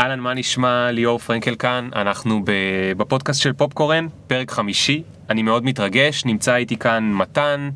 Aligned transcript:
אהלן, 0.00 0.20
מה 0.20 0.34
נשמע? 0.34 0.90
ליאור 0.90 1.18
פרנקל 1.18 1.54
כאן, 1.54 1.88
אנחנו 1.96 2.42
בפודקאסט 2.96 3.40
של 3.40 3.52
פופקורן, 3.52 4.06
פרק 4.26 4.50
חמישי. 4.50 5.02
אני 5.30 5.42
מאוד 5.42 5.64
מתרגש, 5.64 6.24
נמצא 6.24 6.56
איתי 6.56 6.76
כאן 6.76 7.12
מתן, 7.12 7.70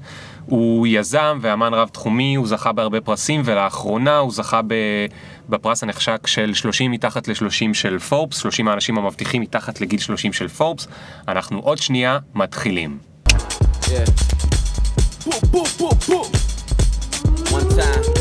הוא 0.47 0.87
יזם 0.87 1.39
ואמן 1.41 1.75
רב 1.75 1.89
תחומי, 1.89 2.35
הוא 2.35 2.47
זכה 2.47 2.73
בהרבה 2.73 3.01
פרסים, 3.01 3.43
ולאחרונה 3.45 4.19
הוא 4.19 4.33
זכה 4.33 4.61
בפרס 5.49 5.83
הנחשק 5.83 6.27
של 6.27 6.55
30 6.55 6.91
מתחת 6.91 7.29
ל-30 7.29 7.75
של 7.75 7.99
פורבס, 7.99 8.37
30 8.37 8.69
האנשים 8.69 8.99
המבטיחים 8.99 9.43
מתחת 9.43 9.81
לגיל 9.81 9.99
30 10.01 10.33
של 10.33 10.49
פורבס. 10.49 10.88
אנחנו 11.29 11.59
עוד 11.59 11.79
שנייה 11.79 12.19
מתחילים. 12.35 12.99
Yeah. 13.29 13.35
Boop, 15.25 15.45
boop, 15.53 15.71
boop, 15.79 15.99
boop. 16.09 16.29
One 17.56 17.69
time. 17.79 18.13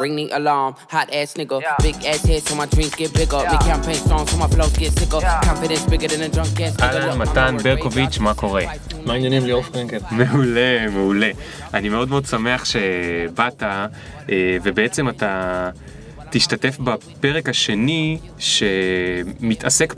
Ring 0.00 0.14
the 0.20 0.26
alarm. 0.38 0.72
Hot 0.94 1.08
ass 1.18 1.30
nigga, 1.40 1.58
big 1.86 1.96
ass 2.10 2.22
head 2.28 2.42
so 2.48 2.54
my 2.60 2.66
dreams 2.74 2.94
get 3.00 3.10
bigger. 3.20 3.42
Make 3.52 3.64
campaign 3.72 4.00
songs 4.10 4.26
so 4.30 4.36
my 4.42 4.48
flows 4.54 4.74
get 4.82 4.92
sicker. 4.98 5.20
Confidence 5.50 5.84
bigger 5.92 6.08
than 6.12 6.22
a 6.22 6.30
drunk 6.34 6.60
ass 6.60 6.82
אהלן, 6.82 7.18
מתן 7.18 7.56
ברקוביץ', 7.62 8.18
מה 8.18 8.34
קורה? 8.34 8.62
מה 9.04 9.12
העניינים 9.12 9.44
ליאור 9.44 9.62
פרנקל? 9.62 9.98
מעולה, 10.10 10.90
מעולה. 10.90 11.30
אני 11.74 11.88
מאוד 11.88 12.08
מאוד 12.08 12.26
שמח 12.26 12.64
שבאת, 12.64 13.62
ובעצם 14.62 15.08
אתה 15.08 15.70
תשתתף 16.30 16.78
בפרק 16.78 17.48
השני 17.48 18.18
שמתעסק 18.38 19.94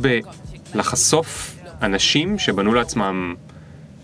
בלחשוף 0.74 1.56
אנשים 1.82 2.38
שבנו 2.38 2.74
לעצמם 2.74 3.34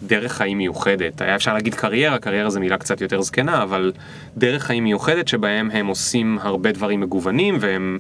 דרך 0.02 0.32
חיים 0.32 0.58
מיוחדת. 0.58 1.20
היה 1.20 1.34
אפשר 1.34 1.54
להגיד 1.54 1.74
קריירה, 1.74 2.18
קריירה 2.18 2.50
זו 2.50 2.60
מילה 2.60 2.78
קצת 2.78 3.00
יותר 3.00 3.22
זקנה, 3.22 3.62
אבל 3.62 3.92
דרך 4.36 4.62
חיים 4.62 4.84
מיוחדת 4.84 5.28
שבהם 5.28 5.70
הם 5.70 5.86
עושים 5.86 6.38
הרבה 6.42 6.72
דברים 6.72 7.00
מגוונים 7.00 7.56
והם 7.60 7.98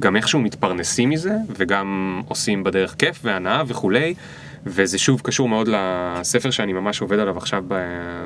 גם 0.00 0.16
איכשהו 0.16 0.40
מתפרנסים 0.40 1.10
מזה, 1.10 1.34
וגם 1.56 2.20
עושים 2.28 2.64
בדרך 2.64 2.94
כיף 2.98 3.20
והנאה 3.24 3.62
וכולי. 3.66 4.14
וזה 4.68 4.98
שוב 4.98 5.20
קשור 5.20 5.48
מאוד 5.48 5.68
לספר 5.68 6.50
שאני 6.50 6.72
ממש 6.72 7.00
עובד 7.00 7.18
עליו 7.18 7.36
עכשיו 7.36 7.64
ב, 7.68 7.74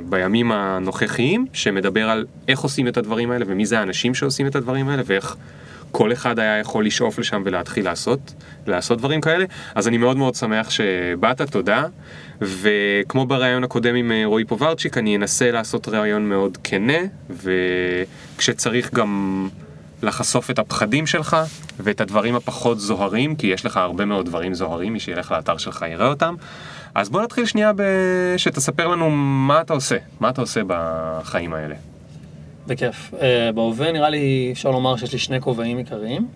בימים 0.08 0.52
הנוכחיים, 0.52 1.46
שמדבר 1.52 2.10
על 2.10 2.26
איך 2.48 2.60
עושים 2.60 2.88
את 2.88 2.96
הדברים 2.96 3.30
האלה 3.30 3.44
ומי 3.48 3.66
זה 3.66 3.78
האנשים 3.78 4.14
שעושים 4.14 4.46
את 4.46 4.56
הדברים 4.56 4.88
האלה 4.88 5.02
ואיך 5.06 5.36
כל 5.92 6.12
אחד 6.12 6.38
היה 6.38 6.58
יכול 6.58 6.86
לשאוף 6.86 7.18
לשם 7.18 7.42
ולהתחיל 7.44 7.84
לעשות, 7.84 8.34
לעשות 8.66 8.98
דברים 8.98 9.20
כאלה. 9.20 9.44
אז 9.74 9.88
אני 9.88 9.98
מאוד 9.98 10.16
מאוד 10.16 10.34
שמח 10.34 10.70
שבאת, 10.70 11.42
תודה. 11.42 11.86
וכמו 12.40 13.26
בריאיון 13.26 13.64
הקודם 13.64 13.94
עם 13.94 14.12
אה, 14.12 14.22
רועי 14.24 14.44
פוברצ'יק, 14.44 14.98
אני 14.98 15.16
אנסה 15.16 15.50
לעשות 15.50 15.88
ראיון 15.88 16.28
מאוד 16.28 16.58
כנה, 16.64 16.98
וכשצריך 17.30 18.94
גם 18.94 19.48
לחשוף 20.02 20.50
את 20.50 20.58
הפחדים 20.58 21.06
שלך 21.06 21.36
ואת 21.80 22.00
הדברים 22.00 22.34
הפחות 22.34 22.80
זוהרים, 22.80 23.36
כי 23.36 23.46
יש 23.46 23.66
לך 23.66 23.76
הרבה 23.76 24.04
מאוד 24.04 24.26
דברים 24.26 24.54
זוהרים, 24.54 24.92
מי 24.92 25.00
שילך 25.00 25.32
לאתר 25.32 25.56
שלך 25.56 25.84
יראה 25.90 26.06
אותם. 26.06 26.34
אז 26.94 27.08
בוא 27.08 27.22
נתחיל 27.22 27.46
שנייה 27.46 27.72
שתספר 28.36 28.88
לנו 28.88 29.10
מה 29.10 29.60
אתה 29.60 29.72
עושה, 29.72 29.96
מה 30.20 30.28
אתה 30.28 30.40
עושה 30.40 30.60
בחיים 30.66 31.52
האלה. 31.52 31.74
בכיף. 32.66 33.14
Uh, 33.14 33.22
בהווה 33.54 33.92
נראה 33.92 34.10
לי 34.10 34.48
אפשר 34.52 34.70
לומר 34.70 34.96
שיש 34.96 35.12
לי 35.12 35.18
שני 35.18 35.40
כובעים 35.40 35.78
עיקריים. 35.78 36.28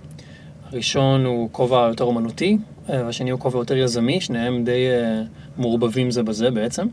הראשון 0.70 1.24
הוא 1.24 1.48
כובע 1.52 1.86
יותר 1.88 2.04
אומנותי, 2.04 2.58
uh, 2.86 2.90
והשני 2.90 3.30
הוא 3.30 3.40
כובע 3.40 3.58
יותר 3.58 3.76
יזמי, 3.76 4.20
שניהם 4.20 4.64
די 4.64 4.86
uh, 4.90 5.60
מעורבבים 5.60 6.10
זה 6.10 6.22
בזה 6.22 6.50
בעצם. 6.50 6.86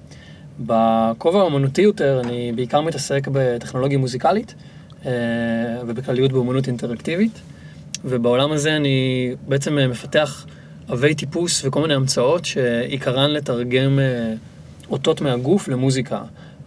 בכובע 0.59 1.39
האומנותי 1.39 1.81
יותר 1.81 2.21
אני 2.23 2.51
בעיקר 2.55 2.81
מתעסק 2.81 3.27
בטכנולוגיה 3.31 3.97
מוזיקלית 3.97 4.55
uh, 5.03 5.05
ובכלליות 5.87 6.31
באומנות 6.31 6.67
אינטראקטיבית, 6.67 7.41
ובעולם 8.05 8.51
הזה 8.51 8.75
אני 8.75 9.31
בעצם 9.47 9.77
מפתח 9.89 10.45
עבי 10.87 11.15
טיפוס 11.15 11.65
וכל 11.65 11.81
מיני 11.81 11.93
המצאות 11.93 12.45
שעיקרן 12.45 13.31
לתרגם 13.31 13.99
uh, 13.99 14.91
אותות 14.91 15.21
מהגוף 15.21 15.67
למוזיקה. 15.67 16.21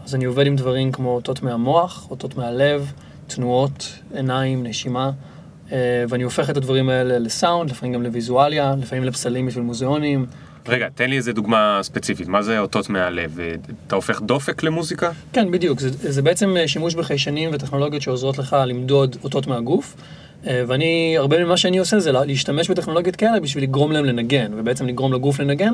אז 0.04 0.15
אני 0.15 0.25
עובד 0.25 0.47
עם 0.47 0.56
דברים 0.56 0.92
כמו 0.92 1.15
אותות 1.15 1.42
מהמוח, 1.42 2.06
אותות 2.10 2.37
מהלב, 2.37 2.92
תנועות, 3.26 3.98
עיניים, 4.15 4.66
נשימה, 4.66 5.10
אה, 5.72 6.04
ואני 6.09 6.22
הופך 6.22 6.50
את 6.50 6.56
הדברים 6.56 6.88
האלה 6.88 7.19
לסאונד, 7.19 7.70
לפעמים 7.70 7.94
גם 7.94 8.03
לוויזואליה, 8.03 8.75
לפעמים 8.78 9.04
לפסלים 9.04 9.47
בשביל 9.47 9.64
מוזיאונים. 9.64 10.26
רגע, 10.69 10.88
תן 10.94 11.10
לי 11.10 11.16
איזה 11.16 11.32
דוגמה 11.32 11.81
ספציפית, 11.82 12.28
מה 12.28 12.43
זה 12.43 12.59
אותות 12.59 12.91
מהלב? 12.91 13.38
אתה 13.87 13.97
הופך 13.97 14.20
דופק 14.22 14.62
למוזיקה? 14.62 15.10
כן, 15.32 15.50
בדיוק, 15.50 15.81
זה, 15.81 16.12
זה 16.12 16.22
בעצם 16.22 16.56
אה, 16.56 16.69
שימוש 16.69 16.94
בחיישנים 16.94 17.50
וטכנולוגיות 17.53 18.03
שעוזרות 18.03 18.38
לך 18.38 18.56
למדוד 18.66 19.16
אותות 19.25 19.47
מהגוף. 19.47 19.97
אה, 20.47 20.62
ואני, 20.66 21.14
הרבה 21.19 21.44
ממה 21.44 21.56
שאני 21.56 21.78
עושה 21.78 22.00
זה 22.00 22.12
להשתמש 22.12 22.70
בטכנולוגיות 22.70 23.16
כאלה 23.16 23.41
בשביל 23.41 23.64
לגרום 23.64 23.93
להם 23.93 24.04
לנגן, 24.04 24.53
ובעצם 24.56 24.87
לגרום 24.87 25.12
לגוף 25.12 25.41
לנגן. 25.41 25.72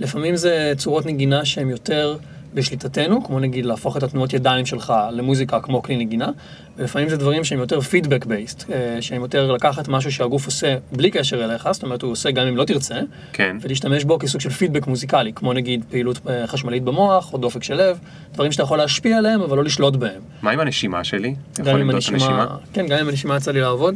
לפעמים 0.00 0.36
זה 0.36 0.72
צורות 0.76 1.06
נגינה 1.06 1.44
שהן 1.44 1.70
יותר 1.70 2.16
בשליטתנו, 2.54 3.24
כמו 3.24 3.40
נגיד 3.40 3.66
להפוך 3.66 3.96
את 3.96 4.02
התנועות 4.02 4.32
ידיים 4.32 4.66
שלך 4.66 4.92
למוזיקה 5.12 5.60
כמו 5.60 5.82
כלי 5.82 5.96
נגינה, 5.96 6.30
ולפעמים 6.76 7.08
זה 7.08 7.16
דברים 7.16 7.44
שהם 7.44 7.58
יותר 7.58 7.80
פידבק 7.80 8.24
בייסט, 8.24 8.70
שהם 9.00 9.22
יותר 9.22 9.52
לקחת 9.52 9.88
משהו 9.88 10.12
שהגוף 10.12 10.46
עושה 10.46 10.76
בלי 10.92 11.10
קשר 11.10 11.44
אליך, 11.44 11.68
זאת 11.72 11.82
אומרת 11.82 12.02
הוא 12.02 12.12
עושה 12.12 12.30
גם 12.30 12.46
אם 12.46 12.56
לא 12.56 12.64
תרצה, 12.64 13.00
כן. 13.32 13.56
ולהשתמש 13.60 14.04
בו 14.04 14.18
כסוג 14.18 14.40
של 14.40 14.50
פידבק 14.50 14.86
מוזיקלי, 14.86 15.32
כמו 15.32 15.52
נגיד 15.52 15.84
פעילות 15.90 16.20
אה, 16.28 16.46
חשמלית 16.46 16.82
במוח 16.82 17.32
או 17.32 17.38
דופק 17.38 17.62
של 17.62 17.74
לב, 17.74 17.98
דברים 18.34 18.52
שאתה 18.52 18.62
יכול 18.62 18.78
להשפיע 18.78 19.18
עליהם 19.18 19.42
אבל 19.42 19.56
לא 19.56 19.64
לשלוט 19.64 19.96
בהם. 19.96 20.20
מה 20.42 20.50
עם 20.50 20.60
הנשימה 20.60 21.04
שלי? 21.04 21.34
גם 21.64 21.76
עם 21.76 21.90
הנשימה, 21.90 22.46
כן, 22.72 22.86
גם 22.86 22.98
עם 22.98 23.08
הנשימה 23.08 23.36
יצא 23.36 23.50
לי 23.50 23.60
לעבוד, 23.60 23.94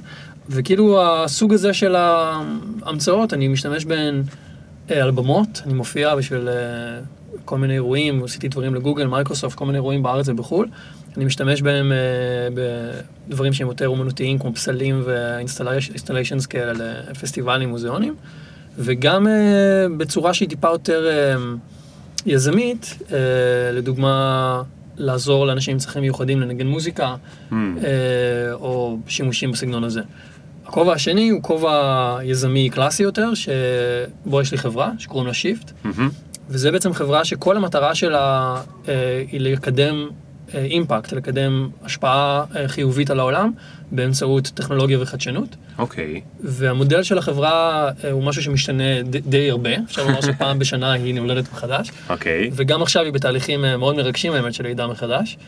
וכאילו 0.48 1.02
הסוג 1.02 1.52
הזה 1.52 1.72
של 1.72 1.96
ההמצאות, 1.96 3.34
אני 3.34 3.48
משתמש 3.48 3.84
בהן 3.84 4.22
אה, 4.90 5.02
על 5.02 5.10
במות, 5.10 5.62
אני 5.66 5.74
מופיע 5.74 6.16
בשביל... 6.16 6.48
אה, 7.46 7.48
כל 7.48 7.58
מיני 7.58 7.74
אירועים, 7.74 8.24
עשיתי 8.24 8.48
דברים 8.48 8.74
ל 8.74 8.78
Google, 8.78 9.06
Microsoft, 9.06 9.56
כל 9.56 9.66
מיני 9.66 9.78
אירועים 9.78 10.02
בארץ 10.02 10.28
ובחו"ל. 10.28 10.68
אני 11.16 11.24
משתמש 11.24 11.62
בהם 11.62 11.92
uh, 11.92 12.58
בדברים 13.28 13.52
שהם 13.52 13.68
יותר 13.68 13.88
אומנותיים, 13.88 14.38
כמו 14.38 14.54
פסלים 14.54 15.02
ו 15.04 15.14
installations 15.14 16.46
כאלה 16.46 16.72
לפסטיבלים, 17.10 17.68
מוזיאונים, 17.68 18.14
וגם 18.78 19.26
uh, 19.26 19.30
בצורה 19.96 20.34
שהיא 20.34 20.48
טיפה 20.48 20.68
יותר 20.68 21.08
uh, 21.08 21.38
יזמית, 22.26 22.98
uh, 23.00 23.12
לדוגמה, 23.72 24.62
לעזור 24.96 25.46
לאנשים 25.46 25.72
עם 25.72 25.78
צרכים 25.78 26.02
מיוחדים 26.02 26.40
לנגן 26.40 26.66
מוזיקה, 26.66 27.14
mm. 27.14 27.52
uh, 27.52 27.54
או 28.52 28.98
שימושים 29.08 29.52
בסגנון 29.52 29.84
הזה. 29.84 30.00
הכובע 30.66 30.92
השני 30.92 31.28
הוא 31.28 31.42
כובע 31.42 32.18
יזמי 32.22 32.70
קלאסי 32.70 33.02
יותר, 33.02 33.30
שבו 33.34 34.40
יש 34.40 34.52
לי 34.52 34.58
חברה 34.58 34.90
שקוראים 34.98 35.26
לה 35.26 35.34
שיפט, 35.34 35.70
mm-hmm. 35.70 36.25
וזה 36.48 36.72
בעצם 36.72 36.92
חברה 36.92 37.24
שכל 37.24 37.56
המטרה 37.56 37.94
שלה 37.94 38.56
אה, 38.88 39.24
היא 39.32 39.40
לקדם 39.40 40.08
אה, 40.54 40.64
אימפקט, 40.64 41.12
לקדם 41.12 41.68
השפעה 41.82 42.44
אה, 42.56 42.68
חיובית 42.68 43.10
על 43.10 43.20
העולם 43.20 43.50
באמצעות 43.90 44.50
טכנולוגיה 44.54 45.02
וחדשנות. 45.02 45.56
אוקיי. 45.78 46.14
Okay. 46.14 46.40
והמודל 46.40 47.02
של 47.02 47.18
החברה 47.18 47.88
אה, 48.04 48.10
הוא 48.10 48.22
משהו 48.24 48.42
שמשתנה 48.42 49.02
די, 49.02 49.20
די 49.20 49.50
הרבה, 49.50 49.70
אפשר 49.84 50.06
לומר 50.06 50.20
שפעם 50.20 50.58
בשנה 50.58 50.92
היא 50.92 51.14
נולדת 51.14 51.52
מחדש. 51.52 51.90
אוקיי. 52.08 52.48
Okay. 52.48 52.52
וגם 52.52 52.82
עכשיו 52.82 53.04
היא 53.04 53.12
בתהליכים 53.12 53.64
אה, 53.64 53.76
מאוד 53.76 53.96
מרגשים 53.96 54.32
האמת 54.32 54.54
של 54.54 54.64
לידה 54.64 54.86
מחדש. 54.86 55.38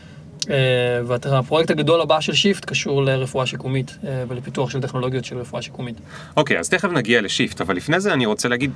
והפרויקט 1.05 1.71
הגדול 1.71 2.01
הבא 2.01 2.21
של 2.21 2.33
שיפט 2.33 2.65
קשור 2.65 3.03
לרפואה 3.03 3.45
שיקומית 3.45 3.97
ולפיתוח 4.27 4.69
של 4.69 4.81
טכנולוגיות 4.81 5.25
של 5.25 5.37
רפואה 5.37 5.61
שיקומית. 5.61 5.95
אוקיי, 6.37 6.57
okay, 6.57 6.59
אז 6.59 6.69
תכף 6.69 6.89
נגיע 6.89 7.21
לשיפט, 7.21 7.61
אבל 7.61 7.75
לפני 7.75 7.99
זה 7.99 8.13
אני 8.13 8.25
רוצה 8.25 8.49
להגיד, 8.49 8.71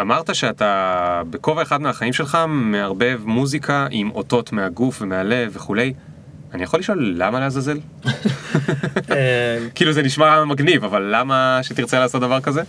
אמרת 0.00 0.34
שאתה 0.34 1.22
בכובע 1.30 1.62
אחד 1.62 1.80
מהחיים 1.80 2.12
שלך 2.12 2.38
מערבב 2.48 3.20
מוזיקה 3.24 3.86
עם 3.90 4.10
אותות 4.10 4.52
מהגוף 4.52 5.02
ומהלב 5.02 5.50
וכולי. 5.54 5.92
אני 6.54 6.62
יכול 6.62 6.80
לשאול 6.80 7.14
למה 7.16 7.40
לעזאזל? 7.40 7.78
אה, 9.10 9.58
כאילו 9.74 9.92
זה 9.92 10.02
נשמע 10.02 10.44
מגניב, 10.44 10.84
אבל 10.84 11.10
למה 11.14 11.60
שתרצה 11.62 11.98
לעשות 11.98 12.20
דבר 12.20 12.40
כזה? 12.40 12.62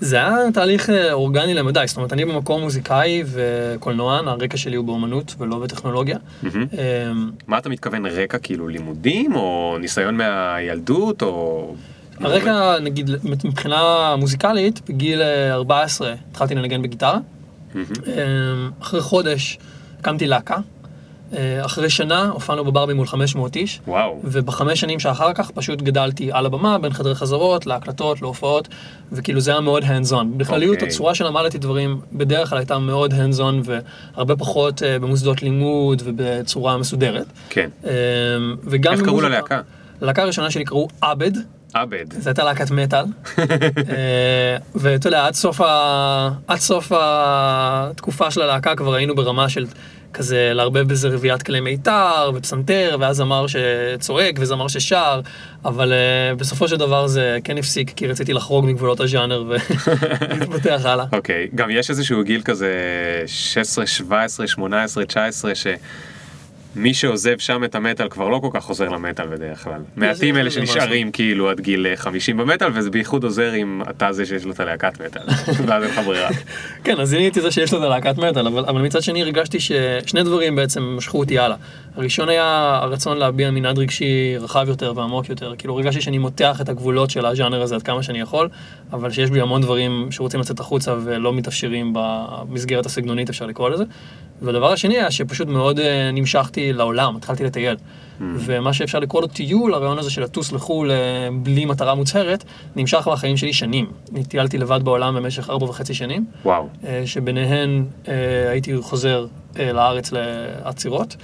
זה 0.00 0.16
היה 0.16 0.36
תהליך 0.54 0.90
אה, 0.90 1.12
אורגני 1.12 1.54
למדי, 1.54 1.84
זאת 1.86 1.96
אומרת 1.96 2.12
אני 2.12 2.24
במקור 2.24 2.60
מוזיקאי 2.60 3.22
וקולנוען, 3.26 4.28
הרקע 4.28 4.56
שלי 4.56 4.76
הוא 4.76 4.84
באומנות 4.84 5.34
ולא 5.38 5.58
בטכנולוגיה. 5.58 6.18
אמ, 6.44 7.30
מה 7.46 7.58
אתה 7.58 7.68
מתכוון 7.68 8.06
רקע 8.06 8.38
כאילו 8.38 8.68
לימודים 8.68 9.34
או 9.34 9.76
ניסיון 9.80 10.16
מהילדות 10.16 11.22
או 11.22 11.74
הרקע, 12.20 12.78
נגיד, 12.78 13.10
מבחינה 13.44 14.14
מוזיקלית, 14.18 14.80
בגיל 14.88 15.22
14 15.50 16.08
אה, 16.08 16.14
התחלתי 16.30 16.54
לנגן 16.54 16.82
בגיטרה. 16.82 17.18
אמ, 17.74 17.82
אחרי 18.80 19.00
חודש 19.00 19.58
הקמתי 20.00 20.26
להקה. 20.26 20.56
אה, 21.36 21.64
אחרי 21.64 21.90
שנה 21.90 22.30
הופענו 22.34 22.64
בברבי 22.64 22.94
מול 22.94 23.06
500 23.06 23.56
איש. 23.56 23.80
וואו. 23.86 24.20
ובחמש 24.24 24.80
שנים 24.80 25.00
שאחר 25.00 25.32
כך 25.32 25.50
פשוט 25.50 25.82
גדלתי 25.82 26.32
על 26.32 26.46
הבמה, 26.46 26.78
בין 26.78 26.92
חדרי 26.92 27.14
חזרות, 27.14 27.66
להקלטות, 27.66 28.22
להופעות, 28.22 28.68
וכאילו 29.12 29.40
זה 29.40 29.50
היה 29.50 29.60
מאוד 29.60 29.82
hands 29.82 30.12
on. 30.12 30.24
בכלליות 30.36 30.72
okay. 30.72 30.80
אוקיי. 30.80 30.88
הצורה 30.88 31.14
שלמדתי 31.14 31.58
דברים 31.58 32.00
בדרך 32.12 32.50
כלל 32.50 32.58
הייתה 32.58 32.78
מאוד 32.78 33.12
hands 33.12 33.38
on 33.38 33.70
והרבה 34.14 34.36
פחות 34.36 34.82
uh, 34.82 34.84
במוסדות 35.02 35.42
לימוד 35.42 36.02
ובצורה 36.04 36.78
מסודרת. 36.78 37.26
כן. 37.50 37.70
Um, 37.82 37.88
וגם 38.64 38.92
איך 38.92 39.02
קראו 39.02 39.20
ללהקה? 39.20 39.60
הלהקה 40.00 40.22
הראשונה 40.22 40.50
שלי 40.50 40.64
קראו 40.64 40.88
עבד. 41.00 41.32
עבד. 41.74 42.12
זו 42.12 42.30
הייתה 42.30 42.44
להקת 42.44 42.70
מטאל. 42.70 43.04
אה, 43.38 44.56
ואתה 44.74 45.08
יודע, 45.08 45.26
עד 45.26 45.34
סוף, 45.34 45.60
ה... 45.60 46.30
עד 46.46 46.58
סוף 46.58 46.92
התקופה 46.94 48.30
של 48.30 48.42
הלהקה 48.42 48.76
כבר 48.76 48.94
היינו 48.94 49.14
ברמה 49.14 49.48
של 49.48 49.66
כזה 50.14 50.50
לערבב 50.54 50.88
בזה 50.88 51.08
רביעיית 51.08 51.42
כלי 51.42 51.60
מיתר 51.60 52.30
ופסנתר, 52.34 52.96
ואז 53.00 53.16
זמר 53.16 53.46
שצועק 53.46 54.34
וזמר 54.38 54.68
ששר, 54.68 55.20
אבל 55.64 55.92
uh, 55.92 56.38
בסופו 56.38 56.68
של 56.68 56.76
דבר 56.76 57.06
זה 57.06 57.38
כן 57.44 57.58
הפסיק, 57.58 57.90
כי 57.96 58.06
רציתי 58.06 58.32
לחרוג 58.32 58.66
מגבולות 58.66 59.00
הז'אנר 59.00 59.44
ולהתפתח 59.48 60.80
הלאה. 60.84 61.04
אוקיי, 61.12 61.48
okay. 61.52 61.56
גם 61.56 61.70
יש 61.70 61.90
איזשהו 61.90 62.24
גיל 62.24 62.42
כזה 62.42 62.72
16, 63.26 63.86
17, 63.86 64.46
18, 64.46 65.04
19, 65.04 65.54
ש... 65.54 65.66
מי 66.78 66.94
שעוזב 66.94 67.38
שם 67.38 67.64
את 67.64 67.74
המטאל 67.74 68.08
כבר 68.08 68.28
לא 68.28 68.38
כל 68.38 68.48
כך 68.52 68.64
חוזר 68.64 68.88
למטאל 68.88 69.26
בדרך 69.26 69.64
כלל. 69.64 69.80
מעטים 69.96 70.36
אלה 70.36 70.50
שנשארים 70.50 71.12
כאילו 71.12 71.50
עד 71.50 71.60
גיל 71.60 71.86
50 71.96 72.40
אה, 72.40 72.44
במטאל, 72.44 72.70
וזה 72.74 72.90
בייחוד 72.90 73.24
עוזר 73.24 73.54
אם 73.54 73.82
אתה 73.90 74.12
זה 74.12 74.26
שיש 74.26 74.44
לו 74.44 74.52
את 74.52 74.60
הלהקת 74.60 75.00
מטאל, 75.00 75.22
ואז 75.66 75.82
אין 75.82 75.90
לך 75.90 75.98
ברירה. 75.98 76.28
כן, 76.84 77.00
אז 77.00 77.14
אני 77.14 77.22
הייתי 77.22 77.40
זה 77.40 77.50
שיש 77.50 77.72
לו 77.72 77.78
את 77.78 77.84
הלהקת 77.84 78.18
מטאל, 78.18 78.46
אבל, 78.46 78.64
אבל 78.64 78.82
מצד 78.82 79.02
שני 79.02 79.22
הרגשתי 79.22 79.60
ששני 79.60 80.22
דברים 80.22 80.56
בעצם 80.56 80.82
משכו 80.82 81.18
אותי 81.18 81.38
הלאה. 81.38 81.56
הראשון 81.96 82.28
היה 82.28 82.78
הרצון 82.82 83.16
להביע 83.16 83.50
מנעד 83.50 83.78
רגשי 83.78 84.36
רחב 84.40 84.68
יותר 84.68 84.92
ועמוק 84.96 85.28
יותר. 85.28 85.54
כאילו 85.58 85.74
הרגשתי 85.74 86.00
שאני 86.00 86.18
מותח 86.18 86.60
את 86.60 86.68
הגבולות 86.68 87.10
של 87.10 87.26
הז'אנר 87.26 87.62
הזה 87.62 87.74
עד 87.74 87.82
כמה 87.82 88.02
שאני 88.02 88.20
יכול, 88.20 88.48
אבל 88.92 89.10
שיש 89.10 89.30
בי 89.30 89.40
המון 89.40 89.62
דברים 89.62 90.08
שרוצים 90.10 90.40
לצאת 90.40 90.60
החוצה 90.60 90.94
ולא 91.04 91.32
מתאפשרים 91.32 91.92
במסגרת 91.94 92.86
הסגנונית 92.86 93.28
אפשר 93.28 93.46
לקרוא 93.46 93.70
לזה. 93.70 93.84
והדבר 94.42 94.72
השני 94.72 94.94
היה 94.98 95.10
שפשוט 95.10 95.48
מאוד 95.48 95.78
uh, 95.78 95.82
לעולם, 96.72 97.16
התחלתי 97.16 97.44
לטייל. 97.44 97.74
Mm. 97.74 98.22
ומה 98.22 98.72
שאפשר 98.72 98.98
לקרוא 98.98 99.22
לו 99.22 99.28
טיול, 99.28 99.74
הרעיון 99.74 99.98
הזה 99.98 100.10
של 100.10 100.22
לטוס 100.22 100.52
לחו"ל 100.52 100.90
uh, 100.90 100.94
בלי 101.42 101.64
מטרה 101.64 101.94
מוצהרת, 101.94 102.44
נמשך 102.76 103.08
בחיים 103.12 103.36
שלי 103.36 103.52
שנים. 103.52 103.86
אני 104.14 104.24
טיילתי 104.24 104.58
לבד 104.58 104.80
בעולם 104.84 105.14
במשך 105.14 105.50
ארבע 105.50 105.64
וחצי 105.64 105.94
שנים. 105.94 106.26
וואו. 106.44 106.68
Uh, 106.82 106.86
שביניהן 107.06 107.84
uh, 108.04 108.08
הייתי 108.50 108.76
חוזר 108.80 109.26
לארץ 109.56 110.12
לעצירות. 110.12 111.16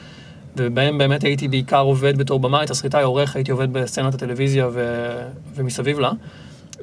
ובהם 0.57 0.99
באמת 0.99 1.25
הייתי 1.25 1.49
בעיקר 1.49 1.81
עובד 1.81 2.19
בתור 2.19 2.41
במאי, 2.41 2.67
תסריטאי, 2.67 3.03
עורך, 3.03 3.37
הייתי 3.37 3.51
עובד 3.51 3.73
בסצנת 3.73 4.15
הטלוויזיה 4.15 4.69
ו... 4.73 5.09
ומסביב 5.55 5.99
לה. 5.99 6.11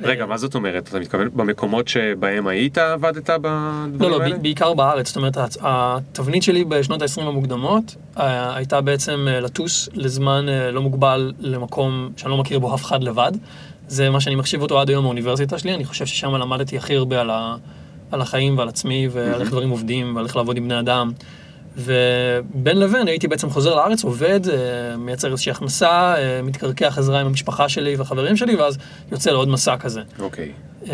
רגע, 0.04 0.26
מה 0.26 0.38
זאת 0.38 0.56
אומרת? 0.56 0.88
אתה 0.88 1.00
מתכוון 1.00 1.30
במקומות 1.34 1.88
שבהם 1.88 2.48
היית 2.48 2.78
עבדת 2.78 3.30
בדברים 3.30 4.12
לא, 4.12 4.22
האלה? 4.22 4.36
לא, 4.36 4.42
בעיקר 4.42 4.74
בארץ. 4.74 5.08
זאת 5.08 5.16
אומרת, 5.16 5.38
התבנית 5.62 6.44
שלי 6.44 6.64
בשנות 6.64 7.02
ה-20 7.02 7.22
המוקדמות 7.22 7.96
אה, 8.18 8.56
הייתה 8.56 8.82
בעצם 8.82 9.28
אה, 9.30 9.40
לטוס 9.40 9.90
לזמן 9.94 10.50
אה, 10.50 10.72
לא 10.72 10.82
מוגבל 10.82 11.34
למקום 11.40 12.12
שאני 12.18 12.32
לא 12.32 12.38
מכיר 12.38 12.60
בו 12.60 12.76
אף 12.76 12.84
אחד 12.84 13.04
לבד. 13.04 13.32
זה 13.88 14.10
מה 14.10 14.22
שאני 14.22 14.36
מחשיב 14.36 14.62
אותו 14.62 14.80
עד 14.80 14.90
היום 14.90 15.04
באוניברסיטה 15.04 15.60
שלי, 15.60 15.76
אני 15.76 15.86
חושב 15.86 16.06
ששם 16.06 16.36
למדתי 16.36 16.78
הכי 16.78 16.96
הרבה 16.96 17.22
על, 17.22 17.30
ה, 17.30 17.56
על 18.12 18.22
החיים 18.22 18.58
ועל 18.58 18.70
עצמי 18.70 19.08
ועל 19.12 19.42
איך 19.42 19.52
דברים 19.52 19.70
עובדים 19.70 20.16
ועל 20.16 20.26
איך 20.26 20.36
לעבוד 20.36 20.58
עם 20.58 20.64
בני 20.64 20.80
אדם. 20.80 21.12
ובין 21.78 22.80
לבין 22.80 23.08
הייתי 23.08 23.28
בעצם 23.28 23.50
חוזר 23.50 23.76
לארץ, 23.76 24.04
עובד, 24.04 24.40
אה, 24.50 24.98
מייצר 24.98 25.32
איזושהי 25.32 25.52
הכנסה, 25.52 26.16
אה, 26.18 26.42
מתקרקע 26.44 26.92
חזרה 26.92 27.20
עם 27.20 27.28
המשפחה 27.28 27.70
שלי 27.70 27.96
והחברים 27.96 28.38
שלי, 28.38 28.56
ואז 28.56 28.78
יוצא 29.12 29.32
לעוד 29.32 29.48
מסע 29.48 29.78
כזה. 29.78 30.02
אוקיי. 30.20 30.52
Okay. 30.86 30.88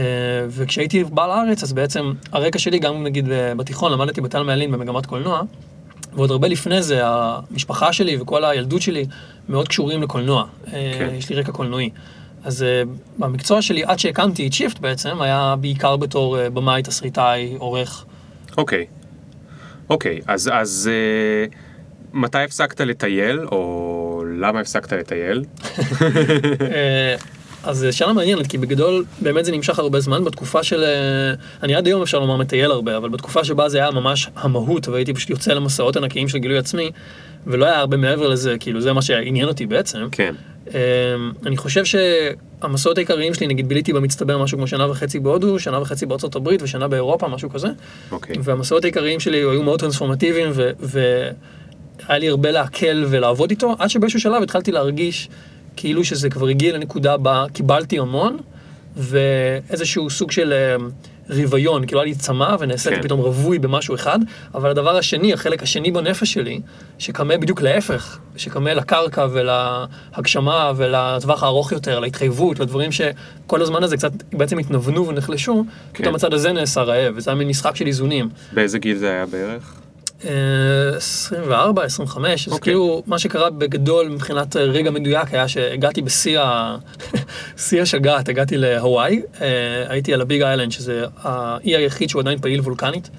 וכשהייתי 0.50 1.04
בא 1.04 1.28
לארץ, 1.28 1.64
אז 1.64 1.74
בעצם 1.74 2.14
הרקע 2.32 2.60
שלי, 2.60 2.80
גם 2.80 3.04
נגיד 3.04 3.26
בתיכון, 3.30 3.92
למדתי 3.92 4.22
בטל 4.22 4.44
מעלין 4.44 4.72
במגמת 4.72 5.06
קולנוע, 5.06 5.42
ועוד 6.14 6.32
הרבה 6.32 6.48
לפני 6.48 6.82
זה, 6.82 7.00
המשפחה 7.04 7.94
שלי 7.94 8.18
וכל 8.22 8.46
הילדות 8.46 8.82
שלי 8.82 9.06
מאוד 9.50 9.68
קשורים 9.68 10.04
לקולנוע. 10.04 10.46
כן. 10.72 11.10
יש 11.18 11.30
לי 11.30 11.36
רקע 11.36 11.52
קולנועי. 11.52 11.90
אז 12.44 12.66
במקצוע 13.18 13.62
שלי, 13.62 13.84
עד 13.84 14.00
שהקמתי 14.00 14.48
את 14.48 14.54
שיפט 14.54 14.80
בעצם, 14.80 15.22
היה 15.22 15.56
בעיקר 15.60 15.96
בתור 15.98 16.38
במאי, 16.54 16.84
תסריטאי, 16.84 17.56
עורך. 17.58 18.06
אוקיי. 18.58 18.86
Okay. 18.90 18.97
אוקיי, 19.90 20.20
אז, 20.28 20.50
אז 20.54 20.90
uh, 21.50 21.56
מתי 22.14 22.38
הפסקת 22.38 22.82
לטייל, 22.82 23.40
או 23.52 24.24
למה 24.40 24.60
הפסקת 24.60 24.94
לטייל? 24.94 25.44
אה, 26.62 27.16
אז 27.64 27.88
שאלה 27.92 28.14
מעניינת, 28.14 28.48
כי 28.48 28.58
בגדול 28.58 29.06
באמת 29.22 29.46
זה 29.46 29.52
נמשך 29.52 29.80
הרבה 29.80 30.00
זמן, 30.00 30.24
בתקופה 30.24 30.64
של... 30.64 30.84
אה, 30.84 31.34
אני 31.64 31.76
עד 31.76 31.88
היום 31.88 32.02
אפשר 32.02 32.20
לומר 32.20 32.38
מטייל 32.38 32.72
הרבה, 32.72 32.98
אבל 32.98 33.10
בתקופה 33.10 33.44
שבה 33.44 33.70
זה 33.70 33.78
היה 33.78 33.92
ממש 33.92 34.30
המהות, 34.36 34.88
והייתי 34.88 35.14
פשוט 35.14 35.30
יוצא 35.30 35.54
למסעות 35.54 35.98
ענקיים 35.98 36.28
של 36.30 36.38
גילוי 36.38 36.58
עצמי, 36.58 36.92
ולא 37.48 37.66
היה 37.66 37.80
הרבה 37.80 37.98
מעבר 37.98 38.28
לזה, 38.28 38.56
כאילו 38.60 38.82
זה 38.82 38.94
מה 38.94 39.02
שעניין 39.02 39.48
אותי 39.48 39.66
בעצם. 39.66 40.00
כן. 40.12 40.36
אני 41.46 41.58
חושב 41.58 41.84
שהמסעות 41.86 42.98
העיקריים 42.98 43.34
שלי, 43.34 43.48
נגיד 43.48 43.70
ביליתי 43.70 43.94
במצטבר 43.94 44.38
משהו 44.38 44.58
כמו 44.58 44.68
שנה 44.68 44.92
וחצי 44.92 45.20
בהודו, 45.20 45.60
שנה 45.60 45.82
וחצי 45.82 46.06
בארצות 46.06 46.36
הברית 46.36 46.62
ושנה 46.62 46.88
באירופה, 46.88 47.28
משהו 47.28 47.50
כזה. 47.50 47.68
אוקיי. 48.12 48.36
והמסעות 48.44 48.84
העיקריים 48.84 49.20
שלי 49.20 49.38
היו 49.38 49.64
מאוד 49.64 49.80
טרנספורמטיביים, 49.80 50.50
והיה 50.80 52.20
לי 52.20 52.30
הרבה 52.30 52.52
להקל 52.52 53.06
ולעבוד 53.10 53.50
איתו, 53.50 53.76
עד 53.80 53.90
שבאיזשהו 53.90 54.20
שלב 54.20 54.44
התחלתי 54.44 54.72
להרגיש 54.72 55.30
כאילו 55.76 56.04
שזה 56.04 56.30
כבר 56.30 56.48
הגיע 56.48 56.74
לנקודה 56.74 57.18
בה 57.18 57.46
קיבלתי 57.54 58.00
המון, 58.00 58.38
ואיזשהו 58.98 60.10
סוג 60.10 60.32
של... 60.32 60.54
רוויון, 61.30 61.86
כאילו 61.86 62.02
היה 62.02 62.06
לי 62.06 62.16
צמא 62.16 62.56
ונעשיתי 62.60 62.96
כן. 62.96 63.02
פתאום 63.02 63.20
רווי 63.20 63.60
במשהו 63.60 63.96
אחד, 63.96 64.20
אבל 64.56 64.70
הדבר 64.70 64.98
השני, 64.98 65.34
החלק 65.34 65.64
השני 65.64 65.92
בנפש 65.92 66.34
שלי, 66.34 66.62
שקמה 67.00 67.38
בדיוק 67.38 67.62
להפך, 67.62 68.18
שקמה 68.38 68.74
לקרקע 68.74 69.28
ולהגשמה 69.32 70.72
ולטווח 70.76 71.44
הארוך 71.44 71.72
יותר, 71.72 72.00
להתחייבות, 72.00 72.60
לדברים 72.60 72.92
שכל 72.92 73.62
הזמן 73.62 73.84
הזה 73.84 73.98
קצת 73.98 74.12
בעצם 74.34 74.58
התנוונו 74.58 75.08
ונחלשו, 75.08 75.66
כן. 75.94 76.04
פתאום 76.04 76.16
הצד 76.16 76.34
הזה 76.34 76.52
נעשה 76.52 76.82
רעב, 76.82 77.14
וזה 77.18 77.32
היה 77.32 77.38
מין 77.38 77.48
משחק 77.48 77.76
של 77.76 77.88
איזונים. 77.88 78.30
באיזה 78.54 78.80
גיל 78.80 78.98
זה 78.98 79.10
היה 79.10 79.26
בערך? 79.26 79.74
24, 80.20 81.84
25, 81.84 82.48
אז 82.48 82.54
אוקיי. 82.54 82.74
כאילו 82.74 83.04
מה 83.06 83.20
שקרה 83.20 83.50
בגדול 83.50 84.10
מבחינת 84.10 84.56
רגע 84.56 84.92
מדויק 84.92 85.34
היה 85.34 85.48
שהגעתי 85.48 86.02
בשיא 86.02 86.40
השגעת, 87.82 88.30
הגעתי 88.30 88.58
להוואי, 88.58 89.22
אה, 89.42 89.48
הייתי 89.88 90.14
על 90.14 90.22
הביג 90.22 90.42
איילנד 90.42 90.72
שזה 90.72 91.06
האי 91.22 91.76
היחיד 91.76 92.10
שהוא 92.10 92.20
עדיין 92.20 92.40
פעיל 92.40 92.60
וולקנית, 92.62 93.10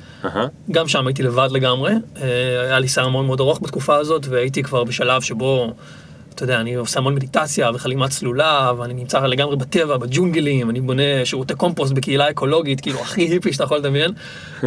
גם 0.71 0.89
שם 0.89 1.07
הייתי 1.07 1.23
לבד 1.23 1.49
לגמרי, 1.53 1.93
אה, 1.93 2.61
היה 2.61 2.79
לי 2.79 2.89
שיער 2.89 3.09
מאוד 3.09 3.25
מאוד 3.25 3.41
ארוך 3.41 3.61
בתקופה 3.63 3.97
הזאת 3.97 4.27
והייתי 4.27 4.63
כבר 4.63 4.85
בשלב 4.85 5.23
שבו 5.23 5.73
אתה 6.39 6.45
יודע, 6.45 6.61
אני 6.61 6.75
עושה 6.75 6.99
המון 7.01 7.15
מדיטציה 7.15 7.71
וחלימה 7.75 8.09
צלולה, 8.09 8.73
ואני 8.79 8.95
נמצא 8.95 9.21
לגמרי 9.21 9.57
בטבע, 9.57 9.97
בג'ונגלים, 9.97 10.71
אני 10.71 10.81
בונה 10.81 11.03
שירותי 11.25 11.55
קומפוסט 11.55 11.93
בקהילה 11.93 12.31
אקולוגית, 12.31 12.81
כאילו 12.81 13.01
הכי 13.01 13.23
היפי 13.23 13.53
שאתה 13.53 13.65
יכול 13.65 13.79
לדמיין. 13.79 14.11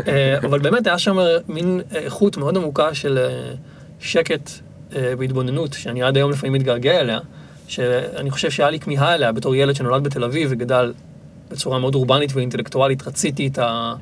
אה, 0.07 0.37
אבל 0.37 0.59
באמת 0.59 0.87
היה 0.87 0.97
שם 0.97 1.17
מין 1.47 1.81
איכות 1.95 2.37
מאוד 2.37 2.57
עמוקה 2.57 2.93
של 2.93 3.17
אה, 3.17 3.53
שקט 3.99 4.49
אה, 4.95 5.13
והתבוננות, 5.17 5.73
שאני 5.73 6.03
עד 6.03 6.17
היום 6.17 6.31
לפעמים 6.31 6.53
מתגעגע 6.53 6.99
אליה, 6.99 7.19
שאני 7.67 8.31
חושב 8.31 8.51
שהיה 8.51 8.69
לי 8.69 8.79
כמיהה 8.79 9.15
אליה 9.15 9.31
בתור 9.31 9.55
ילד 9.55 9.75
שנולד 9.75 10.03
בתל 10.03 10.23
אביב 10.23 10.49
וגדל 10.51 10.93
בצורה 11.51 11.79
מאוד 11.79 11.95
אורבנית 11.95 12.31
ואינטלקטואלית, 12.33 13.07
רציתי 13.07 13.47
את, 13.47 13.57
ה, 13.57 13.93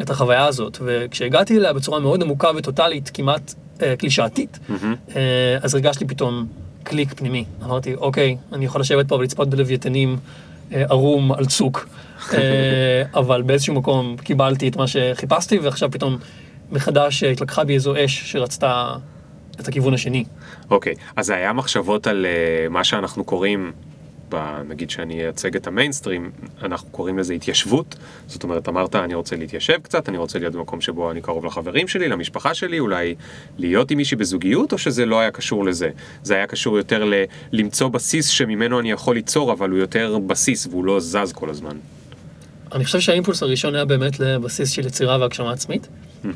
את 0.00 0.10
החוויה 0.10 0.46
הזאת. 0.46 0.78
וכשהגעתי 0.84 1.56
אליה 1.58 1.72
בצורה 1.72 2.00
מאוד 2.00 2.22
עמוקה 2.22 2.50
וטוטאלית, 2.56 3.10
כמעט 3.14 3.54
קלישאתית, 3.98 4.58
mm-hmm. 4.68 5.14
אז 5.62 5.74
הרגשתי 5.74 6.06
פתאום 6.06 6.46
קליק 6.86 7.14
פנימי. 7.14 7.44
אמרתי, 7.64 7.94
אוקיי, 7.94 8.36
אני 8.52 8.64
יכול 8.64 8.80
לשבת 8.80 9.08
פה 9.08 9.14
ולצפות 9.14 9.50
בלוויתנים 9.50 10.16
אה, 10.72 10.82
ערום 10.88 11.32
על 11.32 11.46
צוק, 11.46 11.88
אה, 12.34 12.38
אבל 13.20 13.42
באיזשהו 13.42 13.74
מקום 13.74 14.16
קיבלתי 14.24 14.68
את 14.68 14.76
מה 14.76 14.86
שחיפשתי, 14.86 15.58
ועכשיו 15.58 15.90
פתאום 15.90 16.16
מחדש 16.72 17.22
התלקחה 17.22 17.64
בי 17.64 17.74
איזו 17.74 17.94
אש 18.04 18.32
שרצתה 18.32 18.94
את 19.60 19.68
הכיוון 19.68 19.94
השני. 19.94 20.24
אוקיי, 20.70 20.94
אז 21.16 21.26
זה 21.26 21.34
היה 21.34 21.52
מחשבות 21.52 22.06
על 22.06 22.26
uh, 22.26 22.70
מה 22.70 22.84
שאנחנו 22.84 23.24
קוראים 23.24 23.72
נגיד 24.68 24.90
שאני 24.90 25.22
אייצג 25.24 25.56
את 25.56 25.66
המיינסטרים, 25.66 26.30
אנחנו 26.62 26.88
קוראים 26.90 27.18
לזה 27.18 27.34
התיישבות. 27.34 27.96
זאת 28.26 28.42
אומרת, 28.42 28.68
אמרת, 28.68 28.96
אני 28.96 29.14
רוצה 29.14 29.36
להתיישב 29.36 29.78
קצת, 29.82 30.08
אני 30.08 30.18
רוצה 30.18 30.38
להיות 30.38 30.54
במקום 30.54 30.80
שבו 30.80 31.10
אני 31.10 31.20
קרוב 31.20 31.44
לחברים 31.44 31.88
שלי, 31.88 32.08
למשפחה 32.08 32.54
שלי, 32.54 32.78
אולי 32.78 33.14
להיות 33.58 33.90
עם 33.90 33.98
מישהי 33.98 34.16
בזוגיות, 34.16 34.72
או 34.72 34.78
שזה 34.78 35.06
לא 35.06 35.20
היה 35.20 35.30
קשור 35.30 35.64
לזה? 35.64 35.90
זה 36.22 36.34
היה 36.34 36.46
קשור 36.46 36.76
יותר 36.76 37.04
ל- 37.04 37.24
למצוא 37.52 37.88
בסיס 37.88 38.26
שממנו 38.28 38.80
אני 38.80 38.90
יכול 38.90 39.14
ליצור, 39.14 39.52
אבל 39.52 39.70
הוא 39.70 39.78
יותר 39.78 40.18
בסיס 40.26 40.66
והוא 40.66 40.84
לא 40.84 41.00
זז 41.00 41.32
כל 41.34 41.50
הזמן. 41.50 41.76
אני 42.72 42.84
חושב 42.84 43.00
שהאימפולס 43.00 43.42
הראשון 43.42 43.74
היה 43.74 43.84
באמת 43.84 44.20
לבסיס 44.20 44.70
של 44.70 44.86
יצירה 44.86 45.18
והגשמה 45.20 45.52
עצמית. 45.52 45.88
Mm-hmm. 46.24 46.26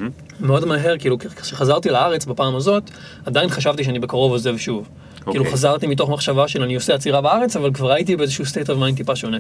מאוד 0.41 0.65
מהר, 0.65 0.99
כאילו, 0.99 1.19
כשחזרתי 1.19 1.89
לארץ 1.89 2.25
בפעם 2.25 2.57
הזאת, 2.57 2.91
עדיין 3.27 3.49
חשבתי 3.49 3.85
שאני 3.85 3.99
בקרוב 3.99 4.33
עוזב 4.33 4.57
שוב. 4.57 4.89
Okay. 5.21 5.25
כאילו 5.25 5.45
אוקיי. 5.45 5.53
חזרתי 5.53 5.87
מתוך 5.87 6.11
מחשבה 6.11 6.49
של 6.49 6.63
אני 6.63 6.75
עושה 6.75 6.95
עצירה 6.95 7.21
בארץ, 7.21 7.57
אבל 7.57 7.73
כבר 7.73 7.93
הייתי 7.93 8.17
באיזשהו 8.17 8.45
state 8.45 8.67
of 8.67 8.71
mind 8.71 8.97
טיפה 8.97 9.17
שונה. 9.17 9.39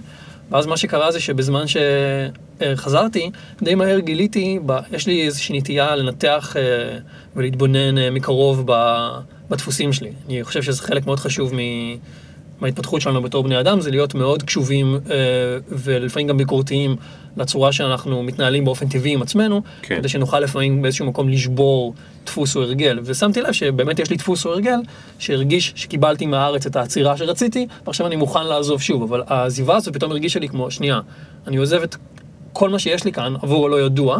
ואז 0.50 0.66
מה 0.66 0.76
שקרה 0.76 1.12
זה 1.12 1.20
שבזמן 1.20 1.64
שחזרתי, 1.66 3.30
די 3.62 3.75
מהר 3.75 3.99
גיליתי, 3.99 4.58
ב... 4.66 4.78
יש 4.92 5.06
לי 5.06 5.26
איזושהי 5.26 5.58
נטייה 5.58 5.96
לנתח 5.96 6.56
אה, 6.56 6.99
ולהתבונן 7.37 7.99
אה, 7.99 8.10
מקרוב 8.10 8.66
בדפוסים 9.50 9.92
שלי. 9.92 10.12
אני 10.28 10.44
חושב 10.44 10.62
שזה 10.62 10.82
חלק 10.82 11.06
מאוד 11.06 11.18
חשוב 11.18 11.54
מ... 11.54 11.58
מההתפתחות 12.61 13.00
שלנו 13.00 13.23
בתור 13.23 13.43
בני 13.43 13.61
אדם, 13.61 13.81
זה 13.81 13.90
להיות 13.90 14.14
מאוד 14.14 14.43
קשובים 14.43 14.95
אה, 15.11 15.17
ולפעמים 15.69 16.29
גם 16.29 16.37
ביקורתיים 16.37 16.97
לצורה 17.37 17.73
שאנחנו 17.73 18.23
מתנהלים 18.23 18.64
באופן 18.64 18.88
טבעי 18.88 19.12
עם 19.12 19.23
עצמנו, 19.23 19.62
כן. 19.83 19.97
כדי 19.97 20.09
שנוכל 20.09 20.40
לפעמים 20.40 20.83
באיזשהו 20.83 21.07
מקום 21.07 21.29
לשבור 21.29 21.95
דפוס 22.26 22.57
או 22.57 22.62
הרגל. 22.62 22.99
ושמתי 23.05 23.40
לב 23.40 23.52
שבאמת 23.52 23.99
יש 23.99 24.11
לי 24.11 24.17
דפוס 24.17 24.47
או 24.47 24.52
הרגל, 24.52 24.79
שהרגיש 25.19 25.73
שקיבלתי 25.76 26.26
מהארץ 26.26 26.67
את 26.67 26.76
העצירה 26.76 27.17
שרציתי, 27.17 27.67
ועכשיו 27.87 28.07
אני 28.07 28.17
מוכן 28.17 28.47
לעזוב 28.47 28.81
שוב, 28.81 29.02
אבל 29.02 29.23
העזיבה 29.26 29.76
הזו 29.76 29.93
פתאום 29.93 30.11
הרגישה 30.11 30.40
לי 30.40 30.49
כמו, 30.49 30.71
שנייה, 30.71 31.00
אני 31.47 31.57
עוזב 31.57 31.83
את 31.83 31.97
כל 32.52 32.71
מה 32.71 32.79
שיש 32.79 33.05
לי 33.05 33.12
כאן 33.12 33.35
עבור 33.43 33.67
הלא 33.67 33.81
ידוע, 33.81 34.19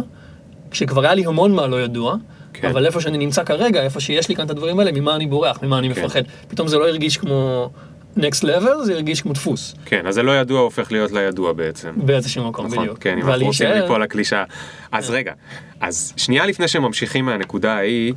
כשכבר 0.71 1.03
היה 1.03 1.13
לי 1.13 1.25
המון 1.25 1.51
מהלא 1.51 1.81
ידוע, 1.81 2.15
כן. 2.53 2.67
אבל 2.67 2.85
איפה 2.85 3.01
שאני 3.01 3.17
נמצא 3.17 3.43
כרגע, 3.43 3.83
איפה 3.83 3.99
שיש 3.99 4.29
לי 4.29 4.35
כאן 4.35 4.45
את 4.45 4.49
הדברים 4.49 4.79
האלה, 4.79 4.91
ממה 4.91 5.15
אני 5.15 5.27
בורח, 5.27 5.63
ממה 5.63 5.79
אני 5.79 5.93
כן. 5.93 6.01
מפחד. 6.01 6.21
פתאום 6.47 6.67
זה 6.67 6.77
לא 6.77 6.87
הרגיש 6.87 7.17
כמו 7.17 7.69
next 8.17 8.43
level, 8.43 8.83
זה 8.83 8.93
הרגיש 8.93 9.21
כמו 9.21 9.33
דפוס, 9.33 9.75
כן, 9.85 10.07
אז 10.07 10.15
זה 10.15 10.23
לא 10.23 10.31
ידוע 10.39 10.59
הופך 10.59 10.91
להיות 10.91 11.11
לידוע 11.11 11.53
בעצם. 11.53 11.89
באיזשהו 11.97 12.47
מקום 12.49 12.65
נכון, 12.67 12.79
בדיוק. 12.79 12.99
כן, 12.99 13.09
אם 13.17 13.17
אנחנו 13.17 13.45
רוצים 13.45 13.67
להישאר- 13.67 13.81
ליפול 13.81 14.03
לקלישאה. 14.03 14.43
אז 14.91 15.07
כן. 15.07 15.13
רגע, 15.13 15.33
אז 15.81 16.13
שנייה 16.17 16.45
לפני 16.45 16.67
שממשיכים 16.67 17.25
מהנקודה 17.25 17.73
ההיא, 17.73 18.13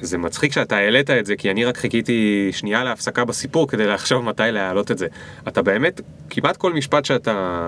זה 0.00 0.18
מצחיק 0.18 0.52
שאתה 0.52 0.76
העלית 0.76 1.10
את 1.10 1.26
זה, 1.26 1.36
כי 1.36 1.50
אני 1.50 1.64
רק 1.64 1.76
חיכיתי 1.76 2.48
שנייה 2.52 2.84
להפסקה 2.84 3.24
בסיפור 3.24 3.68
כדי 3.68 3.86
לחשוב 3.86 4.24
מתי 4.24 4.42
להעלות 4.52 4.90
את 4.90 4.98
זה. 4.98 5.06
אתה 5.48 5.62
באמת, 5.62 6.00
כמעט 6.30 6.56
כל 6.56 6.72
משפט 6.72 7.04
שאתה 7.04 7.64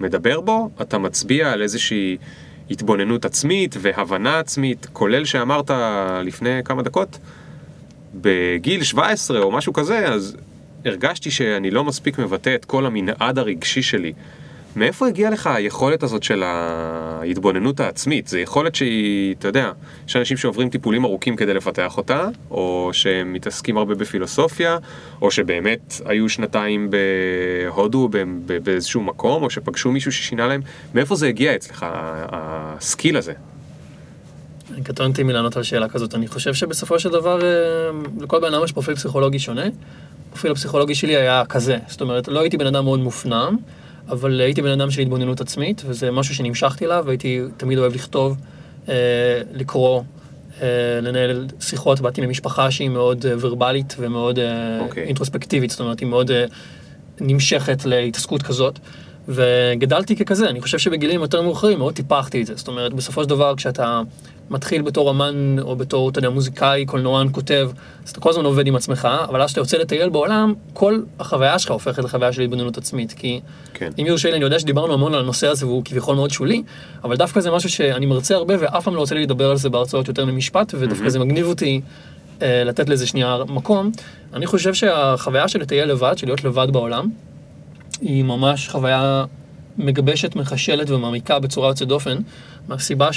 מדבר 0.00 0.40
בו, 0.40 0.70
אתה 0.82 0.98
מצביע 0.98 1.52
על 1.52 1.62
איזושהי 1.62 2.16
התבוננות 2.70 3.24
עצמית 3.24 3.76
והבנה 3.80 4.38
עצמית, 4.38 4.86
כולל 4.92 5.24
שאמרת 5.24 5.70
לפני 6.24 6.60
כמה 6.64 6.82
דקות, 6.82 7.18
בגיל 8.14 8.82
17 8.82 9.40
או 9.40 9.50
משהו 9.52 9.72
כזה, 9.72 9.98
אז 10.08 10.36
הרגשתי 10.84 11.30
שאני 11.30 11.70
לא 11.70 11.84
מספיק 11.84 12.18
מבטא 12.18 12.54
את 12.54 12.64
כל 12.64 12.86
המנעד 12.86 13.38
הרגשי 13.38 13.82
שלי. 13.82 14.12
מאיפה 14.76 15.08
הגיעה 15.08 15.30
לך 15.30 15.46
היכולת 15.46 16.02
הזאת 16.02 16.22
של 16.22 16.42
ההתבוננות 16.42 17.80
העצמית? 17.80 18.28
זו 18.28 18.38
יכולת 18.38 18.74
שהיא, 18.74 19.34
אתה 19.38 19.48
יודע, 19.48 19.72
יש 20.08 20.16
אנשים 20.16 20.36
שעוברים 20.36 20.70
טיפולים 20.70 21.04
ארוכים 21.04 21.36
כדי 21.36 21.54
לפתח 21.54 21.96
אותה, 21.96 22.28
או 22.50 22.90
שהם 22.92 23.32
מתעסקים 23.32 23.76
הרבה 23.76 23.94
בפילוסופיה, 23.94 24.78
או 25.22 25.30
שבאמת 25.30 26.00
היו 26.04 26.28
שנתיים 26.28 26.90
בהודו 26.90 28.08
באיזשהו 28.62 29.00
מקום, 29.00 29.42
או 29.42 29.50
שפגשו 29.50 29.92
מישהו 29.92 30.12
ששינה 30.12 30.46
להם. 30.46 30.60
מאיפה 30.94 31.14
זה 31.14 31.28
הגיע 31.28 31.54
אצלך, 31.54 31.86
הסקיל 31.88 33.16
הזה? 33.16 33.32
אני 34.74 34.84
קטונתי 34.84 35.22
מלענות 35.22 35.56
על 35.56 35.62
שאלה 35.62 35.88
כזאת. 35.88 36.14
אני 36.14 36.28
חושב 36.28 36.54
שבסופו 36.54 36.98
של 36.98 37.10
דבר, 37.10 37.42
אה, 37.42 37.50
לכל 38.20 38.40
בן 38.40 38.54
אדם 38.54 38.64
יש 38.64 38.72
פרופיל 38.72 38.94
פסיכולוגי 38.94 39.38
שונה. 39.38 39.64
הפרופיל 40.34 40.52
הפסיכולוגי 40.52 40.94
שלי 40.94 41.16
היה 41.16 41.44
כזה. 41.48 41.78
זאת 41.88 42.00
אומרת, 42.00 42.28
לא 42.28 42.40
הייתי 42.40 42.56
בן 42.56 42.66
אדם 42.66 42.84
מאוד 42.84 43.00
מופנם, 43.00 43.56
אבל 44.08 44.40
הייתי 44.40 44.62
בן 44.62 44.80
אדם 44.80 44.90
של 44.90 45.00
התבוננות 45.00 45.40
עצמית, 45.40 45.82
וזה 45.86 46.10
משהו 46.10 46.34
שנמשכתי 46.34 46.84
אליו, 46.86 47.04
והייתי 47.06 47.40
תמיד 47.56 47.78
אוהב 47.78 47.94
לכתוב, 47.94 48.36
אה, 48.88 48.94
לקרוא, 49.52 50.02
אה, 50.62 50.68
לנהל 51.02 51.46
שיחות. 51.60 52.00
באתי 52.00 52.26
ממשפחה 52.26 52.70
שהיא 52.70 52.88
מאוד 52.88 53.26
אה, 53.26 53.34
ורבלית 53.40 53.96
ומאוד 53.98 54.38
אה, 54.38 54.80
אוקיי. 54.80 55.02
אינטרוספקטיבית, 55.04 55.70
זאת 55.70 55.80
אומרת, 55.80 56.00
היא 56.00 56.08
מאוד 56.08 56.30
אה, 56.30 56.44
נמשכת 57.20 57.84
להתעסקות 57.84 58.42
כזאת. 58.42 58.78
וגדלתי 59.28 60.16
ככזה, 60.16 60.48
אני 60.48 60.60
חושב 60.60 60.78
שבגילים 60.78 61.20
יותר 61.20 61.42
מאוחרים 61.42 61.78
מאוד 61.78 61.94
טיפחתי 61.94 62.40
את 62.42 62.46
זה. 62.46 62.54
זאת 62.56 62.68
אומרת, 62.68 62.94
בסופו 62.94 63.22
של 63.22 63.28
דבר, 63.28 63.56
כשאתה 63.56 64.02
מתחיל 64.50 64.82
בתור 64.82 65.10
אמן, 65.10 65.58
או 65.58 65.76
בתור, 65.76 66.08
אתה 66.08 66.18
יודע, 66.18 66.30
מוזיקאי, 66.30 66.86
קולנוען, 66.86 67.28
כותב, 67.32 67.70
אז 68.04 68.10
אתה 68.10 68.20
כל 68.20 68.30
הזמן 68.30 68.44
עובד 68.44 68.66
עם 68.66 68.76
עצמך, 68.76 69.08
אבל 69.28 69.42
אז 69.42 69.46
כשאתה 69.46 69.60
יוצא 69.60 69.76
לטייל 69.76 70.08
בעולם, 70.08 70.54
כל 70.72 71.00
החוויה 71.20 71.58
שלך 71.58 71.70
הופכת 71.70 72.04
לחוויה 72.04 72.32
של 72.32 72.42
התבוננות 72.42 72.78
עצמית. 72.78 73.12
כי 73.12 73.40
כן. 73.74 73.90
אם 73.98 74.06
יורשה 74.06 74.30
לי, 74.30 74.36
אני 74.36 74.44
יודע 74.44 74.58
שדיברנו 74.58 74.92
המון 74.92 75.14
על 75.14 75.20
הנושא 75.20 75.46
הזה, 75.46 75.66
והוא 75.66 75.82
כביכול 75.84 76.16
מאוד 76.16 76.30
שולי, 76.30 76.62
אבל 77.04 77.16
דווקא 77.16 77.40
זה 77.40 77.50
משהו 77.50 77.70
שאני 77.70 78.06
מרצה 78.06 78.34
הרבה, 78.34 78.54
ואף 78.60 78.84
פעם 78.84 78.94
לא 78.94 79.00
רוצה 79.00 79.14
לי 79.14 79.22
לדבר 79.22 79.50
על 79.50 79.56
זה 79.56 79.70
בהרצאות 79.70 80.08
יותר 80.08 80.24
ממשפט, 80.24 80.74
ודווקא 80.78 81.08
זה 81.08 81.18
מגניב 81.18 81.46
אותי 81.46 81.80
אה, 82.42 82.64
לתת 82.64 82.88
לזה 82.88 83.06
שנייה 83.06 83.38
מקום. 83.48 83.90
אני 84.34 84.46
חושב 84.46 84.74
שהחוויה 84.74 85.48
של 85.48 85.60
לטייל 85.60 85.88
לבד, 85.88 86.18
של 86.18 86.26
להיות 86.26 86.44
לבד 86.44 86.66
בעולם, 86.72 87.10
היא 88.00 88.24
ממש 88.24 88.68
חוויה 88.68 89.24
מגבשת, 89.78 90.36
מחשלת 90.36 90.90
ומעמיקה 90.90 91.38
בצורה 91.38 91.68
יוצאת 91.68 91.88
דופן, 91.88 92.18
מהסיבה 92.68 93.12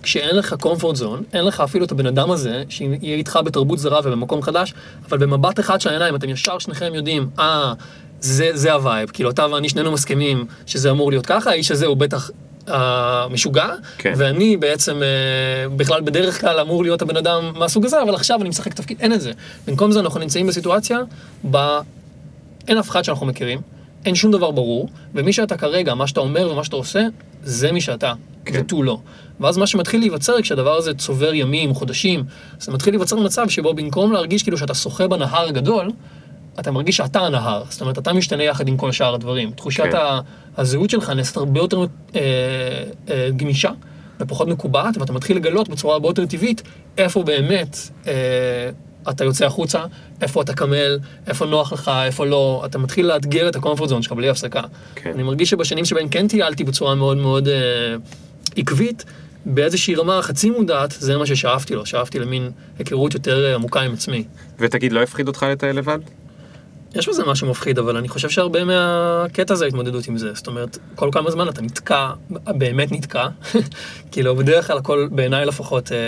שכשאין 0.00 0.36
לך 0.36 0.54
comfort 0.62 0.96
zone, 0.96 1.22
אין 1.32 1.44
לך 1.44 1.60
אפילו 1.60 1.84
את 1.84 1.92
הבן 1.92 2.06
אדם 2.06 2.30
הזה, 2.30 2.62
שיהיה 2.68 3.16
איתך 3.16 3.38
בתרבות 3.44 3.78
זרה 3.78 4.00
ובמקום 4.04 4.42
חדש, 4.42 4.74
אבל 5.08 5.18
במבט 5.18 5.60
אחד 5.60 5.80
של 5.80 5.90
העיניים 5.90 6.14
אתם 6.14 6.28
ישר 6.28 6.58
שניכם 6.58 6.94
יודעים, 6.94 7.28
אה, 7.38 7.72
זה, 8.20 8.50
זה 8.54 8.72
ה 8.72 8.78
vibe, 8.78 9.10
כאילו 9.10 9.30
אתה 9.30 9.46
ואני 9.52 9.68
שנינו 9.68 9.92
מסכימים 9.92 10.46
שזה 10.66 10.90
אמור 10.90 11.10
להיות 11.10 11.26
ככה, 11.26 11.50
האיש 11.50 11.70
הזה 11.70 11.86
הוא 11.86 11.96
בטח... 11.96 12.30
אה, 12.70 13.26
משוגע, 13.30 13.68
כן. 13.98 14.12
ואני 14.16 14.56
בעצם 14.56 15.02
אה, 15.02 15.76
בכלל 15.76 16.00
בדרך 16.00 16.40
כלל 16.40 16.60
אמור 16.60 16.82
להיות 16.82 17.02
הבן 17.02 17.16
אדם 17.16 17.52
מהסוג 17.54 17.84
הזה, 17.84 18.02
אבל 18.02 18.14
עכשיו 18.14 18.40
אני 18.40 18.48
משחק 18.48 18.74
תפקיד, 18.74 18.96
אין 19.00 19.12
את 19.12 19.20
זה. 19.20 19.32
במקום 19.66 19.92
זה 19.92 20.00
אנחנו 20.00 20.20
נמצאים 20.20 20.46
בסיטואציה 20.46 20.98
בה 21.44 21.80
אין 22.68 22.78
אף 22.78 22.90
אחד 22.90 23.02
שאנחנו 23.02 23.26
מכירים, 23.26 23.60
אין 24.04 24.14
שום 24.14 24.32
דבר 24.32 24.50
ברור, 24.50 24.88
ומי 25.14 25.32
שאתה 25.32 25.56
כרגע, 25.56 25.94
מה 25.94 26.06
שאתה 26.06 26.20
אומר 26.20 26.50
ומה 26.52 26.64
שאתה 26.64 26.76
עושה, 26.76 27.02
זה 27.42 27.72
מי 27.72 27.80
שאתה, 27.80 28.12
כן. 28.44 28.60
ותו 28.60 28.82
לא. 28.82 28.98
ואז 29.40 29.58
מה 29.58 29.66
שמתחיל 29.66 30.00
להיווצר 30.00 30.42
כשהדבר 30.42 30.76
הזה 30.76 30.94
צובר 30.94 31.34
ימים, 31.34 31.74
חודשים, 31.74 32.24
זה 32.60 32.72
מתחיל 32.72 32.94
להיווצר 32.94 33.16
מצב 33.16 33.48
שבו 33.48 33.74
במקום 33.74 34.12
להרגיש 34.12 34.42
כאילו 34.42 34.58
שאתה 34.58 34.74
שוחה 34.74 35.08
בנהר 35.08 35.48
הגדול, 35.48 35.90
אתה 36.60 36.70
מרגיש 36.70 36.96
שאתה 36.96 37.20
הנהר, 37.20 37.62
זאת 37.68 37.80
אומרת, 37.80 37.98
אתה 37.98 38.12
משתנה 38.12 38.42
יחד 38.42 38.68
עם 38.68 38.76
כל 38.76 38.92
שאר 38.92 39.14
הדברים. 39.14 39.50
תחושת 39.50 39.84
כן. 39.92 39.98
הזהות 40.56 40.90
שלך 40.90 41.10
נעשית 41.10 41.36
הרבה 41.36 41.60
יותר 41.60 41.84
אה, 42.14 42.20
אה, 43.10 43.28
גמישה 43.36 43.70
ופחות 44.20 44.48
מקובעת, 44.48 44.96
ואתה 44.96 45.12
מתחיל 45.12 45.36
לגלות 45.36 45.68
בצורה 45.68 45.94
הרבה 45.94 46.08
יותר 46.08 46.26
טבעית 46.26 46.62
איפה 46.98 47.22
באמת 47.22 47.76
אה, 48.06 48.12
אתה 49.10 49.24
יוצא 49.24 49.46
החוצה, 49.46 49.84
איפה 50.22 50.42
אתה 50.42 50.54
קמל, 50.54 50.98
איפה 51.26 51.46
נוח 51.46 51.72
לך, 51.72 51.90
איפה 52.04 52.26
לא, 52.26 52.62
אתה 52.66 52.78
מתחיל 52.78 53.06
לאתגר 53.06 53.48
את 53.48 53.56
הקומפורט 53.56 53.90
זון 53.90 54.02
שלך 54.02 54.12
בלי 54.12 54.28
הפסקה. 54.28 54.62
כן. 54.94 55.10
אני 55.14 55.22
מרגיש 55.22 55.50
שבשנים 55.50 55.84
שבהן 55.84 56.06
כן 56.10 56.28
טיילתי 56.28 56.64
בצורה 56.64 56.94
מאוד 56.94 57.16
מאוד 57.16 57.48
אה, 57.48 57.54
עקבית, 58.56 59.04
באיזושהי 59.46 59.94
רמה 59.94 60.22
חצי 60.22 60.50
מודעת, 60.50 60.94
זה 60.98 61.16
מה 61.16 61.26
ששאפתי 61.26 61.74
לו, 61.74 61.86
שאפתי 61.86 62.18
למין 62.18 62.50
היכרות 62.78 63.14
יותר 63.14 63.46
אה, 63.46 63.54
עמוקה 63.54 63.80
עם 63.80 63.92
עצמי. 63.92 64.24
ותגיד, 64.58 64.92
לא 64.92 65.02
הפחיד 65.02 65.28
אותך 65.28 65.42
לטייל 65.42 65.76
לבד? 65.76 65.98
יש 66.94 67.08
בזה 67.08 67.24
משהו 67.24 67.50
מפחיד, 67.50 67.78
אבל 67.78 67.96
אני 67.96 68.08
חושב 68.08 68.30
שהרבה 68.30 68.64
מהקטע 68.64 69.54
זה 69.54 69.64
ההתמודדות 69.64 70.08
עם 70.08 70.18
זה. 70.18 70.34
זאת 70.34 70.46
אומרת, 70.46 70.78
כל 70.94 71.08
כמה 71.12 71.30
זמן 71.30 71.48
אתה 71.48 71.62
נתקע, 71.62 72.10
באמת 72.30 72.92
נתקע. 72.92 73.28
כאילו, 74.12 74.36
בדרך 74.36 74.66
כלל 74.66 74.78
הכל, 74.78 75.08
בעיניי 75.10 75.46
לפחות, 75.46 75.92
אה, 75.92 75.98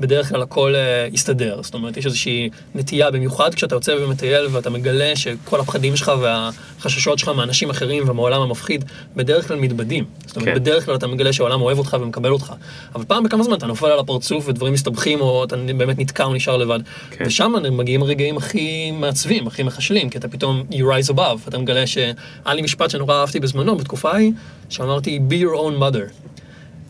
בדרך 0.00 0.28
כלל 0.28 0.42
הכל 0.42 0.74
אה, 0.74 1.08
יסתדר. 1.12 1.60
זאת 1.62 1.74
אומרת, 1.74 1.96
יש 1.96 2.06
איזושהי 2.06 2.50
נטייה, 2.74 3.10
במיוחד 3.10 3.54
כשאתה 3.54 3.74
יוצא 3.74 3.92
ומטייל 4.00 4.46
ואתה 4.52 4.70
מגלה 4.70 5.16
שכל 5.16 5.60
הפחדים 5.60 5.96
שלך 5.96 6.12
והחששות 6.20 7.18
שלך 7.18 7.28
מאנשים 7.28 7.70
אחרים 7.70 8.08
ומהעולם 8.08 8.40
המפחיד, 8.40 8.84
בדרך 9.16 9.48
כלל 9.48 9.56
מתבדים. 9.56 10.04
זאת 10.26 10.36
אומרת, 10.36 10.48
כן. 10.48 10.54
בדרך 10.54 10.84
כלל 10.84 10.94
אתה 10.94 11.06
מגלה 11.06 11.32
שהעולם 11.32 11.60
אוהב 11.60 11.78
אותך 11.78 11.96
ומקבל 12.00 12.32
אותך. 12.32 12.52
אבל 12.94 13.04
פעם 13.04 13.24
בכמה 13.24 13.42
זמן 13.42 13.56
אתה 13.56 13.66
נופל 13.66 13.86
על 13.86 13.98
הפרצוף 13.98 14.48
ודברים 14.48 14.72
מסתבכים, 14.72 15.20
או 15.20 15.44
אתה 15.44 15.56
באמת 15.76 15.98
נתקע 15.98 16.24
או 16.24 16.34
נשאר 16.34 16.56
לבד. 16.56 16.80
כן. 17.10 17.24
ושם 17.26 17.52
מגיעים 17.72 18.02
הרגעים 18.02 18.36
הכי 18.36 18.90
מעצבים, 18.90 19.46
הכי 19.46 19.62
מחשלים, 19.62 20.10
כי 20.10 20.18
אתה 20.18 20.28
פתאום, 20.28 20.62
you 20.70 20.74
rise 20.74 21.14
above, 21.14 21.48
אתה 21.48 21.58
מגלה 21.58 21.86
שהיה 21.86 22.14
לי 22.46 22.62
משפט 22.62 22.90
שנורא 22.90 23.14
אהבתי 23.14 23.40
בזמנו, 23.40 23.76
בתקופה 23.76 24.12
ההיא, 24.12 24.32
שאמרתי, 24.68 25.20
be 25.30 25.44
your 25.44 25.56
own 25.56 25.80
mother. 25.80 26.38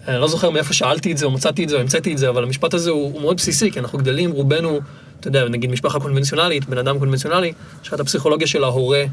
אני 0.08 0.20
לא 0.20 0.28
זוכר 0.28 0.50
מאיפה 0.50 0.74
שאלתי 0.74 1.12
את 1.12 1.18
זה, 1.18 1.26
או 1.26 1.30
מצאתי 1.30 1.64
את 1.64 1.68
זה, 1.68 1.76
או 1.76 1.80
המצאתי 1.80 2.12
את 2.12 2.18
זה, 2.18 2.28
אבל 2.28 2.42
המשפט 2.42 2.74
הזה 2.74 2.90
הוא, 2.90 3.12
הוא 3.12 3.22
מאוד 3.22 3.36
בסיסי, 3.36 3.70
כי 3.70 3.80
אנחנו 3.80 3.98
גדלים, 3.98 4.30
רובנו, 4.30 4.80
אתה 5.20 5.28
יודע, 5.28 5.48
נגיד 5.48 5.70
משפחה 5.70 6.00
קונבנציונלית, 6.00 6.68
בן 6.68 6.78
אדם 6.78 6.98
קונבנציונלי, 6.98 7.52
יש 7.82 7.88
לך 7.88 7.94
את 7.94 8.00
הפסיכולוגיה 8.00 8.46
של 8.46 8.64
ההורה 8.64 9.04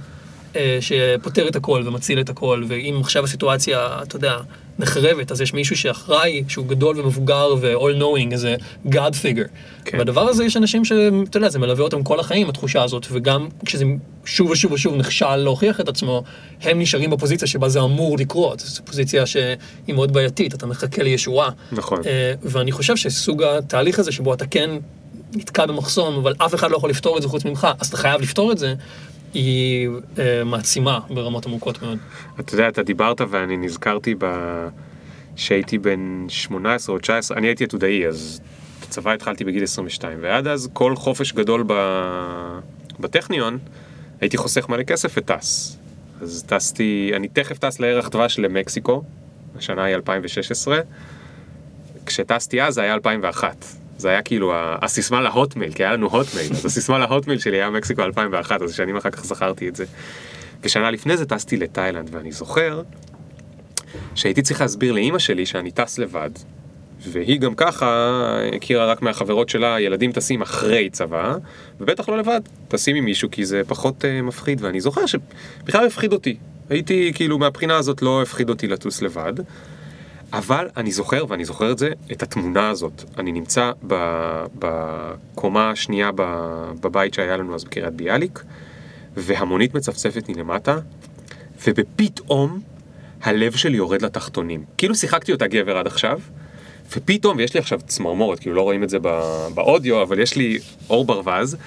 שפותר 0.81 1.47
את 1.47 1.55
הכל 1.55 1.83
ומציל 1.85 2.19
את 2.19 2.29
הכל, 2.29 2.63
ואם 2.67 2.97
עכשיו 3.01 3.23
הסיטואציה, 3.23 3.99
אתה 4.03 4.15
יודע, 4.15 4.37
נחרבת, 4.79 5.31
אז 5.31 5.41
יש 5.41 5.53
מישהו 5.53 5.77
שאחראי, 5.77 6.43
שהוא 6.47 6.67
גדול 6.67 6.99
ומבוגר 6.99 7.55
ו-all 7.61 8.01
knowing, 8.01 8.31
איזה 8.31 8.55
God 8.85 9.13
figure. 9.21 9.47
כן. 9.85 9.91
כן. 9.91 9.97
בדבר 9.97 10.21
הזה 10.21 10.45
יש 10.45 10.57
אנשים 10.57 10.85
שאתה 10.85 11.37
יודע, 11.37 11.49
זה 11.49 11.59
מלווה 11.59 11.83
אותם 11.83 12.03
כל 12.03 12.19
החיים, 12.19 12.49
התחושה 12.49 12.83
הזאת, 12.83 13.07
וגם 13.11 13.47
כשזה 13.65 13.85
שוב 14.25 14.49
ושוב 14.49 14.71
ושוב 14.71 14.95
נכשל 14.95 15.35
להוכיח 15.35 15.79
את 15.79 15.89
עצמו, 15.89 16.23
הם 16.61 16.79
נשארים 16.79 17.09
בפוזיציה 17.09 17.47
שבה 17.47 17.69
זה 17.69 17.79
אמור 17.79 18.17
לקרות. 18.17 18.59
זו 18.59 18.83
פוזיציה 18.85 19.25
שהיא 19.25 19.95
מאוד 19.95 20.13
בעייתית, 20.13 20.53
אתה 20.53 20.65
מחכה 20.65 21.03
לישועה. 21.03 21.49
נכון. 21.71 22.01
אה, 22.05 22.33
ואני 22.43 22.71
חושב 22.71 22.95
שסוג 22.95 23.43
התהליך 23.43 23.99
הזה 23.99 24.11
שבו 24.11 24.33
אתה 24.33 24.45
כן 24.45 24.69
נתקע 25.33 25.65
במחסום, 25.65 26.15
אבל 26.15 26.33
אף 26.37 26.55
אחד 26.55 26.71
לא 26.71 26.77
יכול 26.77 26.89
לפתור 26.89 27.17
את 27.17 27.21
זה 27.21 27.27
חוץ 27.27 27.45
ממך, 27.45 27.67
אז 27.79 27.87
אתה 27.87 27.97
חייב 27.97 28.21
לפתור 28.21 28.51
את 28.51 28.57
זה, 28.57 28.73
היא 29.35 29.89
אה, 30.19 30.43
מעצימה 30.43 30.99
ברמות 31.09 31.45
עמוקות 31.45 31.81
מאוד. 31.81 31.97
אתה 32.39 32.53
יודע, 32.53 32.67
אתה 32.67 32.83
דיברת 32.83 33.21
ואני 33.29 33.57
נזכרתי 33.57 34.15
ב... 34.17 34.25
שהייתי 35.35 35.77
בן 35.77 36.25
18 36.27 36.95
או 36.95 36.99
19, 36.99 37.37
אני 37.37 37.47
הייתי 37.47 37.63
עתודאי, 37.63 38.07
אז 38.07 38.41
בצבא 38.81 39.11
התחלתי 39.11 39.43
בגיל 39.43 39.63
22, 39.63 40.17
ועד 40.21 40.47
אז 40.47 40.69
כל 40.73 40.95
חופש 40.95 41.33
גדול 41.33 41.63
ב... 41.67 41.73
בטכניון, 42.99 43.57
הייתי 44.21 44.37
חוסך 44.37 44.69
מלא 44.69 44.83
כסף 44.83 45.13
וטס. 45.17 45.77
אז 46.21 46.43
טסתי, 46.47 47.11
אני 47.15 47.27
תכף 47.27 47.57
טס 47.57 47.79
לערך 47.79 48.09
דבש 48.09 48.39
למקסיקו, 48.39 49.03
השנה 49.57 49.83
היא 49.83 49.95
2016. 49.95 50.79
כשטסתי 52.05 52.61
אז 52.61 52.73
זה 52.73 52.81
היה 52.81 52.93
2001. 52.93 53.65
זה 53.97 54.09
היה 54.09 54.21
כאילו 54.21 54.53
הסיסמה 54.55 55.21
להוטמייל, 55.21 55.73
כי 55.73 55.83
היה 55.83 55.93
לנו 55.93 56.07
הוטמייל, 56.07 56.51
אז 56.51 56.65
הסיסמה 56.65 56.99
להוטמייל 56.99 57.39
שלי 57.39 57.57
היה 57.57 57.69
מקסיקו 57.69 58.01
2001, 58.03 58.61
אז 58.61 58.75
שנים 58.75 58.97
אחר 58.97 59.09
כך 59.09 59.25
זכרתי 59.25 59.67
את 59.67 59.75
זה. 59.75 59.85
ושנה 60.63 60.91
לפני 60.91 61.17
זה 61.17 61.25
טסתי 61.25 61.57
לתאילנד, 61.57 62.09
ואני 62.11 62.31
זוכר 62.31 62.81
שהייתי 64.15 64.41
צריך 64.41 64.61
להסביר 64.61 64.93
לאימא 64.93 65.19
שלי 65.19 65.45
שאני 65.45 65.71
טס 65.71 65.97
לבד, 65.97 66.29
והיא 67.11 67.39
גם 67.39 67.55
ככה 67.55 68.19
הכירה 68.55 68.85
רק 68.85 69.01
מהחברות 69.01 69.49
שלה, 69.49 69.79
ילדים 69.79 70.11
טסים 70.11 70.41
אחרי 70.41 70.89
צבא, 70.89 71.35
ובטח 71.81 72.09
לא 72.09 72.17
לבד, 72.17 72.41
טסים 72.67 72.95
עם 72.95 73.05
מישהו 73.05 73.31
כי 73.31 73.45
זה 73.45 73.61
פחות 73.67 74.03
uh, 74.03 74.23
מפחיד, 74.23 74.63
ואני 74.63 74.81
זוכר 74.81 75.01
שבכלל 75.05 75.87
הפחיד 75.87 76.13
אותי. 76.13 76.37
הייתי, 76.69 77.11
כאילו, 77.15 77.37
מהבחינה 77.37 77.77
הזאת 77.77 78.01
לא 78.01 78.21
הפחיד 78.21 78.49
אותי 78.49 78.67
לטוס 78.67 79.01
לבד. 79.01 79.33
אבל 80.37 80.69
אני 80.77 80.91
זוכר, 80.91 81.25
ואני 81.29 81.45
זוכר 81.45 81.71
את 81.71 81.77
זה, 81.77 81.89
את 82.11 82.23
התמונה 82.23 82.69
הזאת. 82.69 83.03
אני 83.17 83.31
נמצא 83.31 83.71
בקומה 84.59 85.69
השנייה 85.69 86.09
בבית 86.81 87.13
שהיה 87.13 87.37
לנו 87.37 87.55
אז 87.55 87.63
בקריית 87.63 87.93
ביאליק, 87.93 88.43
והמונית 89.17 89.73
מצפצפת 89.73 90.29
מלמטה, 90.29 90.77
ופתאום 91.67 92.59
הלב 93.21 93.55
שלי 93.55 93.77
יורד 93.77 94.01
לתחתונים. 94.01 94.63
כאילו 94.77 94.95
שיחקתי 94.95 95.31
אותה 95.31 95.47
גבר 95.47 95.77
עד 95.77 95.87
עכשיו, 95.87 96.19
ופתאום, 96.95 97.37
ויש 97.37 97.53
לי 97.53 97.59
עכשיו 97.59 97.79
צמרמורת, 97.87 98.39
כאילו 98.39 98.55
לא 98.55 98.61
רואים 98.61 98.83
את 98.83 98.89
זה 98.89 98.97
באודיו, 99.53 100.01
אבל 100.01 100.19
יש 100.19 100.35
לי 100.35 100.59
אור 100.89 101.05
ברווז, 101.05 101.57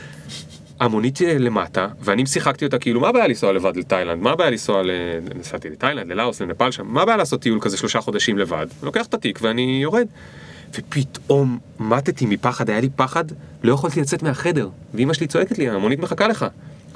המונית 0.80 1.20
למטה, 1.20 1.88
ואני 2.00 2.26
שיחקתי 2.26 2.64
אותה 2.64 2.78
כאילו, 2.78 3.00
מה 3.00 3.08
הבעיה 3.08 3.26
לנסוע 3.26 3.52
לבד 3.52 3.76
לתאילנד? 3.76 4.23
מה 4.23 4.30
הבעיה 4.30 4.50
לנסוע 4.50 4.82
ל... 4.82 4.90
נסעתי 5.35 5.70
לתאילנד, 5.70 6.12
ללאוס, 6.12 6.40
לנפאל 6.42 6.70
שם, 6.70 6.87
מה 6.87 7.02
הבעיה 7.02 7.16
לעשות 7.16 7.40
טיול 7.40 7.61
כזה 7.61 7.76
שלושה 7.76 8.00
חודשים 8.00 8.38
לבד? 8.38 8.66
לוקח 8.82 9.06
את 9.06 9.14
התיק 9.14 9.38
ואני 9.42 9.78
יורד. 9.82 10.06
ופתאום 10.75 11.58
מתתי 11.80 12.26
מפחד, 12.26 12.70
היה 12.70 12.80
לי 12.80 12.88
פחד, 12.97 13.25
לא 13.62 13.73
יכולתי 13.73 14.00
לצאת 14.00 14.23
מהחדר. 14.23 14.68
ואימא 14.94 15.14
שלי 15.14 15.26
צועקת 15.26 15.58
לי, 15.58 15.68
המונית 15.68 16.00
מחכה 16.00 16.28
לך. 16.28 16.47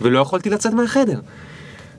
ולא 0.00 0.18
יכולתי 0.18 0.50
לצאת 0.50 0.72
מהחדר. 0.72 1.20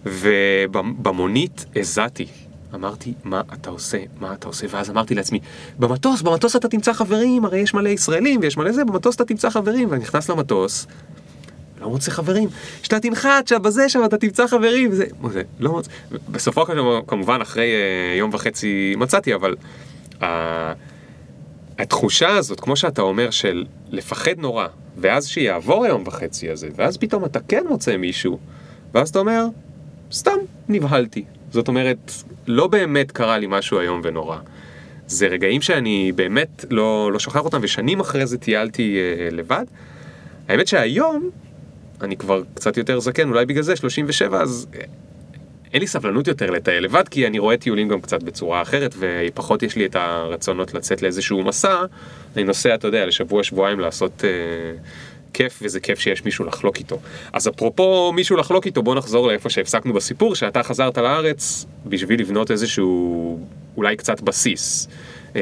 ובמונית 0.06 1.66
הזעתי. 1.76 2.28
אמרתי, 2.76 3.14
מה 3.24 3.42
אתה 3.54 3.70
עושה? 3.70 3.98
מה 4.20 4.34
אתה 4.34 4.48
עושה? 4.48 4.68
ואז 4.70 4.90
אמרתי 4.90 5.16
לעצמי, 5.16 5.40
במטוס, 5.80 6.22
במטוס 6.22 6.56
אתה 6.56 6.68
תמצא 6.68 6.94
חברים, 6.94 7.46
הרי 7.46 7.60
יש 7.60 7.74
מלא 7.74 7.90
ישראלים 7.90 8.40
ויש 8.44 8.58
מלא 8.58 8.72
זה, 8.72 8.86
במטוס 8.86 9.16
אתה 9.16 9.26
תמצא 9.26 9.50
חברים. 9.50 9.92
ואני 9.92 10.02
נכנס 10.02 10.30
למטוס, 10.30 10.88
לא 11.84 11.90
מוצא 11.90 12.12
חברים. 12.12 12.50
שאתה 12.84 13.00
תנחת 13.00 13.48
שם 13.48 13.62
בזה 13.62 13.90
שם 13.90 14.06
אתה 14.06 14.18
תמצא 14.18 14.48
חברים 14.48 14.92
וזה, 14.92 15.06
וזה 15.24 15.42
לא 15.60 15.72
מוצא. 15.72 15.92
בסופו 16.32 16.66
של 16.68 16.74
דבר 16.74 17.02
כמובן 17.08 17.42
אחרי 17.42 17.72
uh, 17.72 18.20
יום 18.20 18.30
וחצי 18.34 18.96
מצאתי 18.98 19.36
אבל 19.36 19.56
uh, 20.20 20.24
התחושה 21.80 22.30
הזאת 22.30 22.60
כמו 22.60 22.76
שאתה 22.76 23.02
אומר 23.02 23.30
של 23.30 23.66
לפחד 23.90 24.38
נורא 24.38 24.68
ואז 24.98 25.28
שיעבור 25.28 25.86
היום 25.86 26.04
וחצי 26.06 26.50
הזה 26.50 26.70
ואז 26.76 26.98
פתאום 26.98 27.26
אתה 27.26 27.40
כן 27.48 27.64
מוצא 27.70 27.98
מישהו 27.98 28.40
ואז 28.94 29.10
אתה 29.10 29.20
אומר 29.20 29.46
סתם 30.12 30.38
נבהלתי. 30.70 31.24
זאת 31.52 31.68
אומרת 31.68 32.12
לא 32.48 32.68
באמת 32.68 33.12
קרה 33.12 33.38
לי 33.38 33.48
משהו 33.50 33.80
איום 33.80 34.02
ונורא. 34.04 34.38
זה 35.08 35.28
רגעים 35.28 35.62
שאני 35.62 36.12
באמת 36.16 36.66
לא, 36.70 37.12
לא 37.14 37.20
שוכח 37.20 37.46
אותם 37.46 37.60
ושנים 37.62 38.00
אחרי 38.00 38.28
זה 38.28 38.38
טיילתי 38.38 38.98
uh, 38.98 39.34
לבד. 39.34 39.66
האמת 40.48 40.68
שהיום 40.68 41.30
אני 42.02 42.18
כבר 42.18 42.42
קצת 42.54 42.78
יותר 42.78 43.00
זקן, 43.00 43.30
אולי 43.30 43.46
בגלל 43.46 43.64
זה 43.64 43.76
37, 43.76 44.42
אז 44.42 44.68
אין 45.74 45.82
לי 45.82 45.88
סבלנות 45.88 46.28
יותר 46.28 46.52
לטייל 46.52 46.84
לבד, 46.84 47.08
כי 47.08 47.28
אני 47.28 47.40
רואה 47.40 47.58
טיולים 47.58 47.88
גם 47.88 48.02
קצת 48.02 48.24
בצורה 48.24 48.62
אחרת, 48.62 48.96
ופחות 49.00 49.64
יש 49.64 49.76
לי 49.76 49.86
את 49.86 49.96
הרצונות 49.96 50.74
לצאת 50.74 51.02
לאיזשהו 51.02 51.44
מסע. 51.44 51.86
אני 52.36 52.44
נוסע, 52.44 52.76
אתה 52.76 52.88
יודע, 52.88 53.06
לשבוע, 53.06 53.44
שבועיים 53.44 53.80
לעשות 53.80 54.24
אה, 54.24 54.30
כיף, 55.34 55.60
וזה 55.62 55.80
כיף 55.80 56.00
שיש 56.00 56.26
מישהו 56.26 56.46
לחלוק 56.46 56.78
איתו. 56.78 57.00
אז 57.34 57.48
אפרופו 57.48 58.12
מישהו 58.16 58.38
לחלוק 58.38 58.66
איתו, 58.66 58.84
בוא 58.84 58.96
נחזור 58.96 59.28
לאיפה 59.28 59.50
שהפסקנו 59.50 59.94
בסיפור, 59.94 60.36
שאתה 60.36 60.64
חזרת 60.64 60.98
לארץ 60.98 61.66
בשביל 61.86 62.20
לבנות 62.20 62.52
איזשהו, 62.52 63.40
אולי 63.78 63.96
קצת 63.96 64.22
בסיס. 64.22 64.88
אה, 65.36 65.42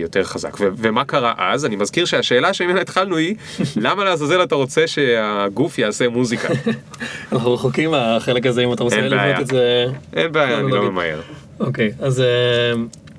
יותר 0.00 0.24
חזק. 0.24 0.56
ו- 0.60 0.68
ומה 0.76 1.04
קרה 1.04 1.34
אז? 1.38 1.64
אני 1.64 1.76
מזכיר 1.76 2.04
שהשאלה 2.04 2.54
שממנה 2.54 2.80
התחלנו 2.80 3.16
היא, 3.16 3.34
למה 3.76 4.04
לעזאזל 4.04 4.42
אתה 4.42 4.54
רוצה 4.54 4.86
שהגוף 4.86 5.78
יעשה 5.78 6.08
מוזיקה? 6.08 6.48
אנחנו 7.32 7.54
רחוקים 7.54 7.90
מהחלק 7.90 8.46
הזה 8.46 8.62
אם 8.64 8.72
אתה 8.72 8.82
רוצה 8.82 9.00
לבנות 9.00 9.40
את 9.40 9.46
זה. 9.46 9.86
אין 10.14 10.32
בעיה, 10.32 10.58
אני 10.60 10.70
לא 10.70 10.90
ממהר. 10.90 11.20
אוקיי, 11.60 11.92
אז 12.00 12.20
אה, 12.20 12.26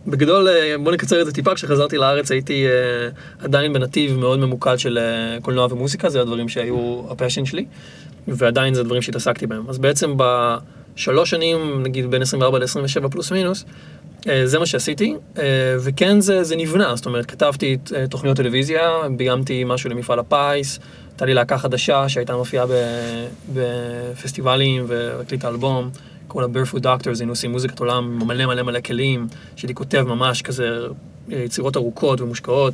בגדול 0.08 0.48
אה, 0.48 0.76
בוא 0.78 0.92
נקצר 0.92 1.22
את 1.22 1.26
זה 1.26 1.34
טיפה, 1.34 1.56
כשחזרתי 1.56 1.98
לארץ 1.98 2.32
הייתי 2.32 2.66
עדיין 3.40 3.74
בנתיב 3.74 4.18
מאוד 4.18 4.40
ממוקד 4.40 4.80
של 4.80 5.00
קולנוע 5.42 5.68
ומוזיקה, 5.72 6.10
זה 6.10 6.22
הדברים 6.22 6.50
שהיו 6.50 7.02
ה 7.10 7.14
passion 7.14 7.46
שלי, 7.46 7.66
ועדיין 8.28 8.74
זה 8.74 8.84
דברים 8.84 9.02
שהתעסקתי 9.02 9.48
בהם. 9.48 9.70
אז 9.70 9.78
בעצם 9.78 10.14
בשלוש 10.18 11.30
שנים, 11.30 11.84
נגיד 11.84 12.12
בין 12.12 12.22
24 12.22 12.60
ל-27 12.60 13.10
פלוס 13.10 13.32
מינוס, 13.32 13.66
זה 14.46 14.60
מה 14.60 14.66
שעשיתי, 14.66 15.16
אה, 15.38 15.44
וכן 15.80 16.20
זה, 16.20 16.44
זה 16.44 16.56
נבנה, 16.56 16.96
זאת 16.96 17.06
אומרת, 17.06 17.26
כתבתי 17.26 17.78
אה, 17.96 18.08
תוכניות 18.08 18.38
טלוויזיה, 18.38 18.82
ביימתי 19.18 19.64
משהו 19.66 19.90
למפעל 19.90 20.20
הפיס, 20.20 20.80
הייתה 21.10 21.26
לי 21.26 21.34
להקה 21.34 21.58
חדשה 21.58 22.10
שהייתה 22.10 22.36
מופיעה 22.36 22.66
בפסטיבלים 23.54 24.86
והקליטה 24.88 25.48
אלבום, 25.48 25.90
קוראים 26.28 26.54
לה 26.54 26.62
Barefoot 26.62 26.84
Doctors, 26.84 27.20
היינו 27.20 27.32
עושים 27.32 27.52
מוזיקת 27.52 27.80
עולם 27.80 28.20
מלא 28.28 28.46
מלא 28.46 28.64
מלא 28.64 28.80
כלים, 28.82 29.28
שהייתי 29.56 29.74
כותב 29.74 30.02
ממש 30.02 30.42
כזה 30.42 30.78
יצירות 31.30 31.78
ארוכות 31.78 32.22
ומושקעות, 32.22 32.74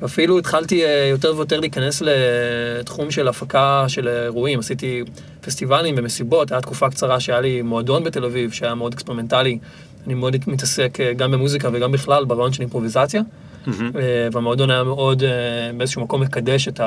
ואפילו 0.00 0.38
התחלתי 0.38 0.82
יותר 1.10 1.36
ויותר 1.36 1.60
להיכנס 1.60 2.02
לתחום 2.04 3.10
של 3.10 3.28
הפקה 3.28 3.84
של 3.88 4.08
אירועים, 4.08 4.58
עשיתי 4.58 5.02
פסטיבלים 5.40 5.94
ומסיבות, 5.98 6.52
הייתה 6.52 6.62
תקופה 6.62 6.90
קצרה 6.90 7.20
שהיה 7.20 7.40
לי 7.40 7.62
מועדון 7.62 8.04
בתל 8.04 8.24
אביב 8.24 8.52
שהיה 8.52 8.74
מאוד 8.74 8.92
אקספרימנטלי. 8.92 9.58
אני 10.06 10.14
מאוד 10.14 10.36
מתעסק 10.46 11.00
אה, 11.00 11.12
גם 11.12 11.30
במוזיקה 11.30 11.68
וגם 11.72 11.92
בכלל 11.92 12.24
ברעיון 12.24 12.52
של 12.52 12.62
אימפרוביזציה. 12.62 13.22
Mm-hmm. 13.66 13.70
והמועדון 14.32 14.70
היה 14.70 14.84
מאוד 14.84 15.22
אה, 15.22 15.30
באיזשהו 15.76 16.02
מקום 16.02 16.20
מקדש 16.20 16.68
את 16.68 16.80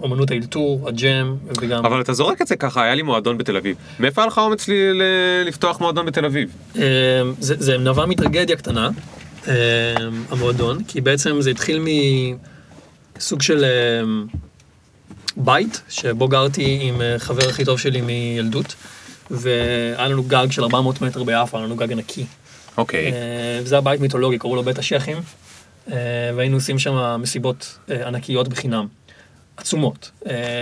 אומנות 0.00 0.30
האלתור, 0.30 0.88
הג'ם, 0.88 1.36
וגם... 1.60 1.86
אבל 1.86 2.00
אתה 2.00 2.12
זורק 2.12 2.42
את 2.42 2.46
זה 2.46 2.56
ככה, 2.56 2.82
היה 2.82 2.94
לי 2.94 3.02
מועדון 3.02 3.38
בתל 3.38 3.56
אביב. 3.56 3.76
מאיפה 4.00 4.20
היה 4.20 4.26
לך 4.26 4.38
אומץ 4.38 4.68
לי 4.68 4.74
לפתוח 5.46 5.80
מועדון 5.80 6.06
בתל 6.06 6.24
אביב? 6.24 6.56
זה, 7.38 7.54
זה 7.58 7.78
נבע 7.78 8.06
מטרגדיה 8.06 8.56
קטנה, 8.56 8.90
המועדון, 10.30 10.84
כי 10.88 11.00
בעצם 11.00 11.40
זה 11.40 11.50
התחיל 11.50 11.84
מסוג 13.16 13.42
של 13.42 13.64
בית, 15.36 15.82
שבו 15.88 16.28
גרתי 16.28 16.78
עם 16.82 17.02
חבר 17.18 17.48
הכי 17.48 17.64
טוב 17.64 17.78
שלי 17.78 18.00
מילדות. 18.00 18.74
והיה 19.30 20.08
לנו 20.08 20.22
גג 20.22 20.46
של 20.50 20.62
400 20.62 21.00
מטר 21.00 21.24
ביפו, 21.24 21.56
היה 21.56 21.66
לנו 21.66 21.76
גג 21.76 21.92
ענקי. 21.92 22.26
אוקיי. 22.78 23.08
Okay. 23.08 23.12
אה, 23.12 23.60
וזה 23.62 23.74
היה 23.74 23.82
בית 23.82 24.00
מיתולוגי, 24.00 24.38
קראו 24.38 24.56
לו 24.56 24.62
בית 24.62 24.78
השייחים, 24.78 25.16
אה, 25.92 25.96
והיינו 26.36 26.56
עושים 26.56 26.78
שם 26.78 27.20
מסיבות 27.20 27.78
אה, 27.90 28.08
ענקיות 28.08 28.48
בחינם, 28.48 28.86
עצומות, 29.56 30.10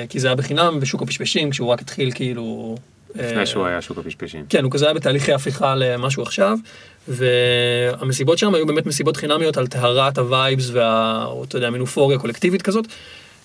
כי 0.09 0.21
זה 0.21 0.27
היה 0.27 0.37
בחינם 0.37 0.81
בשוק 0.81 1.03
הפשפשים, 1.03 1.51
כשהוא 1.51 1.69
רק 1.69 1.81
התחיל 1.81 2.13
כאילו... 2.15 2.77
לפני 3.15 3.47
שהוא 3.47 3.67
היה 3.67 3.83
שוק 3.83 3.99
הפשפשים. 3.99 4.45
כן, 4.49 4.65
הוא 4.65 4.73
כזה 4.73 4.85
היה 4.85 4.95
בתהליכי 4.95 5.33
הפיכה 5.33 5.75
למשהו 5.75 6.23
עכשיו, 6.23 6.59
והמסיבות 7.09 8.39
שם 8.39 8.55
היו 8.55 8.67
באמת 8.67 8.87
מסיבות 8.87 9.17
חינמיות 9.17 9.57
על 9.57 9.67
טהרת 9.67 10.19
ה 10.19 10.27
vibes 10.27 10.71
וה... 10.73 11.27
אתה 11.49 11.57
יודע, 11.57 11.71
מין 11.71 11.81
אופוריה 11.81 12.19
קולקטיבית 12.19 12.63
כזאת. 12.63 12.87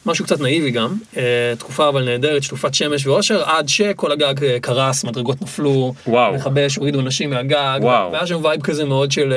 משהו 0.05 0.25
קצת 0.25 0.39
נאיבי 0.39 0.71
גם, 0.71 0.95
אה, 1.17 1.53
תקופה 1.57 1.89
אבל 1.89 2.03
נהדרת, 2.05 2.43
שטופת 2.43 2.73
שמש 2.73 3.07
ואושר, 3.07 3.43
עד 3.43 3.69
שכל 3.69 4.11
הגג 4.11 4.43
אה, 4.43 4.57
קרס, 4.61 5.03
מדרגות 5.03 5.41
נפלו, 5.41 5.93
וואו. 6.07 6.33
מכבש, 6.33 6.75
הורידו 6.75 6.99
אנשים 6.99 7.29
מהגג, 7.29 7.79
וואו. 7.81 8.11
והיה 8.11 8.27
שם 8.27 8.45
vibe 8.45 8.62
כזה 8.61 8.85
מאוד 8.85 9.11
של, 9.11 9.33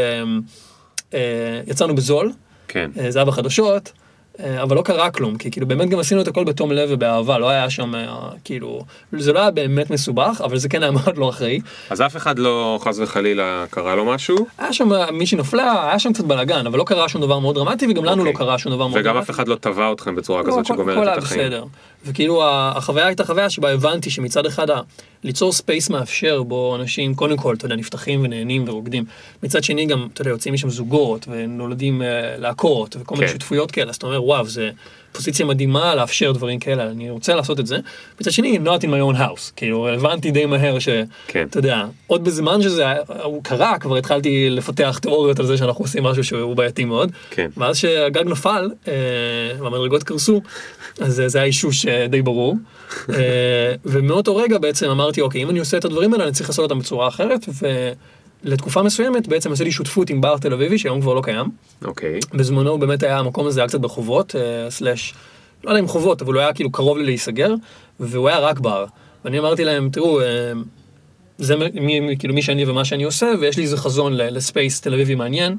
אה, 1.14 1.20
יצאנו 1.66 1.94
בזול, 1.94 2.33
כן. 2.68 2.90
זה 3.09 3.18
היה 3.18 3.27
בחדשות. 3.27 3.92
אה, 4.40 4.62
אבל 4.62 4.77
לא 4.77 4.83
קרה 4.83 5.11
כלום, 5.11 5.37
כי 5.37 5.51
כאילו 5.51 5.66
באמת 5.66 5.88
גם 5.88 5.99
עשינו 5.99 6.20
את 6.20 6.29
הכל 6.29 6.44
בתום 6.44 6.73
לב 6.73 6.88
ובאהבה, 6.92 7.38
לא 7.38 7.49
היה 7.49 7.70
שם 7.70 7.94
אה, 7.94 8.29
כאילו, 8.44 8.85
זה 9.12 9.33
לא 9.33 9.38
היה 9.40 9.51
באמת 9.51 9.90
מסובך, 9.90 10.40
אבל 10.44 10.59
זה 10.59 10.68
כן 10.68 10.83
היה 10.83 10.92
מאוד 11.05 11.16
לא 11.18 11.29
אחראי. 11.29 11.61
אז 11.90 12.01
אף 12.01 12.16
אחד 12.16 12.38
לא 12.38 12.79
חס 12.83 12.99
וחלילה 12.99 13.64
קרה 13.70 13.94
לו 13.94 14.05
משהו? 14.05 14.37
היה 14.59 14.73
שם 14.73 14.88
מישהי 15.12 15.38
נפלה, 15.38 15.88
היה 15.88 15.99
שם 15.99 16.12
קצת 16.12 16.25
בלאגן, 16.25 16.66
אבל 16.66 16.79
לא 16.79 16.85
קרה 16.85 17.09
שום 17.09 17.20
דבר 17.23 17.38
מאוד 17.38 17.55
דרמטי, 17.55 17.87
וגם 17.90 18.05
לנו 18.05 18.25
לא 18.25 18.31
אוקיי. 18.31 18.47
קרה 18.47 18.59
שום 18.59 18.73
דבר 18.73 18.87
מאוד 18.87 18.92
דרמטי. 18.92 19.09
וגם 19.09 19.16
אף 19.16 19.31
אחד 19.31 19.49
לא 19.49 19.57
תבע 19.61 19.92
אתכם 19.92 20.14
בצורה 20.14 20.42
לא, 20.42 20.47
כזאת 20.47 20.66
שגומרת 20.66 21.09
את 21.18 21.23
החיים. 21.23 21.40
בסדר. 21.40 21.64
וכאילו 22.05 22.43
החוויה 22.49 23.07
הייתה 23.07 23.25
חוויה 23.25 23.51
שבה 23.51 23.71
הבנתי 23.73 24.11
שמצד 24.11 24.47
אחד 24.47 24.67
ליצור 25.25 25.53
space 25.53 25.90
מאפשר 25.90 26.43
בו 26.43 26.77
אנשים 26.77 27.14
קודם 27.14 27.37
כל, 27.37 27.55
אתה 27.55 27.67
יודע, 27.67 27.77
נפתחים 27.77 28.21
ונהנים 28.25 28.64
ורוקדים. 28.69 29.05
מצד 29.43 29.64
שני 29.64 29.87
גם, 29.87 30.09
אתה 30.12 30.21
יודע, 30.21 30.31
יוצאים 30.31 30.55
משם 30.55 30.71
זוגות 30.71 31.27
ונולדים 31.29 32.03
uh, 32.03 32.05
להקות 32.40 32.97
וכל 33.01 33.14
מיני 33.14 33.27
כן. 33.27 33.33
שותפויות 33.33 33.71
כאלה, 33.71 33.90
אז 33.90 33.97
אתה 33.97 34.07
אומר, 34.07 34.25
וואו, 34.25 34.49
זה 34.49 34.71
פוזיציה 35.14 35.46
מדהימה 35.46 35.94
לאפשר 35.94 36.33
דברים 36.33 36.59
כאלה, 36.59 36.90
אני 36.90 37.11
רוצה 37.11 37.35
לעשות 37.35 37.61
את 37.61 37.66
זה. 37.66 37.79
מצד 38.20 38.31
שני, 38.31 38.59
not 38.64 38.81
in 38.81 38.85
my 38.85 39.14
own 39.14 39.18
house, 39.18 39.53
כאילו 39.57 39.88
הבנתי 39.88 40.31
די 40.31 40.46
מהר 40.46 40.79
שאתה 40.79 41.07
כן. 41.29 41.46
יודע, 41.57 41.85
עוד 42.07 42.24
בזמן 42.24 42.62
שזה 42.62 42.85
הוא 43.22 43.44
קרה, 43.44 43.79
כבר 43.79 43.96
התחלתי 43.96 44.50
לפתח 44.50 44.98
תיאוריות 45.03 45.40
על 45.40 45.46
זה 45.46 45.57
שאנחנו 45.57 45.85
עושים 45.85 46.03
משהו 46.03 46.24
שהוא 46.24 46.57
בעייתי 46.57 46.85
מאוד. 46.85 47.12
כן. 47.31 47.50
ואז 47.57 47.77
שהגג 47.77 48.24
נפל 48.27 48.70
אה, 48.88 48.92
והמדרגות 49.59 50.03
קרסו, 50.03 50.40
אז 51.00 51.20
אה, 51.20 51.29
זה 51.29 51.38
היה 51.38 51.46
אישוש 51.46 51.87
אה, 51.87 52.07
די 52.07 52.22
ברור. 52.22 52.57
אה, 53.11 53.74
ומאותו 53.85 54.37
רגע 54.37 54.59
בעצם 54.59 54.90
אמרתי, 54.90 55.20
אוקיי, 55.20 55.42
אם 55.42 55.50
אני 55.50 55.59
עושה 55.59 55.77
את 55.77 55.85
הדברים 55.85 56.12
האלה, 56.12 56.24
אני 56.24 56.33
צריך 56.33 56.48
לעשות 56.48 56.62
אותם 56.62 56.79
בצורה 56.79 57.09
אחרת, 57.09 57.48
ולתקופה 58.45 58.83
מסוימת 58.83 59.29
בעצם 59.29 59.53
עשיתי 59.53 59.73
שותפות 59.73 60.11
עם 60.11 60.21
בר 60.21 60.39
תל 60.39 60.53
אביבי, 60.53 60.79
שהיום 60.79 61.01
כבר 61.01 61.15
לא 61.15 61.21
קיים. 61.21 61.47
אוקיי. 61.85 62.21
בזמנו 62.35 62.79
באמת 62.79 63.03
היה 63.03 63.19
המקום 63.19 63.47
הזה 63.47 63.61
היה 63.61 63.69
קצת 63.69 63.81
ברחובות, 63.81 64.37
אה, 64.37 64.71
סלאש, 64.71 65.15
לא 65.65 65.71
יודע 65.71 65.81
אם 65.81 65.89
חובות, 65.89 66.23
אבל 66.23 66.35
הוא 66.35 66.41
היה 66.41 66.53
כאילו 66.53 66.73
קרוב 66.73 66.99
לי 66.99 67.05
להיסגר, 67.05 67.55
והוא 68.01 68.29
היה 68.29 68.39
רק 68.39 68.59
בר. 68.59 68.85
ואני 69.25 69.39
אמרתי 69.39 69.65
להם, 69.65 69.89
תראו, 69.91 70.21
אה, 70.21 70.53
זה 71.39 71.57
מי, 71.57 72.17
כאילו 72.19 72.35
מי 72.35 72.43
שאני 72.43 72.65
ומה 72.65 72.85
שאני 72.85 73.05
עושה, 73.05 73.27
ויש 73.41 73.57
לי 73.57 73.63
איזה 73.63 73.77
חזון 73.77 74.13
לספייס 74.17 74.81
תל 74.81 74.95
אביבי 74.95 75.15
מעניין. 75.15 75.57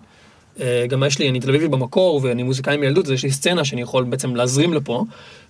אה, 0.60 0.86
גם 0.90 1.04
יש 1.04 1.20
לי, 1.20 1.30
אני 1.30 1.40
תל 1.40 1.50
אביבי 1.50 1.68
במקור, 1.68 2.20
ואני 2.24 2.44
מוזיקאי 2.44 2.78
מילדות, 2.78 3.06
אז 3.06 3.12
יש 3.12 3.24
לי 3.24 3.32
סצנה 3.32 3.66
שאני 3.66 3.82
יכול 3.82 4.04
בעצם 4.04 4.36
להזרים 4.36 4.74
לפה, 4.74 5.04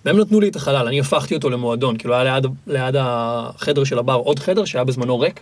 והם 0.04 0.18
נתנו 0.18 0.40
לי 0.40 0.48
את 0.48 0.56
החלל, 0.56 0.86
אני 0.86 1.00
הפכתי 1.00 1.34
אותו 1.34 1.50
למועדון, 1.50 1.96
כאילו 1.96 2.14
היה 2.14 2.24
ליד, 2.24 2.46
ליד 2.66 2.94
החדר 2.98 3.84
של 3.84 3.98
הבר 3.98 4.14
עוד 4.14 4.38
חדר 4.38 4.64
שהיה 4.64 4.84
בזמנו 4.84 5.20
ריק, 5.20 5.40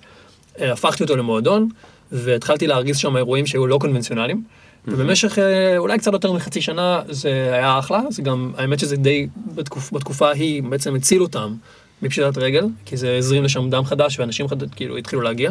הפכתי 0.59 1.03
אותו 1.03 1.17
למועדון, 1.17 1.69
והתחלתי 2.12 2.67
להרגיז 2.67 2.97
שם 2.97 3.17
אירועים 3.17 3.47
שהיו 3.47 3.67
לא 3.67 3.79
קונבנציונליים. 3.79 4.45
ובמשך 4.88 5.38
אה, 5.38 5.79
אולי 5.79 5.99
קצת 5.99 6.12
יותר 6.12 6.33
מחצי 6.33 6.61
שנה 6.61 7.03
זה 7.09 7.51
היה 7.53 7.79
אחלה, 7.79 8.01
זה 8.11 8.23
גם, 8.23 8.53
האמת 8.57 8.79
שזה 8.79 8.97
די, 8.97 9.27
בתקופ, 9.55 9.93
בתקופה 9.93 10.29
ההיא 10.29 10.62
בעצם 10.62 10.95
הציל 10.95 11.23
אותם 11.23 11.55
מפשיטת 12.03 12.38
רגל, 12.38 12.64
כי 12.85 12.97
זה 12.97 13.17
הזרים 13.17 13.45
לשם 13.45 13.71
דם 13.71 13.85
חדש 13.85 14.19
ואנשים 14.19 14.49
חד, 14.49 14.75
כאילו 14.75 14.97
התחילו 14.97 15.23
להגיע. 15.23 15.51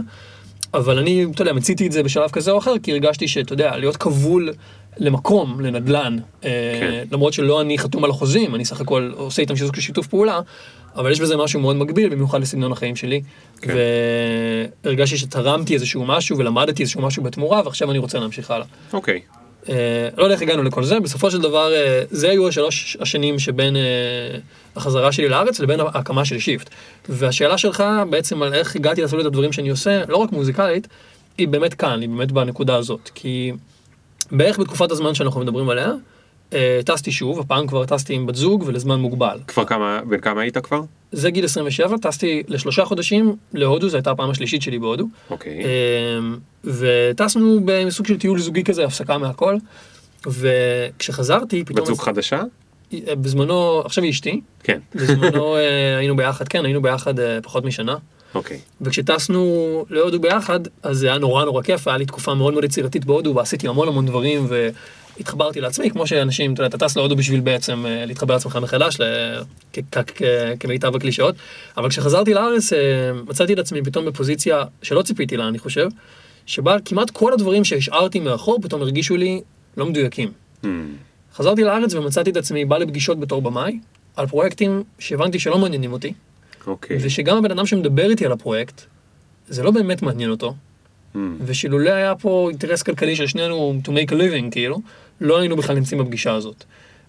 אבל 0.74 0.98
אני, 0.98 1.26
אתה 1.32 1.42
יודע, 1.42 1.54
מציתי 1.54 1.88
את 1.88 1.92
זה 1.92 2.04
בשלב 2.04 2.30
כזה 2.30 2.52
או 2.52 2.58
אחר, 2.58 2.74
כי 2.84 2.92
הרגשתי 2.92 3.28
שאתה 3.28 3.54
יודע, 3.54 3.78
להיות 3.78 3.98
כבול 3.98 4.54
למקום, 4.98 5.62
לנדל"ן, 5.62 6.18
כן. 6.42 6.50
כן. 6.80 7.04
למרות 7.12 7.34
שלא 7.34 7.62
אני 7.62 7.78
חתום 7.78 8.04
על 8.04 8.10
החוזים, 8.10 8.56
אני 8.56 8.66
סך 8.66 8.82
הכל 8.82 9.12
עושה 9.16 9.42
איתם 9.42 9.56
שיתוף 9.56 9.80
שיתוף 9.80 10.08
פעולה, 10.08 10.40
אבל 10.96 11.12
יש 11.12 11.20
בזה 11.20 11.38
משהו 11.38 11.60
מאוד 11.60 11.76
מגביל, 11.76 12.10
במיוחד 12.10 12.42
לסגנון 12.42 12.72
החיים 12.72 12.96
שלי. 12.96 13.22
כן. 13.62 13.74
והרגשתי 14.84 15.18
שתרמתי 15.18 15.74
איזשהו 15.74 16.06
משהו 16.06 16.38
ולמדתי 16.38 16.82
איזשהו 16.82 17.02
משהו 17.02 17.24
בתמורה, 17.24 17.62
ועכשיו 17.66 17.92
אני 17.92 18.00
רוצה 18.00 18.20
להמשיך 18.20 18.52
הלאה. 18.52 18.66
אוקיי. 18.94 19.22
אה, 19.70 20.10
לא 20.18 20.24
יודע 20.24 20.34
איך 20.34 20.42
הגענו 20.42 20.64
לכל 20.64 20.84
זה, 20.84 21.00
בסופו 21.00 21.32
של 21.32 21.42
דבר, 21.42 21.74
אה, 21.74 22.04
זה 22.12 22.30
היו 22.30 22.48
השלוש 22.48 22.98
השנים 23.00 23.40
שבין 23.40 23.76
אה, 23.76 23.82
החזרה 24.76 25.12
שלי 25.12 25.30
לארץ 25.30 25.60
לבין 25.60 25.80
ההקמה 25.80 26.26
של 26.26 26.40
שיפט. 26.40 26.70
והשאלה 27.10 27.58
שלך 27.58 27.84
בעצם 28.10 28.44
על 28.44 28.54
איך 28.54 28.76
הגעתי 28.76 29.02
לעשות 29.02 29.20
את 29.20 29.26
הדברים 29.26 29.52
שאני 29.52 29.70
עושה, 29.70 30.04
לא 30.08 30.18
רק 30.18 30.32
מוזיקלית, 30.32 30.88
היא 31.38 31.48
באמת 31.48 31.74
כאן, 31.74 32.02
היא 32.02 32.10
באמת 32.10 32.32
בנקודה 32.32 32.76
הזאת. 32.76 33.10
כי 33.16 33.52
בערך 34.32 34.60
בתקופת 34.60 34.92
הזמן 34.92 35.16
שאנחנו 35.16 35.42
מדברים 35.42 35.70
עליה, 35.70 35.92
טסתי 36.86 37.12
שוב, 37.12 37.40
הפעם 37.40 37.68
כבר 37.68 37.86
טסתי 37.86 38.14
עם 38.14 38.26
בת 38.26 38.36
זוג 38.36 38.64
ולזמן 38.68 39.00
מוגבל. 39.00 39.40
כבר 39.48 39.66
כמה, 39.66 40.00
בן 40.10 40.20
כמה 40.20 40.42
היית 40.42 40.58
כבר? 40.58 40.82
זה 41.12 41.30
גיל 41.30 41.46
27, 41.46 41.98
טסתי 41.98 42.44
לשלושה 42.48 42.86
חודשים 42.86 43.36
להודו, 43.54 43.90
זו 43.90 43.98
הייתה 43.98 44.12
הפעם 44.12 44.30
השלישית 44.30 44.62
שלי 44.62 44.80
בהודו. 44.80 45.08
אוקיי. 45.30 45.64
אמ, 45.64 46.38
וטסנו 46.64 47.60
בסוג 47.66 48.06
של 48.06 48.20
טיול 48.20 48.40
זוגי 48.40 48.64
כזה, 48.64 48.86
הפסקה 48.86 49.18
מהכל. 49.18 49.58
וכשחזרתי, 50.28 51.64
פתאום... 51.66 51.80
בת 51.80 51.86
זוג 51.86 52.00
חדשה? 52.00 52.42
בזמנו, 52.94 53.82
עכשיו 53.86 54.04
היא 54.04 54.12
אשתי, 54.12 54.42
כן. 54.64 54.80
בזמנו 54.96 55.56
אה, 55.58 55.98
היינו 55.98 56.16
ביחד, 56.16 56.48
כן, 56.48 56.66
היינו 56.66 56.82
ביחד 56.82 57.20
אה, 57.20 57.42
פחות 57.44 57.66
משנה. 57.66 57.96
אוקיי. 58.36 58.60
וכשטסנו 58.82 59.86
להודו 59.90 60.20
ביחד, 60.20 60.60
אז 60.84 60.98
זה 60.98 61.08
היה 61.08 61.18
נורא 61.18 61.46
נורא 61.46 61.62
כיף, 61.62 61.88
היה 61.88 61.98
לי 61.98 62.06
תקופה 62.06 62.34
מאוד 62.34 62.54
מאוד 62.54 62.64
יצירתית 62.64 63.06
בהודו, 63.06 63.36
ועשיתי 63.36 63.68
המון 63.68 63.88
המון 63.88 64.06
דברים, 64.06 64.48
והתחברתי 65.18 65.62
לעצמי, 65.62 65.90
כמו 65.90 66.08
שאנשים, 66.08 66.54
אתה 66.54 66.64
יודע, 66.64 66.76
אתה 66.78 66.88
טס 66.88 66.98
להודו 66.98 67.16
בשביל 67.16 67.40
בעצם 67.40 67.86
אה, 67.86 68.06
להתחבר 68.06 68.34
לעצמך 68.34 68.60
מחדש, 68.62 68.98
כמיטב 70.60 70.96
הקלישאות, 70.96 71.36
אבל 71.78 71.90
כשחזרתי 71.90 72.34
לארץ, 72.34 72.74
אה, 72.74 72.80
מצאתי 73.28 73.54
את 73.54 73.60
עצמי 73.60 73.84
פתאום 73.84 74.06
בפוזיציה 74.06 74.64
שלא 74.82 75.02
ציפיתי 75.02 75.38
לה, 75.38 75.48
אני 75.48 75.60
חושב, 75.60 75.88
שבה 76.46 76.78
כמעט 76.86 77.10
כל 77.10 77.34
הדברים 77.34 77.64
שהשארתי 77.64 78.20
מאחור, 78.20 78.62
פתאום 78.62 78.82
הרגישו 78.82 79.18
לי 79.18 79.42
לא 79.78 79.86
מדויקים. 79.86 80.32
Hmm. 80.64 80.68
חזרתי 81.36 81.64
לארץ 81.64 81.94
ומצאתי 81.94 82.30
את 82.30 82.38
עצמי 82.38 82.66
בא 82.66 82.78
לפגישות 82.78 83.20
בתור 83.20 83.42
במאי, 83.42 83.80
על 84.16 84.28
פרויקטים 84.28 84.84
שהבנתי 85.00 85.40
שלא 85.40 85.58
מעניינים 85.58 85.94
אותי, 85.94 86.14
אוקיי. 86.68 86.98
ושגם 87.02 87.38
הבן 87.38 87.52
אדם 87.52 87.66
שמדבר 87.66 88.10
איתי 88.10 88.26
על 88.26 88.32
הפרויקט, 88.32 88.82
זה 89.48 89.64
לא 89.64 89.72
באמת 89.72 90.02
מעניין 90.02 90.30
אותו, 90.30 90.56
Hmm. 91.16 91.18
ושאילולא 91.46 91.90
היה 91.90 92.16
פה 92.16 92.48
אינטרס 92.50 92.84
כלכלי 92.84 93.16
של 93.16 93.28
שנינו 93.28 93.74
to 93.84 93.88
make 93.88 94.12
a 94.12 94.14
living, 94.14 94.52
כאילו, 94.52 94.82
לא 95.22 95.40
היינו 95.40 95.56
בכלל 95.56 95.76
נמצאים 95.76 96.02
בפגישה 96.02 96.34
הזאת. 96.34 96.64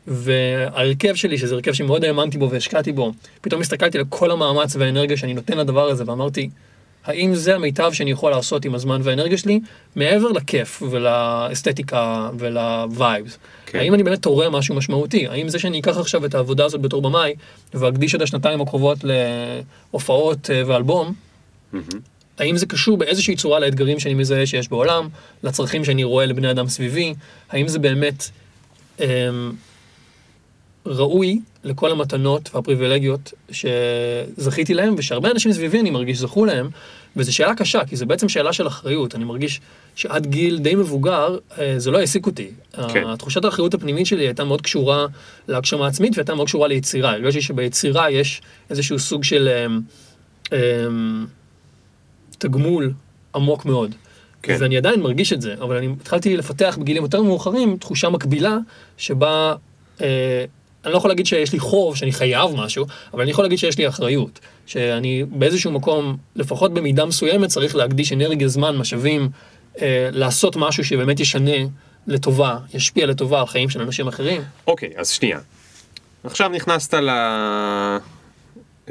וההרכב 0.07 1.15
שלי, 1.15 1.39
שזה 1.39 1.55
הרכב 1.55 1.73
שמאוד 1.73 2.05
האמנתי 2.05 2.39
בו 2.39 2.51
והשקעתי 2.51 2.93
בו, 2.93 3.13
פתאום 3.41 3.61
הסתכלתי 3.61 3.99
על 3.99 4.05
כל 4.09 4.31
המאמץ 4.31 4.77
והאנרגיה 4.77 5.17
שאני 5.17 5.35
נותן 5.35 5.59
לדבר 5.59 5.89
הזה, 5.89 6.05
ואמרתי, 6.07 6.51
האם 7.05 7.35
זה 7.35 7.55
המיטב 7.55 7.93
שאני 7.93 8.11
יכול 8.11 8.31
לעשות 8.31 8.65
עם 8.65 8.75
הזמן 8.75 9.01
והאנרגיה 9.05 9.39
שלי, 9.39 9.61
מעבר 9.97 10.29
לכיף 10.29 10.83
ולאסתטיקה 10.91 12.31
ולווייבס? 12.39 13.39
כן. 13.67 13.79
האם 13.79 13.95
אני 13.95 14.03
באמת 14.03 14.23
תורם 14.23 14.53
משהו 14.53 14.75
משמעותי? 14.75 15.27
האם 15.27 15.49
זה 15.49 15.59
שאני 15.59 15.81
אקח 15.81 15.99
עכשיו 15.99 16.25
את 16.25 16.35
העבודה 16.35 16.65
הזאת 16.65 16.81
בתור 16.81 17.03
במאי, 17.03 17.35
ואקדיש 17.75 18.15
את 18.15 18.23
השנתיים 18.23 18.61
הקרובות 18.61 18.99
להופעות 19.05 20.51
אה, 20.51 20.63
ואלבום, 20.67 21.15
מהמם. 21.73 22.14
האם 22.39 22.57
זה 22.57 22.67
קשור 22.67 22.97
באיזושהי 22.97 23.37
צורה 23.37 23.59
לאתגרים 23.59 24.01
שאני 24.01 24.15
מזהה 24.15 24.47
שיש 24.47 24.69
בעולם, 24.69 25.09
לצרכים 25.43 25.85
שאני 25.85 26.05
רואה 26.05 26.27
לבני 26.27 26.51
אדם 26.51 26.69
סביבי? 26.69 27.15
האם 27.51 27.69
זה 27.69 27.79
באמת 27.79 28.31
אמ, 29.01 29.53
ראוי 30.87 31.41
לכל 31.65 31.91
המתנות 31.91 32.55
והפריבילגיות 32.55 33.33
שזכיתי 33.51 34.75
להם, 34.75 34.95
ושהרבה 34.99 35.31
אנשים 35.31 35.53
סביבי 35.53 35.81
אני 35.81 35.91
מרגיש 35.91 36.19
זכו 36.19 36.45
להם, 36.45 36.69
וזו 37.17 37.35
שאלה 37.35 37.55
קשה, 37.55 37.85
כי 37.85 37.97
זו 37.97 38.07
בעצם 38.07 38.29
שאלה 38.29 38.53
של 38.53 38.67
אחריות. 38.67 39.15
אני 39.15 39.25
מרגיש 39.25 39.61
שעד 39.95 40.27
גיל 40.27 40.59
די 40.59 40.75
מבוגר, 40.75 41.39
אה, 41.59 41.75
זה 41.79 41.91
לא 41.91 41.99
העסיק 41.99 42.27
אותי. 42.27 42.51
כן. 42.93 43.07
התחושת 43.07 43.45
האחריות 43.45 43.75
הפנימית 43.75 44.07
שלי 44.07 44.27
הייתה 44.27 44.45
מאוד 44.45 44.61
קשורה 44.61 45.07
להגשמה 45.49 45.87
עצמית, 45.87 46.17
והייתה 46.17 46.35
מאוד 46.35 46.47
קשורה 46.47 46.69
ליצירה. 46.69 47.13
הרגשתי 47.13 47.43
שביצירה 47.43 48.11
יש 48.11 48.43
איזשהו 48.71 48.99
סוג 48.99 49.25
של... 49.25 49.49
אמ, 49.49 49.81
אמ, 50.53 51.27
תגמול 52.39 52.93
עמוק 53.35 53.65
מאוד. 53.65 53.95
כן. 54.43 54.57
ואני 54.61 54.77
עדיין 54.77 55.01
מרגיש 55.01 55.33
את 55.33 55.41
זה, 55.41 55.55
אבל 55.55 55.77
אני 55.77 55.89
התחלתי 56.01 56.37
לפתח 56.37 56.79
בגילים 56.81 57.03
יותר 57.03 57.23
מאוחרים 57.23 57.77
תחושה 57.77 58.09
מקבילה, 58.09 58.59
שבה, 58.97 59.55
אה, 60.01 60.45
אני 60.85 60.93
לא 60.93 60.99
יכול 60.99 61.11
להגיד 61.11 61.27
שיש 61.27 61.53
לי 61.53 61.59
חוב, 61.59 61.97
שאני 61.97 62.13
חייב 62.13 62.51
משהו, 62.57 62.87
אבל 63.15 63.23
אני 63.23 63.31
יכול 63.31 63.45
להגיד 63.45 63.59
שיש 63.59 63.79
לי 63.79 63.89
אחריות. 63.89 64.41
שאני 64.67 65.25
באיזשהו 65.29 65.73
מקום, 65.73 66.17
לפחות 66.37 66.75
במידה 66.75 67.05
מסוימת, 67.05 67.49
צריך 67.49 67.77
להקדיש 67.77 68.13
אנרגיה, 68.13 68.49
זמן, 68.49 68.77
משאבים, 68.77 69.29
אה, 69.83 70.09
לעשות 70.13 70.57
משהו 70.57 70.85
שבאמת 70.85 71.21
ישנה 71.21 71.57
לטובה, 72.07 72.57
ישפיע 72.75 73.07
לטובה 73.07 73.41
על 73.41 73.47
חיים 73.47 73.71
של 73.71 73.81
אנשים 73.81 74.09
אחרים. 74.09 74.43
אוקיי, 74.67 74.91
אז 74.97 75.11
שנייה. 75.11 75.39
עכשיו 76.25 76.49
נכנסת 76.49 76.95
ל... 76.95 77.11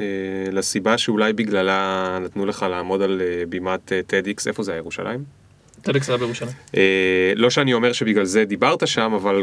אה, 0.00 0.04
לסיבה 0.52 0.98
שאולי 0.98 1.32
בגללה 1.32 2.18
נתנו 2.22 2.46
לך 2.46 2.66
לעמוד 2.70 3.02
על 3.02 3.22
אה, 3.24 3.46
בימת 3.48 3.92
אה, 3.92 4.00
TEDx, 4.00 4.44
איפה 4.46 4.62
זה 4.62 4.72
היה, 4.72 4.78
ירושלים? 4.78 5.24
טדקס 5.82 6.08
היה 6.08 6.18
בירושלים. 6.18 6.52
אה, 6.76 7.32
לא 7.36 7.50
שאני 7.50 7.74
אומר 7.74 7.92
שבגלל 7.92 8.24
זה 8.24 8.44
דיברת 8.44 8.88
שם, 8.88 9.12
אבל 9.12 9.42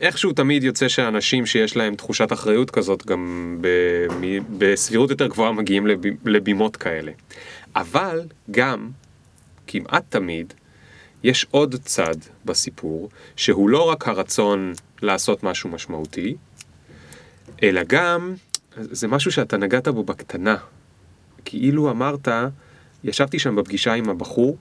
איכשהו 0.00 0.32
תמיד 0.32 0.64
יוצא 0.64 0.88
שאנשים 0.88 1.46
שיש 1.46 1.76
להם 1.76 1.94
תחושת 1.94 2.32
אחריות 2.32 2.70
כזאת, 2.70 3.06
גם 3.06 3.56
ב, 3.60 3.68
מ, 4.20 4.38
בסבירות 4.58 5.10
יותר 5.10 5.26
גבוהה 5.26 5.52
מגיעים 5.52 5.86
לב, 5.86 6.00
לבימות 6.24 6.76
כאלה. 6.76 7.12
אבל 7.76 8.20
גם, 8.50 8.90
כמעט 9.66 10.04
תמיד, 10.08 10.54
יש 11.24 11.46
עוד 11.50 11.74
צד 11.84 12.14
בסיפור, 12.44 13.08
שהוא 13.36 13.68
לא 13.68 13.88
רק 13.88 14.08
הרצון 14.08 14.72
לעשות 15.02 15.42
משהו 15.42 15.70
משמעותי, 15.70 16.36
אלא 17.62 17.80
גם, 17.86 18.34
זה 18.76 19.08
משהו 19.08 19.32
שאתה 19.32 19.56
נגעת 19.56 19.88
בו 19.88 20.04
בקטנה. 20.04 20.56
כאילו 21.44 21.90
אמרת, 21.90 22.28
ישבתי 23.04 23.38
שם 23.38 23.56
בפגישה 23.56 23.94
עם 23.94 24.10
הבחור, 24.10 24.56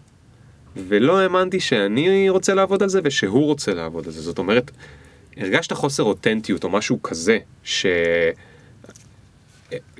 ולא 0.76 1.20
האמנתי 1.20 1.60
שאני 1.60 2.30
רוצה 2.30 2.54
לעבוד 2.54 2.84
על 2.84 2.90
זה 2.90 3.00
ושהוא 3.04 3.46
רוצה 3.46 3.74
לעבוד 3.74 4.06
על 4.06 4.12
זה. 4.12 4.22
זאת 4.22 4.38
אומרת, 4.38 4.72
הרגשת 5.38 5.74
חוסר 5.74 6.04
אותנטיות 6.04 6.64
או 6.64 6.70
משהו 6.70 7.02
כזה, 7.02 7.38
ש... 7.64 7.86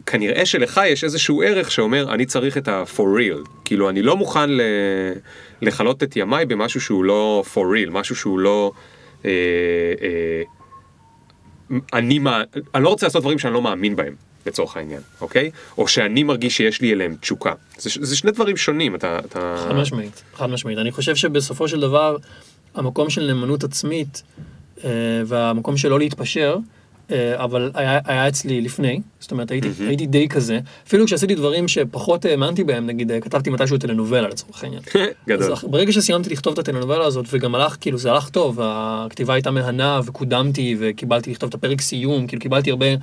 כנראה 0.06 0.46
שלך 0.46 0.82
יש 0.86 1.04
איזשהו 1.04 1.42
ערך 1.42 1.72
שאומר, 1.72 2.14
אני 2.14 2.26
צריך 2.26 2.58
את 2.58 2.68
ה-for 2.68 3.00
real. 3.00 3.50
כאילו, 3.66 3.90
אני 3.90 4.02
לא 4.02 4.18
מוכן 4.18 4.50
ל... 4.50 4.62
לכלות 5.62 6.04
את 6.04 6.16
ימיי 6.16 6.46
במשהו 6.46 6.82
שהוא 6.82 7.04
לא 7.04 7.44
for 7.54 7.58
real, 7.58 7.90
משהו 7.92 8.16
שהוא 8.16 8.40
לא... 8.40 8.72
אה, 9.26 9.32
אה, 10.02 10.42
אני, 11.94 12.20
מה- 12.20 12.44
אני 12.76 12.84
לא 12.84 12.90
רוצה 12.90 13.06
לעשות 13.06 13.22
דברים 13.22 13.40
שאני 13.40 13.54
לא 13.54 13.62
מאמין 13.62 13.96
בהם, 13.96 14.16
לצורך 14.46 14.78
העניין, 14.78 15.02
אוקיי? 15.22 15.52
או 15.78 15.88
שאני 15.88 16.24
מרגיש 16.24 16.58
שיש 16.58 16.82
לי 16.82 16.94
אליהם 16.94 17.16
תשוקה. 17.20 17.54
זה, 17.78 17.90
זה 18.02 18.18
שני 18.18 18.32
דברים 18.32 18.58
שונים, 18.58 18.96
אתה... 18.96 19.20
אתה... 19.20 19.66
חד 19.68 19.76
משמעית, 19.76 20.24
חד 20.36 20.46
משמעית. 20.50 20.78
אני 20.78 20.92
חושב 20.92 21.16
שבסופו 21.16 21.68
של 21.68 21.80
דבר, 21.80 22.18
המקום 22.76 23.10
של 23.10 23.28
נאמנות 23.28 23.64
עצמית, 23.64 24.24
אה, 24.84 24.90
והמקום 25.26 25.78
של 25.78 25.90
לא 25.90 26.00
להתפשר, 26.00 26.58
אבל 27.36 27.72
היה, 27.74 28.00
היה 28.06 28.28
אצלי 28.28 28.62
לפני, 28.62 29.02
זאת 29.20 29.32
אומרת 29.32 29.52
הייתי, 29.52 29.68
מהמם. 29.68 29.88
הייתי 29.88 30.06
די 30.06 30.30
כזה, 30.30 30.60
אפילו 30.88 31.06
כשעשיתי 31.06 31.36
דברים 31.36 31.68
שפחות 31.68 32.26
האמנתי 32.26 32.64
בהם, 32.64 32.88
נגיד 32.88 33.12
אה, 33.12 33.22
כתבתי 33.22 33.50
מתישהו 33.50 33.78
טלנובלה 33.78 34.28
לצורך 34.28 34.64
העניין. 34.64 34.82
גדול. 35.28 35.54
אז 35.54 35.64
ברגע 35.64 35.92
שסיימתי 35.92 36.30
לכתוב 36.30 36.54
את 36.54 36.60
הטלנובלה 36.60 37.06
הזאת, 37.06 37.26
וגם 37.32 37.56
הלך, 37.56 37.78
כאילו 37.82 37.98
זה 37.98 38.12
הלך 38.12 38.30
טוב, 38.30 38.60
הכתיבה 38.62 39.34
הייתה 39.34 39.52
מהנה, 39.52 40.00
וקודמתי, 40.06 40.76
וקיבלתי 40.80 41.32
לכתוב 41.32 41.48
את 41.48 41.54
הפרק 41.54 41.82
סיום, 41.82 42.28
כאילו 42.28 42.42
קיבלתי 42.42 42.70
הרבה 42.70 42.86
אה, 42.86 42.96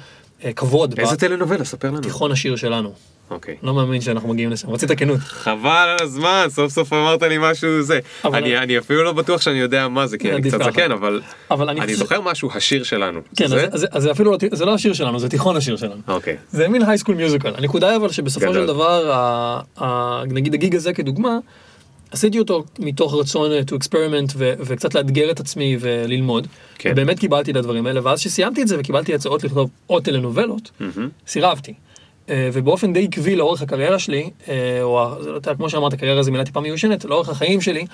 כבוד 0.56 1.00
איזה 1.00 1.16
טלנובלה? 1.16 1.64
ספר 1.64 1.88
לנו. 1.88 2.00
בתיכון 2.00 2.32
השיר 2.32 2.56
שלנו. 2.56 2.92
אוקיי. 3.30 3.56
לא 3.62 3.74
מאמין 3.74 4.00
שאנחנו 4.00 4.28
מגיעים 4.28 4.50
לשם, 4.50 4.70
רצית 4.70 4.90
כנות. 4.98 5.18
חבל 5.18 5.70
על 5.88 5.96
הזמן, 6.00 6.46
סוף 6.48 6.72
סוף 6.72 6.92
אמרת 6.92 7.22
לי 7.22 7.36
משהו 7.40 7.82
זה. 7.82 7.98
אני, 8.24 8.78
אפילו 8.78 9.04
לא 9.04 9.12
בטוח 9.12 9.40
שאני 9.40 9.58
יודע 9.58 9.88
מה 9.88 10.06
זה, 10.06 10.18
כי 10.18 10.32
אני 10.32 10.42
קצת. 10.50 10.62
זקן, 10.62 10.92
אבל 11.50 11.68
אני 11.68 11.94
זוכר 11.94 12.20
משהו, 12.20 12.50
השיר 12.54 12.82
שלנו. 12.82 13.20
כן? 13.36 13.44
אז, 13.44 13.86
אז 13.90 14.02
זה 14.02 14.10
אפילו 14.10 14.32
לא, 14.32 14.38
זה 14.52 14.64
לא 14.64 14.74
השיר 14.74 14.92
שלנו, 14.92 15.18
זה 15.18 15.28
תיכון 15.28 15.56
השיר 15.56 15.76
שלנו. 15.76 16.00
אוקיי. 16.08 16.36
זה 16.52 16.68
מין 16.68 16.82
הייסקול 16.82 17.14
מיוזיקל. 17.14 17.54
הנקודה 17.56 17.88
היא 17.88 17.96
אבל 17.96 18.08
שבסופו. 18.08 18.54
של 18.54 18.66
דבר, 18.66 19.60
נגיד 20.26 20.54
הגיג 20.54 20.76
הזה 20.76 20.92
כדוגמה, 20.92 21.38
עשיתי 22.10 22.38
אותו 22.38 22.64
מתוך 22.78 23.14
רצון 23.14 23.52
אה, 23.52 23.60
to 23.60 23.72
experiment 23.84 24.32
ו, 24.36 24.52
וקצת 24.58 24.94
לאתגר 24.94 25.30
את 25.30 25.40
עצמי 25.40 25.76
וללמוד. 25.80 26.46
כן. 26.78 26.90
ובאמת 26.92 27.18
קיבלתי 27.18 27.50
את 27.50 27.56
הדברים 27.56 27.86
האלה, 27.86 28.00
ואז 28.04 28.20
שסיימתי 28.20 28.62
את 28.62 28.68
זה 28.68 28.76
וקיבלתי 28.78 29.14
הצעות 29.14 29.44
לכתוב 29.44 29.70
עוד 29.86 30.04
טלנובלות, 30.04 30.70
מהמם. 30.80 31.08
סירבתי. 31.26 31.74
אה, 32.30 32.50
ובאופן 32.52 32.92
די 32.92 33.04
עקבי 33.04 33.36
לאורך 33.36 33.62
הקריירה 33.62 33.98
שלי, 33.98 34.30
אה, 34.48 34.82
או 34.82 35.00
ה- 35.02 35.22
זה 35.22 35.32
לא 35.32 35.40
כמו 35.56 35.70
שאמרת, 35.70 35.94
קריירה 35.94 36.22
זו 36.22 36.32
מילה 36.32 36.44
טיפה 36.44 36.60
מיושנת, 36.60 37.04
לאורך 37.04 37.28
החיים 37.28 37.60
שלי, 37.60 37.86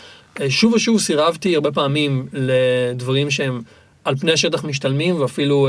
שוב 0.49 0.73
ושוב 0.75 1.01
סירבתי 1.01 1.55
הרבה 1.55 1.73
פעמים 1.73 2.27
לדברים 2.33 3.31
שהם 3.31 3.63
על 4.05 4.17
פני 4.17 4.33
השטח 4.33 4.65
משתלמים 4.65 5.21
ואפילו 5.21 5.69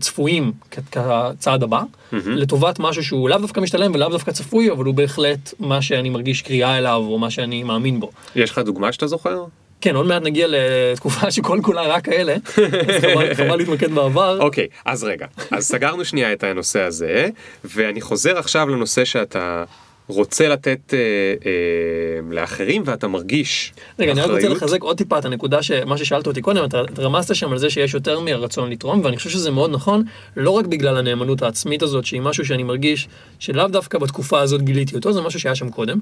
צפויים 0.00 0.52
כ- 0.70 0.78
כצעד 0.98 1.62
הבא, 1.62 1.82
מהמם. 2.12 2.36
לטובת 2.36 2.78
משהו 2.78 3.04
שהוא 3.04 3.28
לאו 3.28 3.38
דווקא 3.38 3.60
משתלם 3.60 3.92
ולאו 3.94 4.08
דווקא 4.08 4.32
צפוי, 4.32 4.70
אבל 4.70 4.84
הוא 4.84 4.94
בהחלט 4.94 5.54
מה 5.58 5.82
שאני 5.82 6.10
מרגיש 6.10 6.42
קריאה 6.42 6.78
אליו 6.78 7.02
או 7.08 7.18
מה 7.18 7.30
שאני 7.30 7.62
מאמין 7.62 8.00
בו. 8.00 8.10
יש 8.36 8.50
לך 8.50 8.58
דוגמה 8.58 8.92
שאתה 8.92 9.06
זוכר? 9.06 9.44
כן, 9.80 9.96
עוד 9.96 10.06
מעט 10.06 10.22
נגיע 10.22 10.46
לתקופה 10.48 11.30
שכל 11.34 11.58
כולה 11.62 11.82
רק 11.82 12.04
כאלה, 12.04 12.34
אז 12.34 13.02
חבל- 13.02 13.34
חבל 13.38 13.56
להתמקד 13.56 13.92
בעבר. 13.92 14.38
אוקיי, 14.40 14.66
אז 14.84 15.04
רגע. 15.04 15.26
אז 15.50 15.64
סגרנו 15.66 16.04
שנייה 16.04 16.32
את 16.32 16.44
הנושא 16.44 16.80
הזה, 16.80 17.28
ואני 17.64 18.00
חוזר 18.00 18.38
עכשיו 18.38 18.68
לנושא 18.68 19.04
שאתה 19.04 19.64
רוצה 20.12 20.48
לתת 20.48 20.94
אה, 20.94 20.98
אה, 21.46 22.34
לאחרים 22.34 22.82
ואתה 22.86 23.08
מרגיש 23.08 23.72
רגע, 23.98 24.12
אני 24.12 24.20
רק 24.20 24.26
רוצה 24.26 24.38
אחריות. 24.38 24.56
לחזק 24.56 24.82
עוד 24.82 24.96
טיפה 24.98 25.18
את 25.18 25.24
הנקודה 25.24 25.62
שמה 25.62 25.98
ששאלת 25.98 26.26
אותי 26.26 26.42
קודם, 26.42 26.64
אתה 26.64 26.82
רמזת 26.98 27.34
שם 27.34 27.52
על 27.52 27.58
זה 27.58 27.70
שיש 27.70 27.94
יותר 27.94 28.20
מהרצון 28.20 28.70
לתרום, 28.70 29.00
ואני 29.04 29.16
חושב 29.16 29.30
שזה 29.30 29.50
מאוד 29.50 29.70
נכון, 29.70 30.02
לא 30.36 30.50
רק 30.50 30.66
בגלל 30.66 30.96
הנאמנות 30.96 31.42
העצמית 31.42 31.82
הזאת, 31.82 32.04
שהיא 32.04 32.20
משהו 32.20 32.44
שאני 32.44 32.62
מרגיש 32.62 33.08
שלאו 33.38 33.68
דווקא 33.68 33.98
בתקופה 33.98 34.40
הזאת 34.40 34.62
גיליתי 34.62 34.96
אותו, 34.96 35.12
זה 35.12 35.20
משהו 35.20 35.40
שהיה 35.40 35.54
שם 35.54 35.70
קודם, 35.70 35.98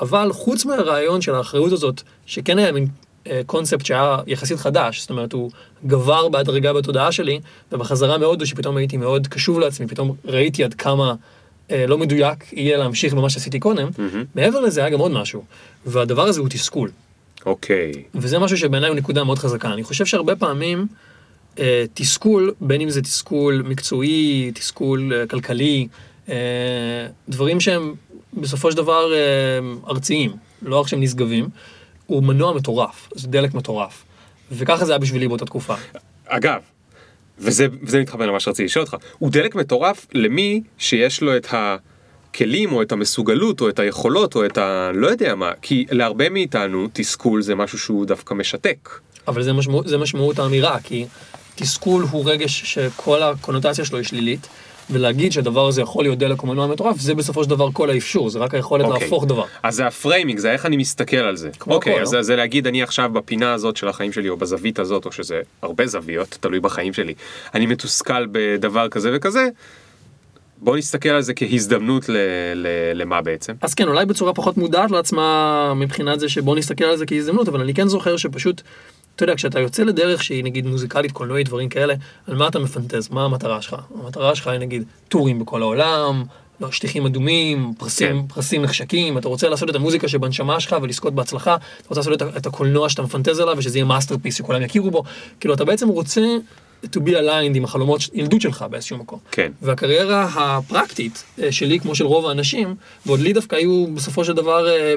אבל 0.00 0.32
חוץ 0.32 0.64
מהרעיון 0.64 1.20
של 1.20 1.34
האחריות 1.34 1.72
הזאת, 1.72 2.02
שכן 2.26 2.58
היה 2.58 2.72
מין 2.72 2.86
אה, 3.26 3.40
קונספט 3.46 3.86
שהיה 3.86 4.18
יחסית 4.26 4.58
חדש, 4.58 5.00
זאת 5.00 5.10
אומרת, 5.10 5.32
הוא 5.32 5.50
גבר 5.86 6.28
בהדרגה 6.28 6.72
בתודעה 6.72 7.12
שלי, 7.12 7.40
ובחזרה 7.72 8.18
מהודו, 8.18 8.46
שפתאום 8.46 8.76
הייתי 8.76 8.96
מאוד 8.96 9.26
קשוב 9.26 9.60
לעצמי, 9.60 9.86
פתאום 9.86 10.16
ראיתי 10.24 10.64
עד 10.64 10.74
כמה... 10.74 11.14
אה, 11.70 11.86
לא 11.86 11.98
מדויק 11.98 12.52
יהיה 12.52 12.76
להמשיך 12.78 13.14
במה 13.14 13.30
שעשיתי 13.30 13.58
קודם, 13.58 13.88
מהמם. 13.98 14.24
מעבר 14.34 14.60
לזה 14.60 14.80
היה 14.80 14.90
גם 14.90 14.98
עוד 14.98 15.12
משהו, 15.12 15.44
והדבר 15.86 16.22
הזה 16.22 16.40
הוא 16.40 16.48
תסכול. 16.48 16.90
אוקיי. 17.46 17.92
וזה 18.14 18.38
משהו 18.38 18.56
שבעיניי 18.56 18.88
הוא 18.88 18.96
נקודה 18.96 19.24
מאוד 19.24 19.38
חזקה. 19.38 19.72
אני 19.72 19.82
חושב 19.82 20.06
שהרבה 20.06 20.36
פעמים 20.36 20.86
אה, 21.58 21.84
תסכול, 21.94 22.54
בין 22.60 22.80
אם 22.80 22.90
זה 22.90 23.02
תסכול 23.02 23.62
מקצועי, 23.66 24.50
תסכול 24.54 25.12
אה, 25.14 25.26
כלכלי, 25.26 25.88
אה, 26.28 26.34
דברים 27.28 27.60
שהם 27.60 27.94
בסופו 28.34 28.70
של 28.70 28.76
דבר 28.76 29.12
אה, 29.14 29.18
ארציים, 29.90 30.32
לא 30.62 30.80
רק 30.80 30.88
שהם 30.88 31.00
נשגבים, 31.00 31.48
הוא 32.06 32.22
מנוע 32.22 32.52
מטורף, 32.52 33.08
זה 33.14 33.28
דלק 33.28 33.54
מטורף. 33.54 34.04
וככה 34.52 34.84
זה 34.84 34.92
היה 34.92 34.98
בשבילי 34.98 35.28
באותה 35.28 35.44
תקופה. 35.44 35.74
אגב, 36.26 36.60
וזה, 37.38 37.66
וזה 37.82 38.00
מתחבר 38.00 38.26
למה 38.26 38.40
שרציתי 38.40 38.64
לשאול 38.64 38.84
אותך, 38.84 38.96
הוא 39.18 39.30
דלק 39.30 39.54
מטורף 39.54 40.06
למי 40.12 40.62
שיש 40.78 41.22
לו 41.22 41.36
את 41.36 41.46
הכלים 41.50 42.72
או 42.72 42.82
את 42.82 42.92
המסוגלות 42.92 43.60
או 43.60 43.68
את 43.68 43.78
היכולות 43.78 44.36
או 44.36 44.46
את 44.46 44.58
ה... 44.58 44.90
לא 44.94 45.06
יודע 45.06 45.34
מה, 45.34 45.52
כי 45.62 45.86
להרבה 45.90 46.28
מאיתנו 46.28 46.88
תסכול 46.92 47.42
זה 47.42 47.54
משהו 47.54 47.78
שהוא 47.78 48.06
דווקא 48.06 48.34
משתק. 48.34 48.88
אבל 49.28 49.42
זה 49.42 49.52
משמעות, 49.52 49.88
זה 49.88 49.98
משמעות 49.98 50.38
האמירה, 50.38 50.78
כי 50.80 51.06
תסכול 51.54 52.06
הוא 52.10 52.30
רגש 52.30 52.62
שכל 52.64 53.22
הקונוטציה 53.22 53.84
שלו 53.84 53.98
היא 53.98 54.06
שלילית, 54.06 54.46
ולהגיד 54.90 55.32
שהדבר 55.32 55.66
הזה 55.66 55.82
יכול 55.82 56.04
להיות 56.04 56.18
דלק 56.18 56.42
או 56.42 56.48
מנוע 56.48 56.66
מטורף, 56.66 56.96
זה 56.96 57.14
בסופו 57.14 57.44
של 57.44 57.50
דבר 57.50 57.72
כל 57.72 57.90
האפשור, 57.90 58.30
זה 58.30 58.38
רק 58.38 58.54
היכולת 58.54 58.84
אוקיי. 58.84 59.00
להפוך 59.02 59.26
דבר. 59.26 59.44
אז 59.62 59.74
זה 59.74 59.86
ה 59.86 59.92
framing, 59.92 60.38
זה 60.38 60.52
איך 60.52 60.66
אני 60.66 60.76
מסתכל 60.76 61.16
על 61.16 61.36
זה. 61.36 61.50
אוקיי, 61.66 61.92
הכל, 61.92 62.02
אז 62.02 62.14
לא? 62.14 62.22
זה 62.22 62.36
להגיד 62.36 62.66
אני 62.66 62.82
עכשיו 62.82 63.10
בפינה 63.12 63.52
הזאת 63.52 63.76
של 63.76 63.88
החיים 63.88 64.12
שלי 64.12 64.28
או 64.28 64.36
בזווית 64.36 64.78
הזאת, 64.78 65.06
או 65.06 65.12
שזה 65.12 65.40
הרבה 65.62 65.86
זוויות, 65.86 66.36
תלוי 66.40 66.60
בחיים 66.60 66.92
שלי. 66.92 67.14
אני 67.54 67.66
מתוסכל 67.66 68.26
בדבר 68.32 68.88
כזה 68.88 69.10
וכזה, 69.14 69.48
בוא 70.58 70.76
נסתכל 70.76 71.08
על 71.08 71.22
זה 71.22 71.34
כהזדמנות 71.34 72.08
ל- 72.08 72.16
ל- 72.54 72.66
למה 72.94 73.22
בעצם. 73.22 73.52
אז 73.60 73.74
כן, 73.74 73.88
אולי 73.88 74.06
בצורה 74.06 74.34
פחות 74.34 74.56
מודעת 74.56 74.90
לעצמה 74.90 75.72
מבחינת 75.76 76.20
זה 76.20 76.28
שבוא 76.28 76.56
נסתכל 76.56 76.84
על 76.84 76.96
זה 76.96 77.06
כהזדמנות, 77.06 77.48
אבל 77.48 77.60
אני 77.60 77.74
כן 77.74 77.88
זוכר 77.88 78.16
שפשוט, 78.16 78.62
אתה 79.16 79.24
יודע, 79.24 79.34
כשאתה 79.34 79.60
יוצא 79.60 79.82
לדרך 79.82 80.24
שהיא 80.24 80.44
נגיד 80.44 80.66
מוזיקלית, 80.66 81.12
קולנועית, 81.12 81.46
דברים 81.46 81.68
כאלה, 81.68 81.94
על 82.26 82.36
מה 82.36 82.48
אתה 82.48 82.58
מפנטז? 82.58 83.08
מה 83.10 83.24
המטרה 83.24 83.62
שלך? 83.62 83.76
המטרה 84.02 84.34
שלך 84.34 84.46
היא 84.46 84.58
נגיד 84.58 84.84
טורים 85.08 85.38
בכל 85.38 85.62
העולם, 85.62 86.24
לא, 86.60 86.70
שטיחים 86.70 87.06
אדומים, 87.06 87.72
פרסים, 87.78 88.22
כן. 88.22 88.34
פרסים 88.34 88.62
נחשקים, 88.62 89.18
אתה 89.18 89.28
רוצה 89.28 89.48
לעשות 89.48 89.70
את 89.70 89.74
המוזיקה 89.74 90.08
שבנשמה 90.08 90.60
שלך 90.60 90.76
ולזכות 90.82 91.14
בהצלחה, 91.14 91.56
אתה 91.56 91.88
רוצה 91.88 92.00
לעשות 92.00 92.22
את, 92.36 92.46
הקולנוע 92.46 92.88
שאתה 92.88 93.02
מפנטז 93.02 93.40
עליו 93.40 93.54
ושזה 93.58 93.78
יהיה 93.78 93.84
masterpiece 93.84 94.38
שכולם 94.38 94.62
יכירו 94.62 94.90
בו, 94.90 95.02
כאילו 95.40 95.54
אתה 95.54 95.64
בעצם 95.64 95.88
רוצה 95.88 96.36
to 96.84 97.00
be 97.00 97.10
aligned 97.10 97.56
עם 97.56 97.64
החלומות 97.64 98.00
ילדות 98.14 98.40
שלך 98.40 98.64
באיזשהו 98.70 98.98
מקום. 98.98 99.18
כן. 99.30 99.52
והקריירה 99.62 100.28
הפרקטית 100.34 101.24
אה, 101.42 101.52
שלי, 101.52 101.80
כמו 101.80 101.94
של 101.94 102.06
רוב 102.06 102.26
האנשים, 102.26 102.74
ועוד 103.06 103.20
לי 103.20 103.32
דווקא 103.32 103.56
היו 103.56 103.86
בסופו 103.94 104.24
של 104.24 104.32
דבר 104.32 104.68
אה, 104.68 104.94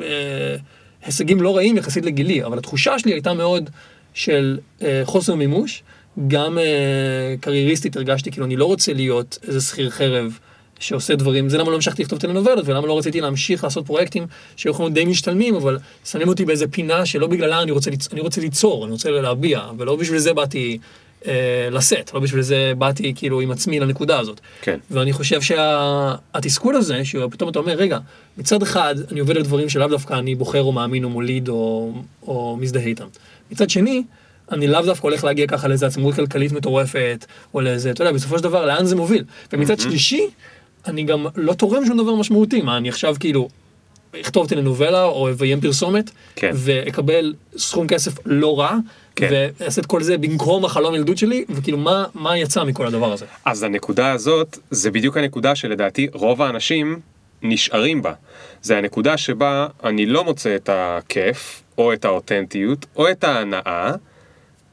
אה, 0.00 0.56
הישגים 1.04 1.42
לא 1.42 1.56
רעים 1.56 1.76
יחסית 1.76 2.04
לגילי, 2.04 2.44
אבל 2.44 2.58
התחושה 2.58 2.98
שלי 2.98 3.12
הייתה 3.12 3.34
מאוד 3.34 3.70
של 4.14 4.58
אה, 4.82 5.02
חוסר 5.04 5.34
מימוש. 5.34 5.82
גם 6.28 6.58
אה, 6.58 7.34
קרייריסטית 7.40 7.96
הרגשתי 7.96 8.30
כאילו 8.30 8.46
אני 8.46 8.56
לא 8.56 8.64
רוצה 8.64 8.92
להיות 8.92 9.38
איזה 9.46 9.60
שכיר 9.60 9.90
חרב 9.90 10.38
שעושה 10.78 11.14
דברים, 11.14 11.48
זה 11.48 11.58
למה 11.58 11.70
לא 11.70 11.74
המשכתי 11.74 12.02
לכתוב 12.02 12.18
טלנובלות 12.18 12.68
ולמה 12.68 12.86
לא 12.86 12.98
רציתי 12.98 13.20
להמשיך 13.20 13.64
לעשות 13.64 13.86
פרויקטים 13.86 14.26
שהיו 14.56 14.72
יכולים 14.72 14.94
די 14.94 15.04
משתלמים, 15.04 15.54
אבל 15.54 15.78
שמים 16.04 16.28
אותי 16.28 16.44
באיזה 16.44 16.68
פינה 16.68 17.06
שלא 17.06 17.26
בגללה 17.26 17.62
אני 17.62 17.70
רוצה, 17.70 17.90
ליצ... 17.90 18.12
אני 18.12 18.20
רוצה 18.20 18.40
ליצור, 18.40 18.84
אני 18.84 18.92
רוצה 18.92 19.10
להביע, 19.10 19.60
ולא 19.78 19.96
בשביל 19.96 20.18
זה 20.18 20.34
באתי 20.34 20.78
אה, 21.26 21.68
לשאת, 21.70 22.14
לא 22.14 22.20
בשביל 22.20 22.42
זה 22.42 22.72
באתי 22.78 23.12
כאילו 23.16 23.40
עם 23.40 23.50
עצמי 23.50 23.80
לנקודה 23.80 24.18
הזאת. 24.18 24.40
כן. 24.62 24.78
ואני 24.90 25.12
חושב 25.12 25.40
שהתסכול 25.40 26.76
הזה, 26.76 27.04
שפתאום 27.04 27.50
אתה 27.50 27.58
אומר, 27.58 27.72
רגע, 27.72 27.98
מצד 28.38 28.62
אחד 28.62 28.94
אני 29.12 29.20
עובד 29.20 29.36
על 29.36 29.42
דברים 29.42 29.68
שלאו 29.68 29.88
דווקא 29.88 30.14
אני 30.14 30.34
בוחר 30.34 30.62
או 30.62 30.72
מאמין 30.72 31.04
או 31.04 31.10
מוליד 31.10 31.48
או, 31.48 31.92
או 32.22 32.56
מזדהה 32.60 32.84
איתם. 32.84 33.06
מצד 33.50 33.70
שני, 33.70 34.02
אני 34.52 34.66
לאו 34.66 34.82
דווקא 34.82 35.06
הולך 35.06 35.24
להגיע 35.24 35.46
ככה 35.46 35.68
לאיזה 35.68 35.86
עצמאות 35.86 36.14
כלכלית 36.14 36.52
מטורפת, 36.52 37.26
או 37.54 37.60
לאיזה, 37.60 37.90
אתה 37.90 38.02
יודע, 38.02 38.12
בסופו 38.12 38.38
של 38.38 38.44
דבר, 38.44 38.66
לאן 38.66 38.84
זה 38.84 38.96
מוביל. 38.96 39.24
ומצד 39.52 39.80
שלישי, 39.80 40.26
אני 40.86 41.02
גם 41.02 41.26
לא 41.36 41.52
תורם 41.52 41.86
שום 41.86 41.96
דבר 41.96 42.14
משמעותי. 42.14 42.62
מה, 42.62 42.76
אני 42.76 42.88
עכשיו 42.88 43.16
כאילו 43.20 43.48
אכתוב 44.20 44.48
טלנובלה 44.48 45.04
או 45.04 45.30
אביים 45.30 45.60
פרסומת, 45.60 46.10
כן. 46.36 46.50
ואקבל 46.54 47.34
סכום 47.56 47.86
כסף 47.86 48.12
לא 48.26 48.60
רע, 48.60 48.76
כן. 49.16 49.28
ואעשה 49.60 49.80
את 49.80 49.86
כל 49.86 50.02
זה 50.02 50.18
במקום 50.18 50.64
החלום 50.64 50.94
ילדות 50.94 51.18
שלי, 51.18 51.44
וכאילו 51.48 51.78
מה, 51.78 52.04
מה 52.14 52.38
יצא 52.38 52.64
מכל 52.64 52.86
הדבר 52.86 53.12
הזה. 53.12 53.26
אז 53.44 53.62
הנקודה 53.62 54.12
הזאת, 54.12 54.58
זה 54.70 54.90
בדיוק 54.90 55.16
הנקודה 55.16 55.54
שלדעתי 55.54 56.08
רוב 56.12 56.42
האנשים 56.42 57.00
נשארים 57.42 58.02
בה. 58.02 58.12
זה 58.62 58.78
הנקודה 58.78 59.16
שבה 59.16 59.66
אני 59.84 60.06
לא 60.06 60.24
מוצא 60.24 60.56
את 60.56 60.70
הכיף, 60.72 61.62
או 61.78 61.92
את 61.92 62.04
האותנטיות, 62.04 62.86
או 62.96 63.10
את 63.10 63.24
ההנאה. 63.24 63.92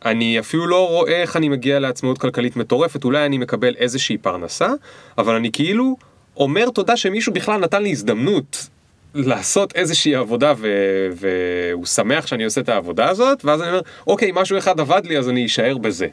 אני 0.05 0.39
אפילו 0.39 0.67
לא 0.67 0.87
רואה 0.87 1.21
איך 1.21 1.37
אני 1.37 1.49
מגיע 1.49 1.79
לעצמאות 1.79 2.17
כלכלית 2.17 2.55
מטורפת, 2.55 3.03
אולי 3.03 3.25
אני 3.25 3.37
מקבל 3.37 3.75
איזושהי 3.75 4.17
פרנסה, 4.17 4.69
אבל 5.17 5.35
אני 5.35 5.51
כאילו 5.51 5.97
אומר 6.37 6.69
תודה 6.69 6.97
שמישהו 6.97 7.33
בכלל 7.33 7.59
נתן 7.59 7.83
לי 7.83 7.91
הזדמנות 7.91 8.67
לעשות 9.15 9.75
איזושהי 9.75 10.15
עבודה 10.15 10.53
ו- 10.57 11.07
והוא 11.15 11.85
שמח 11.85 12.27
שאני 12.27 12.43
עושה 12.43 12.61
את 12.61 12.69
העבודה 12.69 13.09
הזאת, 13.09 13.45
ואז 13.45 13.61
אני 13.61 13.69
אומר, 13.69 13.81
אוקיי, 14.07 14.31
משהו 14.33 14.57
אחד 14.57 14.79
עבד 14.79 15.01
לי 15.05 15.17
אז 15.17 15.29
אני 15.29 15.45
אשאר 15.45 15.77
בזה. 15.77 16.07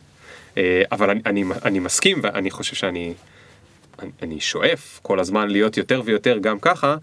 אה, 0.56 0.82
אבל 0.92 1.10
אני, 1.10 1.20
אני, 1.26 1.44
אני 1.64 1.78
מסכים 1.78 2.20
ואני 2.22 2.50
חושב 2.50 2.76
שאני 2.76 3.14
אני, 4.02 4.10
אני 4.22 4.40
שואף 4.40 5.00
כל 5.02 5.20
הזמן 5.20 5.48
להיות 5.48 5.76
יותר 5.76 6.02
ויותר 6.04 6.38
גם 6.38 6.58
ככה, 6.58 6.96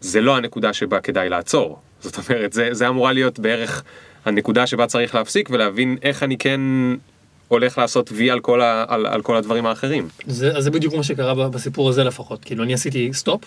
זה 0.00 0.20
לא 0.20 0.36
הנקודה 0.36 0.72
שבה 0.72 1.00
כדאי 1.00 1.28
לעצור. 1.28 1.78
זאת 2.00 2.18
אומרת, 2.18 2.52
זה, 2.52 2.68
זה 2.72 2.88
אמורה 2.88 3.12
להיות 3.12 3.38
בערך 3.38 3.82
הנקודה 4.24 4.66
שבה 4.66 4.86
צריך 4.86 5.14
להפסיק 5.14 5.50
ולהבין 5.50 5.96
איך 6.02 6.22
אני 6.22 6.38
כן 6.38 6.60
הולך 7.48 7.78
לעשות 7.78 8.10
וי 8.12 8.30
על 8.30 8.40
כל, 8.40 8.60
ה, 8.60 8.84
על, 8.88 9.06
על 9.06 9.22
כל 9.22 9.36
הדברים 9.36 9.66
האחרים. 9.66 10.08
זה, 10.26 10.56
אז 10.56 10.64
זה 10.64 10.70
בדיוק 10.70 10.94
מה 10.94 11.02
שקרה 11.02 11.48
בסיפור 11.48 11.88
הזה 11.88 12.04
לפחות. 12.04 12.44
כאילו, 12.44 12.64
אני 12.64 12.74
עשיתי 12.74 13.10
סטופ, 13.12 13.44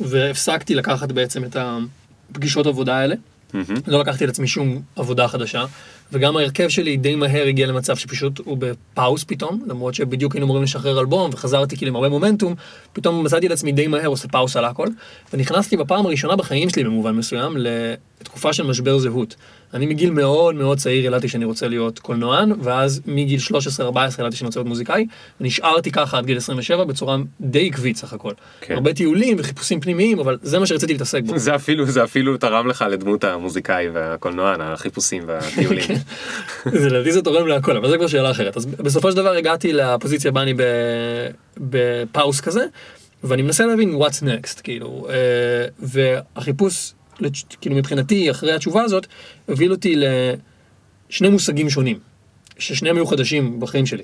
והפסקתי 0.00 0.74
לקחת 0.74 1.12
בעצם 1.12 1.44
את 1.44 1.56
הפגישות 2.30 2.66
עבודה 2.66 2.96
האלה. 2.96 3.14
מהמם. 3.52 3.76
לא 3.86 4.00
לקחתי 4.00 4.26
לעצמי 4.26 4.46
שום 4.46 4.82
עבודה 4.96 5.28
חדשה, 5.28 5.64
וגם 6.12 6.36
ההרכב 6.36 6.68
שלי 6.68 6.96
די 6.96 7.14
מהר 7.14 7.46
הגיע 7.46 7.66
למצב 7.66 7.96
שפשוט 7.96 8.38
הוא 8.38 8.56
ב 8.60 8.71
pause 8.71 9.24
פתאום, 9.24 9.64
למרות 9.66 9.94
שבדיוק 9.94 10.34
היינו 10.34 10.46
אמורים 10.46 10.62
לשחרר 10.62 11.00
אלבום, 11.00 11.30
וחזרתי 11.32 11.76
כאילו 11.76 11.88
עם 11.88 11.96
הרבה 11.96 12.08
מומנטום, 12.08 12.54
פתאום 12.92 13.24
מצאתי 13.24 13.48
לעצמי 13.48 13.72
די 13.72 13.86
מהר 13.86 14.06
עושה 14.06 14.28
פאוס 14.28 14.56
על 14.56 14.64
הכל, 14.64 14.86
ונכנסתי 15.32 15.76
בפעם 15.76 16.06
הראשונה 16.06 16.36
בחיים 16.36 16.70
שלי 16.70 16.84
במובן 16.84 17.12
מסוים 17.12 17.56
לתקופה 18.20 18.52
של 18.52 18.66
משבר 18.66 18.98
זהות. 18.98 19.36
אני 19.74 19.86
מגיל 19.86 20.10
מאוד 20.10 20.54
מאוד 20.54 20.78
צעיר 20.78 21.06
ידעתי 21.06 21.28
שאני 21.28 21.44
רוצה 21.44 21.68
להיות 21.68 21.98
קולנוען, 21.98 22.52
ואז 22.62 23.00
מגיל 23.06 23.40
13-14 23.50 23.52
ידעתי 24.18 24.36
שאני 24.36 24.46
רוצה 24.46 24.60
להיות 24.60 24.68
מוזיקאי, 24.68 25.06
ונשארתי 25.40 25.90
ככה 25.90 26.18
עד 26.18 26.26
גיל 26.26 26.36
27 26.36 26.84
בצורה 26.84 27.16
די 27.40 27.66
עקבית 27.66 27.96
סך 27.96 28.12
הכל. 28.12 28.32
כן. 28.60 28.74
הרבה 28.74 28.94
טיולים 28.94 29.36
וחיפושים 29.40 29.80
פנימיים, 29.80 30.18
אבל 30.18 30.38
זה 30.42 30.58
מה 30.58 30.66
שרציתי 30.66 30.92
להתעסק 30.92 31.22
בו. 31.22 31.38
זה 31.38 31.54
אפילו, 31.54 31.86
זה 31.86 32.04
אפילו 32.04 32.36
תרם 32.36 32.66
לך 32.66 32.84
לדמות 32.90 33.24
המוזיקאי 33.24 33.88
והקולנוען, 33.88 34.60
החיפושים 34.60 35.22
והטיולים. 35.26 35.84
כן. 35.84 35.98
זה 36.78 36.88
לדעתי 36.88 37.12
זה 37.12 37.22
תורם 37.22 37.46
להכל, 37.46 37.76
אבל 37.76 37.90
זה 37.90 37.96
כבר 37.96 38.06
שאלה 38.06 38.30
אחרת. 38.30 38.56
אז 38.56 38.66
בסופו 38.66 39.10
של 39.10 39.16
דבר 39.16 39.32
הגעתי 39.32 39.72
לפוזיציה 39.72 40.30
בה 40.30 40.42
אני 40.42 40.54
בפאוס 41.56 42.40
כזה, 42.40 42.64
ואני 43.24 43.42
מנסה 43.42 43.66
להבין 43.66 43.98
what's 44.02 44.22
next, 44.22 44.62
כאילו, 44.62 45.06
אה, 45.10 45.14
והחיפוש, 45.78 46.92
כאילו 47.60 47.76
מבחינתי, 47.76 48.30
אחרי 48.30 48.52
התשובה 48.52 48.82
הזאת, 48.82 49.06
הוביל 49.46 49.72
אותי 49.72 49.96
לשני 49.96 51.28
מושגים 51.28 51.70
שונים, 51.70 51.98
ששניהם 52.58 52.96
היו 52.96 53.06
חדשים 53.06 53.60
בחיים 53.60 53.86
שלי. 53.86 54.02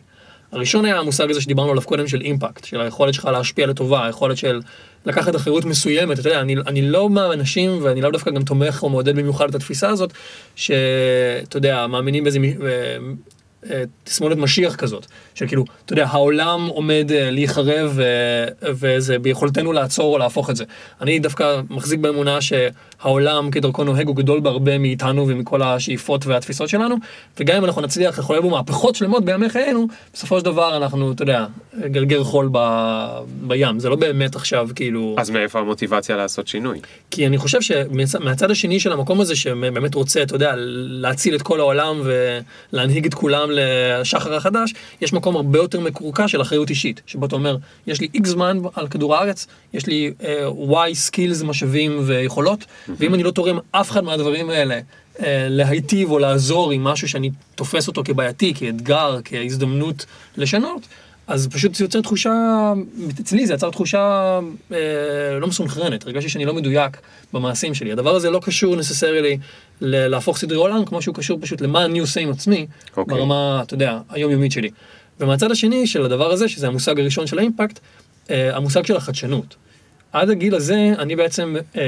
הראשון 0.52 0.84
היה 0.84 0.98
המושג 0.98 1.30
הזה 1.30 1.40
שדיברנו 1.40 1.70
עליו 1.70 1.82
קודם 1.82 2.08
של 2.08 2.20
אימפקט, 2.20 2.64
של 2.64 2.80
היכולת 2.80 3.14
שלך 3.14 3.24
להשפיע 3.24 3.66
לטובה, 3.66 4.06
היכולת 4.06 4.36
של 4.36 4.60
לקחת 5.06 5.36
אחריות 5.36 5.64
מסוימת, 5.64 6.18
אתה 6.18 6.28
יודע, 6.28 6.40
אני, 6.40 6.56
אני 6.66 6.82
לא 6.82 7.10
מהאנשים, 7.10 7.78
ואני 7.82 8.00
לאו 8.02 8.10
דווקא 8.10 8.30
גם 8.30 8.44
תומך 8.44 8.82
או 8.82 8.88
מעודד 8.88 9.16
במיוחד 9.16 9.48
את 9.48 9.54
התפיסה 9.54 9.88
הזאת, 9.88 10.12
שאתה 10.56 11.56
יודע, 11.56 11.86
מאמינים 11.86 12.24
באיזה 12.24 12.38
אה, 12.38 12.96
אה, 13.70 13.82
תסמונת 14.04 14.36
משיח 14.36 14.76
כזאת, 14.76 15.06
שכאילו, 15.36 15.64
אתה 15.84 15.92
יודע, 15.92 16.06
העולם 16.06 16.66
עומד 16.66 17.12
אה, 17.14 17.30
להיחרב 17.30 17.98
אה, 18.00 18.70
וזה 18.72 19.18
ביכולתנו 19.18 19.72
לעצור 19.72 20.12
או 20.12 20.18
להפוך 20.18 20.50
את 20.50 20.56
זה. 20.56 20.64
אני 21.00 21.18
דווקא 21.18 21.60
מחזיק 21.70 22.00
באמונה 22.00 22.38
שהעולם 22.40 23.50
כדרכו 23.50 23.84
נוהג 23.84 24.06
הוא 24.06 24.16
גדול 24.16 24.40
בהרבה 24.40 24.78
מאיתנו 24.78 25.28
ומכל 25.28 25.62
השאיפות 25.62 26.26
והתפיסות 26.26 26.68
שלנו, 26.68 26.96
וגם 27.40 27.56
אם 27.56 27.64
אנחנו 27.64 27.82
נצליח 27.82 28.18
לחולל 28.18 28.40
בו 28.40 28.50
מהפכות 28.50 28.94
שלמות 28.94 29.24
בימי 29.24 29.48
חיינו, 29.48 29.86
בסופו 30.14 30.38
של 30.38 30.44
דבר 30.44 30.76
אנחנו, 30.76 31.12
אתה 31.12 31.22
יודע, 31.22 31.46
גרגר 31.86 32.24
חול 32.24 32.48
ב, 32.52 32.58
בים, 33.46 33.78
זה 33.78 33.88
לא 33.88 33.96
באמת 33.96 34.36
עכשיו 34.36 34.68
כאילו... 34.74 35.16
אז 35.18 35.30
מאיפה 35.30 35.58
המוטיבציה 35.58 36.16
לעשות 36.16 36.48
שינוי? 36.48 36.80
כי 37.10 37.26
אני 37.26 37.38
חושב 37.38 37.60
שמהצד 37.60 38.50
השני 38.50 38.80
של 38.80 38.92
המקום 38.92 39.20
הזה, 39.20 39.36
שבאמת 39.36 39.94
רוצה, 39.94 40.22
אתה 40.22 40.34
יודע, 40.34 40.54
להציל 40.56 41.34
את 41.34 41.42
כל 41.42 41.60
העולם 41.60 42.00
ולהנהיג 42.72 43.06
את 43.06 43.14
כולם 43.14 43.48
לשחר 43.52 44.34
החדש, 44.34 44.74
יש 45.00 45.12
מקום 45.12 45.25
הרבה 45.34 45.58
יותר 45.58 45.80
מקורקע 45.80 46.28
של 46.28 46.42
אחריות 46.42 46.70
אישית, 46.70 47.00
שבו 47.06 47.26
אתה 47.26 47.36
אומר, 47.36 47.56
יש 47.86 48.00
לי 48.00 48.08
X 48.14 48.28
זמן 48.28 48.58
על 48.74 48.88
כדור 48.88 49.14
הארץ, 49.16 49.46
יש 49.74 49.86
לי 49.86 50.12
Y 50.48 50.94
skills, 50.94 51.42
משאבים 51.42 52.00
ויכולות, 52.06 52.64
ואם 52.88 53.14
אני 53.14 53.22
לא 53.22 53.30
תורם 53.30 53.58
אף 53.70 53.90
אחד 53.90 54.04
מהדברים 54.04 54.50
האלה 54.50 54.80
אה, 55.20 55.46
להיטיב 55.50 56.10
או 56.10 56.18
לעזור 56.18 56.70
עם 56.70 56.84
משהו 56.84 57.08
שאני 57.08 57.30
תופס 57.54 57.88
אותו 57.88 58.02
כבעייתי, 58.04 58.54
כאתגר, 58.54 59.18
כהזדמנות 59.24 60.06
לשנות, 60.36 60.86
אז 61.26 61.48
פשוט 61.52 61.74
זה 61.74 61.84
יוצר 61.84 62.00
תחושה, 62.00 62.72
אצלי 63.20 63.46
זה 63.46 63.54
יצר 63.54 63.70
תחושה 63.70 64.38
אה, 64.72 65.38
לא 65.40 65.46
מסונכרנת, 65.46 66.06
הרגשתי 66.06 66.28
שאני 66.28 66.44
לא 66.44 66.54
מדויק 66.54 66.96
במעשים 67.32 67.74
שלי. 67.74 67.92
הדבר 67.92 68.14
הזה 68.14 68.30
לא 68.30 68.40
קשור 68.42 68.76
ל- 69.80 70.08
להפוך 70.08 70.38
סדרי 70.38 70.56
עולם, 70.56 70.84
כמו 70.84 71.02
שהוא 71.02 71.14
קשור 71.14 71.38
פשוט 71.40 71.60
למה 71.60 71.84
אני 71.84 71.98
עושה 71.98 72.20
עם 72.20 72.30
עצמי, 72.30 72.66
אוקיי. 72.96 73.18
ברמה, 73.18 73.62
אתה 73.62 73.74
יודע, 73.74 73.98
היומיומית 74.10 74.52
שלי. 74.52 74.70
ומהצד 75.20 75.50
השני 75.50 75.86
של 75.86 76.04
הדבר 76.04 76.30
הזה, 76.30 76.48
שזה 76.48 76.66
המושג 76.66 77.00
הראשון 77.00 77.26
של 77.26 77.38
ה 77.38 77.43
impact, 77.43 77.78
אה, 78.30 78.56
המושג 78.56 78.84
של 78.86 78.96
החדשנות. 78.96 79.56
עד 80.12 80.30
הגיל 80.30 80.54
הזה, 80.54 80.92
אני 80.98 81.16
בעצם, 81.16 81.56
אה, 81.76 81.82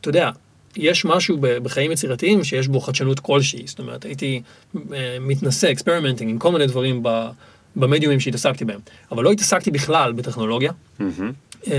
אתה 0.00 0.08
יודע, 0.08 0.30
יש 0.76 1.04
משהו 1.04 1.38
בחיים 1.40 1.92
יצירתיים 1.92 2.44
שיש 2.44 2.68
בו 2.68 2.80
חדשנות 2.80 3.20
כלשהי, 3.20 3.62
זאת 3.66 3.78
אומרת, 3.78 4.04
הייתי 4.04 4.42
אה, 4.76 5.16
מתנסה, 5.20 5.72
experimenting 5.72 6.30
עם 6.30 6.38
כל 6.38 6.52
מיני 6.52 6.66
דברים 6.66 7.02
ב... 7.02 7.28
במדיומים 7.76 8.20
שהתעסקתי 8.20 8.64
בהם, 8.64 8.80
אבל 9.12 9.24
לא 9.24 9.32
התעסקתי 9.32 9.70
בכלל 9.70 10.12
בטכנולוגיה, 10.12 10.72
מהמם. 10.98 11.32
אמ, 11.66 11.72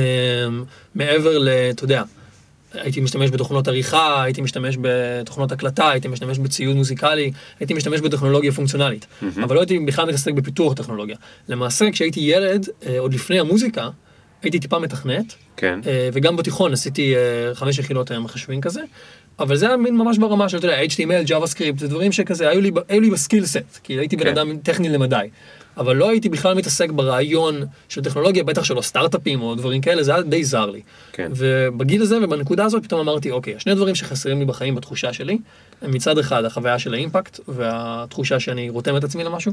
מעבר 0.95 1.37
ל... 1.37 1.49
אתה 1.49 1.83
יודע, 1.83 2.03
הייתי 2.73 3.01
משתמש 3.01 3.29
בתוכנות 3.29 3.67
עריכה, 3.67 4.23
הייתי 4.23 4.41
משתמש 4.41 4.77
בתוכנות 4.81 5.51
הקלטה, 5.51 5.89
הייתי 5.89 6.07
משתמש 6.07 6.37
בציוד 6.37 6.75
מוזיקלי, 6.75 7.31
הייתי 7.59 7.73
משתמש 7.73 8.01
בטכנולוגיה 8.01 8.51
פונקציונלית, 8.51 9.07
אבל 9.43 9.55
לא 9.55 9.59
הייתי 9.59 9.79
בכלל 9.79 10.07
מתעסק 10.07 10.33
בפיתוח 10.33 10.73
טכנולוגיה. 10.73 11.15
למעשה, 11.49 11.91
כשהייתי 11.91 12.19
ילד, 12.19 12.69
אה, 12.85 12.99
עוד 12.99 13.13
לפני 13.13 13.39
המוזיקה, 13.39 13.89
הייתי 14.43 14.59
טיפה 14.59 14.79
מתכנת, 14.79 15.33
כן. 15.57 15.79
אה, 15.87 16.09
וגם 16.13 16.37
בתיכון 16.37 16.73
עשיתי 16.73 17.15
אה, 17.15 17.55
חמש 17.55 17.79
יחידות 17.79 18.11
מחשבים 18.11 18.61
כזה, 18.61 18.81
אבל 19.39 19.55
זה 19.55 19.67
היה 19.67 19.77
מין 19.77 19.97
ממש 19.97 20.17
ברמה 20.17 20.49
של, 20.49 20.57
אתה 20.57 20.67
יודע, 20.67 20.83
HTML, 20.83 21.29
JavaScript, 21.29 21.79
זה 21.79 21.87
דברים 21.87 22.11
שכזה, 22.11 22.49
היו 22.49 22.61
לי, 22.61 22.71
היו 22.89 23.01
לי 23.01 23.09
בסקיל 23.09 23.45
סט, 23.45 23.79
כי 23.83 23.93
הייתי 23.93 24.15
בן 24.15 24.23
כן. 24.23 24.29
אדם 24.29 24.57
טכני 24.57 24.89
למדי. 24.89 25.29
אבל 25.81 25.95
לא 25.95 26.09
הייתי 26.09 26.29
בכלל 26.29 26.53
מתעסק 26.53 26.91
ברעיון 26.91 27.61
של 27.89 28.01
טכנולוגיה, 28.01 28.43
בטח 28.43 28.63
שלא 28.63 28.81
סטארט-אפים 28.81 29.41
או 29.41 29.55
דברים 29.55 29.81
כאלה, 29.81 30.03
זה 30.03 30.13
היה 30.13 30.21
די 30.21 30.43
זר 30.43 30.65
לי. 30.65 30.81
כן. 31.11 31.31
ובגיל 31.35 32.01
הזה 32.01 32.17
ובנקודה 32.23 32.65
הזאת 32.65 32.83
פתאום 32.83 33.01
אמרתי, 33.01 33.31
אוקיי, 33.31 33.55
השני 33.55 33.75
דברים 33.75 33.95
שחסרים 33.95 34.39
לי 34.39 34.45
בחיים 34.45 34.75
בתחושה 34.75 35.13
שלי, 35.13 35.37
הם 35.81 35.91
מצד 35.91 36.17
אחד 36.17 36.45
החוויה 36.45 36.79
של 36.79 36.93
האימפקט 36.93 37.39
והתחושה 37.47 38.39
שאני 38.39 38.69
רותם 38.69 38.97
את 38.97 39.03
עצמי 39.03 39.23
למשהו, 39.23 39.51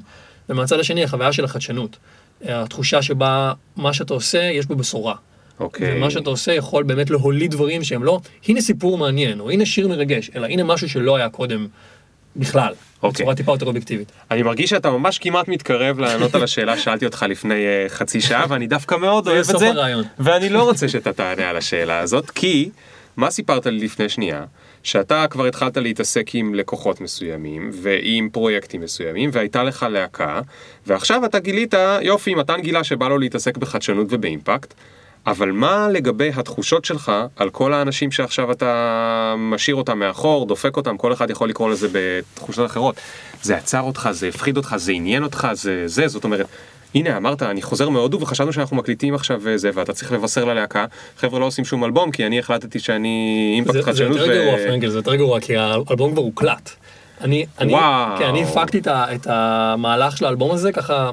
ומהצד 0.48 0.80
השני 0.80 1.04
החוויה 1.04 1.32
של 1.32 1.44
החדשנות. 1.44 1.96
התחושה 2.44 3.02
שבה 3.02 3.52
מה 3.76 3.92
שאתה 3.92 4.14
עושה, 4.14 4.42
יש 4.42 4.66
בו 4.66 4.76
בשורה. 4.76 5.14
אוקיי. 5.60 5.96
ומה 5.96 6.10
שאתה 6.10 6.30
עושה 6.30 6.52
יכול 6.52 6.82
באמת 6.82 7.10
להוליד 7.10 7.50
דברים 7.50 7.84
שהם 7.84 8.04
לא, 8.04 8.20
הנה 8.48 8.60
סיפור 8.60 8.98
מעניין, 8.98 9.40
או 9.40 9.50
הנה 9.50 9.66
שיר 9.66 9.88
מרגש, 9.88 10.30
אלא 10.34 10.46
הנה 10.46 10.64
משהו 10.64 10.88
שלא 10.88 11.16
היה 11.16 11.28
קודם 11.28 11.66
בכלל, 12.38 12.74
אוקיי. 13.02 13.24
בצורה 13.24 13.34
טיפה 13.34 13.52
יותר 13.52 13.66
אובייקטיבית. 13.66 14.12
אני 14.30 14.42
מרגיש 14.42 14.70
שאתה 14.70 14.90
ממש 14.90 15.18
כמעט 15.18 15.48
מתקרב 15.48 15.98
לענות 15.98 16.34
על 16.34 16.42
השאלה 16.42 16.76
ששאלתי 16.78 17.04
אותך 17.04 17.26
לפני 17.28 17.66
אה, 17.66 17.86
חצי 17.88 18.20
שעה 18.20 18.44
ואני 18.48 18.66
דווקא 18.66 18.94
מאוד 18.94 19.28
אוהב 19.28 19.50
את 19.50 19.58
זה 19.58 19.68
הרעיון. 19.68 20.04
ואני 20.18 20.48
לא 20.48 20.62
רוצה 20.62 20.88
שאתה 20.92 21.12
תענה 21.12 21.50
על 21.50 21.56
השאלה 21.56 21.98
הזאת 21.98 22.30
כי 22.30 22.70
מה 23.16 23.30
סיפרת 23.30 23.66
לי 23.66 23.84
לפני 23.84 24.08
שנייה 24.08 24.44
שאתה 24.82 25.26
כבר 25.30 25.44
התחלת 25.44 25.76
להתעסק 25.76 26.34
עם 26.34 26.54
לקוחות 26.54 27.00
מסוימים 27.00 27.70
ועם 27.72 28.28
פרויקטים 28.32 28.80
מסוימים 28.80 29.30
והייתה 29.32 29.62
לך 29.62 29.86
להקה 29.90 30.40
ועכשיו 30.86 31.24
אתה 31.24 31.38
גילית 31.38 31.74
יופי 32.00 32.34
מתן 32.34 32.60
גילה 32.60 32.84
שבא 32.84 33.08
לו 33.08 33.18
להתעסק 33.18 33.56
בחדשנות 33.56 34.06
ובאימפקט 34.10 34.74
אבל 35.30 35.52
מה 35.52 35.88
לגבי 35.92 36.30
התחושות 36.36 36.84
שלך 36.84 37.12
על 37.36 37.50
כל 37.50 37.72
האנשים 37.72 38.10
שעכשיו 38.10 38.52
אתה 38.52 38.94
משאיר 39.38 39.76
אותם 39.76 39.98
מאחור, 39.98 40.46
דופק 40.46 40.76
אותם, 40.76 40.96
כל 40.96 41.12
אחד 41.12 41.30
יכול 41.30 41.48
לקרוא 41.48 41.70
לזה 41.70 41.88
בתחושות 41.92 42.66
אחרות. 42.66 42.96
זה 43.42 43.56
עצר 43.56 43.80
אותך, 43.80 44.08
זה 44.12 44.28
הפחיד 44.28 44.56
אותך, 44.56 44.74
זה 44.76 44.92
עניין 44.92 45.22
אותך, 45.24 45.48
זה 45.52 45.82
זה, 45.86 46.08
זאת 46.08 46.24
אומרת, 46.24 46.46
הנה 46.94 47.16
אמרת, 47.16 47.42
אני 47.42 47.62
חוזר 47.62 47.88
מהודו 47.88 48.20
וחשבנו 48.20 48.52
שאנחנו 48.52 48.76
מקליטים 48.76 49.14
עכשיו 49.14 49.40
זה, 49.56 49.70
ואתה 49.74 49.92
צריך 49.92 50.12
לבשר 50.12 50.44
ללהקה, 50.44 50.84
חבר'ה 51.18 51.40
לא 51.40 51.44
עושים 51.44 51.64
שום 51.64 51.84
אלבום, 51.84 52.10
כי 52.10 52.26
אני 52.26 52.38
החלטתי 52.38 52.78
שאני 52.78 53.08
אימפקט 53.56 53.72
זה, 53.74 53.80
זה 53.80 53.86
חדשנות. 53.86 54.16
יותר 54.16 54.34
גרוע, 54.44 54.56
פרנקל, 54.56 54.88
זה 54.88 54.98
יותר 54.98 55.14
גרוע, 55.14 55.40
כי 55.40 55.56
האלבום 55.56 56.12
כבר 56.12 56.22
הוקלט. 56.22 56.70
אני, 57.20 57.46
אני. 57.58 57.74
כן, 58.18 58.24
אני 58.24 58.42
הפקתי 58.42 58.78
את, 58.78 58.86
ה- 58.86 59.14
את 59.14 59.26
המהלך 59.30 60.16
של 60.16 60.24
האלבום 60.24 60.50
הזה 60.52 60.72
ככה, 60.72 60.94
אה, 60.94 61.10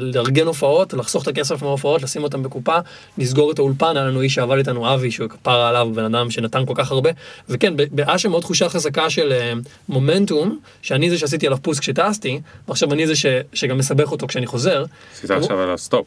לארגן 0.00 0.46
הופעות, 0.46 0.92
לחסוך 0.92 1.22
את 1.22 1.28
הכסף 1.28 1.62
מההופעות, 1.62 2.02
לשים 2.02 2.22
אותם 2.22 2.42
בקופה, 2.42 2.78
לסגור 3.18 3.52
את 3.52 3.58
האולפן, 3.58 3.96
היה 3.96 4.06
לנו 4.06 4.20
איש 4.20 4.34
שעבד 4.34 4.58
איתנו, 4.58 4.94
אבי, 4.94 5.10
שהוא 5.10 5.28
כפרה 5.28 5.68
עליו, 5.68 5.88
בן 5.94 6.14
אדם 6.14 6.30
שנתן 6.30 6.66
כל 6.66 6.72
כך 6.76 6.90
הרבה, 6.90 7.10
וכן, 7.48 7.76
ב- 7.76 7.84
באשם 7.90 8.30
מאוד 8.30 8.42
תחושה 8.42 8.68
חזקה 8.68 9.10
של 9.10 9.32
אה, 9.32 9.52
מומנטום, 9.88 10.58
שאני 10.82 11.10
זה 11.10 11.18
שעשיתי 11.18 11.46
עליו 11.46 11.58
pause 11.62 11.78
כשטסתי, 11.78 12.40
ועכשיו 12.68 12.92
אני 12.92 13.06
זה 13.06 13.16
ש, 13.16 13.26
שגם 13.52 13.78
מסבך 13.78 14.12
אותו 14.12 14.26
כשאני 14.26 14.46
חוזר. 14.46 14.84
עשית 15.12 15.30
עכשיו 15.30 15.60
על 15.60 15.70
הסטופ. 15.70 16.06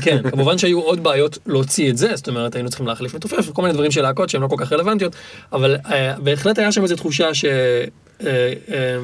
כן, 0.00 0.22
כמובן 0.30 0.58
שהיו 0.58 0.80
עוד 0.80 1.02
בעיות 1.02 1.38
להוציא 1.46 1.90
את 1.90 1.96
זה, 1.96 2.16
זאת 2.16 2.28
אומרת 2.28 2.54
היינו 2.54 2.68
צריכים 2.68 2.86
להחליף 2.86 3.14
מתופף 3.14 3.48
וכל 3.48 3.62
מיני 3.62 3.74
דברים 3.74 3.90
של 3.90 4.02
להקות 4.02 4.30
שהן 4.30 4.42
לא 4.42 4.48
כל 4.48 4.56
כך 4.58 4.72
רלוונטיות, 4.72 5.12
אבל 5.52 5.76
אה, 5.90 6.14
בהחלט 6.18 6.58
היה 6.58 6.72
שם 6.72 6.82
איזו 6.82 6.96
תחושה 6.96 7.34
ש... 7.34 7.44
אה, 7.44 8.52
אה, 8.68 8.98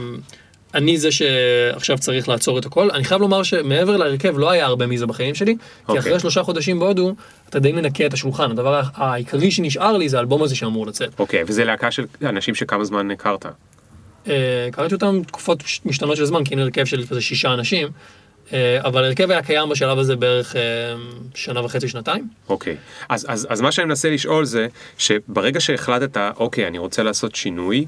אני 0.75 0.99
זה 0.99 1.09
שעכשיו 1.12 1.99
צריך 1.99 2.29
לעצור 2.29 2.59
את 2.59 2.66
הכל. 2.66 2.91
אני 2.91 3.05
חייב 3.05 3.20
לומר 3.20 3.43
שמעבר 3.43 3.97
להרכב 3.97 4.39
לא 4.39 4.51
היה 4.51 4.66
הרבה 4.66 4.87
מזה 4.87 5.07
בחיים 5.07 5.35
שלי, 5.35 5.57
כי 5.57 5.62
אוקיי. 5.89 5.99
אחרי 5.99 6.20
שלושה 6.20 6.43
חודשים 6.43 6.79
בהודו, 6.79 7.14
אתה 7.49 7.59
די 7.59 7.72
מנקה 7.72 8.07
את 8.07 8.12
השולחן. 8.12 8.51
הדבר 8.51 8.83
העיקרי 8.95 9.51
שנשאר 9.51 9.97
לי 9.97 10.09
זה 10.09 10.16
האלבום 10.16 10.43
הזה 10.43 10.57
שאמור 10.57 10.87
לצאת. 10.87 11.18
אוקיי, 11.18 11.45
וזה 11.47 11.64
להקה 11.64 11.91
של 11.91 12.05
אנשים 12.22 12.55
שכמה 12.55 12.85
זמן 12.85 13.11
הכרת. 13.11 13.47
אה, 14.29 14.68
קראתי 14.72 14.95
אותם 14.95 15.22
תקופות 15.27 15.62
משתנות 15.85 16.16
של 16.16 16.25
זמן, 16.25 16.45
כי 16.45 16.55
הנה 16.55 16.62
הרכב 16.62 16.85
של 16.85 17.07
כזה 17.07 17.20
שישה 17.20 17.55
אנשים, 17.55 17.89
אה, 18.53 18.79
אבל 18.85 19.05
הרכב 19.05 19.31
היה 19.31 19.43
קיים 19.43 19.68
בשלב 19.68 19.99
הזה 19.99 20.16
בערך 20.16 20.57
אה, 20.57 20.61
שנה 21.35 21.64
וחצי, 21.64 21.89
שנתיים. 21.89 22.29
אוקיי, 22.49 22.77
אז, 23.09 23.27
אז, 23.29 23.47
אז 23.51 23.61
מה 23.61 23.72
שאני 23.72 23.87
מנסה 23.87 24.11
לשאול 24.11 24.45
זה, 24.45 24.66
שברגע 24.99 25.61
שהחלטת, 25.61 26.16
אוקיי, 26.37 26.66
אני 26.66 26.79
רוצה 26.79 27.03
לעשות 27.03 27.35
שינוי, 27.35 27.87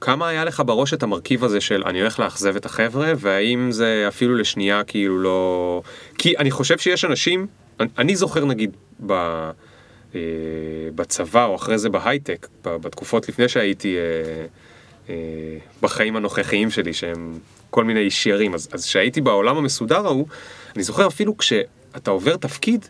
כמה 0.00 0.28
היה 0.28 0.44
לך 0.44 0.62
בראש 0.66 0.94
את 0.94 1.02
המרכיב 1.02 1.44
הזה 1.44 1.60
של 1.60 1.82
אני 1.86 2.00
הולך 2.00 2.18
לאכזב 2.18 2.56
את 2.56 2.66
החבר'ה, 2.66 3.12
והאם 3.16 3.72
זה 3.72 4.04
אפילו 4.08 4.34
לשנייה 4.34 4.84
כאילו 4.84 5.18
לא... 5.18 5.82
כי 6.18 6.38
אני 6.38 6.50
חושב 6.50 6.78
שיש 6.78 7.04
אנשים, 7.04 7.46
אני, 7.80 7.88
אני 7.98 8.16
זוכר 8.16 8.44
נגיד 8.44 8.70
ב, 9.06 9.12
אה, 10.14 10.20
בצבא 10.94 11.44
או 11.44 11.54
אחרי 11.54 11.78
זה 11.78 11.88
בהייטק, 11.88 12.48
ב, 12.64 12.76
בתקופות 12.76 13.28
לפני 13.28 13.48
שהייתי 13.48 13.96
אה, 13.96 14.46
אה, 15.08 15.14
בחיים 15.82 16.16
הנוכחיים 16.16 16.70
שלי, 16.70 16.92
שהם 16.92 17.38
כל 17.70 17.84
מיני 17.84 18.10
שיירים, 18.10 18.54
אז, 18.54 18.68
אז 18.72 18.84
כשהייתי 18.84 19.20
בעולם 19.20 19.56
המסודר 19.56 20.06
ההוא, 20.06 20.26
אני 20.76 20.82
זוכר 20.82 21.06
אפילו 21.06 21.36
כשאתה 21.36 22.10
עובר 22.10 22.36
תפקיד, 22.36 22.86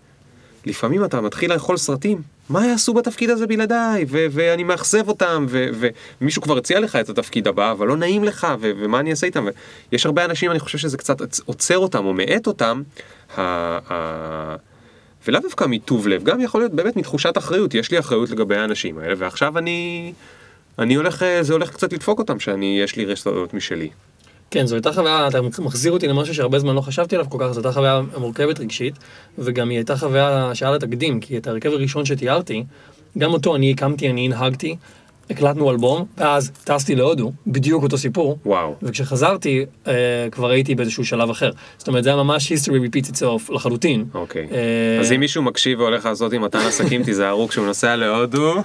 לפעמים 0.67 1.05
אתה 1.05 1.21
מתחיל 1.21 1.53
לאכול 1.53 1.77
סרטים, 1.77 2.23
מה 2.49 2.67
יעשו 2.67 2.95
בתפקיד 2.95 3.31
הזה 3.31 3.47
בלעדיי, 3.47 4.05
ו- 4.09 4.27
ואני 4.31 4.65
מאכזב 4.65 5.09
אותם, 5.09 5.47
ומישהו 5.51 6.43
כבר 6.43 6.57
הציע 6.57 6.81
לך 6.81 6.97
את 6.97 7.09
התפקיד 7.09 7.49
הבא, 7.49 7.73
אבל 7.73 7.87
לא 7.87 7.97
נעים 7.97 8.25
לך, 8.25 8.47
ו- 8.61 8.71
ומה 8.81 9.01
אני 9.01 9.11
אעשה 9.11 9.27
איתם, 9.27 9.47
ויש 9.93 10.07
הרבה 10.07 10.25
אנשים, 10.25 10.51
אני 10.51 10.61
חושב 10.61 10.79
שזה 10.79 10.97
קצת 10.97 11.17
עוצר 11.45 11.79
אותם 11.79 12.05
או 12.07 12.15
מאט 12.15 12.47
אותם, 12.47 12.83
ולאו 15.27 15.41
דווקא 15.43 15.65
מטוב 15.69 16.09
לב, 16.09 16.25
גם 16.25 16.41
יכול 16.41 16.61
להיות 16.61 16.73
באמת 16.73 16.97
מתחושת 16.97 17.39
אחריות, 17.39 17.75
יש 17.75 17.91
לי 17.91 17.99
אחריות 17.99 18.31
לגבי 18.31 18.57
האנשים 18.57 18.99
האלה, 18.99 19.15
ועכשיו 19.19 19.59
אני, 19.59 20.13
אני 20.79 20.95
הולך, 20.95 21.25
זה 21.41 21.53
הולך 21.53 21.71
קצת 21.71 21.93
לדפוק 21.93 22.19
אותם, 22.19 22.41
שאני, 22.41 22.81
יש 22.83 22.97
לי 22.97 23.05
רשתות 23.05 23.55
משלי. 23.55 23.89
כן, 24.51 24.67
זו 24.67 24.75
הייתה 24.75 24.93
חוויה, 24.93 25.29
אתה 25.29 25.41
מחזיר 25.43 25.93
אותי 25.93 26.09
למשהו 26.09 26.35
שהרבה 26.35 26.59
זמן 26.59 26.75
לא 26.75 26.81
חשבתי 26.81 27.17
עליו 27.17 27.31
כל 27.31 27.39
כך, 27.41 27.53
זו 27.53 27.61
הייתה 27.61 27.73
חוויה 27.73 28.01
מורכבת 28.19 28.61
רגשית, 28.61 28.95
וגם 29.39 29.71
היא 29.71 29.79
הייתה 29.79 29.97
חוויה 29.97 30.51
שהיה 30.55 30.71
לה 30.71 30.79
תקדים, 30.79 31.21
כי 31.21 31.39
את 31.39 31.47
ההרכב 31.47 31.73
הראשון 31.73 32.05
שתיארתי, 32.05 32.65
גם 33.19 33.33
אותו 33.33 33.57
אני 33.57 33.71
הקמתי, 33.71 34.11
אני 34.11 34.27
הנהגתי, 34.27 34.77
הקלטנו 35.31 35.71
אלבום, 35.71 36.05
ואז 36.19 36.51
טסתי 36.65 36.95
להודו, 36.95 37.33
בדיוק 37.47 37.83
אותו 37.83 37.99
סיפור. 37.99 38.39
וואו. 38.47 38.75
וכשחזרתי, 38.83 39.65
אה, 39.87 39.93
כבר 40.31 40.51
הייתי 40.51 40.75
באיזשהו 40.75 41.05
שלב 41.05 41.31
אחר. 41.31 41.51
זאת 41.79 41.89
אומרת, 41.89 42.05
זה 42.05 42.11
היה 42.11 42.17
ממש 42.23 42.53
history 42.53 42.67
repeats 42.67 43.11
itself 43.13 43.55
לחלוטין. 43.55 44.05
אוקיי. 44.15 44.47
אה, 44.53 45.01
אז 45.01 45.13
אם 45.13 45.21
מישהו 45.21 45.43
מקשיב 45.43 45.81
והולך 45.81 46.05
לעשות 46.05 46.33
עם 46.33 46.43
מתן 46.45 46.59
עסקים, 46.59 47.03
תיזהרו 47.09 47.49
כשהוא 47.49 47.67
נוסע 47.67 47.97
להודו, 47.97 48.55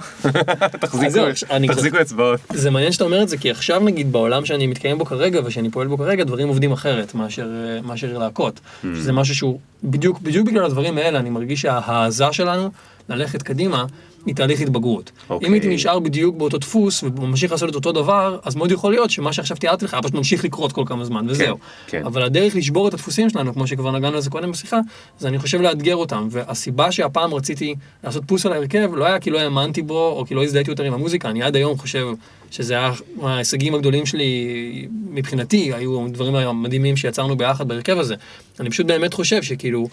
תחזיקו- 0.80 1.20
תחזיקו 1.68 2.00
אצבעות. 2.00 2.40
זה 2.52 2.70
מעניין 2.70 2.92
שאתה 2.92 3.04
אומר 3.04 3.22
את 3.22 3.28
זה, 3.28 3.36
כי 3.36 3.50
עכשיו 3.50 3.80
נגיד 3.80 4.12
בעולם 4.12 4.44
שאני 4.44 4.66
מתקיים 4.66 4.98
בו 4.98 5.04
כרגע 5.04 5.40
ושאני 5.44 5.70
פועל 5.70 5.86
בו 5.88 5.98
כרגע, 5.98 6.24
דברים 6.24 6.48
עובדים 6.48 6.72
אחרת 6.72 7.14
מאשר, 7.14 7.46
אה, 7.46 7.80
מאשר 7.82 8.18
להקות. 8.18 8.56
Hmm. 8.60 8.86
שזה 8.96 9.12
משהו 9.12 9.34
שהוא, 9.34 9.58
בדיוק, 9.84 10.20
בדיוק 10.20 10.46
בגלל 10.46 10.64
הדברים 10.64 10.98
האלה, 10.98 11.18
אני 11.18 11.30
מרגיש 11.30 11.60
שההעזה 11.60 12.24
שלנו 12.32 12.70
ללכת 13.08 13.42
קדימה, 13.42 13.84
היא 14.26 14.34
תהליך 14.34 14.60
התבגרות. 14.60 15.10
אוקיי. 15.30 15.48
אם 15.48 15.52
הייתי 15.52 15.68
נשאר 15.68 15.98
בדיוק 15.98 16.36
באותו 16.36 16.58
דפוס 16.58 17.02
וממשיך 17.02 17.52
לעשות 17.52 17.70
את 17.70 17.74
אותו 17.74 17.92
דבר, 17.92 18.38
אז 18.44 18.54
מאוד 18.54 18.72
יכול 18.72 18.92
להיות 18.92 19.10
שמה 19.10 19.32
שעכשיו 19.32 19.56
תיארתי 19.56 19.84
לך, 19.84 19.96
פשוט 20.02 20.14
ממשיך 20.14 20.44
לקרות 20.44 20.72
כל 20.72 20.82
כמה 20.86 21.04
זמן, 21.04 21.26
וזהו. 21.28 21.56
כן. 21.86 22.02
אבל 22.06 22.22
הדרך 22.22 22.56
לשבור 22.56 22.88
את 22.88 22.94
הדפוסים 22.94 23.30
שלנו, 23.30 23.54
כמו 23.54 23.66
שכבר 23.66 23.90
נגענו 23.90 24.14
על 24.14 24.20
זה 24.20 24.30
קודם 24.30 24.52
בשיחה, 24.52 24.80
זה 25.18 25.28
אני 25.28 25.38
חושב 25.38 25.60
לאתגר 25.60 25.96
אותם. 25.96 26.28
והסיבה 26.30 26.92
שהפעם 26.92 27.34
רציתי 27.34 27.74
לעשות 28.04 28.22
פוס 28.26 28.46
על 28.46 28.52
ההרכב, 28.52 28.90
לא 28.94 29.04
היה 29.04 29.20
כי 29.20 29.30
לא 29.30 29.38
האמנתי 29.38 29.82
בו, 29.82 30.08
או 30.08 30.26
כי 30.26 30.34
לא 30.34 30.44
הזדהיתי 30.44 30.70
יותר 30.70 30.84
עם 30.84 30.94
המוזיקה, 30.94 31.30
אני 31.30 31.42
עד 31.42 31.56
היום 31.56 31.78
חושב 31.78 32.06
שזה 32.50 32.74
היה 32.74 32.92
ההישגים 33.22 33.74
הגדולים 33.74 34.06
שלי 34.06 34.88
מבחינתי, 35.10 35.72
היו 35.72 36.04
הדברים 36.06 36.34
המדהימים 36.34 36.96
שיצרנו 36.96 37.36
ביחד 37.36 37.68
בהרכב 37.68 37.98
הזה. 37.98 38.14
אני 38.60 38.70
פשוט 38.70 38.86
באמת 38.86 39.14
חושב 39.14 39.42
שכאילו, 39.42 39.88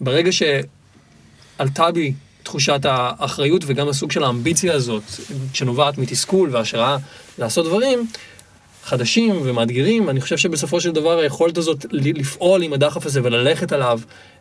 ברגע 0.00 0.30
שעלתה 0.32 1.90
בי 1.90 2.12
תחושת 2.44 2.80
האחריות 2.84 3.62
וגם 3.66 3.88
הסוג 3.88 4.12
של 4.12 4.24
האמביציה 4.24 4.74
הזאת, 4.74 5.02
שנובעת 5.54 5.98
מתסכול 5.98 6.48
והשראה 6.52 6.96
לעשות 7.38 7.66
דברים, 7.66 8.06
חדשים 8.84 9.40
ומאתגרים, 9.44 10.10
אני 10.10 10.20
חושב 10.20 10.36
שבסופו 10.36 10.80
של 10.80 10.90
דבר 10.90 11.18
היכולת 11.18 11.58
הזאת 11.58 11.86
לפעול 11.92 12.62
עם 12.62 12.72
הדחף 12.72 13.06
הזה 13.06 13.20
וללכת 13.24 13.72
עליו, 13.72 14.00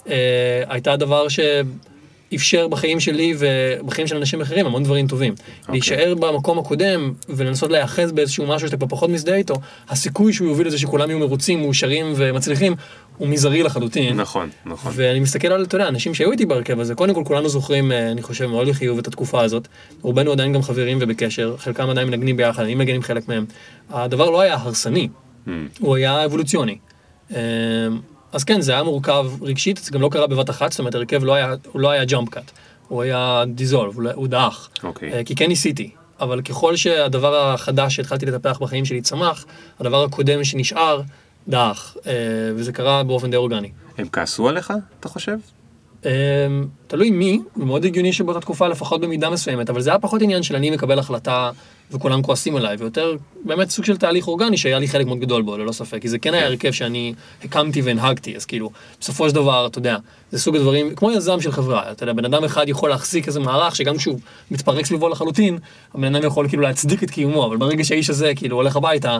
אה, 0.09 0.63
הייתה 0.69 0.95
דבר 0.95 1.27
שאפשר 1.27 2.67
בחיים 2.67 2.99
שלי 2.99 3.35
ובחיים 3.37 4.07
של 4.07 4.15
אנשים 4.15 4.41
אחרים 4.41 4.65
המון 4.65 4.83
דברים 4.83 5.07
טובים. 5.07 5.33
Okay. 5.33 5.71
להישאר 5.71 6.15
במקום 6.19 6.59
הקודם 6.59 7.13
ולנסות 7.29 7.71
להיאחז 7.71 8.11
באיזשהו 8.11 8.47
משהו 8.47 8.67
שאתה 8.67 8.77
כבר 8.77 8.87
פחות 8.87 9.09
מזדהה 9.09 9.35
איתו, 9.35 9.55
הסיכוי 9.89 10.33
שהוא 10.33 10.47
יוביל 10.47 10.67
לזה 10.67 10.77
שכולם 10.77 11.09
יהיו 11.09 11.19
מרוצים, 11.19 11.61
מאושרים 11.61 12.13
ומצליחים, 12.15 12.75
הוא 13.17 13.27
מזערי 13.27 13.63
לחלוטין. 13.63 14.19
נכון, 14.19 14.49
נכון. 14.65 14.91
ואני 14.95 15.19
מסתכל 15.19 15.47
על, 15.47 15.63
אתה 15.63 15.75
יודע, 15.75 15.87
אנשים 15.87 16.13
שהיו 16.13 16.31
איתי 16.31 16.45
בהרכב 16.45 16.79
הזה, 16.79 16.95
קודם 16.95 17.13
כל 17.13 17.23
כולנו 17.25 17.49
זוכרים, 17.49 17.91
אה, 17.91 18.11
אני 18.11 18.21
חושב, 18.21 18.45
מאוד 18.45 18.67
לחיוב 18.67 18.97
את 18.97 19.07
התקופה 19.07 19.41
הזאת. 19.41 19.67
רובנו 20.01 20.31
עדיין 20.31 20.53
גם 20.53 20.61
חברים 20.61 20.97
ובקשר, 21.01 21.55
חלקם 21.57 21.89
עדיין 21.89 22.07
מנגנים 22.07 22.37
ביחד, 22.37 22.63
אני 22.63 22.75
מנגן 22.75 22.95
עם 22.95 23.01
חלק 23.01 23.27
מהם. 23.27 23.45
הדבר 23.89 24.29
לא 24.29 24.41
היה 24.41 24.53
הרסני, 24.55 25.07
Hmm. 25.45 25.49
הוא 25.79 25.95
היה 25.95 26.25
אבולוציוני. 26.25 26.77
אה, 27.35 27.37
אז 28.31 28.43
כן, 28.43 28.61
זה 28.61 28.71
היה 28.71 28.83
מורכב 28.83 29.25
רגשית, 29.41 29.77
זה 29.77 29.91
גם 29.91 30.01
לא 30.01 30.09
קרה 30.09 30.27
בבת 30.27 30.49
אחת, 30.49 30.71
זאת 30.71 30.79
אומרת, 30.79 30.95
הרכב 30.95 31.23
לא 31.23 31.33
היה, 31.33 31.53
לא 31.75 31.89
היה 31.89 32.05
ג'אמפ 32.05 32.29
קאט, 32.29 32.51
הוא 32.87 33.01
היה 33.01 33.43
דיזולב, 33.47 33.95
הוא, 33.95 34.03
לא- 34.03 34.11
הוא 34.15 34.27
דעך. 34.27 34.69
אוקיי. 34.83 35.13
אה, 35.13 35.23
כי 35.23 35.35
כן 35.35 35.47
ניסיתי, 35.47 35.89
אבל 36.19 36.41
ככל 36.41 36.75
שהדבר 36.75 37.35
החדש 37.53 37.95
שהתחלתי 37.95 38.25
לטפח 38.25 38.59
בחיים 38.61 38.85
שלי 38.85 39.01
צמח, 39.01 39.45
הדבר 39.79 40.03
הקודם 40.03 40.43
שנשאר 40.43 41.01
דעך, 41.47 41.97
אה, 42.07 42.11
וזה 42.55 42.73
קרה 42.73 43.03
באופן 43.03 43.31
די 43.31 43.37
אורגני. 43.37 43.71
הם 43.97 44.07
כעסו 44.11 44.49
עליך, 44.49 44.73
אתה 44.99 45.09
חושב? 45.09 45.37
אמ, 46.05 46.09
תלוי 46.87 47.11
מי, 47.11 47.39
ומאוד 47.57 47.85
הגיוני 47.85 48.13
שבאותה 48.13 48.39
תקופה 48.39 48.67
לפחות 48.67 49.01
במידה 49.01 49.29
מסוימת, 49.29 49.69
אבל 49.69 49.81
זה 49.81 49.89
היה 49.89 49.99
פחות 49.99 50.21
עניין 50.21 50.43
של 50.43 50.55
אני 50.55 50.69
מקבל 50.69 50.99
החלטה 50.99 51.51
וכולם 51.91 52.21
כועסים 52.21 52.55
עליי, 52.55 52.75
ויותר 52.75 53.15
באמת 53.45 53.69
סוג 53.69 53.85
של 53.85 53.97
תהליך 53.97 54.27
אורגני 54.27 54.57
שהיה 54.57 54.79
לי 54.79 54.87
חלק 54.87 55.05
מאוד 55.05 55.19
גדול 55.19 55.41
בו, 55.41 55.57
ללא 55.57 55.71
ספק, 55.71 56.01
כי 56.01 56.09
זה 56.09 56.19
כן 56.19 56.33
היה 56.33 56.45
הרכב 56.45 56.71
שאני 56.71 57.13
הקמתי 57.43 57.81
והנהגתי, 57.81 58.35
אז 58.35 58.45
כאילו, 58.45 58.69
בסופו 58.99 59.29
של 59.29 59.35
דבר, 59.35 59.67
אתה 59.67 59.77
יודע, 59.77 59.97
זה 60.31 60.39
סוג 60.39 60.55
הדברים, 60.55 60.95
כמו 60.95 61.11
יזם 61.11 61.41
של 61.41 61.51
חברה, 61.51 61.91
אתה 61.91 62.03
יודע, 62.03 62.13
בן 62.13 62.25
אדם 62.25 62.43
אחד 62.43 62.69
יכול 62.69 62.89
להחזיק 62.89 63.27
איזה 63.27 63.39
מערך 63.39 63.75
שגם 63.75 63.97
כשהוא 63.97 64.19
מתפרק 64.51 64.85
סביבו 64.85 65.09
לחלוטין, 65.09 65.57
הבן 65.93 66.15
אדם 66.15 66.25
יכול 66.25 66.47
כאילו 66.47 66.63
להצדיק 66.63 67.03
את 67.03 67.11
קיומו, 67.11 67.45
אבל 67.45 67.57
ברגע 67.57 67.83
שהאיש 67.83 68.09
הזה 68.09 68.31
כאילו 68.35 68.55
הולך 68.55 68.75
הביתה, 68.75 69.19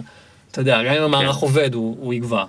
אתה 0.54 0.62
יודע, 0.62 0.84
גם 0.84 0.94
אם 0.94 1.04
המערך 1.04 1.36
עובד, 1.36 1.74
הוא 1.74 1.98
הוא 2.00 2.14
יגווע. 2.14 2.46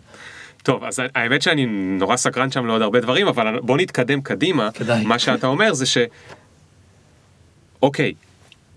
טוב, 0.62 0.84
אז 0.84 1.02
האמת 1.14 1.42
שאני 1.42 1.66
נורא 1.98 2.16
סקרן 2.16 2.50
שם 2.50 2.66
לעוד 2.66 2.82
הרבה 2.82 3.00
דברים, 3.00 3.26
אבל 3.26 3.60
בוא 3.60 3.76
נתקדם 3.76 4.20
קדימה. 4.20 4.70
כדאי. 4.70 5.04
מה 5.04 5.18
שאתה 5.18 5.46
אומר 5.46 5.74
זה 5.74 5.86
ש... 5.86 5.98
אוקיי, 7.82 8.14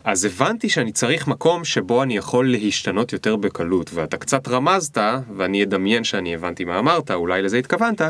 אז 0.04 0.26
הבנתי 0.26 0.70
שאני 0.70 0.92
צריך 0.92 1.28
מקום 1.28 1.66
שבו 1.66 2.04
אני 2.04 2.18
יכול 2.18 2.52
להשתנות 2.52 3.14
יותר 3.14 3.36
בקלות, 3.36 3.92
ואתה 3.94 4.18
קצת 4.18 4.48
רמזת, 4.48 4.98
ואני 5.38 5.64
אדמיין 5.64 6.04
שאני 6.04 6.36
הבנתי 6.36 6.66
מה 6.66 6.80
אמרת, 6.80 7.12
אולי 7.12 7.42
לזה 7.42 7.58
התכוונת, 7.58 8.02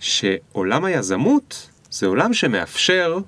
שעולם 0.00 0.84
היזמות 0.84 1.70
זה 1.90 2.06
עולם 2.06 2.34
שמאפשר 2.34 3.18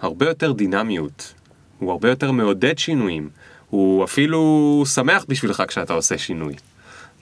הרבה 0.00 0.28
יותר 0.28 0.52
דינמיות, 0.52 1.34
הוא 1.78 1.92
הרבה 1.92 2.08
יותר 2.08 2.32
מעודד 2.32 2.78
שינויים, 2.78 3.30
הוא 3.74 4.04
אפילו 4.04 4.82
שמח 4.94 5.24
בשבילך 5.28 5.62
כשאתה 5.68 5.92
עושה 5.92 6.18
שינוי, 6.18 6.54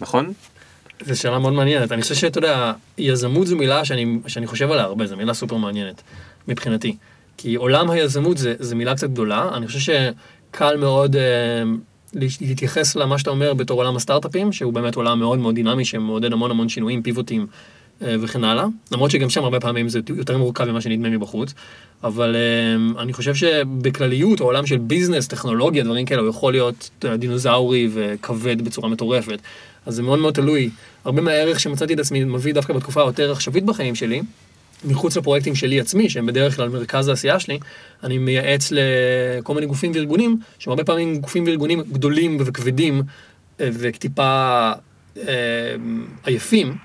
נכון? 0.01 0.33
זו 1.07 1.21
שאלה 1.21 1.39
מאוד 1.39 1.53
מעניינת. 1.53 1.93
אני 1.93 2.03
חושב 2.03 2.15
שאתה 2.15 2.39
יודע, 2.39 2.73
יזמות 2.99 3.47
זו 3.47 3.57
מילה 3.57 3.85
שאני, 3.85 4.19
שאני 4.27 4.47
חושב 4.47 4.71
עליה 4.71 4.85
הרבה, 4.85 5.07
זו 5.07 5.17
מילה 5.17 5.35
סופר 5.35 5.57
מעניינת, 5.57 6.03
מבחינתי. 6.49 6.97
כי 7.37 7.55
עולם 7.55 7.91
היזמות 7.91 8.37
זה 8.39 8.75
מילה 8.75 8.95
קצת 8.95 9.11
גדולה, 9.11 9.51
אני 9.55 9.67
חושב 9.67 9.79
שקל 9.79 10.77
מאוד 10.77 11.17
אה, 11.17 11.23
להתייחס 12.41 12.97
למה 12.97 13.19
שאתה 13.19 13.31
אומר 13.31 13.55
בתור 13.55 13.81
עולם 13.83 13.97
הסטארט-אפים, 13.97 14.53
שהוא 14.53 14.73
באמת 14.73 14.95
עולם 14.95 15.19
מאוד 15.19 15.39
מאוד 15.39 15.55
דינמי, 15.55 15.85
שמעודד 15.85 16.33
המון 16.33 16.51
המון 16.51 16.69
שינויים, 16.69 17.03
פיבוטים 17.03 17.47
וכן 18.03 18.45
הלאה. 18.45 18.67
למרות 18.93 19.11
שגם 19.11 19.31
שם 19.31 19.45
הרבה 19.45 19.61
פעמים 19.61 19.89
זה 19.89 20.01
יותר 20.17 20.39
מורכב 20.39 20.65
ממה 20.65 20.81
שנדמה 20.81 21.11
מבחוץ. 21.11 21.55
אבל 22.05 22.37
אה, 22.37 23.03
אני 23.03 23.13
חושב 23.13 23.35
שבכלליות, 23.35 24.41
העולם 24.41 24.67
של 24.67 24.79
ביזנס, 24.79 25.29
טכנולוגיה, 25.29 25.85
דברים 25.85 26.07
כאלה, 26.07 26.21
הוא 26.21 26.31
יכול 26.31 26.53
להיות 26.53 26.91
דינוזאורי 27.19 27.89
וכבד 27.95 28.63
בצורה 28.63 28.89
מטורפת. 28.89 29.39
אז 29.87 29.95
זה 29.95 30.03
מאוד 30.03 30.19
מאוד 30.19 30.35
תלוי. 30.35 30.71
הרבה 31.05 31.23
מהערך 31.23 31.61
שמצאתי 31.61 31.95
את 31.95 31.99
עצמי 31.99 32.25
מביא 32.25 32.55
דווקא 32.55 32.73
בתקופה 32.73 33.03
היותר 33.03 33.33
עכשווית 33.33 33.65
בחיים 33.65 33.95
שלי, 33.95 34.23
מחוץ 34.85 35.17
לפרויקטים 35.17 35.55
שלי 35.55 35.81
עצמי, 35.81 36.11
שהם 36.11 36.27
בדרך 36.27 36.57
כלל 36.57 36.69
מרכז 36.69 37.09
העשייה 37.09 37.41
שלי, 37.41 37.59
אני 38.03 38.19
מייעץ 38.19 38.73
לכל 38.73 39.55
מיני 39.55 39.67
גופים 39.67 39.93
וארגונים, 39.95 40.39
שהם 40.59 40.71
הרבה 40.71 40.85
פעמים 40.85 41.19
גופים 41.19 41.45
וארגונים 41.45 41.83
גדולים 41.93 42.37
וכבדים, 42.41 43.03
אה, 43.61 43.69
וטיפה 43.73 44.73
אה, 45.19 45.25
עייפים, 46.25 46.77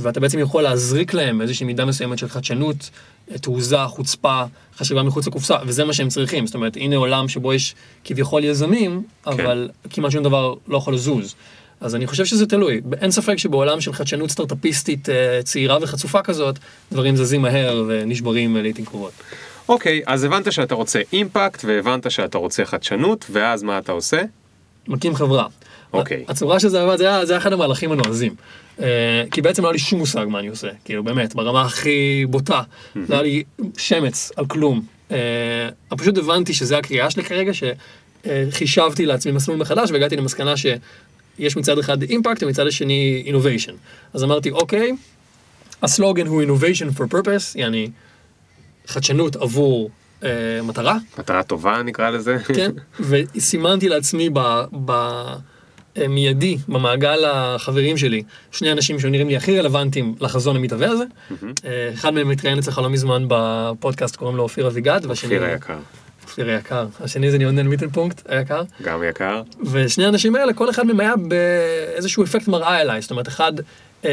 ואתה 0.00 0.20
בעצם 0.20 0.38
יכול 0.38 0.62
להזריק 0.62 1.14
להם 1.14 1.40
איזושהי 1.42 1.66
מידה 1.66 1.84
מסוימת 1.84 2.18
של 2.18 2.28
חדשנות, 2.28 2.90
אה, 3.30 3.38
תעוזה, 3.38 3.86
חוצפה, 3.86 4.42
חשיבה 4.76 5.02
מחוץ 5.02 5.26
לקופסה, 5.26 5.56
וזה 5.66 5.84
מה 5.84 5.92
שהם 5.92 6.08
צריכים. 6.08 6.46
זאת 6.46 6.54
אומרת, 6.54 6.76
הנה 6.76 6.96
עולם 6.96 7.28
שבו 7.28 7.54
יש 7.54 7.74
כביכול 8.04 8.44
יזמים, 8.44 9.02
אבל 9.26 9.68
כמעט 9.90 10.10
שום 10.10 10.22
דבר 10.22 10.54
לא 10.68 10.76
יכול 10.76 10.94
לזוז. 10.94 11.34
אז 11.80 11.94
אני 11.94 12.06
חושב 12.06 12.24
שזה 12.24 12.46
תלוי. 12.46 12.80
אין 13.00 13.10
ספק 13.10 13.36
שבעולם 13.36 13.80
של 13.80 13.92
חדשנות 13.92 14.30
סטארט-אפיסטית 14.30 15.08
אה, 15.08 15.40
צעירה 15.44 15.78
וחצופה 15.82 16.22
כזאת, 16.22 16.58
דברים 16.92 17.16
זזים 17.16 17.42
מהר 17.42 17.84
ונשברים 17.88 18.56
לעיתים 18.56 18.84
קרובות. 18.84 19.12
אוקיי, 19.68 20.02
אז 20.06 20.24
הבנת 20.24 20.52
שאתה 20.52 20.74
רוצה 20.74 21.00
אימפקט, 21.12 21.64
והבנת 21.64 22.10
שאתה 22.10 22.38
רוצה 22.38 22.64
חדשנות, 22.64 23.24
ואז 23.30 23.62
מה 23.62 23.78
אתה 23.78 23.92
עושה? 23.92 24.22
מקים 24.88 25.14
חברה. 25.14 25.46
אוקיי. 25.92 26.24
הצורה 26.28 26.60
שזה 26.60 26.82
עבד, 26.82 26.96
זה 26.96 27.08
היה, 27.08 27.26
זה 27.26 27.32
היה 27.32 27.40
אחד 27.40 27.52
המהלכים 27.52 27.92
הנועזים. 27.92 28.34
Uh, 28.78 28.82
כי 29.30 29.42
בעצם 29.42 29.62
לא 29.62 29.68
היה 29.68 29.72
לי 29.72 29.78
שום 29.78 29.98
מושג 29.98 30.26
מה 30.28 30.38
אני 30.38 30.48
עושה, 30.48 30.68
כאילו 30.84 31.04
באמת, 31.04 31.34
ברמה 31.34 31.62
הכי 31.62 32.26
בוטה, 32.30 32.62
לא 32.96 33.02
היה 33.08 33.22
לי 33.22 33.42
שמץ 33.76 34.32
על 34.36 34.46
כלום. 34.46 34.82
Uh, 35.08 35.12
פשוט 35.88 36.18
הבנתי 36.18 36.54
שזה 36.54 36.78
הקריאה 36.78 37.10
שלי 37.10 37.24
כרגע, 37.24 37.52
שחישבתי 37.52 39.06
לעצמי 39.06 39.32
מסלול 39.32 39.56
מחדש 39.56 39.90
והגעתי 39.90 40.16
למסקנה 40.16 40.54
שיש 40.56 41.56
מצד 41.56 41.78
אחד 41.78 42.02
אימפקט 42.02 42.42
ומצד 42.42 42.66
השני 42.66 43.22
אינוביישן. 43.26 43.72
אז 44.12 44.24
אמרתי, 44.24 44.50
אוקיי, 44.50 44.92
הסלוגן 45.82 46.26
הוא 46.26 46.42
innovation 46.42 46.98
for 46.98 47.14
purpose, 47.14 47.52
יעני 47.54 47.90
חדשנות 48.86 49.36
עבור 49.36 49.90
uh, 50.20 50.24
מטרה. 50.62 50.98
מטרה 51.18 51.42
טובה 51.42 51.82
נקרא 51.82 52.10
לזה. 52.10 52.36
כן, 52.38 52.70
וסימנתי 53.00 53.88
לעצמי 53.88 54.30
ב... 54.32 54.62
ב 54.84 54.92
מיידי 56.08 56.58
במעגל 56.68 57.24
החברים 57.24 57.96
שלי, 57.96 58.22
שני 58.52 58.72
אנשים 58.72 59.00
שנראים 59.00 59.28
לי 59.28 59.36
הכי 59.36 59.58
רלוונטיים 59.58 60.14
לחזון 60.20 60.56
המתהווה 60.56 60.88
הזה. 60.88 61.04
אחד 61.94 62.14
מהם 62.14 62.30
התראיין 62.30 62.58
אצלך 62.58 62.78
לא 62.78 62.90
מזמן 62.90 63.24
בפודקאסט, 63.28 64.16
קוראים 64.16 64.36
לו 64.36 64.42
אופיר 64.42 64.66
אביגד. 64.66 65.00
אופיר 65.04 65.44
היקר. 65.44 65.78
אופיר 66.22 66.50
היקר. 66.50 66.86
השני 67.00 67.30
זה 67.30 67.38
ניונן 67.38 67.66
מיטלפונקט 67.66 68.22
היקר. 68.28 68.62
גם 68.82 69.02
יקר. 69.08 69.42
ושני 69.72 70.04
האנשים 70.04 70.36
האלה, 70.36 70.52
כל 70.52 70.70
אחד 70.70 70.86
מהם 70.86 71.00
היה 71.00 71.14
באיזשהו 71.16 72.24
אפקט 72.24 72.48
מראה 72.48 72.80
אליי. 72.80 73.02
זאת 73.02 73.10
אומרת, 73.10 73.28
אחד 73.28 73.52
אה, 74.04 74.10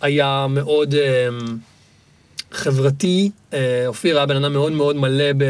היה 0.00 0.46
מאוד 0.50 0.94
אה, 0.94 1.28
חברתי, 2.52 3.30
אה, 3.52 3.84
אופיר 3.86 4.16
היה 4.16 4.26
בן 4.26 4.36
אדם 4.36 4.52
מאוד 4.52 4.72
מאוד 4.72 4.96
מלא 4.96 5.32
ב... 5.36 5.44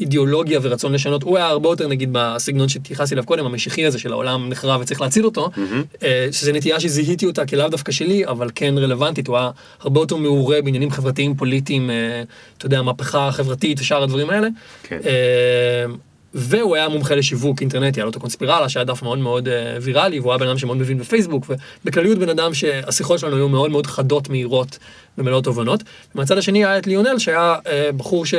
אידיאולוגיה 0.00 0.60
ורצון 0.62 0.92
לשנות, 0.92 1.22
הוא 1.22 1.36
היה 1.36 1.46
הרבה 1.46 1.68
יותר 1.68 1.88
נגיד 1.88 2.08
בסגנון 2.12 2.68
שהתייחסתי 2.68 3.14
אליו 3.14 3.24
קודם, 3.24 3.46
המשיחי 3.46 3.86
הזה 3.86 3.98
של 3.98 4.12
העולם 4.12 4.48
נחרב 4.48 4.80
וצריך 4.80 5.00
להציל 5.00 5.24
אותו, 5.24 5.50
mm-hmm. 5.54 6.04
שזה 6.32 6.52
נטייה 6.52 6.80
שזיהיתי 6.80 7.26
אותה 7.26 7.46
כלאו 7.46 7.68
דווקא 7.68 7.92
שלי, 7.92 8.26
אבל 8.26 8.50
כן 8.54 8.78
רלוונטית, 8.78 9.26
הוא 9.26 9.36
היה 9.36 9.50
הרבה 9.80 10.00
יותר 10.00 10.16
מעורה 10.16 10.62
בעניינים 10.62 10.90
חברתיים, 10.90 11.34
פוליטיים, 11.34 11.90
אה, 11.90 12.22
אתה 12.58 12.66
יודע, 12.66 12.82
מהפכה 12.82 13.32
חברתית 13.32 13.80
ושאר 13.80 14.02
הדברים 14.02 14.30
האלה. 14.30 14.48
כן. 14.82 14.98
אה, 16.34 16.40
והוא 16.42 16.76
היה 16.76 16.88
מומחה 16.88 17.14
לשיווק 17.14 17.60
אינטרנטי, 17.60 18.00
היה 18.00 18.04
לו 18.04 18.10
את 18.10 18.16
הקונספירלה 18.16 18.68
שהיה 18.68 18.84
דף 18.84 19.02
מאוד 19.02 19.18
מאוד 19.18 19.48
ויראלי, 19.82 20.20
והוא 20.20 20.32
היה 20.32 20.38
בן 20.38 20.46
אדם 20.46 20.58
שמאוד 20.58 20.78
מבין 20.78 20.98
בפייסבוק, 20.98 21.46
ובכלליות 21.84 22.18
בן 22.18 22.28
אדם 22.28 22.54
שהשיחות 22.54 23.18
שלנו 23.18 23.36
היו 23.36 23.48
מאוד 23.48 23.70
מאוד 23.70 23.86
חדות, 23.86 24.28
מהירות 24.28 24.78
ומלאות 25.18 25.44
תובנות. 25.44 25.82
ומהצד 26.14 26.38
השני 26.38 26.64
היה 26.64 26.78
את 26.78 26.86
ליונל 26.86 27.18
שהיה 27.18 27.56
בחור 27.96 28.26
ש... 28.26 28.34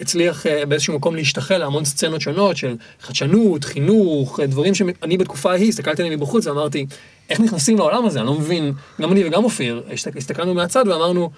הצליח 0.00 0.46
אה, 0.46 0.66
באיזשהו 0.66 0.94
מקום 0.94 1.16
להשתחל 1.16 1.58
להמון 1.58 1.84
סצנות 1.84 2.20
שונות 2.20 2.56
של 2.56 2.76
חדשנות, 3.00 3.64
חינוך, 3.64 4.40
אה, 4.40 4.46
דברים 4.46 4.74
שאני 4.74 5.18
בתקופה 5.18 5.50
ההיא 5.50 5.68
הסתכלתי 5.68 6.02
עליהם 6.02 6.20
מבחוץ 6.20 6.46
ואמרתי, 6.46 6.86
איך 7.30 7.40
נכנסים 7.40 7.78
לעולם 7.78 8.06
הזה? 8.06 8.18
אני 8.18 8.26
לא 8.26 8.34
מבין, 8.34 8.72
גם 9.00 9.12
אני 9.12 9.26
וגם 9.26 9.44
אופיר, 9.44 9.82
הסתכלנו 10.16 10.54
מהצד 10.54 10.84
ואמרנו, 10.88 11.22
אה, 11.22 11.30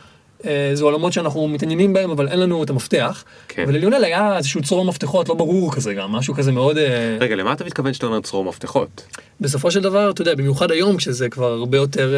זה 0.74 0.84
עולמות 0.84 1.12
שאנחנו 1.12 1.48
מתעניינים 1.48 1.92
בהם, 1.92 2.10
אבל 2.10 2.28
אין 2.28 2.40
לנו 2.40 2.62
את 2.62 2.70
המפתח. 2.70 3.24
כן. 3.48 3.64
ולליונל 3.68 4.04
היה 4.04 4.36
איזשהו 4.36 4.62
צרור 4.62 4.84
מפתחות 4.84 5.28
לא 5.28 5.34
ברור 5.34 5.72
כזה 5.74 5.94
גם, 5.94 6.12
משהו 6.12 6.34
כזה 6.34 6.52
מאוד... 6.52 6.76
רגע, 7.20 7.36
למה 7.36 7.52
אתה 7.52 7.64
מתכוון 7.64 7.92
שאתה 7.92 8.06
אומר 8.06 8.20
צרור 8.20 8.44
מפתחות? 8.44 9.02
בסופו 9.40 9.70
של 9.70 9.80
דבר, 9.80 10.10
אתה 10.10 10.22
יודע, 10.22 10.34
במיוחד 10.34 10.70
היום, 10.70 10.96
כשזה 10.96 11.28
כבר 11.28 11.52
הרבה 11.52 11.78
יותר 11.78 12.14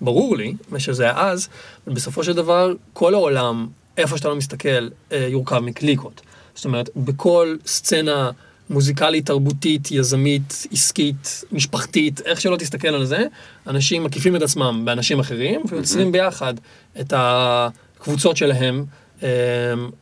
ברור 0.00 0.36
לי, 0.36 0.54
מאשר 0.72 0.92
זה 0.92 1.02
היה 1.02 1.20
אז, 1.20 1.48
בסופו 1.86 2.24
של 2.24 2.32
דבר, 2.32 2.72
כל 2.92 3.14
העולם 3.14 3.66
איפה 3.96 4.16
שאתה 4.16 4.28
לא 4.28 4.36
מסתכל, 4.36 4.88
אה, 5.12 5.26
יורכב 5.30 5.58
מקליקות. 5.58 6.20
זאת 6.54 6.64
אומרת, 6.64 6.90
בכל 6.96 7.56
סצנה 7.66 8.30
מוזיקלית, 8.70 9.26
תרבותית, 9.26 9.90
יזמית, 9.90 10.66
עסקית, 10.72 11.44
משפחתית, 11.52 12.20
איך 12.24 12.40
שלא 12.40 12.56
תסתכל 12.56 12.88
על 12.88 13.04
זה, 13.04 13.26
אנשים 13.66 14.04
מקיפים 14.04 14.36
את 14.36 14.42
עצמם 14.42 14.82
באנשים 14.84 15.20
אחרים, 15.20 15.62
ויוצרים 15.68 16.12
ביחד 16.12 16.54
את 17.00 17.12
הקבוצות 17.16 18.36
שלהם. 18.36 18.84
אה, 19.22 19.28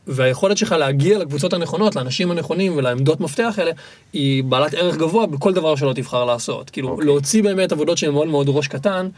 והיכולת 0.07 0.57
שלך 0.57 0.71
להגיע 0.71 1.17
לקבוצות 1.17 1.53
הנכונות, 1.53 1.95
לאנשים 1.95 2.31
הנכונים 2.31 2.77
ולעמדות 2.77 3.19
מפתח 3.19 3.55
האלה, 3.57 3.71
היא 4.13 4.43
בעלת 4.43 4.73
ערך 4.73 4.97
גבוה 4.97 5.25
בכל 5.27 5.53
דבר 5.53 5.75
שלא 5.75 5.93
תבחר 5.93 6.25
לעשות. 6.25 6.69
כאילו, 6.69 6.87
okay. 6.87 6.91
אוקיי. 6.91 7.05
להוציא 7.05 7.43
באמת 7.43 7.71
עבודות 7.71 7.97
שהן 7.97 8.13
מאוד 8.13 8.27
מאוד 8.27 8.49
ראש 8.49 8.67
קטן, 8.67 9.09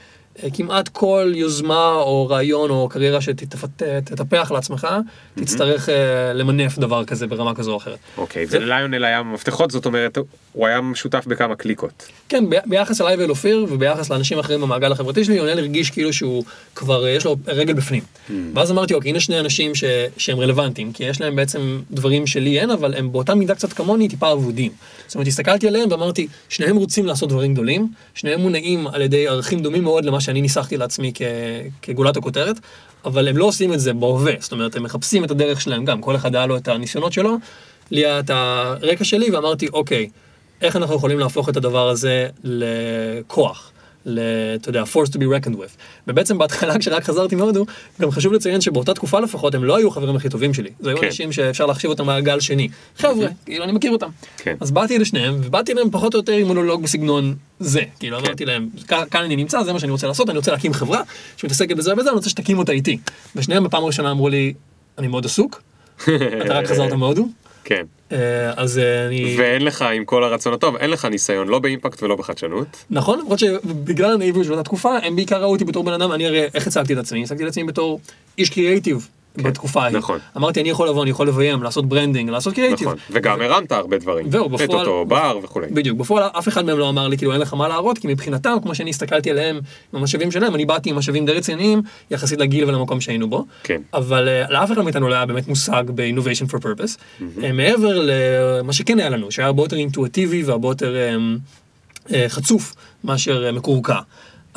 כמעט 0.54 0.88
כל 0.88 1.32
יוזמה 1.36 1.92
או 1.92 2.28
רעיון 2.30 2.70
או 2.70 2.90
קריירה 2.90 3.22
שתטפח 3.22 4.52
לעצמך, 4.52 4.88
תצטרך 5.36 5.90
אה, 5.90 6.34
למנף 6.34 6.78
דבר 6.78 7.06
כזה 7.06 7.28
ברמה 7.28 7.56
כזו 7.56 7.72
או 7.72 7.78
אחרת. 7.78 8.00
אוקיי, 8.18 8.46
וליונל 8.50 9.06
היה 9.06 9.24
מפתחות, 9.24 9.72
זאת 9.72 9.86
אומרת, 9.86 10.18
הוא 10.58 10.68
היה 10.68 10.80
שותף 10.96 11.24
בכמה 11.28 11.56
קליקות. 11.56 12.08
כן, 12.30 12.44
ביחס 12.66 13.02
אליי 13.02 13.16
ואל 13.16 13.30
אופיר 13.30 13.66
וביחס 13.70 14.10
לאנשים 14.10 14.40
אחרים 14.40 14.62
במעגל 14.62 14.92
החברתי 14.92 15.24
שלי, 15.24 15.36
יונל 15.36 15.60
הרגיש 15.60 15.90
כאילו 15.90 16.14
שהוא 16.14 16.44
כבר, 16.76 17.08
יש 17.08 17.26
לו 17.26 17.36
רגל 17.48 17.74
בפנים. 17.74 18.04
ואז 18.54 18.72
אמרתי, 18.72 18.94
אוקיי, 18.94 19.10
הנה 19.10 19.20
שני 19.20 19.40
אנשים 19.40 19.72
שהם 20.18 20.40
רלוונטיים, 20.40 20.94
כי 20.94 21.04
יש 21.04 21.22
להם 21.22 21.36
בעצם 21.36 21.82
דברים 21.92 22.28
שלי 22.28 22.60
אין, 22.60 22.70
אבל 22.70 22.94
הם 22.94 23.12
באותה 23.12 23.36
מידה 23.36 23.56
קצת 23.56 23.74
כמוני, 23.74 24.10
טיפה 24.10 24.32
אבודים. 24.32 24.72
זאת 25.08 25.16
אומרת, 25.16 25.28
הסתכלתי 25.28 25.68
עליהם 25.68 25.92
ואמרתי, 25.92 26.28
שניהם 26.50 26.76
רוצים 26.76 27.06
לעשות 27.06 27.30
דברים 27.30 27.54
גדולים, 27.54 27.88
שניהם 28.14 28.42
מונעים 28.42 28.88
על 28.88 29.02
ידי 29.02 29.28
ערכים 29.28 29.60
דומים 29.60 29.84
מאוד 29.84 30.06
למה 30.06 30.22
שאני 30.22 30.42
ניסחתי 30.42 30.78
לעצמי 30.78 31.12
כ, 31.16 31.22
כגולת 31.82 32.18
הכותרת, 32.18 32.60
אבל 33.06 33.28
הם 33.28 33.38
לא 33.38 33.46
עושים 33.46 33.74
את 33.74 33.80
זה 33.80 33.94
בהווה, 33.94 34.34
זאת 34.40 34.52
אומרת, 34.52 34.76
הם 34.76 34.84
מחפשים 34.84 35.24
את 35.24 35.32
הדרך 35.32 35.62
שלהם 35.62 35.86
גם, 35.86 36.02
כל 36.02 36.16
אחד 36.16 36.36
היה 36.36 36.46
לו 36.46 36.58
את 36.58 36.68
הניסיונות 36.68 37.14
שלו, 37.14 37.38
לי 37.92 38.06
היה 38.06 38.20
את 38.20 38.30
הרקע 38.30 39.04
שלי, 39.04 39.32
ואמרתי, 39.32 39.68
אוקיי, 39.68 40.10
איך 40.62 40.76
אנחנו 40.76 40.96
יכולים 40.96 41.20
להפוך 41.20 41.50
את 41.50 41.58
הדבר 41.58 41.90
הזה 41.90 42.28
לכוח? 42.44 43.72
אתה 44.56 44.70
יודע, 44.70 44.84
force 44.84 45.10
to 45.10 45.16
be 45.16 45.24
reckoned 45.24 45.56
with. 45.56 45.78
ובעצם 46.08 46.38
בהתחלה 46.38 46.78
כשרק 46.80 47.04
חזרתי 47.04 47.36
מהודו, 47.36 47.66
גם 48.02 48.12
חשוב 48.12 48.34
לציין 48.34 48.62
שבאותה 48.62 48.94
תקופה 48.94 49.20
לפחות 49.20 49.56
הם 49.56 49.64
לא 49.64 49.76
היו 49.78 49.88
החברים 49.88 50.16
הכי 50.16 50.30
טובים 50.30 50.54
שלי. 50.54 50.70
זה 50.80 50.90
היו 50.90 50.98
כן. 50.98 51.06
אנשים 51.06 51.32
שאפשר 51.32 51.66
להחשיב 51.66 51.90
אותם 51.90 52.06
מעגל 52.06 52.40
שני. 52.40 52.68
חבר'ה, 52.98 53.28
כאילו 53.46 53.64
אני 53.64 53.72
מכיר 53.72 53.92
אותם. 53.92 54.10
כן. 54.38 54.56
אז 54.60 54.72
באתי 54.72 55.00
לשניהם, 55.00 55.40
ובאתי 55.44 55.74
להם 55.74 55.92
פחות 55.92 56.14
או 56.14 56.20
יותר 56.20 56.34
עם 56.34 56.48
מונולוג 56.48 56.84
בסגנון 56.84 57.36
זה. 57.60 57.82
כאילו 58.00 58.20
כן. 58.20 58.26
אמרתי 58.26 58.46
להם, 58.46 58.70
כאן 58.88 59.24
אני 59.24 59.36
נמצא, 59.36 59.64
זה 59.64 59.74
מה 59.74 59.80
שאני 59.80 59.92
רוצה 59.92 60.08
לעשות, 60.08 60.30
אני 60.30 60.38
רוצה 60.38 60.52
להקים 60.52 60.74
חברה 60.74 61.02
שמתעסקת 61.38 61.78
בזה 61.78 61.94
ובזה, 61.94 62.10
אני 62.10 62.16
רוצה 62.16 62.30
שתקים 62.30 62.60
אותה 62.60 62.72
איתי. 62.72 62.98
ושניהם 63.36 63.64
בפעם 63.64 63.84
הראשונה 63.84 64.12
אמרו 64.12 64.30
לי, 64.30 64.54
אני 64.98 65.08
מאוד 65.08 65.26
עסוק, 65.26 65.62
אתה 66.46 66.54
רק 66.54 66.66
חזרת 66.66 66.92
מהודו. 66.94 67.28
כן. 67.68 67.86
אה, 68.12 68.52
אז 68.56 68.78
אה, 68.78 69.08
אני... 69.08 69.36
ואין 69.40 69.62
לך, 69.62 69.82
עם 69.82 70.06
כל 70.06 70.24
הרצון 70.24 70.54
הטוב, 70.54 70.76
אין 70.76 70.90
לך 70.90 71.06
ניסיון 71.06 71.48
לא 71.48 71.60
באימפקט 71.60 72.04
ולא 72.04 72.16
בחדשנות. 72.16 72.68
נכון, 72.90 73.20
למרות 73.20 73.40
שבגלל 73.40 74.14
הנאיביות 74.14 74.46
של 74.46 74.52
אותה 74.52 74.64
תקופה, 74.64 74.98
הם 74.98 75.16
בעיקר 75.16 75.42
ראו 75.42 75.52
אותי 75.52 75.66
בתור 75.66 75.84
בן 75.84 75.94
אדם, 75.94 76.12
אני 76.12 76.28
הרי, 76.28 76.48
איך 76.54 76.68
הצגתי 76.68 76.94
את 76.94 76.98
עצמי? 76.98 77.24
הצגתי 77.24 77.44
את 77.44 77.48
עצמי 77.48 77.64
בתור 77.64 78.00
איש 78.38 78.50
קריאייטיב. 78.50 79.08
כן, 79.38 79.44
בתקופה 79.44 79.84
ההיא. 79.84 79.98
נכון. 79.98 80.20
אמרתי, 80.38 80.62
אני 80.62 80.70
יכול 80.70 80.90
לבוא, 80.90 81.04
אני 81.04 81.12
יכול 81.12 81.28
לביים, 81.28 81.64
לעשות 81.64 81.86
branding, 81.86 82.30
לעשות 82.30 82.54
קריאיטיב. 82.54 82.88
נכון, 82.88 82.98
וגם 83.12 83.42
הרמת 83.42 83.72
הרבה 83.72 83.98
דברים. 83.98 84.32
זהו, 84.32 84.50
בפועל... 84.50 84.82
את 84.82 84.88
אותו 84.88 85.06
בר 85.06 85.40
וכולי. 85.44 85.68
בדיוק, 85.72 85.98
בפועל 85.98 86.24
אף 86.24 86.48
אחד 86.48 86.66
מהם 86.66 86.78
לא 86.78 86.90
אמר 86.90 87.08
לי, 87.08 87.18
כאילו, 87.18 87.34
אין 87.34 87.42
לך 87.42 87.54
מה 87.54 87.68
להראות, 87.68 87.98
כי 87.98 88.08
מבחינתם, 88.08 88.58
כמו 88.64 88.76
שאני 88.76 88.90
הסתכלתי 88.90 89.32
עליהם, 89.32 89.56
עם 89.94 90.00
המשאבים 90.00 90.32
שלהם, 90.32 90.56
אני 90.56 90.66
באתי 90.66 90.90
עם 90.90 90.96
משאבים 90.96 91.26
די 91.26 91.32
רציניים, 91.32 91.82
יחסית 92.12 92.40
לגיל 92.40 92.66
ולמקום 92.66 93.02
שהיינו 93.02 93.30
בו. 93.30 93.46
כן. 93.64 93.82
אבל 93.94 94.30
uh, 94.48 94.52
לאף 94.52 94.72
אחד 94.72 94.82
מאיתנו 94.82 95.10
לא 95.10 95.16
היה 95.16 95.26
באמת 95.26 95.48
מושג 95.48 95.84
ב-innovation 95.96 96.52
for 96.52 96.60
purpose. 96.60 96.98
Mm-hmm. 96.98 97.52
מעבר 97.54 98.00
למה 98.02 98.74
שכן 98.74 99.00
היה 99.00 99.10
לנו, 99.10 99.32
שהיה 99.32 99.46
הרבה 99.46 99.64
יותר 99.64 99.76
אינטואטיבי 99.76 100.44
והרבה 100.44 100.68
יותר 100.68 100.96
uh, 102.08 102.12
חצוף 102.28 102.76
מאשר 103.04 103.52
מקורקע. 103.54 104.00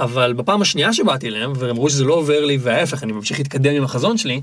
אבל 0.01 0.33
בפעם 0.33 0.63
השנייה 0.63 0.93
שבאתי 0.93 1.29
אליהם, 1.29 1.53
והם 1.57 1.71
אמרו 1.71 1.91
שזה 1.91 2.05
לא 2.05 2.15
עובר 2.15 2.45
לי, 2.45 2.59
וההפך, 2.61 3.03
אני 3.03 3.13
ממשיך 3.13 3.39
להתקדם 3.39 3.75
עם 3.75 3.85
החזון 3.85 4.17
שלי, 4.17 4.41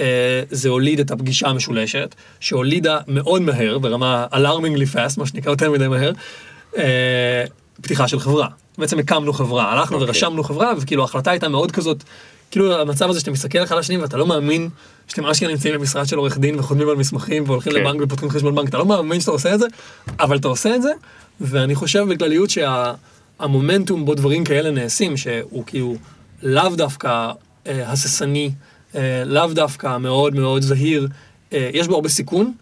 אה, 0.00 0.42
זה 0.50 0.68
הוליד 0.68 1.00
את 1.00 1.10
הפגישה 1.10 1.48
המשולשת, 1.48 2.14
שהולידה 2.40 2.98
מאוד 3.08 3.42
מהר, 3.42 3.78
ברמה 3.78 4.26
alarmingly 4.32 4.94
fast, 4.94 5.18
מה 5.18 5.26
שנקרא 5.26 5.50
יותר 5.50 5.70
מדי 5.70 5.88
מהר, 5.88 6.12
אה, 6.76 7.44
פתיחה 7.82 8.08
של 8.08 8.20
חברה. 8.20 8.48
בעצם 8.78 8.98
הקמנו 8.98 9.32
חברה, 9.32 9.72
הלכנו 9.72 9.96
okay. 9.96 10.00
אוקיי. 10.00 10.08
ורשמנו 10.08 10.44
חברה, 10.44 10.72
וכאילו 10.80 11.02
ההחלטה 11.02 11.30
הייתה 11.30 11.48
מאוד 11.48 11.72
כזאת 11.72 12.04
כאילו 12.50 12.80
המצב 12.80 13.10
הזה 13.10 13.20
שאתה 13.20 13.30
מסתכל 13.30 13.62
אחד 13.62 13.72
על 13.72 13.78
השני 13.78 13.96
ואתה 13.96 14.16
לא 14.16 14.26
מאמין 14.26 14.68
שאתם 15.08 15.26
אשכרה 15.26 15.48
נמצאים 15.48 15.74
במשרד 15.74 16.06
של 16.06 16.16
עורך 16.16 16.38
דין 16.38 16.58
וחותמים 16.58 16.88
על 16.88 16.96
מסמכים 16.96 17.44
והולכים 17.46 17.72
כן. 17.72 17.78
לבנק 17.80 18.00
ופותחים 18.02 18.30
חשבון 18.30 18.54
בנק, 18.54 18.68
אתה 18.68 18.78
לא 18.78 18.86
מאמין 18.86 19.20
שאתה 19.20 19.30
עושה 19.30 19.54
את 19.54 19.60
זה, 19.60 19.66
אבל 20.20 20.36
אתה 20.36 20.48
עושה 20.48 20.74
את 20.74 20.82
זה, 20.82 20.90
ואני 21.40 21.74
חושב 21.74 22.04
בכלליות 22.08 22.50
שהמומנטום 23.40 24.04
בו 24.04 24.14
דברים 24.14 24.44
כאלה 24.44 24.70
נעשים, 24.70 25.16
שהוא 25.16 25.64
כאילו 25.66 25.96
לאו 26.42 26.76
דווקא 26.76 27.30
אה, 27.66 27.90
הססני, 27.90 28.50
אה, 28.94 29.24
לאו 29.24 29.46
דווקא 29.52 29.98
מאוד 29.98 30.34
מאוד 30.34 30.62
זהיר, 30.62 31.08
אה, 31.52 31.70
יש 31.72 31.88
בו 31.88 31.94
הרבה 31.94 32.08
סיכון, 32.08 32.52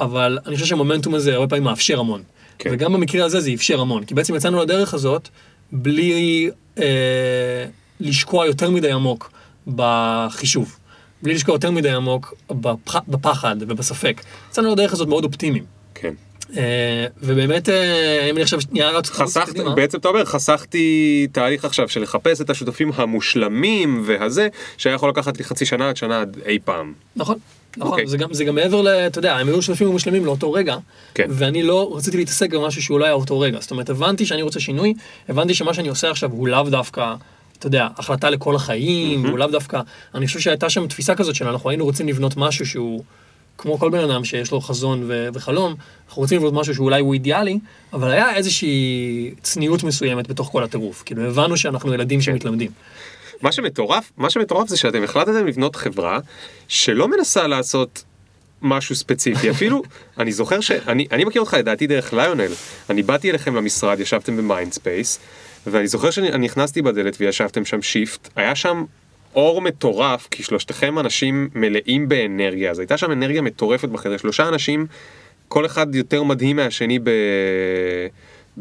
אבל 0.00 0.38
אני 0.46 0.54
חושב 0.54 0.66
שהמומנטום 0.66 1.14
הזה 1.14 1.34
הרבה 1.34 1.46
פעמים 1.46 1.64
מאפשר 1.64 2.00
המון. 2.00 2.22
כן. 2.58 2.70
וגם 2.72 2.92
במקרה 2.92 3.24
הזה 3.24 3.40
זה 3.40 3.50
אפשר 3.54 3.80
המון, 3.80 4.04
כי 4.04 4.14
בעצם 4.14 4.34
יצאנו 4.34 4.62
לדרך 4.62 4.94
הזאת 4.94 5.28
בלי 5.72 6.50
אה, 6.78 7.64
לשקוע 8.00 8.46
יותר 8.46 8.70
מדי 8.70 8.92
עמוק 8.92 9.30
בחישוב, 9.74 10.76
בלי 11.22 11.34
לשקוע 11.34 11.54
יותר 11.54 11.70
מדי 11.70 11.90
עמוק 11.90 12.34
בפח, 12.50 13.00
בפחד 13.08 13.56
ובספק. 13.60 14.22
יצאנו 14.50 14.72
לדרך 14.72 14.92
הזאת 14.92 15.08
מאוד 15.08 15.24
אופטימיים. 15.24 15.64
כן. 15.94 16.14
אה, 16.56 17.06
ובאמת, 17.22 17.68
אה, 17.68 18.26
אם 18.30 18.34
אני 18.34 18.42
עכשיו 18.42 18.60
שנייה 18.60 18.90
רץ 18.90 19.10
חסכת, 19.10 19.48
קדימה, 19.48 19.74
בעצם 19.74 19.98
אתה 19.98 20.08
אומר, 20.08 20.24
חסכתי 20.24 21.26
תהליך 21.32 21.64
עכשיו 21.64 21.88
של 21.88 22.02
לחפש 22.02 22.40
את 22.40 22.50
השותפים 22.50 22.90
המושלמים 22.94 24.02
והזה, 24.06 24.48
שהיה 24.76 24.94
יכול 24.94 25.08
לקחת 25.08 25.38
לי 25.38 25.44
חצי 25.44 25.66
שנה 25.66 25.88
עד 25.88 25.96
שנה 25.96 26.20
עד 26.20 26.36
אי 26.46 26.58
פעם. 26.64 26.92
נכון, 27.16 27.38
נכון, 27.76 27.90
אוקיי. 27.92 28.06
זה, 28.06 28.16
גם, 28.16 28.34
זה 28.34 28.44
גם 28.44 28.54
מעבר 28.54 28.82
ל... 28.82 28.88
אתה 28.88 29.18
יודע, 29.18 29.36
הם 29.36 29.48
היו 29.48 29.62
שותפים 29.62 29.88
ומושלמים 29.88 30.24
לאותו 30.24 30.52
רגע, 30.52 30.76
כן. 31.14 31.26
ואני 31.30 31.62
לא 31.62 31.92
רציתי 31.96 32.16
להתעסק 32.16 32.54
במשהו 32.54 32.82
שהוא 32.82 33.00
לא 33.00 33.04
היה 33.04 33.14
אותו 33.14 33.40
רגע. 33.40 33.58
זאת 33.60 33.70
אומרת, 33.70 33.90
הבנתי 33.90 34.26
שאני 34.26 34.42
רוצה 34.42 34.60
שינוי, 34.60 34.94
הבנתי 35.28 35.54
שמה 35.54 35.74
שאני 35.74 35.88
עושה 35.88 36.10
עכשיו 36.10 36.30
הוא 36.30 36.48
לאו 36.48 36.62
דווקא, 36.62 37.14
אתה 37.58 37.66
יודע, 37.66 37.88
החלטה 37.96 38.30
לכל 38.30 38.56
החיים, 38.56 39.26
הוא 39.26 39.38
לאו 39.38 39.46
דווקא... 39.46 39.80
אני 40.14 40.26
חושב 40.26 40.40
שהייתה 40.40 40.70
שם 40.70 40.86
תפיסה 40.86 41.14
כזאת 41.14 41.34
שאנחנו 41.34 41.70
היינו 41.70 41.84
רוצים 41.84 42.08
לבנות 42.08 42.36
משהו 42.36 42.66
שהוא... 42.66 43.02
כמו 43.58 43.78
כל 43.78 43.90
בן 43.90 44.10
אדם 44.10 44.24
שיש 44.24 44.50
לו 44.50 44.60
חזון 44.60 45.04
ו- 45.06 45.28
וחלום, 45.34 45.74
אנחנו 46.08 46.22
רוצים 46.22 46.38
לבנות 46.38 46.54
משהו 46.54 46.74
שאולי 46.74 47.00
הוא 47.00 47.14
אידיאלי, 47.14 47.58
אבל 47.92 48.10
היה 48.10 48.34
איזושהי 48.34 49.34
צניעות 49.42 49.82
מסוימת 49.82 50.28
בתוך 50.28 50.48
כל 50.52 50.64
הטירוף. 50.64 51.02
כאילו, 51.06 51.22
הבנו 51.22 51.56
שאנחנו 51.56 51.94
ילדים 51.94 52.20
שמתלמדים. 52.20 52.70
מה 53.42 53.52
שמטורף, 53.52 54.12
מה 54.16 54.30
שמטורף 54.30 54.68
זה 54.68 54.76
שאתם 54.76 55.04
החלטתם 55.04 55.46
לבנות 55.46 55.76
חברה 55.76 56.18
שלא 56.68 57.08
מנסה 57.08 57.46
לעשות 57.46 58.04
משהו 58.62 58.94
ספציפי, 58.94 59.50
אפילו, 59.50 59.82
אני 60.20 60.32
זוכר 60.32 60.60
שאני 60.60 61.06
אני 61.12 61.24
מכיר 61.24 61.40
אותך 61.40 61.54
לדעתי 61.54 61.86
דרך 61.86 62.12
ליונל, 62.12 62.52
אני 62.90 63.02
באתי 63.02 63.30
אליכם 63.30 63.54
למשרד, 63.54 64.00
ישבתם 64.00 64.36
במיינדספייס, 64.36 65.18
ואני 65.66 65.86
זוכר 65.86 66.10
שאני 66.10 66.38
נכנסתי 66.38 66.82
בדלת 66.82 67.16
וישבתם 67.20 67.64
שם 67.64 67.82
שיפט, 67.82 68.28
היה 68.36 68.54
שם 68.54 68.84
אור 69.36 69.60
מטורף, 69.60 70.28
כי 70.30 70.42
שלושתכם 70.42 70.98
אנשים 70.98 71.48
מלאים 71.54 72.08
באנרגיה, 72.08 72.70
אז 72.70 72.78
הייתה 72.78 72.96
שם 72.96 73.12
אנרגיה 73.12 73.42
מטורפת 73.42 73.88
בחדר, 73.88 74.16
שלושה 74.16 74.48
אנשים, 74.48 74.86
כל 75.48 75.66
אחד 75.66 75.94
יותר 75.94 76.22
מדהים 76.22 76.56
מהשני 76.56 76.98
ב... 76.98 77.10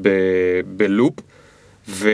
ב... 0.02 0.10
בלופ, 0.66 1.14
ו... 1.90 2.10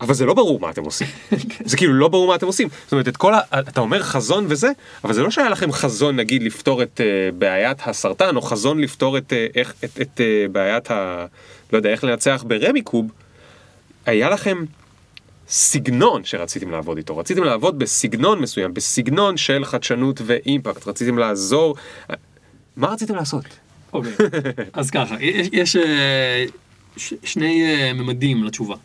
אבל 0.00 0.14
זה 0.14 0.26
לא 0.26 0.34
ברור 0.34 0.60
מה 0.60 0.70
אתם 0.70 0.84
עושים. 0.84 1.06
זה 1.64 1.76
כאילו 1.76 1.94
לא 1.94 2.08
ברור 2.08 2.28
מה 2.28 2.34
אתם 2.34 2.46
עושים. 2.46 2.68
זאת 2.84 2.92
אומרת, 2.92 3.08
את 3.08 3.16
כל 3.16 3.34
ה... 3.34 3.40
אתה 3.68 3.80
אומר 3.80 4.02
חזון 4.02 4.46
וזה, 4.48 4.70
אבל 5.04 5.14
זה 5.14 5.22
לא 5.22 5.30
שהיה 5.30 5.48
לכם 5.48 5.72
חזון, 5.72 6.16
נגיד, 6.16 6.42
לפתור 6.42 6.82
את 6.82 7.00
uh, 7.00 7.34
בעיית 7.34 7.78
הסרטן, 7.84 8.36
או 8.36 8.42
חזון 8.42 8.80
לפתור 8.80 9.18
את, 9.18 9.32
uh, 9.32 9.56
איך, 9.58 9.74
את, 9.84 10.00
את 10.00 10.20
uh, 10.20 10.52
בעיית 10.52 10.90
ה... 10.90 11.26
לא 11.72 11.78
יודע, 11.78 11.90
איך 11.90 12.04
לנצח 12.04 12.44
ברמי 12.46 12.82
קוב. 12.82 13.10
היה 14.06 14.30
לכם 14.30 14.64
סגנון 15.48 16.24
שרציתם 16.24 16.70
לעבוד 16.70 16.96
איתו. 16.96 17.18
רציתם 17.18 17.44
לעבוד 17.44 17.78
בסגנון 17.78 18.40
מסוים, 18.40 18.74
בסגנון 18.74 19.36
של 19.36 19.64
חדשנות 19.64 20.20
ואימפקט. 20.26 20.88
רציתם 20.88 21.18
לעזור. 21.18 21.76
מה 22.76 22.88
רציתם 22.88 23.14
לעשות? 23.14 23.44
אוקיי, 23.92 24.12
אז 24.72 24.90
ככה, 24.90 25.16
יש, 25.20 25.48
יש 25.52 25.76
אה, 25.76 26.44
ש, 26.96 27.14
שני 27.24 27.64
אה, 27.64 27.92
ממדים 27.92 28.44
לתשובה. 28.44 28.76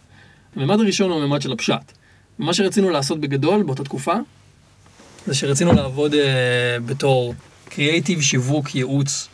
הממד 0.56 0.80
הראשון 0.80 1.12
הוא 1.12 1.22
הממד 1.22 1.42
של 1.42 1.52
הפשט. 1.52 1.92
מה 2.40 2.54
שרצינו 2.54 2.90
לעשות 2.90 3.20
בגדול 3.20 3.64
באותה 3.64 3.84
תקופה, 3.84 4.14
זה 5.28 5.34
שרצינו 5.34 5.74
לעבוד 5.74 6.14
אה, 6.14 6.78
בתור 6.86 7.34
קריאייטיב, 7.70 8.22
שיווק, 8.22 8.76
ייעוץ 8.76 9.28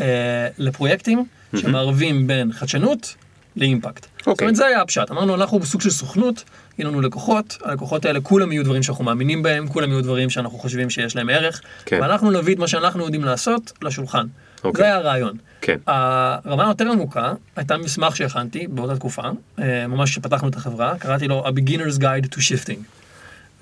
אה, 0.00 0.48
לפרויקטים 0.58 1.24
שמערבים 1.56 2.26
בין 2.26 2.52
חדשנות 2.52 3.14
לאימפקט. 3.56 4.06
זאת 4.18 4.26
אוקיי. 4.26 4.44
אומרת, 4.44 4.56
זה 4.56 4.66
היה 4.66 4.80
הפשט. 4.80 5.10
אמרנו, 5.10 5.34
אנחנו 5.34 5.58
בסוג 5.58 5.80
של 5.80 5.90
סוכנות, 5.90 6.44
יהיו 6.78 6.88
לנו 6.88 7.00
לקוחות, 7.00 7.58
הלקוחות 7.64 8.04
האלה 8.04 8.20
כולם 8.20 8.52
יהיו 8.52 8.64
דברים 8.64 8.82
שאנחנו 8.82 9.04
מאמינים 9.04 9.42
בהם, 9.42 9.68
כולם 9.68 9.90
יהיו 9.90 10.02
דברים 10.02 10.30
שאנחנו 10.30 10.58
חושבים 10.58 10.90
שיש 10.90 11.16
להם 11.16 11.28
ערך, 11.28 11.60
כן. 11.84 11.98
ואנחנו 12.02 12.30
נביא 12.30 12.54
את 12.54 12.58
מה 12.58 12.68
שאנחנו 12.68 13.04
יודעים 13.04 13.24
לעשות 13.24 13.72
לשולחן. 13.82 14.26
אוקיי. 14.64 14.82
זה 14.82 14.84
היה 14.84 14.96
הרעיון. 14.96 15.36
כן. 15.60 15.78
הרמה 15.86 16.66
היותר 16.66 16.90
עמוקה 16.90 17.32
הייתה 17.56 17.76
מסמך 17.76 18.16
שהכנתי 18.16 18.66
באותה 18.66 18.96
תקופה, 18.96 19.22
אה, 19.58 19.86
ממש 19.86 20.10
כשפתחנו 20.10 20.48
את 20.48 20.56
החברה, 20.56 20.94
קראתי 20.98 21.28
לו 21.28 21.46
A 21.46 21.50
Beginner's 21.50 21.98
Guide 21.98 22.34
to 22.34 22.36
Shifting. 22.36 22.78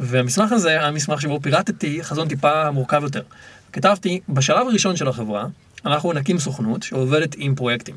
והמסמך 0.00 0.52
הזה 0.52 0.68
היה 0.68 0.90
מסמך 0.90 1.20
שבו 1.20 1.40
פירטתי 1.40 2.02
חזון 2.02 2.28
טיפה 2.28 2.70
מורכב 2.70 3.02
יותר. 3.02 3.22
כתבתי, 3.72 4.20
בשלב 4.28 4.66
הראשון 4.66 4.96
של 4.96 5.08
החברה, 5.08 5.46
אנחנו 5.86 6.12
נקים 6.12 6.38
סוכנות 6.38 6.82
שעובדת 6.82 7.34
עם 7.38 7.54
פרויקטים. 7.54 7.96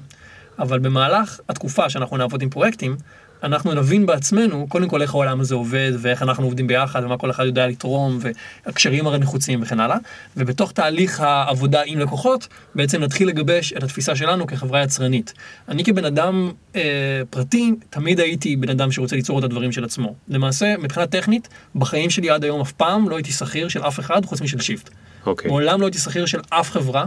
אבל 0.60 0.80
במהלך 0.80 1.40
התקופה 1.50 1.90
שאנחנו 1.90 2.18
נעבוד 2.18 2.42
עם 2.42 2.50
פרויקטים, 2.50 2.98
אנחנו 3.46 3.74
נבין 3.74 4.06
בעצמנו, 4.06 4.66
קודם 4.70 4.90
כל 4.90 5.02
איך 5.02 5.14
העולם 5.14 5.40
הזה 5.40 5.56
עובד, 5.56 5.92
ואיך 6.00 6.22
אנחנו 6.22 6.46
עובדים 6.46 6.68
ביחד, 6.68 7.04
ומה 7.04 7.18
כל 7.18 7.32
אחד 7.32 7.46
יודע 7.46 7.68
לתרום, 7.68 8.20
והקשרים 8.66 9.08
הרי 9.08 9.20
נחוצים 9.20 9.62
וכן 9.62 9.80
הלאה. 9.80 9.98
ובתוך 10.38 10.72
תהליך 10.72 11.20
העבודה 11.20 11.82
עם 11.86 12.00
לקוחות, 12.00 12.48
בעצם 12.76 13.02
נתחיל 13.02 13.28
לגבש 13.28 13.74
את 13.74 13.84
התפיסה 13.84 14.16
שלנו 14.16 14.48
כחברה 14.48 14.84
יצרנית. 14.84 15.34
אני 15.70 15.84
כבן 15.84 16.06
אדם 16.06 16.52
אה, 16.76 16.82
פרטי, 17.30 17.72
תמיד 17.90 18.20
הייתי 18.20 18.56
בן 18.56 18.70
אדם 18.70 18.92
שרוצה 18.92 19.16
ליצור 19.16 19.40
את 19.40 19.44
הדברים 19.44 19.72
של 19.72 19.84
עצמו. 19.84 20.16
למעשה, 20.28 20.78
מבחינה 20.78 21.08
טכנית, 21.08 21.48
בחיים 21.76 22.10
שלי 22.10 22.30
עד 22.30 22.44
היום 22.44 22.62
אף 22.62 22.72
פעם 22.72 23.10
לא 23.10 23.16
הייתי 23.16 23.32
שכיר 23.32 23.68
של 23.68 23.82
אף 23.82 24.00
אחד 24.00 24.26
חוץ 24.26 24.42
משל 24.42 24.60
שיפט. 24.60 24.90
אוקיי. 25.26 25.48
מעולם 25.50 25.82
לא 25.82 25.86
הייתי 25.86 25.98
שכיר 25.98 26.26
של 26.26 26.40
אף 26.50 26.72
חברה, 26.72 27.06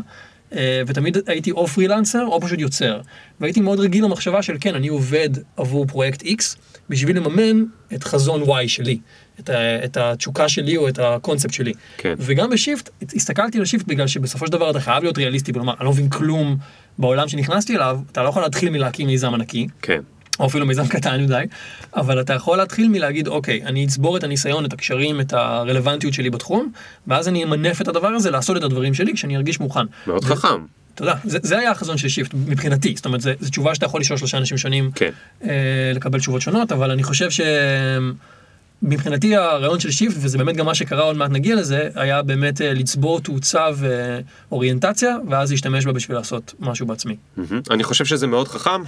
ותמיד 0.86 1.16
הייתי 1.26 1.51
או 1.51 1.66
פרילנסר 1.66 2.24
או 2.26 2.40
פשוט 2.40 2.59
יוצר. 2.59 3.01
והייתי 3.40 3.61
מאוד 3.61 3.80
רגיל 3.80 4.05
למחשבה 4.05 4.42
של 4.42 4.57
כן, 4.61 4.74
אני 4.74 4.88
עובד 4.88 5.28
עבור 5.57 5.86
פרויקט 5.86 6.22
X 6.22 6.57
בשביל 6.88 7.16
לממן 7.16 7.64
את 7.94 8.05
חזון 8.05 8.42
Y 8.42 8.68
שלי, 8.68 8.99
את, 9.40 9.51
ה, 9.51 9.84
את 9.84 9.96
התשוקה 9.96 10.49
שלי 10.49 10.76
או 10.76 10.88
את 10.88 10.99
הקונספט 10.99 11.53
שלי. 11.53 11.72
כן. 11.96 12.14
וגם 12.18 12.51
בשיפט, 12.51 12.90
הסתכלתי 13.14 13.59
על 13.59 13.64
שיפט 13.64 13.86
בגלל 13.86 14.07
שבסופו 14.07 14.46
של 14.46 14.53
דבר 14.53 14.70
אתה 14.70 14.80
חייב 14.80 15.03
להיות 15.03 15.18
ריאליסטי 15.18 15.53
ולומר, 15.55 15.74
אני 15.78 15.84
לא 15.84 15.90
מבין 15.90 16.09
כלום 16.09 16.57
בעולם 16.99 17.28
שנכנסתי 17.28 17.76
אליו, 17.76 18.01
אתה 18.12 18.22
לא 18.22 18.28
יכול 18.28 18.42
להתחיל 18.42 18.70
מלהקים 18.70 19.07
מיזם 19.07 19.34
ענקי. 19.34 19.66
כן. 19.82 20.01
או 20.41 20.47
אפילו 20.47 20.66
מיזם 20.66 20.86
קטן 20.86 21.22
מדי, 21.22 21.45
אבל 21.97 22.20
אתה 22.20 22.32
יכול 22.32 22.59
להתחיל 22.59 22.89
מלהגיד, 22.89 23.28
אוקיי, 23.28 23.62
אני 23.66 23.84
אצבור 23.84 24.16
את 24.16 24.24
הניסיון, 24.24 24.64
את 24.64 24.72
הקשרים, 24.72 25.20
את 25.20 25.32
הרלוונטיות 25.32 26.14
שלי 26.14 26.30
בתחום, 26.30 26.72
ואז 27.07 27.28
אני 27.28 27.45
אמנף 27.45 27.80
את 27.80 27.89
הדבר 27.89 28.09
הזה 28.09 28.30
לעשות 28.30 28.57
את 28.57 28.62
הדברים 28.62 28.95
שלי 28.95 29.14
כשאני 29.14 29.36
ארגיש 29.36 29.61
מוכן. 29.61 29.84
מאוד 30.07 30.24
חכם. 30.24 30.61
תודה, 30.95 31.14
זה, 31.24 31.39
זה 31.43 31.59
היה 31.59 31.70
החזון 31.70 31.99
של 31.99 32.09
שיפט 32.09 32.34
מבחינתי, 32.34 32.93
זאת 32.97 33.07
אומרת, 33.07 33.20
זו 33.20 33.30
תשובה 33.51 33.74
שאתה 33.74 33.86
יכול 33.86 34.01
לשאול 34.01 34.18
שלושה 34.18 34.39
אנשים 34.39 34.59
שונים, 34.59 34.91
כן. 34.95 35.11
אה, 35.45 35.93
לקבל 35.95 36.18
תשובות 36.18 36.43
שונות, 36.43 36.72
אבל 36.72 36.91
אני 36.91 37.03
חושב 37.03 37.30
שמבחינתי 38.82 39.36
הרעיון 39.36 39.80
של 39.80 39.90
שיפט, 39.90 40.16
וזה 40.16 40.38
באמת 40.38 40.56
גם 40.56 40.66
מה 40.66 40.74
שקרה, 40.74 41.02
עוד 41.02 41.16
מעט 41.16 41.30
נגיע 41.30 41.56
לזה, 41.56 41.88
היה 41.94 42.22
באמת 42.22 42.60
אה, 42.60 42.74
לצבור 42.74 43.20
תאוצה 43.20 43.66
ואוריינטציה, 44.50 45.16
ואז 45.28 45.50
להשתמש 45.50 45.86
בה 45.86 45.92
בשביל 45.92 46.16
לעשות 46.16 46.54
משהו 46.60 46.86
בעצמי. 46.86 47.16
אני 47.70 47.84
חושב 47.84 48.04
שזה 48.04 48.26
מאוד 48.26 48.48
חכם, 48.48 48.82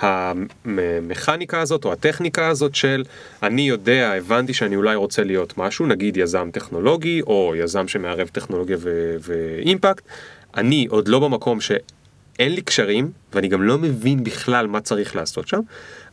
המכניקה 0.00 1.60
הזאת 1.60 1.84
או 1.84 1.92
הטכניקה 1.92 2.48
הזאת 2.48 2.74
של 2.74 3.04
אני 3.42 3.62
יודע, 3.62 4.12
הבנתי 4.16 4.54
שאני 4.54 4.76
אולי 4.76 4.94
רוצה 4.94 5.24
להיות 5.24 5.58
משהו, 5.58 5.86
נגיד 5.86 6.16
יזם 6.16 6.50
טכנולוגי 6.52 7.20
או 7.20 7.54
יזם 7.56 7.88
שמערב 7.88 8.28
טכנולוגיה 8.28 8.76
ואימפקט, 9.20 10.04
אני 10.56 10.86
עוד 10.90 11.08
לא 11.08 11.18
במקום 11.18 11.60
שאין 11.60 12.52
לי 12.52 12.62
קשרים 12.62 13.10
ואני 13.32 13.48
גם 13.48 13.62
לא 13.62 13.78
מבין 13.78 14.24
בכלל 14.24 14.66
מה 14.66 14.80
צריך 14.80 15.16
לעשות 15.16 15.48
שם, 15.48 15.60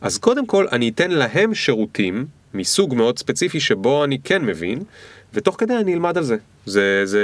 אז 0.00 0.18
קודם 0.18 0.46
כל 0.46 0.66
אני 0.72 0.88
אתן 0.88 1.10
להם 1.10 1.54
שירותים 1.54 2.26
מסוג 2.56 2.94
מאוד 2.94 3.18
ספציפי 3.18 3.60
שבו 3.60 4.04
אני 4.04 4.18
כן 4.24 4.44
מבין, 4.44 4.82
ותוך 5.34 5.56
כדי 5.58 5.76
אני 5.76 5.94
אלמד 5.94 6.18
על 6.18 6.24
זה. 6.24 6.36
זה, 6.66 7.02
זה 7.04 7.20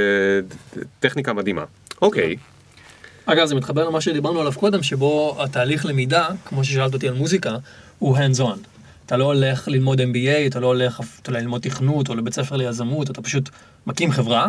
טכניקה 1.01 1.33
מדהימה. 1.33 1.65
אוקיי. 2.03 2.37
אגב, 3.27 3.47
זה 3.47 3.55
מתחבר 3.55 3.89
למה 3.89 4.01
שדיברנו 4.01 4.41
עליו 4.41 4.53
קודם, 4.53 4.83
שבו 4.83 5.37
התהליך 5.39 5.87
למידה, 5.87 6.29
כמו 6.45 6.65
ששאלת 6.65 6.95
אותי 6.95 7.09
על 7.09 7.15
מוזיקה, 7.15 7.57
הוא 7.99 8.17
hands 8.19 8.41
on. 8.41 8.59
אתה 9.07 9.17
לא 9.17 9.25
הולך 9.25 9.69
ללמוד 9.69 10.01
MBA, 10.01 10.47
אתה 10.47 10.61
לא 10.61 10.67
הולך 10.67 11.01
אתה 11.23 11.31
יודע, 11.31 11.41
ללמוד 11.41 11.63
תכנות 11.63 12.09
או 12.09 12.15
לבית 12.15 12.35
ספר 12.35 12.57
ליזמות, 12.57 13.11
אתה 13.11 13.23
פשוט 13.23 13.49
מקים 13.87 14.11
חברה, 14.11 14.47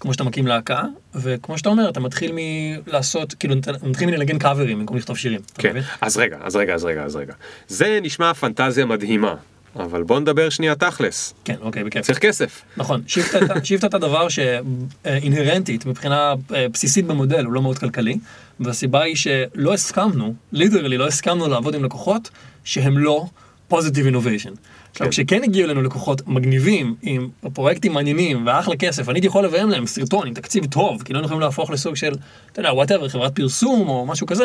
כמו 0.00 0.12
שאתה 0.12 0.24
מקים 0.24 0.46
להקה, 0.46 0.82
וכמו 1.14 1.58
שאתה 1.58 1.68
אומר, 1.68 1.88
אתה 1.88 2.00
מתחיל 2.00 2.32
מלעשות, 2.34 3.34
כאילו, 3.34 3.54
אתה 3.54 3.72
מתחיל 3.82 4.10
מלנגן 4.10 4.38
קאברים 4.38 4.78
במקום 4.78 4.96
לכתוב 4.96 5.18
שירים. 5.18 5.40
כן? 5.58 5.76
אז 6.00 6.16
רגע, 6.16 6.38
אז 6.42 6.56
רגע, 6.56 6.74
אז 6.74 6.84
רגע, 6.84 7.02
אז 7.02 7.16
רגע. 7.16 7.34
זה 7.68 7.98
נשמע 8.02 8.34
פנטזיה 8.34 8.86
מדהימה. 8.86 9.34
אבל 9.76 10.02
בוא 10.02 10.20
נדבר 10.20 10.48
שנייה 10.48 10.74
תכלס. 10.74 11.34
כן, 11.44 11.56
אוקיי, 11.60 11.84
בכיף. 11.84 12.06
צריך 12.06 12.18
כסף. 12.18 12.62
נכון, 12.76 13.02
שיפט 13.06 13.84
את 13.88 13.94
הדבר 13.94 14.28
שאינהרנטית 14.28 15.86
מבחינה 15.86 16.34
אה, 16.54 16.68
בסיסית 16.68 17.06
במודל 17.06 17.44
הוא 17.44 17.52
לא 17.52 17.62
מאוד 17.62 17.78
כלכלי, 17.78 18.18
והסיבה 18.60 19.02
היא 19.02 19.16
שלא 19.16 19.74
הסכמנו, 19.74 20.34
literally 20.52 20.98
לא 20.98 21.06
הסכמנו 21.06 21.48
לעבוד 21.48 21.74
עם 21.74 21.84
לקוחות 21.84 22.30
שהם 22.64 22.98
לא 22.98 23.24
positive 23.68 24.06
innovation. 24.06 24.52
עכשיו, 24.90 25.10
כשכן 25.10 25.42
הגיעו 25.42 25.66
אלינו 25.66 25.82
לקוחות 25.82 26.28
מגניבים, 26.28 26.94
עם 27.02 27.28
פרויקטים 27.52 27.92
מעניינים 27.92 28.46
ואחלה 28.46 28.76
כסף, 28.76 29.08
אני 29.08 29.16
הייתי 29.16 29.26
יכול 29.26 29.44
לביים 29.44 29.70
להם 29.70 29.86
סרטון 29.86 30.26
עם 30.26 30.34
תקציב 30.34 30.66
טוב, 30.66 31.02
כי 31.02 31.12
לא 31.12 31.18
יכולים 31.18 31.40
להפוך 31.40 31.70
לסוג 31.70 31.96
של, 31.96 32.12
אתה 32.52 32.60
יודע, 32.60 32.72
whatever, 32.72 33.08
חברת 33.08 33.36
פרסום 33.36 33.88
או 33.88 34.06
משהו 34.06 34.26
כזה, 34.26 34.44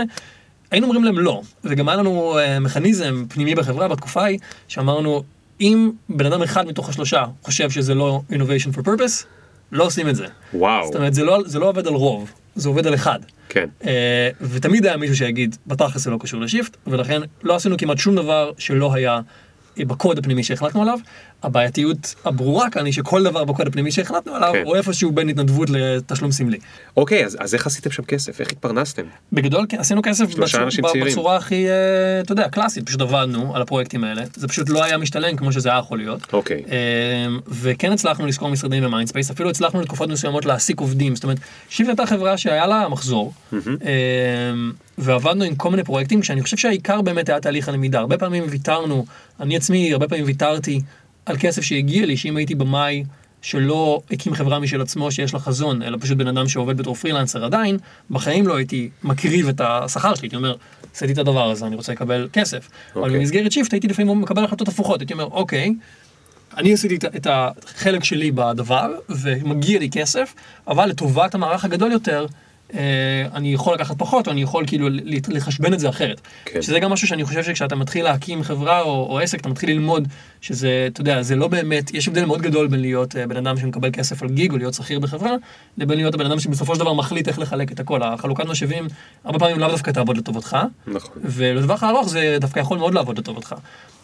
היינו 0.72 0.88
אומרים 0.88 1.04
להם 1.04 1.20
לא. 1.20 1.42
וגם 1.64 1.90
היה 1.90 1.98
לנו 1.98 2.40
uh, 2.40 2.60
מכניזם 2.60 3.26
פנימי 3.30 3.56
בחברה 3.56 3.88
בתקופה 3.88 4.22
ההיא, 4.22 4.40
שאמרנו, 4.68 5.24
אם 5.62 5.92
בן 6.10 6.26
אדם 6.26 6.42
אחד 6.42 6.68
מתוך 6.68 6.90
השלושה 6.90 7.26
חושב 7.42 7.70
שזה 7.70 7.94
לא 7.96 8.22
innovation 8.32 8.76
for 8.76 8.82
purpose, 8.82 9.26
לא 9.72 9.86
עושים 9.86 10.10
את 10.10 10.16
זה. 10.16 10.26
וואו. 10.54 10.86
זאת 10.86 10.96
אומרת, 10.96 11.14
זה 11.14 11.24
לא, 11.24 11.40
זה 11.46 11.60
לא 11.60 11.70
עובד 11.70 11.88
על 11.88 11.94
רוב, 11.94 12.32
זה 12.56 12.70
עובד 12.70 12.88
על 12.88 12.94
אחד. 12.94 13.20
כן. 13.50 13.66
Uh, 13.82 13.86
ותמיד 14.42 14.86
היה 14.86 14.98
מישהו 14.98 15.16
שיגיד, 15.16 15.56
בתכלס 15.68 16.04
זה 16.04 16.12
לא 16.12 16.18
קשור 16.20 16.42
לשיפט, 16.42 16.78
ולכן 16.88 17.22
לא 17.44 17.56
עשינו 17.56 17.78
כמעט 17.78 17.98
שום 17.98 18.16
דבר 18.16 18.52
שלא 18.58 18.94
היה 18.94 19.20
בקוד 19.78 20.18
הפנימי 20.18 20.44
שהחלטנו 20.44 20.82
עליו. 20.82 21.00
הבעייתיות 21.44 22.16
הברורה 22.26 22.70
כאן 22.70 22.86
היא 22.86 22.94
שכל 22.94 23.24
דבר 23.24 23.44
בקוד 23.44 23.68
הפנימי 23.68 23.92
שהחלטנו 23.92 24.36
עליו 24.36 24.54
כן. 24.54 24.64
הוא 24.66 24.76
איפשהו 24.76 25.12
בין 25.12 25.30
התנדבות 25.30 25.70
לתשלום 25.70 26.32
סמלי. 26.32 26.58
אוקיי, 26.98 27.26
אז, 27.26 27.38
אז 27.40 27.54
איך 27.54 27.68
עשיתם 27.68 27.92
שם 27.92 28.04
כסף? 28.04 28.42
איך 28.42 28.52
התפרנסתם? 28.52 29.04
בגדול 29.34 29.66
כן, 29.70 29.80
עשינו 29.80 30.02
כסף 30.04 30.36
בצורה, 30.36 30.66
בצורה 31.06 31.36
הכי, 31.36 31.70
אה, 31.70 32.22
אתה 32.22 32.32
יודע, 32.32 32.50
קלאסית, 32.50 32.86
פשוט 32.86 33.02
עבדנו 33.02 33.56
על 33.56 33.62
הפרויקטים 33.62 34.04
האלה, 34.04 34.24
זה 34.36 34.48
פשוט 34.48 34.70
לא 34.70 34.84
היה 34.84 34.98
משתלם 34.98 35.36
כמו 35.36 35.52
שזה 35.52 35.70
היה 35.70 35.80
יכול 35.80 35.98
להיות. 35.98 36.34
אוקיי. 36.34 36.64
אמ, 36.68 37.40
וכן 37.48 37.92
הצלחנו 37.92 38.28
לשכור 38.28 38.50
משרדים 38.50 38.84
במיינדספייס, 38.84 39.32
אפילו 39.32 39.50
הצלחנו 39.50 39.82
לתקופות 39.82 40.10
מסוימות 40.10 40.46
להעסיק 40.46 40.80
עובדים, 40.80 41.16
זאת 41.16 41.24
אומרת, 41.24 41.38
שיפט 41.70 41.90
הייתה 41.90 42.06
חברה 42.06 42.38
שהיה 42.38 42.68
לה 42.68 42.88
מחזור, 42.90 43.34
mm-hmm. 43.54 43.56
ועבדנו 44.98 45.44
עם 45.44 45.56
כל 45.56 45.70
מיני 45.72 45.84
פרויקטים, 45.84 46.24
שאני 46.24 46.42
חושב 46.42 46.58
שהעיקר 46.58 47.02
באמת 47.02 47.30
היה 47.30 47.40
תהליך 47.40 47.70
הלמידה, 47.70 48.00
הרבה 48.00 48.18
פעמים 48.18 48.44
ויתרנו, 48.50 49.06
אני 49.40 49.56
עצמי 49.56 49.94
הרבה 49.94 50.08
פעמים 50.08 50.26
ויתרתי 50.26 50.82
על 51.30 51.38
כסף 51.40 51.62
שהגיע 51.62 52.06
לי, 52.06 52.18
שאם 52.18 52.38
הייתי 52.38 52.56
במאי 52.56 53.04
שלא 53.42 54.02
הקים 54.12 54.34
חברה 54.34 54.60
משל 54.60 54.82
עצמו 54.82 55.12
שיש 55.12 55.34
לה 55.34 55.40
חזון, 55.40 55.82
אלא 55.82 55.98
פשוט 56.02 56.18
בן 56.18 56.28
אדם 56.28 56.48
שעובד 56.48 56.78
בתור 56.78 56.96
פרילנסר 56.96 57.46
עדיין, 57.46 57.78
בחיים 58.12 58.48
לא 58.48 58.56
הייתי 58.56 58.90
מקריב 59.04 59.48
את 59.48 59.62
השכר 59.64 60.16
שלי, 60.16 60.26
הייתי 60.26 60.36
אומר, 60.36 60.56
עשיתי 60.96 61.14
את 61.14 61.18
הדבר 61.18 61.50
הזה, 61.50 61.66
אני 61.66 61.76
רוצה 61.76 61.92
לקבל 61.92 62.28
כסף. 62.34 62.68
Okay. 62.68 62.72
אבל 62.96 63.04
אוקיי. 63.04 63.20
במסגרת 63.20 63.52
שיפט 63.52 63.74
הייתי 63.74 63.88
לפעמים 63.88 64.22
מקבל 64.22 64.44
החלטות 64.44 64.68
הפוכות, 64.68 65.00
הייתי 65.00 65.14
אומר, 65.14 65.26
אוקיי, 65.26 65.74
אני 66.58 66.74
עשיתי 66.74 67.08
את 67.16 67.28
החלק 67.30 68.04
שלי 68.04 68.32
בדבר, 68.32 68.92
ומגיע 69.10 69.80
לי 69.80 69.90
כסף, 69.90 70.34
אבל 70.68 70.86
לטובת 70.86 71.36
המערך 71.36 71.66
הגדול 71.66 71.92
יותר, 71.92 72.26
אני 73.34 73.54
יכול 73.54 73.74
לקחת 73.74 73.96
פחות, 73.98 74.28
או 74.28 74.32
אני 74.32 74.42
יכול 74.42 74.64
כאילו 74.68 74.88
לחשבן 75.28 75.74
את 75.74 75.80
זה 75.80 75.90
אחרת. 75.90 76.22
כן. 76.46 76.62
שזה 76.62 76.80
גם 76.80 76.92
משהו 76.92 77.08
שאני 77.08 77.24
חושב 77.24 77.44
שכשאתה 77.44 77.76
מתחיל 77.76 78.04
להקים 78.04 78.44
חברה 78.44 78.82
או, 78.82 79.08
או 79.10 79.20
עסק, 79.20 79.40
אתה 79.40 79.50
מתחיל 79.50 79.70
ללמוד 79.70 80.08
שזה, 80.42 80.88
אתה 80.94 81.02
יודע, 81.02 81.22
זה 81.22 81.36
לא 81.36 81.48
באמת, 81.48 81.94
יש 81.94 82.08
הבדל 82.08 82.26
מאוד 82.26 82.42
גדול 82.42 82.68
בין 82.68 82.80
להיות 82.82 83.16
אה, 83.16 83.28
בן 83.28 83.38
אדם 83.38 83.58
שמקבל 83.58 83.90
כסף 83.92 84.24
על 84.24 84.30
גיג 84.30 84.52
או 84.52 84.58
להיות 84.58 84.74
שכיר 84.74 85.00
בחברה, 85.00 85.32
לבין 85.78 85.98
להיות 85.98 86.14
הבן 86.14 86.26
אדם 86.26 86.40
שבסופו 86.40 86.76
של 86.76 86.80
דבר 86.80 86.94
מחליט 86.94 87.28
איך 87.28 87.40
לחלק 87.40 87.72
את 87.72 87.80
הכל. 87.80 88.04
החלוקת 88.04 88.46
משאבים, 88.46 88.88
הרבה 89.24 89.40
פעמים 89.40 89.60
לאו 89.60 89.70
דווקא 89.70 89.92
תעבוד 89.92 90.18
לטובתך, 90.18 90.58
נכון. 90.88 91.16
ולטווח 91.26 91.84
הארוך 91.84 92.10
זה 92.10 92.38
דווקא 92.42 92.60
יכול 92.60 92.78
מאוד 92.78 92.94
לעבוד 92.94 93.20
לטובתך. 93.20 93.56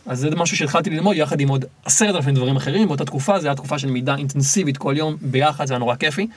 אז 0.06 0.20
זה 0.20 0.30
משהו 0.36 0.58
שהתחלתי 0.58 0.90
ללמוד 0.90 1.16
יחד 1.16 1.40
עם 1.40 1.50
עוד 1.50 1.66
עשרת 1.86 2.16
אלפים 2.16 2.34
דברים 2.34 2.56
אחרים, 2.56 2.88
באותה 2.88 3.06
תקופה, 3.06 3.40
זו 3.40 3.48
הייתה 3.48 3.58
תקופה 3.58 3.80
של 3.80 3.88
מידה 3.92 4.16
אינטנסיבית 4.16 4.78
כל 4.78 4.94
יום, 4.98 5.16
ביחד, 5.22 5.66
זה 5.66 5.74
היה 5.74 5.80
נורא 5.80 5.96
כיפי. 5.96 6.28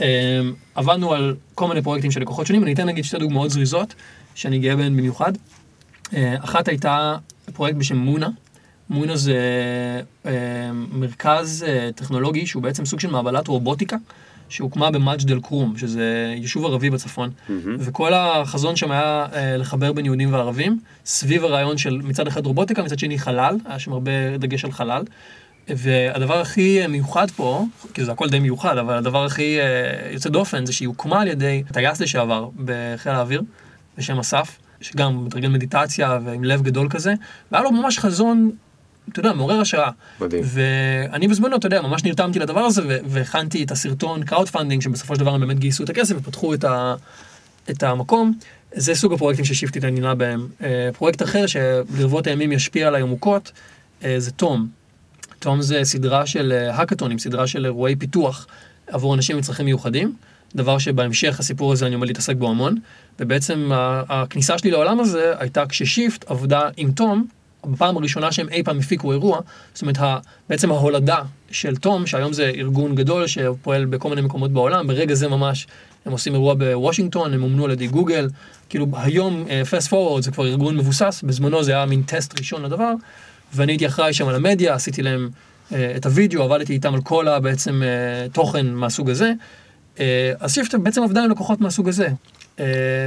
אמ, 0.00 0.06
עבדנו 0.74 1.12
על 1.12 1.34
כל 1.54 1.68
מיני 1.68 1.82
פרויקטים 1.82 2.10
של 2.10 2.20
לקוחות 2.20 2.46
שונים, 2.46 2.62
אני 2.62 2.72
אתן 2.72 2.86
נגיד 2.86 3.04
שתי 3.04 3.18
דוגמאות 3.18 3.50
זריזות, 3.50 3.94
שאני 4.34 4.58
גאה 4.58 4.76
בהן 4.76 4.96
במיוחד. 4.96 5.32
אה, 6.14 6.36
אחת 6.44 6.68
הייתה 6.68 7.16
פרויקט 7.54 7.78
בשם 7.78 7.96
מונה. 7.96 8.28
מונה 8.90 9.16
זה 9.16 9.36
אה, 10.26 10.32
מרכז 10.72 11.64
אה, 11.68 11.90
טכנולוגי 11.94 12.46
שהוא 12.46 12.62
בעצם 12.62 12.84
סוג 12.84 13.00
של 13.00 13.10
מעבלת 13.10 13.48
רובוטיקה. 13.48 13.96
שהוקמה 14.50 14.90
במג'ד 14.90 15.30
אל 15.30 15.40
כרום, 15.40 15.76
שזה 15.76 16.34
יישוב 16.36 16.64
ערבי 16.64 16.90
בצפון, 16.90 17.30
mm-hmm. 17.30 17.52
וכל 17.78 18.14
החזון 18.14 18.76
שם 18.76 18.90
היה 18.90 19.26
לחבר 19.58 19.92
בין 19.92 20.04
יהודים 20.04 20.32
וערבים, 20.32 20.80
סביב 21.04 21.44
הרעיון 21.44 21.78
של 21.78 22.00
מצד 22.04 22.26
אחד 22.26 22.46
רובוטיקה, 22.46 22.82
מצד 22.82 22.98
שני 22.98 23.18
חלל, 23.18 23.56
היה 23.64 23.78
שם 23.78 23.92
הרבה 23.92 24.38
דגש 24.38 24.64
על 24.64 24.72
חלל, 24.72 25.02
והדבר 25.76 26.40
הכי 26.40 26.86
מיוחד 26.86 27.30
פה, 27.30 27.64
כי 27.94 28.04
זה 28.04 28.12
הכל 28.12 28.28
די 28.28 28.38
מיוחד, 28.38 28.78
אבל 28.78 28.94
הדבר 28.94 29.24
הכי 29.24 29.58
uh, 29.60 30.14
יוצא 30.14 30.30
דופן 30.30 30.66
זה 30.66 30.72
שהיא 30.72 30.88
הוקמה 30.88 31.20
על 31.20 31.28
ידי 31.28 31.62
טייס 31.72 32.00
לשעבר 32.00 32.48
בחיל 32.64 33.12
האוויר, 33.12 33.42
בשם 33.98 34.18
אסף, 34.18 34.58
שגם 34.80 35.24
מתרגל 35.24 35.48
מדיטציה 35.48 36.18
ועם 36.24 36.44
לב 36.44 36.62
גדול 36.62 36.88
כזה, 36.90 37.14
והיה 37.52 37.64
לו 37.64 37.72
ממש 37.72 37.98
חזון, 37.98 38.50
אתה 39.12 39.20
יודע, 39.20 39.32
מעורר 39.32 39.60
השראה. 39.60 39.90
מדהים. 40.20 40.42
ואני 40.46 41.28
בזמנו, 41.28 41.56
אתה 41.56 41.66
יודע, 41.66 41.82
ממש 41.82 42.04
נרתמתי 42.04 42.38
לדבר 42.38 42.60
הזה, 42.60 43.00
והכנתי 43.06 43.64
את 43.64 43.70
הסרטון 43.70 44.24
crowd 44.24 44.48
funding, 44.48 44.82
שבסופו 44.82 45.14
של 45.14 45.20
דבר 45.20 45.34
הם 45.34 45.40
באמת 45.40 45.58
גייסו 45.58 45.84
את 45.84 45.90
הכסף 45.90 46.14
ופתחו 46.18 46.54
את, 46.54 46.64
ה, 46.64 46.94
את 47.70 47.82
המקום. 47.82 48.32
זה 48.72 48.94
סוג 48.94 49.12
הפרויקטים 49.12 49.44
ששיפט 49.44 49.78
התעניינה 49.78 50.14
בהם. 50.14 50.48
Uh, 50.60 50.64
פרויקט 50.96 51.22
אחר 51.22 51.44
שלרבות 51.46 52.26
הימים 52.26 52.52
ישפיע 52.52 52.88
עליי 52.88 53.02
עמוקות, 53.02 53.52
זה 54.18 54.30
תום. 54.30 54.77
תום 55.38 55.62
זה 55.62 55.80
סדרה 55.84 56.26
של 56.26 56.52
האקתונים, 56.70 57.16
אה, 57.16 57.22
סדרה 57.22 57.46
של 57.46 57.64
אירועי 57.64 57.96
פיתוח 57.96 58.46
עבור 58.86 59.14
אנשים 59.14 59.36
עם 59.36 59.42
צרכים 59.42 59.66
מיוחדים, 59.66 60.16
דבר 60.54 60.78
שבהמשך 60.78 61.40
הסיפור 61.40 61.72
הזה 61.72 61.86
אני 61.86 61.94
עומד 61.94 62.06
להתעסק 62.06 62.36
בו 62.36 62.50
המון, 62.50 62.76
ובעצם 63.20 63.70
הכניסה 64.08 64.58
שלי 64.58 64.70
לעולם 64.70 65.00
הזה 65.00 65.32
הייתה 65.38 65.66
כששיפט 65.66 66.30
עבדה 66.30 66.68
עם 66.76 66.92
תום, 66.92 67.26
בפעם 67.66 67.96
הראשונה 67.96 68.32
שהם 68.32 68.48
אי 68.48 68.62
פעם 68.62 68.78
הפיקו 68.78 69.12
אירוע, 69.12 69.40
זאת 69.74 69.82
אומרת 69.82 69.98
בעצם 70.48 70.70
ההולדה 70.70 71.22
של 71.50 71.76
תום, 71.76 72.06
שהיום 72.06 72.32
זה 72.32 72.52
ארגון 72.54 72.94
גדול 72.94 73.26
שפועל 73.26 73.84
בכל 73.84 74.08
מיני 74.08 74.20
מקומות 74.20 74.52
בעולם, 74.52 74.86
ברגע 74.86 75.14
זה 75.14 75.28
ממש 75.28 75.66
הם 76.06 76.12
עושים 76.12 76.34
אירוע 76.34 76.54
בוושינגטון, 76.54 77.34
הם 77.34 77.42
אומנו 77.42 77.64
על 77.64 77.70
ידי 77.70 77.86
גוגל, 77.86 78.28
כאילו 78.68 78.86
היום 78.92 79.44
Fast 79.70 79.86
uh, 79.86 79.90
Forward 79.90 80.22
זה 80.22 80.30
כבר 80.30 80.46
ארגון 80.46 80.76
מבוסס, 80.76 81.22
בזמנו 81.26 81.64
זה 81.64 81.72
היה 81.72 81.86
מין 81.86 82.02
טסט 82.02 82.38
ראשון 82.38 82.62
לדבר. 82.62 82.92
ואני 83.54 83.72
הייתי 83.72 83.86
אחראי 83.86 84.12
שם 84.12 84.28
על 84.28 84.34
המדיה, 84.34 84.74
עשיתי 84.74 85.02
להם 85.02 85.28
uh, 85.70 85.74
את 85.96 86.06
הוידאו, 86.06 86.42
עבדתי 86.42 86.72
איתם 86.72 86.94
על 86.94 87.00
כל 87.00 87.28
הבעצם 87.28 87.82
uh, 87.82 88.32
תוכן 88.32 88.66
מהסוג 88.66 89.10
הזה. 89.10 89.32
Uh, 89.96 90.00
אז 90.40 90.54
שיפט 90.54 90.74
בעצם 90.74 91.02
עבדה 91.02 91.24
עם 91.24 91.30
לקוחות 91.30 91.60
מהסוג 91.60 91.88
הזה. 91.88 92.08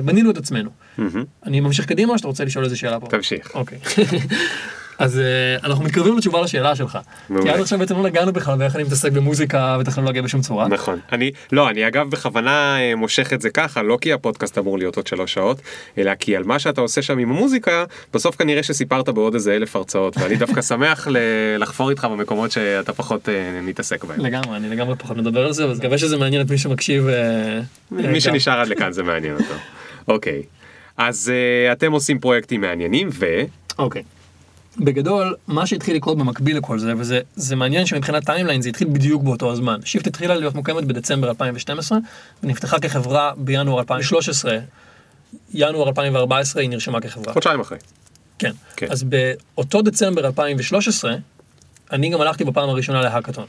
בנינו 0.03 0.31
את 0.31 0.37
עצמנו. 0.37 0.69
Mm-hmm. 0.97 1.01
אני 1.45 1.59
ממשיך 1.59 1.85
קדימה 1.85 2.13
או 2.13 2.17
שאתה 2.17 2.27
רוצה 2.27 2.45
לשאול 2.45 2.65
איזה 2.65 2.75
שאלה 2.75 2.99
פה? 2.99 3.07
תמשיך. 3.07 3.55
אוקיי. 3.55 3.77
אז 4.97 5.21
uh, 5.61 5.65
אנחנו 5.65 5.83
מתקרבים 5.83 6.17
לתשובה 6.17 6.41
לשאלה 6.41 6.75
שלך. 6.75 6.97
כי 7.41 7.49
עד 7.49 7.59
עכשיו 7.59 7.79
בעצם 7.79 7.95
לא 7.95 8.03
נגענו 8.03 8.33
בכלל 8.33 8.57
באיך 8.57 8.75
אני 8.75 8.83
מתעסק 8.83 9.11
במוזיקה 9.11 9.77
וטכנולוגיה 9.79 10.21
בשום 10.21 10.41
צורה. 10.41 10.67
נכון. 10.67 10.99
אני, 11.11 11.31
לא, 11.51 11.69
אני 11.69 11.87
אגב 11.87 12.09
בכוונה 12.09 12.77
uh, 12.77 12.95
מושך 12.95 13.33
את 13.33 13.41
זה 13.41 13.49
ככה, 13.49 13.81
לא 13.81 13.97
כי 14.01 14.13
הפודקאסט 14.13 14.57
אמור 14.57 14.77
להיות 14.77 14.95
עוד 14.95 15.07
שלוש 15.07 15.33
שעות, 15.33 15.61
אלא 15.97 16.15
כי 16.15 16.35
על 16.35 16.43
מה 16.43 16.59
שאתה 16.59 16.81
עושה 16.81 17.01
שם 17.01 17.17
עם 17.17 17.29
המוזיקה, 17.29 17.83
בסוף 18.13 18.35
כנראה 18.35 18.63
שסיפרת 18.63 19.09
בעוד 19.09 19.33
איזה 19.33 19.55
אלף 19.55 19.75
הרצאות, 19.75 20.17
ואני 20.17 20.35
דווקא 20.35 20.61
שמח 20.71 21.07
לחפור 21.57 21.89
איתך 21.89 22.07
במקומות 22.11 22.51
שאתה 22.51 22.93
פחות 22.93 23.27
uh, 23.27 23.31
מתעסק 23.61 24.03
בהם. 24.03 24.19
לגמרי, 24.19 24.57
אני 24.57 24.69
לגמרי 24.69 24.95
פחות 24.95 25.17
מדבר 25.17 25.45
על 25.45 25.53
זה, 25.53 25.65
אז 25.65 25.79
מקווה 25.79 25.97
שזה 25.97 26.17
מעניין 26.17 26.41
את 26.41 26.51
מי 26.51 26.57
שמקשיב. 26.57 27.07
מי 27.91 28.21
שנשאר 28.21 28.59
עד 28.59 28.67
לכאן 28.67 28.91
זה 28.91 29.03
מעניין 29.03 29.33
אותו. 29.33 29.53
אוקיי. 30.07 30.41
אז 30.97 31.31
אתם 31.71 31.91
עושים 31.91 32.19
פרויקטים 32.19 32.61
מעניינים 32.61 33.09
ו... 33.11 33.25
אוקיי. 33.79 34.03
בגדול, 34.77 35.35
מה 35.47 35.67
שהתחיל 35.67 35.95
לקרות 35.95 36.17
במקביל 36.17 36.57
לכל 36.57 36.79
זה, 36.79 36.93
וזה 36.97 37.55
מעניין 37.55 37.85
שמבחינת 37.85 38.25
timeline 38.25 38.61
זה 38.61 38.69
התחיל 38.69 38.87
בדיוק 38.91 39.23
באותו 39.23 39.51
הזמן. 39.51 39.79
שיפט 39.85 40.07
התחילה 40.07 40.35
להיות 40.35 40.55
מוקמת 40.55 40.85
בדצמבר 40.85 41.29
2012, 41.29 41.97
ונפתחה 42.43 42.79
כחברה 42.79 43.31
בינואר 43.37 43.79
2013. 43.79 44.57
ינואר 45.53 45.87
2014 45.87 46.61
היא 46.61 46.69
נרשמה 46.69 47.01
כחברה. 47.01 47.33
חודשיים 47.33 47.59
אחרי. 47.59 47.77
כן. 48.39 48.51
כן. 48.75 48.87
אז 48.89 49.03
באותו 49.03 49.81
דצמבר 49.81 50.25
2013, 50.25 51.15
אני 51.91 52.09
גם 52.09 52.21
הלכתי 52.21 52.43
בפעם 52.43 52.69
הראשונה 52.69 53.01
להאקתון. 53.01 53.45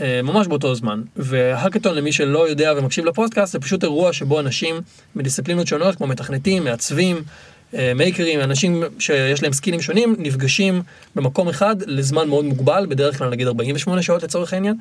אה, 0.00 0.20
ממש 0.22 0.46
באותו 0.46 0.74
זמן, 0.74 1.02
והאקתון 1.16 1.94
למי 1.94 2.12
שלא 2.12 2.48
יודע 2.48 2.72
ומקשיב 2.76 3.04
לפודקאסט 3.04 3.52
זה 3.52 3.58
פשוט 3.58 3.82
אירוע 3.84 4.12
שבו 4.12 4.40
אנשים 4.40 4.80
מדיסציפלינות 5.16 5.66
שונות 5.66 5.96
כמו 5.96 6.06
מתכנתים, 6.06 6.64
מעצבים, 6.64 7.22
מייקרים, 7.94 8.40
אנשים 8.40 8.82
שיש 8.98 9.42
להם 9.42 9.52
סקילים 9.52 9.80
שונים, 9.80 10.16
נפגשים 10.18 10.82
במקום 11.14 11.48
אחד 11.48 11.76
לזמן 11.86 12.28
מאוד 12.28 12.44
מוגבל, 12.44 12.86
בדרך 12.88 13.18
כלל 13.18 13.30
נגיד 13.30 13.46
48 13.46 14.02
שעות 14.02 14.22
לצורך 14.22 14.52
העניין, 14.52 14.74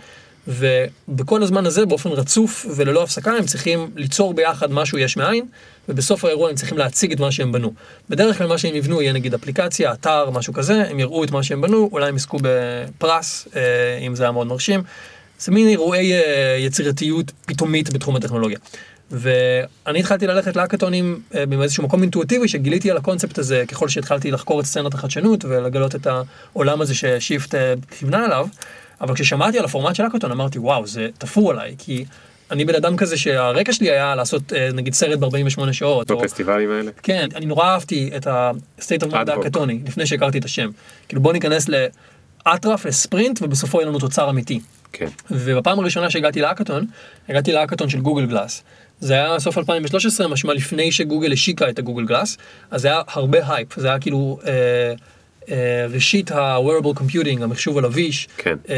ובכל 0.48 1.44
הזמן 1.44 1.66
הזה, 1.66 1.86
באופן 1.86 2.10
רצוף 2.10 2.66
וללא 2.76 3.04
הפסקה, 3.04 3.32
הם 3.32 3.46
צריכים 3.46 3.92
ליצור 3.96 4.34
ביחד 4.34 4.72
משהו 4.72 4.98
יש 4.98 5.18
מאין, 5.18 5.46
ובסוף 5.90 6.26
האירוע 6.26 6.50
הם 6.50 6.56
צריכים 6.56 6.78
להציג 6.78 7.12
את 7.12 7.20
מה 7.20 7.32
שהם 7.32 7.52
בנו. 7.52 7.74
בדרך 8.10 8.38
כלל 8.38 8.48
מה 8.48 8.58
שהם 8.58 8.76
יבנו 8.76 9.02
יהיה 9.02 9.14
נגיד 9.14 9.34
אפליקציה, 9.34 9.94
אתר, 9.94 10.30
משהו 10.30 10.54
כזה, 10.54 10.84
הם 10.90 11.00
יראו 11.00 11.24
את 11.24 11.32
מה 11.32 11.44
שהם 11.44 11.62
בנו, 11.62 11.90
אולי 11.92 12.10
הם 12.10 12.16
יזכו 12.16 12.38
בפרס, 12.42 13.48
אה, 13.56 13.98
אם 13.98 14.16
זה 14.16 14.24
היה 14.24 14.32
מאוד 14.32 14.48
מרשים. 14.48 14.84
זה 15.40 15.52
מין 15.52 15.68
אירועי 15.68 16.14
אה, 16.14 16.58
יצירתיות 16.60 17.32
פתאומית 17.46 17.94
בתחום 17.94 18.16
הטכנולוגיה. 18.16 18.58
ואני 19.12 20.00
התחלתי 20.00 20.28
ללכת 20.28 20.56
להאקתונים 20.56 21.20
אה, 21.36 21.46
באיזשהו 21.46 21.84
מקום 21.84 22.02
אינטואיטיבי 22.02 22.48
שגיליתי 22.48 22.92
על 22.92 22.98
הקונספט 22.98 23.38
הזה 23.38 23.64
ככל 23.68 23.90
שהתחלתי 23.90 24.32
לחקור 24.32 24.60
את 24.60 24.66
סצנת 24.66 24.94
החדשנות 24.94 25.46
ולגלות 25.46 25.96
את 25.96 26.08
העולם 26.08 26.82
הזה 26.82 26.96
ששיפט 26.96 27.56
כיוונה 28.00 28.26
עליו. 28.26 28.48
אבל 29.02 29.16
כששמעתי 29.16 29.60
על 29.60 29.66
הפורמט 29.66 29.96
של 29.96 30.04
האקתון 30.04 30.32
אמרתי 30.32 30.60
וואו 30.60 30.88
זה 30.88 31.10
תפור 31.18 31.52
עליי 31.52 31.76
כי 31.78 32.06
אני 32.52 32.66
בן 32.66 32.76
אדם 32.76 32.98
כזה 32.98 33.18
שהרקע 33.18 33.74
שלי 33.74 33.92
היה 33.92 34.16
לעשות 34.16 34.54
נגיד 34.74 34.94
סרט 34.94 35.20
ב-48 35.20 35.74
שעות. 35.74 36.12
בפסטיבלים 36.12 36.72
האלה? 36.72 36.92
כן, 37.04 37.28
אני 37.36 37.46
נורא 37.46 37.66
אהבתי 37.66 38.12
את 38.18 38.28
ה-state 38.28 39.04
of 39.04 39.12
mind 39.12 39.32
האקתוני 39.32 39.80
לפני 39.86 40.06
שהכרתי 40.06 40.38
את 40.38 40.46
השם. 40.46 40.70
כאילו 41.08 41.22
בוא 41.22 41.34
ניכנס 41.34 41.70
לאטרף, 42.46 42.86
לספרינט 42.86 43.42
ובסופו 43.42 43.78
יהיה 43.78 43.90
לנו 43.90 44.00
תוצר 44.00 44.30
אמיתי. 44.30 44.60
כן. 44.94 45.08
ובפעם 45.32 45.80
הראשונה 45.80 46.10
שהגעתי 46.10 46.42
להאקתון, 46.42 46.86
הגעתי 47.30 47.52
להאקתון 47.52 47.90
של 47.90 48.00
גוגל 48.00 48.26
גלאס. 48.26 48.64
זה 49.00 49.14
היה 49.14 49.40
סוף 49.40 49.58
2013, 49.58 50.28
משמע 50.28 50.54
לפני 50.54 50.92
שגוגל 50.92 51.32
השיקה 51.34 51.70
את 51.70 51.80
הגוגל 51.80 52.06
גלאס, 52.06 52.38
אז 52.72 52.82
זה 52.82 52.88
היה 52.88 53.02
הרבה 53.08 53.40
הייפ, 53.48 53.80
זה 53.80 53.88
היה 53.88 54.00
כאילו 54.00 54.40
אה, 54.48 54.52
אה, 55.50 55.86
ראשית 55.90 56.32
ה-wearable 56.32 57.00
computing, 57.00 57.44
המחשוב 57.44 57.78
הלביש, 57.78 58.28
כן. 58.38 58.56
אה, 58.70 58.76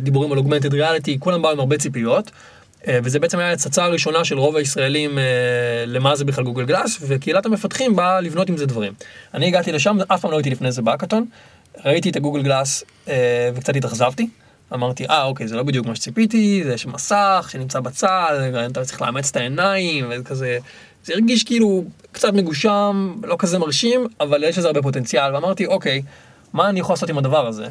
דיבורים 0.00 0.32
על 0.32 0.38
augmented 0.38 0.72
reality, 0.72 1.18
כולם 1.18 1.42
באו 1.42 1.50
עם 1.50 1.60
הרבה 1.60 1.78
ציפיות. 1.78 2.30
אה, 2.88 2.98
וזה 3.02 3.18
בעצם 3.18 3.38
היה 3.38 3.52
הצצה 3.52 3.84
הראשונה 3.84 4.24
של 4.24 4.38
רוב 4.38 4.56
הישראלים 4.56 5.18
אה, 5.18 5.24
למה 5.86 6.16
זה 6.16 6.24
בכלל 6.24 6.44
גוגל 6.44 6.64
גלאס, 6.64 6.98
וקהילת 7.00 7.46
המפתחים 7.46 7.96
באה 7.96 8.20
לבנות 8.20 8.48
עם 8.48 8.56
זה 8.56 8.66
דברים. 8.66 8.92
אני 9.34 9.46
הגעתי 9.46 9.72
לשם, 9.72 9.96
אף 10.08 10.20
פעם 10.20 10.30
לא 10.30 10.36
הייתי 10.36 10.50
לפני 10.50 10.72
זה 10.72 10.82
בהאקתון, 10.82 11.24
ראיתי 11.84 12.10
את 12.10 12.16
הגוגל 12.16 12.42
גלאס 12.42 12.84
אה, 13.08 13.50
וקצת 13.54 13.76
התאכזבתי. 13.76 14.28
אמרתי, 14.74 15.06
אה, 15.06 15.24
אוקיי, 15.24 15.48
זה 15.48 15.56
לא 15.56 15.62
בדיוק 15.62 15.86
מה 15.86 15.96
שציפיתי, 15.96 16.62
זה 16.64 16.74
יש 16.74 16.86
מסך 16.86 17.48
שנמצא 17.52 17.80
בצד, 17.80 18.50
אתה 18.70 18.84
צריך 18.84 19.02
לאמץ 19.02 19.30
את 19.30 19.36
העיניים, 19.36 20.06
וכזה, 20.10 20.58
זה 21.04 21.12
הרגיש 21.12 21.44
כאילו 21.44 21.84
קצת 22.12 22.32
מגושם, 22.32 23.14
לא 23.22 23.36
כזה 23.38 23.58
מרשים, 23.58 24.06
אבל 24.20 24.44
יש 24.44 24.58
לזה 24.58 24.66
הרבה 24.66 24.82
פוטנציאל, 24.82 25.34
ואמרתי, 25.34 25.66
אוקיי, 25.66 26.02
מה 26.52 26.68
אני 26.68 26.80
יכול 26.80 26.92
לעשות 26.92 27.10
עם 27.10 27.18
הדבר 27.18 27.46
הזה? 27.46 27.66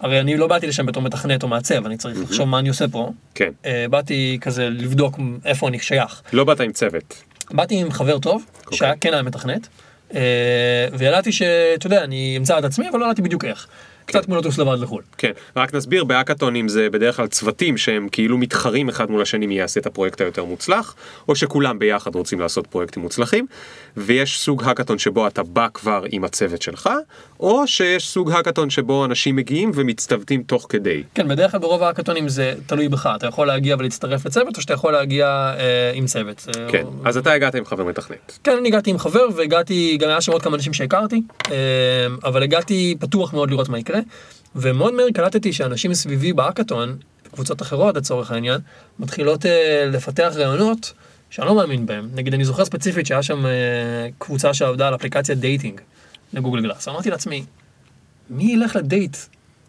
הרי 0.00 0.20
אני 0.20 0.36
לא 0.36 0.46
באתי 0.46 0.66
לשם 0.66 0.86
בתור 0.86 1.02
מתכנת 1.02 1.42
או 1.42 1.48
מעצב, 1.48 1.86
אני 1.86 1.96
צריך 1.96 2.20
לחשוב 2.22 2.48
מה 2.48 2.58
אני 2.58 2.68
עושה 2.68 2.88
פה. 2.88 3.10
כן. 3.34 3.50
Uh, 3.62 3.66
באתי 3.90 4.38
כזה 4.40 4.68
לבדוק 4.70 5.18
איפה 5.44 5.68
אני 5.68 5.78
שייך. 5.78 6.22
לא 6.32 6.44
באת 6.44 6.60
עם 6.60 6.72
צוות. 6.72 7.22
באתי 7.50 7.74
עם 7.74 7.90
חבר 7.90 8.18
טוב, 8.18 8.44
okay. 8.46 8.58
אוקיי. 8.64 8.78
שהיה 8.78 8.96
כן 9.00 9.12
היה 9.12 9.22
מתכנת, 9.22 9.68
uh, 10.10 10.14
וידעתי 10.92 11.32
שאתה 11.32 11.86
יודע, 11.86 12.04
אני 12.04 12.34
אמצא 12.36 12.58
את 12.58 12.64
עצמי, 12.64 12.88
אבל 12.88 12.98
לא 12.98 13.04
ידעתי 13.04 13.22
בדיוק 13.22 13.44
איך. 13.44 13.66
קצת 14.06 14.24
כמו 14.24 14.36
לטוס 14.36 14.58
לבד 14.58 14.76
לחו"ל. 14.80 15.02
כן, 15.18 15.32
רק 15.56 15.74
נסביר, 15.74 16.04
בהאקתונים 16.04 16.68
זה 16.68 16.90
בדרך 16.90 17.16
כלל 17.16 17.26
צוותים 17.26 17.76
שהם 17.76 18.08
כאילו 18.08 18.38
מתחרים 18.38 18.88
אחד 18.88 19.10
מול 19.10 19.22
השני 19.22 19.46
מי 19.46 19.58
יעשה 19.58 19.80
את 19.80 19.86
הפרויקט 19.86 20.20
היותר 20.20 20.44
מוצלח, 20.44 20.94
או 21.28 21.36
שכולם 21.36 21.78
ביחד 21.78 22.14
רוצים 22.14 22.40
לעשות 22.40 22.66
פרויקטים 22.66 23.02
מוצלחים, 23.02 23.46
ויש 23.96 24.40
סוג 24.40 24.62
האקתון 24.64 24.98
שבו 24.98 25.26
אתה 25.26 25.42
בא 25.42 25.68
כבר 25.74 26.04
עם 26.10 26.24
הצוות 26.24 26.62
שלך, 26.62 26.90
או 27.40 27.66
שיש 27.66 28.08
סוג 28.08 28.30
האקתון 28.30 28.70
שבו 28.70 29.04
אנשים 29.04 29.36
מגיעים 29.36 29.70
ומצטוותים 29.74 30.42
תוך 30.42 30.66
כדי. 30.68 31.02
כן, 31.14 31.28
בדרך 31.28 31.50
כלל 31.50 31.60
ברוב 31.60 31.82
ההאקתונים 31.82 32.28
זה 32.28 32.54
תלוי 32.66 32.88
בך, 32.88 33.10
אתה 33.16 33.26
יכול 33.26 33.46
להגיע 33.46 33.76
ולהצטרף 33.78 34.26
לצוות, 34.26 34.56
או 34.56 34.62
שאתה 34.62 34.74
יכול 34.74 34.92
להגיע 34.92 35.26
אה, 35.58 35.92
עם 35.94 36.06
צוות. 36.06 36.46
כן, 36.68 36.84
או... 36.84 36.92
אז 37.04 37.16
אתה 37.16 37.32
הגעת 37.32 37.54
עם 37.54 37.64
חבר 37.64 37.84
מתכנת. 37.84 38.38
כן, 38.44 38.56
אני 38.56 38.68
הגעתי 38.68 38.90
עם 38.90 38.98
חבר, 38.98 39.26
והגעתי, 39.36 39.96
גם 40.00 40.08
היה 40.08 40.20
שם 40.20 40.32
עוד 40.32 40.42
כמה 40.42 40.56
אנשים 40.56 40.72
שהכרתי, 40.72 41.22
אה, 41.50 41.56
אבל 42.24 42.42
הגעתי 42.42 42.96
פתוח 43.00 43.32
מאוד 43.32 43.50
לראות 43.50 43.68
מה 43.68 43.78
יקרה. 43.78 44.00
ומאוד 44.56 44.94
מהר 44.94 45.06
קלטתי 45.14 45.52
שאנשים 45.52 45.90
מסביבי 45.90 46.32
באקתון, 46.32 46.96
קבוצות 47.34 47.62
אחרות 47.62 47.96
לצורך 47.96 48.30
העניין, 48.30 48.60
מתחילות 48.98 49.44
uh, 49.44 49.48
לפתח 49.86 50.32
רעיונות 50.34 50.92
שאני 51.34 51.46
לא 51.46 51.54
מאמין 51.54 51.86
בהם. 51.86 52.08
נגיד, 52.14 52.34
אני 52.34 52.44
זוכר 52.44 52.64
ספציפית 52.64 53.06
שהיה 53.06 53.22
שם 53.22 53.44
uh, 53.44 53.48
קבוצה 54.18 54.54
שעבדה 54.54 54.88
על 54.88 54.94
אפליקציית 54.94 55.38
דייטינג 55.38 55.80
לגוגל 56.32 56.60
גלאס. 56.60 56.88
אמרתי 56.88 57.10
לעצמי, 57.10 57.44
מי 58.30 58.52
ילך 58.52 58.76
לדייט 58.76 59.16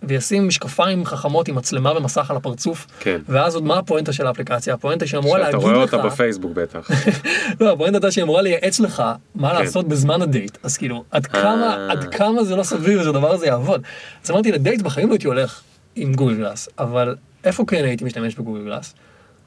וישים 0.03 0.47
משקפיים 0.47 1.05
חכמות 1.05 1.47
עם 1.47 1.55
מצלמה 1.55 1.97
ומסך 1.97 2.31
על 2.31 2.37
הפרצוף, 2.37 2.87
כן. 2.99 3.21
ואז 3.29 3.55
עוד 3.55 3.63
מה 3.63 3.77
הפואנטה 3.77 4.13
של 4.13 4.27
האפליקציה? 4.27 4.73
הפואנטה 4.73 5.07
שאמורה 5.07 5.39
להגיד 5.39 5.55
לך... 5.55 5.61
שאתה 5.61 5.73
רואה 5.73 5.81
אותה 5.81 5.97
בפייסבוק 5.97 6.51
בטח. 6.53 6.89
לא, 7.61 7.73
הפואנטה 7.73 7.97
הייתה 7.97 8.11
שהיא 8.11 8.23
אמורה 8.23 8.41
לייעץ 8.41 8.79
לך 8.79 9.03
מה 9.35 9.49
כן. 9.49 9.63
לעשות 9.63 9.87
בזמן 9.87 10.21
הדייט, 10.21 10.57
אז 10.63 10.77
כאילו, 10.77 11.03
עד 11.11 11.25
כמה, 11.25 11.77
אה. 11.77 11.91
עד 11.91 12.15
כמה 12.15 12.43
זה 12.43 12.55
לא 12.55 12.63
סביר 12.63 13.03
שהדבר 13.03 13.31
הזה 13.31 13.45
יעבוד. 13.45 13.81
אז 14.23 14.31
אמרתי, 14.31 14.51
לדייט 14.51 14.81
בחיים 14.81 15.07
לא 15.07 15.13
הייתי 15.13 15.27
הולך 15.27 15.61
עם 15.95 16.13
גוגל 16.13 16.35
גלאס, 16.35 16.69
אבל 16.79 17.15
איפה 17.43 17.63
כן 17.67 17.83
הייתי 17.83 18.03
משתמש 18.03 18.35
בגוגל 18.35 18.63
גלאס? 18.63 18.93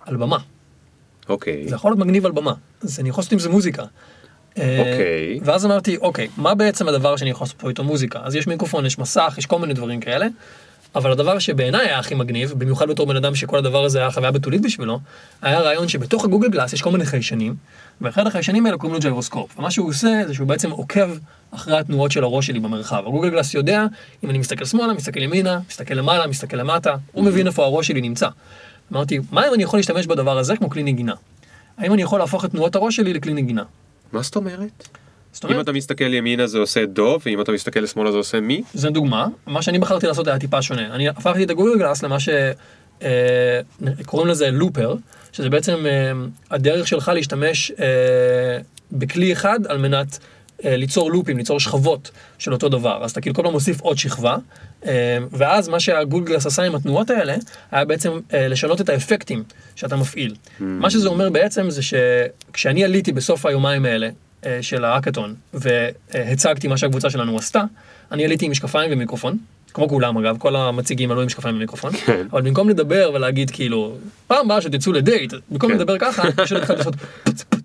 על 0.06 0.16
במה. 0.16 0.38
אוקיי. 1.28 1.68
זה 1.68 1.74
יכול 1.74 1.90
להיות 1.90 1.98
מגניב 1.98 2.26
על 2.26 2.32
במה, 2.32 2.54
אז 2.82 3.00
אני 3.00 3.08
יכול 3.08 3.22
לעשות 3.22 3.32
עם 3.32 3.38
זה 3.38 3.48
מוזיקה. 3.48 3.84
אה, 4.58 4.78
אוקיי. 4.78 5.40
ואז 5.42 5.66
אמרתי, 5.66 5.96
אוקיי, 5.96 6.28
מה 6.36 6.54
בעצם 6.54 6.88
הדבר 6.88 7.16
שאני 7.16 7.30
יכול 7.30 7.44
לעשות 7.44 7.60
פה 7.60 7.68
איתו 7.68 7.84
מוזיקה? 7.84 8.20
אז 8.22 8.34
יש 8.34 8.46
מיקרופון, 8.46 8.86
יש 8.86 8.98
מסך, 8.98 9.34
יש 9.38 9.46
כל 9.46 9.58
מיני 9.58 9.74
דברים 9.74 10.00
כאלה. 10.00 10.26
אבל 10.94 11.12
הדבר 11.12 11.38
שבעיניי 11.38 11.86
היה 11.86 11.98
הכי 11.98 12.14
מגניב, 12.14 12.52
במיוחד 12.58 12.88
בתור 12.88 13.06
בן 13.06 13.16
אדם 13.16 13.34
שכל 13.34 13.58
הדבר 13.58 13.84
הזה 13.84 13.98
היה 13.98 14.10
חוויה 14.10 14.30
בתולית 14.30 14.62
בשבילו, 14.62 15.00
היה 15.42 15.60
רעיון 15.60 15.88
שבתוך 15.88 16.24
הגוגל 16.24 16.48
גלאס 16.48 16.72
יש 16.72 16.82
כל 16.82 16.90
מיני 16.90 17.06
חיישנים, 17.06 17.54
ואחד 18.00 18.26
החיישנים 18.26 18.66
האלה 18.66 18.78
קוראים 18.78 18.94
לו 18.94 19.00
gyroscope. 19.00 19.58
ומה 19.58 19.70
שהוא 19.70 19.88
עושה 19.88 20.22
זה 20.26 20.34
שהוא 20.34 20.48
בעצם 20.48 20.70
עוקב 20.70 21.08
אחרי 21.50 21.78
התנועות 21.78 22.12
של 22.12 22.24
הראש 22.24 22.46
שלי 22.46 22.60
במרחב. 22.60 23.02
הגוגל 23.06 23.30
גלאס 23.30 23.54
יודע 23.54 23.86
אם 24.24 24.30
אני 24.30 24.38
מסתכל 24.38 24.64
שמאלה, 24.64 24.92
מסתכל 24.94 25.22
ימינה, 25.22 25.60
מסתכל 25.68 25.94
למעלה, 25.94 26.26
מסתכל 26.26 26.56
למטה, 26.56 26.96
הוא 27.12 27.24
מבין 27.24 27.46
איפה 27.46 27.64
הראש 27.64 27.86
שלי 27.86 28.00
נמצא. 28.00 28.28
אמרתי, 28.92 29.18
מה 29.30 29.48
אם 29.48 29.54
אני 29.54 29.62
יכול 29.62 29.78
להשתמש 29.78 30.06
בדבר 30.06 30.38
הזה 30.38 30.56
כמו 30.56 30.70
כלי 30.70 30.82
נגינה? 30.82 31.14
האם 31.78 31.92
אני 31.92 32.02
יכול 32.02 32.18
להפוך 32.18 32.44
את 32.44 32.50
תנועות 32.50 32.76
הראש 32.76 32.96
שלי 32.96 33.12
לכלי 33.14 33.32
נגינה? 33.32 33.62
מה 34.12 34.22
זאת 34.22 34.36
אומרת? 34.36 34.88
זאת 35.32 35.44
אם 35.44 35.50
אומרת, 35.50 35.64
אתה 35.64 35.72
מסתכל 35.72 36.14
ימינה 36.14 36.46
זה 36.46 36.58
עושה 36.58 36.86
דו, 36.86 37.18
ואם 37.26 37.40
אתה 37.40 37.52
מסתכל 37.52 37.80
לשמאלה 37.80 38.12
זה 38.12 38.16
עושה 38.16 38.40
מי? 38.40 38.62
זו 38.74 38.90
דוגמה, 38.90 39.26
מה 39.46 39.62
שאני 39.62 39.78
בחרתי 39.78 40.06
לעשות 40.06 40.26
היה 40.26 40.38
טיפה 40.38 40.62
שונה. 40.62 40.94
אני 40.94 41.08
הפכתי 41.08 41.44
את 41.44 41.50
הגוגל 41.50 41.78
גלאס 41.78 42.02
למה 42.02 42.16
שקוראים 43.00 44.28
לזה 44.28 44.50
לופר, 44.50 44.94
שזה 45.32 45.50
בעצם 45.50 45.86
אה, 45.86 46.12
הדרך 46.50 46.88
שלך 46.88 47.12
להשתמש 47.14 47.70
אה, 47.70 48.58
בכלי 48.92 49.32
אחד 49.32 49.66
על 49.66 49.78
מנת 49.78 50.18
אה, 50.18 50.37
ליצור 50.64 51.10
לופים, 51.10 51.38
ליצור 51.38 51.60
שכבות 51.60 52.10
של 52.38 52.52
אותו 52.52 52.68
דבר. 52.68 53.04
אז 53.04 53.10
אתה 53.10 53.20
כאילו 53.20 53.34
כל 53.34 53.42
פעם 53.42 53.52
מוסיף 53.52 53.80
עוד 53.80 53.98
שכבה, 53.98 54.36
אה, 54.86 55.18
ואז 55.30 55.68
מה 55.68 55.80
שהגוגל 55.80 56.26
גלאס 56.26 56.46
עשה 56.46 56.62
עם 56.62 56.74
התנועות 56.74 57.10
האלה, 57.10 57.34
היה 57.70 57.84
בעצם 57.84 58.12
אה, 58.34 58.48
לשנות 58.48 58.80
את 58.80 58.88
האפקטים 58.88 59.42
שאתה 59.76 59.96
מפעיל. 59.96 60.34
מה 60.60 60.90
שזה 60.90 61.08
אומר 61.08 61.30
בעצם 61.30 61.70
זה 61.70 61.80
שכשאני 61.82 62.84
עליתי 62.84 63.12
בסוף 63.12 63.46
היומיים 63.46 63.84
האלה, 63.84 64.08
אה, 64.46 64.58
של 64.62 64.84
ההאקתון, 64.84 65.34
והצגתי 65.54 66.68
מה 66.68 66.76
שהקבוצה 66.76 67.10
שלנו 67.10 67.38
עשתה, 67.38 67.62
אני 68.12 68.24
עליתי 68.24 68.44
עם 68.44 68.50
משקפיים 68.50 68.92
ומיקרופון, 68.92 69.38
כמו 69.74 69.88
כולם 69.88 70.18
אגב, 70.18 70.36
כל 70.38 70.56
המציגים 70.56 71.10
עלו 71.10 71.20
עם 71.20 71.26
משקפיים 71.26 71.56
ומיקרופון, 71.56 71.92
כן. 72.06 72.26
אבל 72.32 72.42
במקום 72.42 72.68
לדבר 72.68 73.10
ולהגיד 73.14 73.50
כאילו, 73.50 73.96
פעם 74.26 74.46
הבאה 74.46 74.62
שתצאו 74.62 74.92
לדייט, 74.92 75.32
במקום 75.50 75.70
כן. 75.70 75.76
לדבר 75.76 75.98
ככה, 75.98 76.22
פשוט 76.32 76.58
התחלתי 76.58 76.78
לעשות 76.78 76.94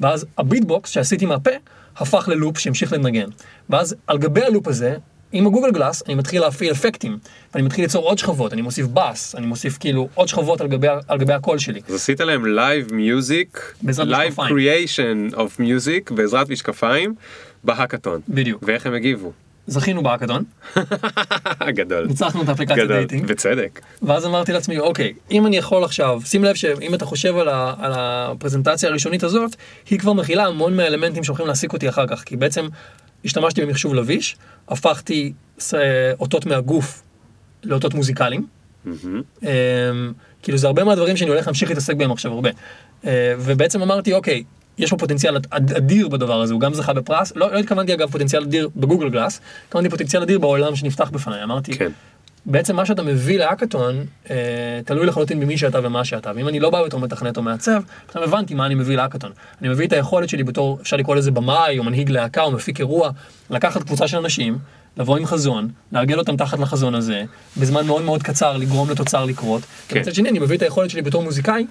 ואז 0.00 0.26
ה 0.38 0.44
beatbox 0.44 0.90
שעשיתי 0.90 1.26
מהפה, 1.26 1.50
הפך 1.96 2.28
ללופ 2.28 2.58
שהמשיך 2.58 2.92
לנגן. 2.92 3.28
ואז 3.70 3.96
על 4.06 4.18
גבי 4.18 4.42
הלופ 4.42 4.68
הזה, 4.68 4.96
עם 5.32 5.46
הגוגל 5.46 5.70
גלאס, 5.70 6.02
אני 6.06 6.14
מתחיל 6.14 6.40
להפעיל 6.40 6.72
אפקטים, 6.72 7.18
ואני 7.54 7.66
מתחיל 7.66 7.84
ליצור 7.84 8.04
עוד 8.04 8.18
שכבות, 8.18 8.52
אני 8.52 8.62
מוסיף 8.62 8.86
בס, 8.86 9.34
אני 9.34 9.46
מוסיף 9.46 9.78
כאילו 9.80 10.08
עוד 10.14 10.28
שכבות 10.28 10.60
על 10.60 10.68
גבי, 10.68 10.88
על 11.08 11.18
גבי 11.18 11.32
הקול 11.32 11.58
שלי. 11.58 11.80
אז 11.88 11.94
עשית 11.94 12.20
להם 12.20 12.46
live 12.46 12.94
music, 12.94 13.74
live. 13.98 14.34
creation 14.48 15.28
of 15.34 15.60
music 15.60 16.10
בעזרת 16.10 16.50
משקפיים 16.50 17.14
בהאקתון. 17.64 18.20
בדיוק. 18.28 18.62
ואיך 18.66 18.86
הם 18.86 18.94
הגיבו? 18.94 19.32
זכינו 19.68 20.02
בהאקתון, 20.02 20.44
גדול. 21.78 22.06
ניצחנו 22.06 22.42
את 22.42 22.48
האפליקציית 22.48 22.84
גדול. 22.84 22.96
דייטינג. 22.96 23.26
בצדק. 23.26 23.80
ואז 24.02 24.26
אמרתי 24.26 24.52
לעצמי, 24.52 24.78
אוקיי, 24.78 25.12
אם 25.30 25.46
אני 25.46 25.56
יכול 25.56 25.84
עכשיו, 25.84 26.20
שים 26.24 26.44
לב 26.44 26.54
שאם 26.54 26.94
אתה 26.94 27.04
חושב 27.04 27.36
על, 27.36 27.48
ה, 27.48 27.74
על 27.78 27.92
הפרזנטציה 27.94 28.88
הראשונית 28.88 29.22
הזאת, 29.22 29.56
היא 29.90 29.98
כבר 29.98 30.12
מכילה 30.12 30.46
המון 30.46 30.76
מהאלמנטים 30.76 31.24
שהולכים 31.24 31.46
להעסיק 31.46 31.72
אותי 31.72 31.88
אחר 31.88 32.06
כך, 32.06 32.22
כי 32.22 32.36
בעצם 32.36 32.68
השתמשתי 33.24 33.62
במחשוב 33.62 33.94
לביש, 33.94 34.36
הפכתי 34.68 35.32
אותות 36.20 36.46
מהגוף 36.46 37.02
לאותות 37.64 37.94
מוזיקליים. 37.94 38.46
אמ, 38.86 39.48
כאילו 40.42 40.58
זה 40.58 40.66
הרבה 40.66 40.84
מהדברים 40.84 41.16
שאני 41.16 41.30
הולך 41.30 41.46
להמשיך 41.46 41.68
להתעסק 41.68 41.96
בהם 41.96 42.12
עכשיו 42.12 42.32
הרבה. 42.32 42.50
אה, 43.06 43.34
ובעצם 43.38 43.82
אמרתי, 43.82 44.12
אוקיי, 44.12 44.44
יש 44.78 44.90
פה 44.90 44.96
פוטנציאל 44.96 45.36
אד- 45.50 45.72
אדיר 45.72 46.08
בדבר 46.08 46.40
הזה, 46.40 46.52
הוא 46.52 46.60
גם 46.60 46.74
זכה 46.74 46.92
בפרס, 46.92 47.32
לא, 47.36 47.52
לא 47.52 47.58
התכוונתי 47.58 47.94
אגב 47.94 48.10
פוטנציאל 48.10 48.42
אדיר 48.42 48.68
בגוגל 48.76 49.08
גלאס, 49.08 49.40
התכוונתי 49.66 49.90
פוטנציאל 49.90 50.22
אדיר 50.22 50.38
בעולם 50.38 50.76
שנפתח 50.76 51.10
בפניי, 51.10 51.42
אמרתי, 51.42 51.72
כן. 51.78 51.90
בעצם 52.46 52.76
מה 52.76 52.86
שאתה 52.86 53.02
מביא 53.02 53.38
להאקתון, 53.38 53.96
אה, 54.30 54.36
תלוי 54.84 55.06
לחלוטין 55.06 55.40
במי 55.40 55.58
שאתה 55.58 55.78
ומה 55.82 56.04
שאתה. 56.04 56.32
ואם 56.34 56.48
אני 56.48 56.60
לא 56.60 56.70
בא 56.70 56.84
בתור 56.84 57.00
מתכנת 57.00 57.36
או 57.36 57.42
מעצב, 57.42 57.82
פתאום 58.06 58.24
הבנתי 58.24 58.54
מה 58.54 58.66
אני 58.66 58.74
מביא 58.74 58.96
להאקתון. 58.96 59.30
אני 59.60 59.68
מביא 59.68 59.86
את 59.86 59.92
היכולת 59.92 60.28
שלי 60.28 60.44
בתור, 60.44 60.78
אפשר 60.82 60.96
לקרוא 60.96 61.16
לזה 61.16 61.30
במאי, 61.30 61.78
או 61.78 61.84
מנהיג 61.84 62.10
להקה, 62.10 62.42
או 62.42 62.50
מפיק 62.50 62.80
אירוע, 62.80 63.10
לקחת 63.50 63.82
קבוצה 63.82 64.08
של 64.08 64.16
אנשים, 64.18 64.58
לבוא 64.96 65.16
עם 65.16 65.26
חזון, 65.26 65.68
לארגן 65.92 66.18
אותם 66.18 66.36
תחת 66.36 66.58
לחזון 66.58 66.94
הזה, 66.94 67.24
בזמן 67.56 67.86
מאוד 67.86 68.02
מאוד 68.02 68.22
קצר 68.22 68.56
לגרום 68.56 68.90
לתוצר 68.90 69.24
לקרות. 69.24 69.62
כן. 69.88 69.96
ומצד 69.98 70.14
שני 70.14 70.28
אני 70.28 70.38
מביא 70.38 70.56
את 70.56 70.62
היכולת 70.62 70.90
שלי 70.90 71.02
בתור 71.02 71.22
מוזיקאי, 71.22 71.66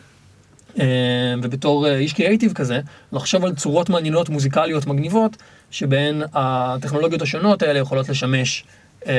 ובתור 1.44 1.88
אה, 1.88 1.98
איש 1.98 2.14
קריאייטיב 2.14 2.54
כזה, 2.54 2.80
לחשוב 3.12 3.46
על 3.46 3.56
צורות 3.56 3.90
מעניינות 3.90 4.30
מוזיקליות 4.30 4.86
מגניבות, 4.86 5.38
שבהן 5.72 6.22
הטכנולוגיות 6.34 7.22
השונות 7.22 7.62
האלה 7.62 7.80
יכולות 7.80 8.10
לשמש 8.10 8.64
אה, 9.08 9.14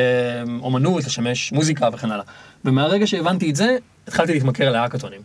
אומנות, 0.61 1.05
לשמש 1.05 1.53
מוזיקה 1.53 1.89
וכן 1.93 2.11
הלאה. 2.11 2.25
ומהרגע 2.65 3.07
שהבנתי 3.07 3.51
את 3.51 3.57
זה, 3.57 3.77
התחלתי 4.09 4.33
להתמכר 4.33 4.71
להאקתונים. 4.71 5.21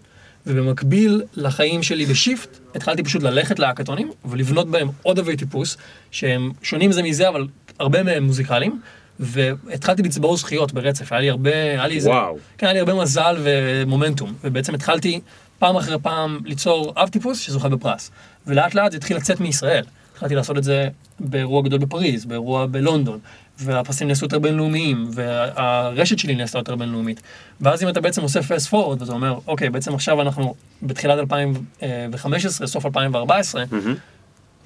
ובמקביל 0.48 1.22
לחיים 1.36 1.84
שלי 1.84 2.06
בשיפט, 2.06 2.58
התחלתי 2.76 3.04
פשוט 3.04 3.24
ללכת 3.24 3.60
להאקתונים 3.60 4.12
ולבנות 4.26 4.70
בהם 4.72 4.90
עוד 5.04 5.20
אבי 5.20 5.38
טיפוס, 5.38 5.78
שהם 6.12 6.52
שונים 6.62 6.92
זה 6.92 7.04
מזה, 7.04 7.30
אבל 7.30 7.48
הרבה 7.80 8.04
מהם 8.04 8.24
מוזיקליים. 8.24 8.82
והתחלתי 9.20 10.04
לצבור 10.04 10.38
זכיות 10.38 10.74
ברצף, 10.74 11.12
היה 11.12 11.22
לי 11.22 11.30
הרבה, 11.30 11.54
היה 11.54 11.88
לי 11.88 11.96
איזה. 11.96 12.10
כן, 12.58 12.66
היה 12.66 12.74
לי 12.74 12.80
הרבה 12.80 12.94
מזל 12.94 13.38
ומומנטום, 13.44 14.34
ובעצם 14.44 14.76
התחלתי 14.76 15.20
פעם 15.64 15.76
אחרי 15.76 16.00
פעם 16.00 16.40
ליצור 16.46 16.94
אב 16.96 17.08
טיפוס 17.08 17.40
שזוכה 17.40 17.70
בפרס. 17.70 18.12
ולאט 18.48 18.76
לאט 18.76 18.92
זה 18.92 18.98
התחיל 18.98 19.18
לצאת 19.18 19.40
מישראל. 19.40 19.84
התחלתי 20.12 20.36
לעשות 20.36 20.58
את 20.58 20.64
זה 20.64 20.90
באירוע 21.20 21.62
גדול 21.62 21.80
בפריז, 21.80 22.26
באירוע 22.26 22.66
בלונדון, 22.66 23.20
והפרסים 23.60 24.08
נעשו 24.08 24.26
יותר 24.26 24.40
בינלאומיים, 24.40 25.10
והרשת 25.14 26.20
שלי 26.20 26.36
נעשתה 26.36 26.58
יותר 26.58 26.76
בינלאומית. 26.76 27.22
ואז 27.62 27.84
אם 27.84 27.90
אתה 27.90 28.02
בעצם 28.02 28.22
עושה 28.22 28.42
פסט 28.44 28.68
פורוד, 28.68 29.02
ואתה 29.02 29.14
אומר, 29.14 29.40
אוקיי, 29.48 29.70
בעצם 29.70 29.94
עכשיו 29.94 30.22
אנחנו 30.22 30.56
בתחילת 30.82 31.20
2015, 31.20 32.68
סוף 32.68 32.86
2014, 32.86 33.64
מהמם. 33.72 33.96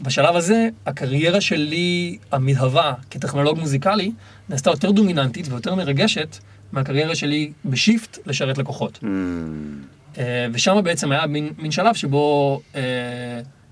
בשלב 0.02 0.36
הזה, 0.36 0.68
הקריירה 0.86 1.42
שלי 1.42 2.18
המתהווה 2.32 2.94
כטכנולוג 3.10 3.60
מוזיקלי, 3.60 4.12
נעשתה 4.50 4.70
יותר 4.70 4.92
דומיננטית 4.92 5.48
ויותר 5.50 5.76
מרגשת 5.76 6.38
מהקריירה 6.72 7.16
שלי 7.16 7.52
בשיפט 7.66 8.18
לשרת 8.26 8.58
לקוחות. 8.58 9.00
מהמם. 9.02 9.97
אה, 10.18 10.48
ושם 10.54 10.78
בעצם 10.84 11.12
היה 11.12 11.28
מין, 11.28 11.54
מין 11.58 11.72
שלב 11.72 11.96
שבו 11.96 12.62
אה, 12.76 12.82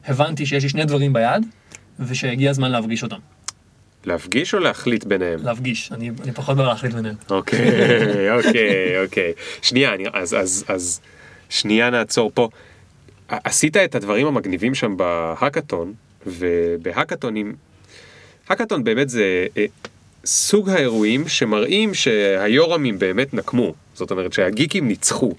הבנתי 0.07 0.45
שיש 0.45 0.63
לי 0.63 0.69
שני 0.69 0.85
דברים 0.85 1.13
ביד, 1.13 1.45
ושהגיע 1.99 2.49
הזמן 2.49 2.71
להפגיש 2.71 3.03
אותם. 3.03 3.17
להפגיש 4.05 4.53
או 4.53 4.59
להחליט 4.59 5.03
ביניהם? 5.03 5.39
להפגיש, 5.43 5.91
אני, 5.91 6.11
אני 6.23 6.31
פחות 6.31 6.57
בא 6.57 6.63
להחליט 6.63 6.93
ביניהם. 6.93 7.15
אוקיי, 7.29 8.31
אוקיי, 8.37 9.03
אוקיי. 9.03 9.33
שנייה, 9.61 9.93
אני, 9.93 10.03
אז, 10.13 10.33
אז, 10.33 10.65
אז, 10.67 11.01
שנייה 11.49 11.89
נעצור 11.89 12.31
פה. 12.33 12.49
עשית 13.29 13.77
את 13.77 13.95
הדברים 13.95 14.27
המגניבים 14.27 14.75
שם 14.75 14.97
בהאקתון, 14.97 15.93
ובהאקתונים, 16.27 17.55
האקתון 18.49 18.83
באמת 18.83 19.09
זה 19.09 19.47
אה, 19.57 19.65
סוג 20.25 20.69
האירועים 20.69 21.27
שמראים 21.27 21.93
שהיורמים 21.93 22.99
באמת 22.99 23.33
נקמו. 23.33 23.73
זאת 23.93 24.11
אומרת 24.11 24.33
שהגיקים 24.33 24.87
ניצחו. 24.87 25.33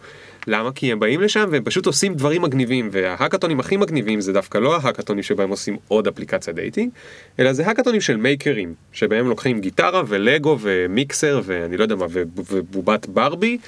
למה? 0.46 0.72
כי 0.72 0.92
הם 0.92 1.00
באים 1.00 1.20
לשם 1.20 1.48
והם 1.50 1.64
פשוט 1.64 1.86
עושים 1.86 2.14
דברים 2.14 2.42
מגניבים, 2.42 2.88
וההאקתונים 2.92 3.60
הכי 3.60 3.76
מגניבים 3.76 4.20
זה 4.20 4.32
דווקא 4.32 4.58
לא 4.58 4.76
ההאקתונים 4.76 5.22
שבהם 5.22 5.50
עושים 5.50 5.76
עוד 5.88 6.06
אפליקציה 6.06 6.52
דייטינג, 6.52 6.90
אלא 7.38 7.52
זה 7.52 7.66
האקתונים 7.66 8.00
של 8.00 8.16
makerים, 8.16 8.74
שבהם 8.92 9.28
לוקחים 9.28 9.60
גיטרה 9.60 10.02
ולגו 10.06 10.58
ומיקסר 10.60 11.40
ואני 11.44 11.76
לא 11.76 11.82
יודע 11.82 11.96
מה, 11.96 12.06
ובובת 12.10 13.06
ברבי, 13.06 13.58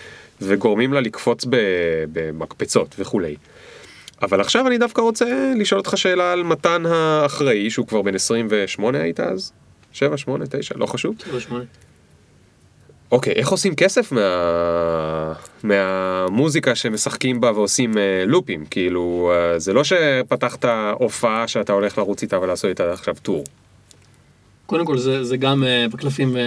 וגורמים 0.40 0.92
לה 0.92 1.00
לקפוץ 1.00 1.44
במקפצות 2.12 2.94
וכולי. 2.98 3.36
אבל 4.22 4.40
עכשיו 4.40 4.66
אני 4.66 4.78
דווקא 4.78 5.00
רוצה 5.00 5.52
לשאול 5.56 5.78
אותך 5.78 5.92
שאלה 5.96 6.32
על 6.32 6.42
מתן 6.42 6.86
האחראי, 6.86 7.70
שהוא 7.70 7.86
כבר 7.86 8.02
בן 8.02 8.14
28 8.14 9.00
היית 9.00 9.20
אז? 9.20 9.52
7, 9.92 10.16
8, 10.16 10.44
9, 10.50 10.74
לא 10.78 10.86
חשוב. 10.86 11.14
שלוש 11.24 11.44
שמונה. 11.44 11.64
אוקיי, 13.10 13.32
איך 13.32 13.48
עושים 13.48 13.74
כסף 13.74 14.12
מה... 14.12 15.32
מהמוזיקה 15.62 16.74
שמשחקים 16.74 17.40
בה 17.40 17.52
ועושים 17.52 17.98
אה, 17.98 18.24
לופים? 18.26 18.64
כאילו, 18.70 19.32
אה, 19.34 19.58
זה 19.58 19.72
לא 19.72 19.84
שפתחת 19.84 20.64
הופעה 20.92 21.48
שאתה 21.48 21.72
הולך 21.72 21.98
לרוץ 21.98 22.22
איתה 22.22 22.40
ולעשות 22.40 22.70
איתה 22.70 22.92
עכשיו 22.92 23.14
טור. 23.22 23.44
קודם 24.68 24.86
כל 24.86 24.98
זה, 24.98 25.24
זה 25.24 25.36
גם 25.36 25.64
אה, 25.64 25.86
בקלפים 25.92 26.36
אה, 26.36 26.42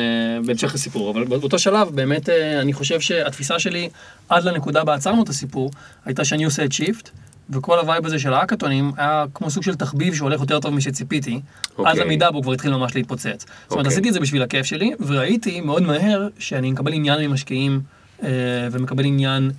בהמשך 0.46 0.74
הסיפור, 0.74 1.12
אבל 1.12 1.24
באותו 1.24 1.60
שלב 1.60 1.90
באמת 1.96 2.30
אה, 2.30 2.62
אני 2.62 2.74
חושב 2.74 3.00
שהתפיסה 3.00 3.60
שלי 3.60 3.90
עד 4.30 4.44
לנקודה 4.44 4.84
בה 4.84 4.94
עצרנו 4.94 5.24
את 5.24 5.30
הסיפור, 5.30 5.72
הייתה 6.06 6.26
שאני 6.26 6.44
עושה 6.44 6.66
את 6.66 6.72
שיפט, 6.72 7.10
וכל 7.52 7.80
ה 7.80 7.85
vibe 7.85 8.06
הזה 8.06 8.20
של 8.20 8.34
האקתונים 8.34 8.92
היה 8.98 9.26
כמו 9.34 9.50
סוג 9.50 9.64
של 9.64 9.76
תחביב 9.76 10.16
שהולך 10.16 10.42
יותר 10.42 10.60
טוב 10.60 10.74
משציפיתי, 10.74 11.42
אוקיי. 11.78 11.92
עד 11.92 11.98
למידה 11.98 12.32
בו 12.32 12.38
הוא 12.38 12.44
כבר 12.44 12.54
התחיל 12.54 12.72
ממש 12.72 12.96
להתפוצץ. 12.96 13.26
זאת 13.26 13.72
אומרת, 13.72 13.86
אוקיי. 13.86 13.88
עשיתי 13.88 14.10
את 14.10 14.14
זה 14.14 14.20
בשביל 14.20 14.42
הכיף 14.42 14.66
שלי, 14.66 14.92
וראיתי 15.08 15.62
מאוד 15.62 15.84
מהר 15.84 16.28
שאני 16.40 16.72
מקבל 16.72 16.94
עניין 16.94 17.30
ממשקיעים, 17.30 17.82
אה, 18.24 18.30
ומקבל 18.72 19.06
עניין 19.06 19.52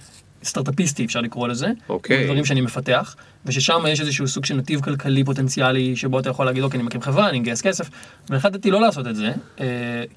סטארט-אפיסטי 0.45 1.05
אפשר 1.05 1.21
לקרוא 1.21 1.49
לזה, 1.49 1.67
אוקיי. 1.89 2.25
דברים 2.25 2.45
שאני 2.45 2.61
מפתח, 2.61 3.17
וששם 3.47 3.85
יש 3.89 4.01
איזשהו 4.01 4.29
סוג 4.29 4.45
של 4.45 4.57
נתיב 4.57 4.81
כלכלי 4.81 5.25
פוטנציאלי, 5.25 5.97
שבו 5.97 6.19
אתה 6.19 6.31
יכול 6.31 6.47
להגיד, 6.47 6.63
אוקיי, 6.63 6.79
אני 6.79 6.87
מקים 6.87 7.03
חברה, 7.03 7.29
אני 7.29 7.41
מגייס 7.41 7.61
כסף, 7.61 7.91
והחלטתי 8.29 8.71
לא 8.71 8.81
לעשות 8.81 9.07
את 9.07 9.17
זה, 9.17 9.33
אה, 9.61 9.67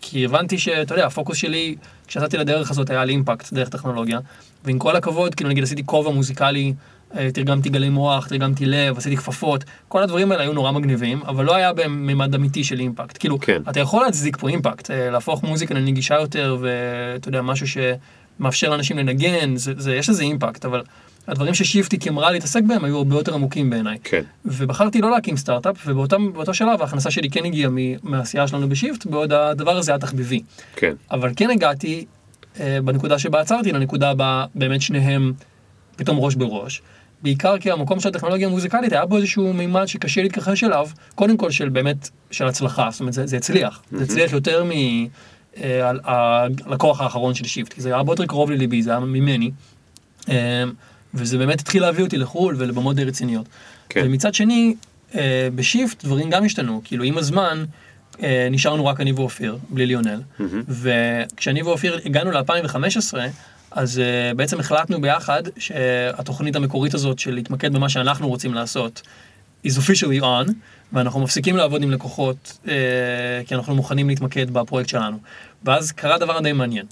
כי 0.01 0.26
הבנתי 0.26 0.57
שאתה 0.57 0.93
יודע, 0.93 1.05
הפוקוס 1.05 1.38
שלי, 1.38 1.76
כשיצאתי 2.07 2.38
לדרך 2.38 2.71
הזאת 2.71 2.89
היה 2.89 3.05
לי 3.05 3.13
אימפקט 3.13 3.53
דרך 3.53 3.69
טכנולוגיה, 3.69 4.19
ועם 4.65 4.80
כל 4.80 4.95
הכבוד, 4.95 5.36
כאילו 5.36 5.49
נגיד 5.49 5.63
עשיתי 5.63 5.86
כובע 5.86 6.11
מוזיקלי, 6.11 6.73
תרגמתי 7.34 7.70
גלי 7.70 7.89
מוח, 7.89 8.28
תרגמתי 8.28 8.66
לב, 8.66 8.97
עשיתי 8.97 9.18
כפפות, 9.18 9.63
כל 9.88 10.03
הדברים 10.03 10.32
האלה 10.32 10.43
היו 10.43 10.53
נורא 10.53 10.72
מגניבים, 10.72 11.22
אבל 11.28 11.45
לא 11.45 11.55
היה 11.55 11.74
בממד 11.74 12.36
אמיתי 12.36 12.63
של 12.63 12.80
אימפקט. 12.80 13.18
כאילו, 13.18 13.39
כן. 13.39 13.61
אתה 13.70 13.80
יכול 13.80 14.03
להצדיק 14.03 14.38
פה 14.38 14.49
אימפקט, 14.49 14.91
אה, 14.91 15.09
להפוך 15.09 15.43
מוזיקה 15.43 15.74
לנגישה 15.74 16.16
יותר, 16.16 16.57
ואתה 16.59 17.30
יודע, 17.30 17.41
משהו 17.41 17.68
שמאפשר 17.68 18.70
לאנשים 18.70 18.97
לנגן, 18.97 19.55
זה, 19.55 19.74
זה, 19.78 19.95
יש 19.95 20.09
לזה 20.09 20.24
אימפקט, 20.24 20.66
אבל 20.66 20.84
הדברים 21.28 21.53
ששיפטי 21.53 21.99
כמרה 21.99 22.32
להתעסק 22.32 22.61
בהם 22.68 22.86
היו 22.86 22.97
הרבה 22.97 23.16
יותר 23.16 23.34
עמוקים 23.34 23.70
בעיניי. 23.70 23.97
כן. 24.03 24.22
ובחרתי 24.45 25.01
לא 25.01 25.11
להקים 25.11 25.38
סטארט-אפ, 25.38 25.76
ובאותו 25.86 26.53
שלב 26.53 26.82
ההכנסה 26.82 27.11
שלי 27.11 27.30
כן 27.30 27.45
הגיעה 27.45 27.72
מהעשייה 28.03 28.47
שלנו 28.47 28.70
בשיפט, 28.70 29.05
בעוד 29.05 29.34
הדבר 29.34 29.78
הזה 29.78 29.91
היה 29.91 29.99
תחביבי. 29.99 30.41
כן. 30.76 30.93
אבל 31.11 31.32
כן 31.36 31.49
הגעתי 31.49 32.05
אה, 32.59 32.78
בנקודה 32.84 33.20
שבה 33.20 33.39
עצרתי, 33.39 33.72
לנקודה 33.72 34.13
בה 34.13 34.45
באמת 34.55 34.82
שניהם 34.82 35.34
פתאום 35.95 36.18
ראש 36.18 36.36
בראש. 36.36 36.82
בעיקר 37.22 37.57
כי 37.57 37.72
המקום 37.72 37.99
של 37.99 38.09
הטכנולוגיה 38.09 38.47
המוזיקלית 38.47 38.91
היה 38.91 39.05
בו 39.05 39.18
איזשהו 39.18 39.53
מימד 39.53 39.86
שקשה 39.86 40.24
להתכחש 40.24 40.63
אליו, 40.63 40.88
קודם 41.16 41.38
כל 41.38 41.51
של 41.51 41.70
באמת, 41.70 42.09
של 42.32 42.47
הצלחה, 42.47 42.89
זאת 42.91 42.99
אומרת 42.99 43.13
זה, 43.13 43.28
זה 43.28 43.38
הצליח, 43.38 43.82
זה 43.91 44.03
הצליח 44.03 44.34
יותר 44.34 44.63
מהלקוח 45.57 47.01
האחרון 47.01 47.34
של 47.34 47.45
שיפט, 47.45 47.74
כי 47.74 47.82
זה 47.82 47.89
היה 47.89 47.97
הרבה 47.97 48.11
יותר 48.11 48.26
קרוב 48.26 48.51
לליבי, 48.51 48.82
זה 48.82 48.89
היה 48.89 48.99
ממני, 48.99 49.51
אה, 50.30 50.63
וזה 51.13 51.38
באמת 51.38 51.59
התחיל 51.59 51.82
להביא 51.82 52.03
אותי 52.03 52.18
לחו"ל 52.18 52.55
ולבמות 52.57 52.95
די 52.95 53.03
רציניות. 53.03 53.45
כן. 53.89 54.01
ומצד 54.05 54.34
שני, 54.34 54.76
אה, 55.16 55.47
בשיפט 55.55 56.05
דברים 56.05 56.30
גם 56.30 56.45
השתנו, 56.45 56.82
כאילו 56.84 57.03
עם 57.03 57.18
הזמן 57.18 57.66
אה, 58.24 58.47
נשארנו 58.51 58.86
רק 58.86 59.01
אני 59.01 59.11
ואופיר, 59.11 59.57
בלי 59.70 59.86
ליונל, 59.86 60.22
וכשאני 60.68 61.61
ואופיר 61.61 61.99
הגענו 62.05 62.32
ל-2015, 62.32 63.18
אז 63.76 64.01
uh, 64.01 64.36
בעצם 64.36 64.59
החלטנו 64.59 65.01
ביחד 65.01 65.43
שהתוכנית 65.57 66.55
המקורית 66.55 66.93
הזאת 66.93 67.19
של 67.19 67.34
להתמקד 67.34 67.73
במה 67.73 67.89
שאנחנו 67.89 68.28
רוצים 68.28 68.53
לעשות 68.53 69.01
is 69.67 69.69
officially 69.69 70.21
on, 70.21 70.51
ואנחנו 70.93 71.19
מפסיקים 71.19 71.57
לעבוד 71.57 71.84
עם 71.84 71.91
לקוחות 71.91 72.57
uh, 72.65 72.67
כי 73.47 73.55
אנחנו 73.55 73.76
מוכנים 73.76 74.09
להתמקד 74.09 74.51
בפרויקט 74.53 74.89
שלנו. 74.89 75.17
ואז 75.63 75.91
קרה 75.91 76.17
דבר 76.17 76.39
די 76.39 76.53
מעניין. 76.53 76.86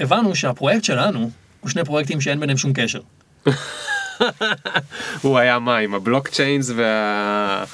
הבנו 0.00 0.34
שהפרויקט 0.34 0.84
שלנו 0.84 1.30
הוא 1.60 1.70
שני 1.70 1.84
פרויקטים 1.84 2.20
שאין 2.20 2.40
ביניהם 2.40 2.58
שום 2.58 2.72
קשר. 2.74 3.00
הוא 5.22 5.38
היה 5.38 5.58
מה, 5.58 5.76
עם 5.76 5.94
ה 5.94 6.00
blockchains 6.00 6.70
וה... 6.76 7.64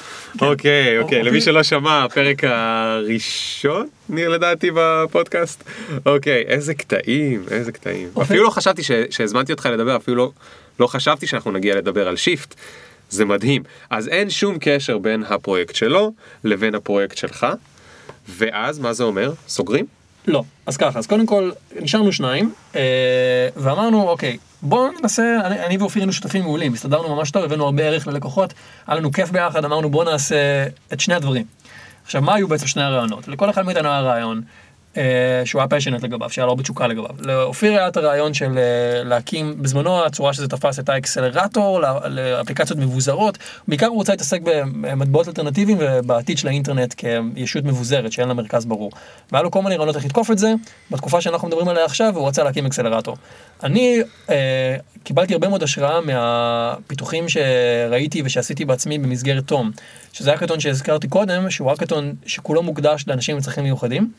אוקיי, 0.41 0.99
אוקיי, 0.99 1.23
למי 1.23 1.41
שלא 1.41 1.63
שמע, 1.63 2.03
הפרק 2.03 2.43
הראשון, 2.43 3.87
נראה 4.09 4.29
לדעתי 4.29 4.69
בפודקאסט. 4.75 5.63
אוקיי, 6.05 6.43
איזה 6.47 6.73
קטעים, 6.73 7.43
איזה 7.51 7.71
קטעים. 7.71 8.09
אפילו 8.21 8.43
לא 8.43 8.49
חשבתי 8.49 8.81
שהזמנתי 9.09 9.51
אותך 9.51 9.69
לדבר, 9.73 9.95
אפילו 9.95 10.17
לא- 10.17 10.31
לא 10.79 10.87
חשבתי 10.87 11.27
שאנחנו 11.27 11.51
נגיע 11.51 11.75
לדבר 11.75 12.07
על 12.07 12.15
שיפט. 12.15 12.55
זה 13.09 13.25
מדהים. 13.25 13.63
אז 13.89 14.07
אין 14.07 14.29
שום 14.29 14.57
קשר 14.59 14.97
בין 14.97 15.23
הפרויקט 15.29 15.75
שלו 15.75 16.11
לבין 16.43 16.75
הפרויקט 16.75 17.17
שלך, 17.17 17.47
ואז 18.29 18.79
מה 18.79 18.93
זה 18.93 19.03
אומר? 19.03 19.31
סוגרים? 19.47 19.85
לא. 20.27 20.43
אז 20.65 20.77
ככה, 20.77 20.99
אז 20.99 21.07
קודם 21.07 21.25
כל, 21.25 21.51
נשארנו 21.79 22.11
שניים, 22.11 22.53
אה, 22.75 22.81
ואמרנו, 23.57 24.09
אוקיי, 24.09 24.37
בואו 24.61 24.91
ננסה, 25.01 25.39
אני, 25.43 25.65
אני 25.65 25.77
ואופיר 25.77 26.01
היינו 26.01 26.13
שותפים 26.13 26.43
מעולים, 26.43 26.73
הסתדרנו 26.73 27.15
ממש 27.15 27.31
טוב, 27.31 27.43
הבאנו 27.43 27.65
הרבה 27.65 27.83
ערך 27.83 28.07
ללקוחות, 28.07 28.53
היה 28.87 28.97
לנו 28.97 29.11
כיף 29.11 29.31
ביחד, 29.31 29.65
אמרנו 29.65 29.89
בואו 29.89 30.03
נעשה 30.03 30.65
את 30.93 30.99
שני 30.99 31.15
הדברים. 31.15 31.45
עכשיו, 32.05 32.21
מה 32.21 32.35
היו 32.35 32.47
בעצם 32.47 32.67
שני 32.67 32.83
הרעיונות? 32.83 33.27
לכל 33.27 33.49
אחד 33.49 33.65
מאיתנו 33.65 33.89
היה 33.89 34.01
רעיון. 34.01 34.41
אה, 34.97 35.41
שהוא 35.45 35.61
היה 35.61 35.67
פשנט 35.67 36.03
לגביו, 36.03 36.29
שהיה 36.29 36.45
לו 36.45 36.51
הרבה 36.51 36.63
תשוקה 36.63 36.87
לגביו. 36.87 37.09
לאופיר 37.19 37.71
היה 37.71 37.87
את 37.87 37.97
הרעיון 37.97 38.33
של 38.33 38.57
אה, 38.57 39.03
להקים, 39.03 39.61
בזמנו 39.61 40.05
הצורה 40.05 40.33
שזה 40.33 40.47
תפס 40.47 40.77
הייתה 40.77 40.97
אקסלרטור 40.97 41.81
לאפליקציות 42.09 42.79
מבוזרות, 42.79 43.37
בעיקר 43.67 43.85
הוא 43.85 43.95
רוצה 43.95 44.13
להתעסק 44.13 44.41
במטבעות 44.41 45.27
אלטרנטיביים 45.27 45.77
ובעתיד 45.81 46.37
של 46.37 46.47
האינטרנט 46.47 46.93
כישות 46.93 47.63
מבוזרת 47.63 48.11
שאין 48.11 48.27
לה 48.27 48.33
מרכז 48.33 48.65
ברור. 48.65 48.91
והיה 49.31 49.43
לו 49.43 49.51
כל 49.51 49.61
מיני 49.61 49.75
רעיונות 49.75 49.95
איך 49.95 50.05
לתקוף 50.05 50.31
את 50.31 50.37
זה, 50.37 50.53
בתקופה 50.91 51.21
שאנחנו 51.21 51.47
מדברים 51.47 51.67
עליה 51.67 51.85
עכשיו 51.85 52.17
הוא 52.17 52.27
רצה 52.27 52.43
להקים 52.43 52.65
אקסלרטור. 52.65 53.17
אני 53.63 54.01
אה, 54.29 54.75
קיבלתי 55.03 55.33
הרבה 55.33 55.47
מאוד 55.47 55.63
השראה 55.63 56.01
מהפיתוחים 56.01 57.25
שראיתי 57.29 58.21
ושעשיתי 58.25 58.65
בעצמי 58.65 58.97
במסגרת 58.97 59.43
תום, 59.43 59.71
שזה 60.13 60.29
היה 60.29 60.39
קטון 60.39 60.59
שהזכרתי 60.59 61.07
קודם, 61.07 61.49
שהוא 61.49 61.69
היה 61.69 61.77
קטון 61.77 62.13
שכולו 62.25 62.63
מוקדש 62.63 63.03
לאנשים 63.07 63.35
עם 63.35 63.41
צרכים 63.41 63.63
מיוחדים. 63.63 64.11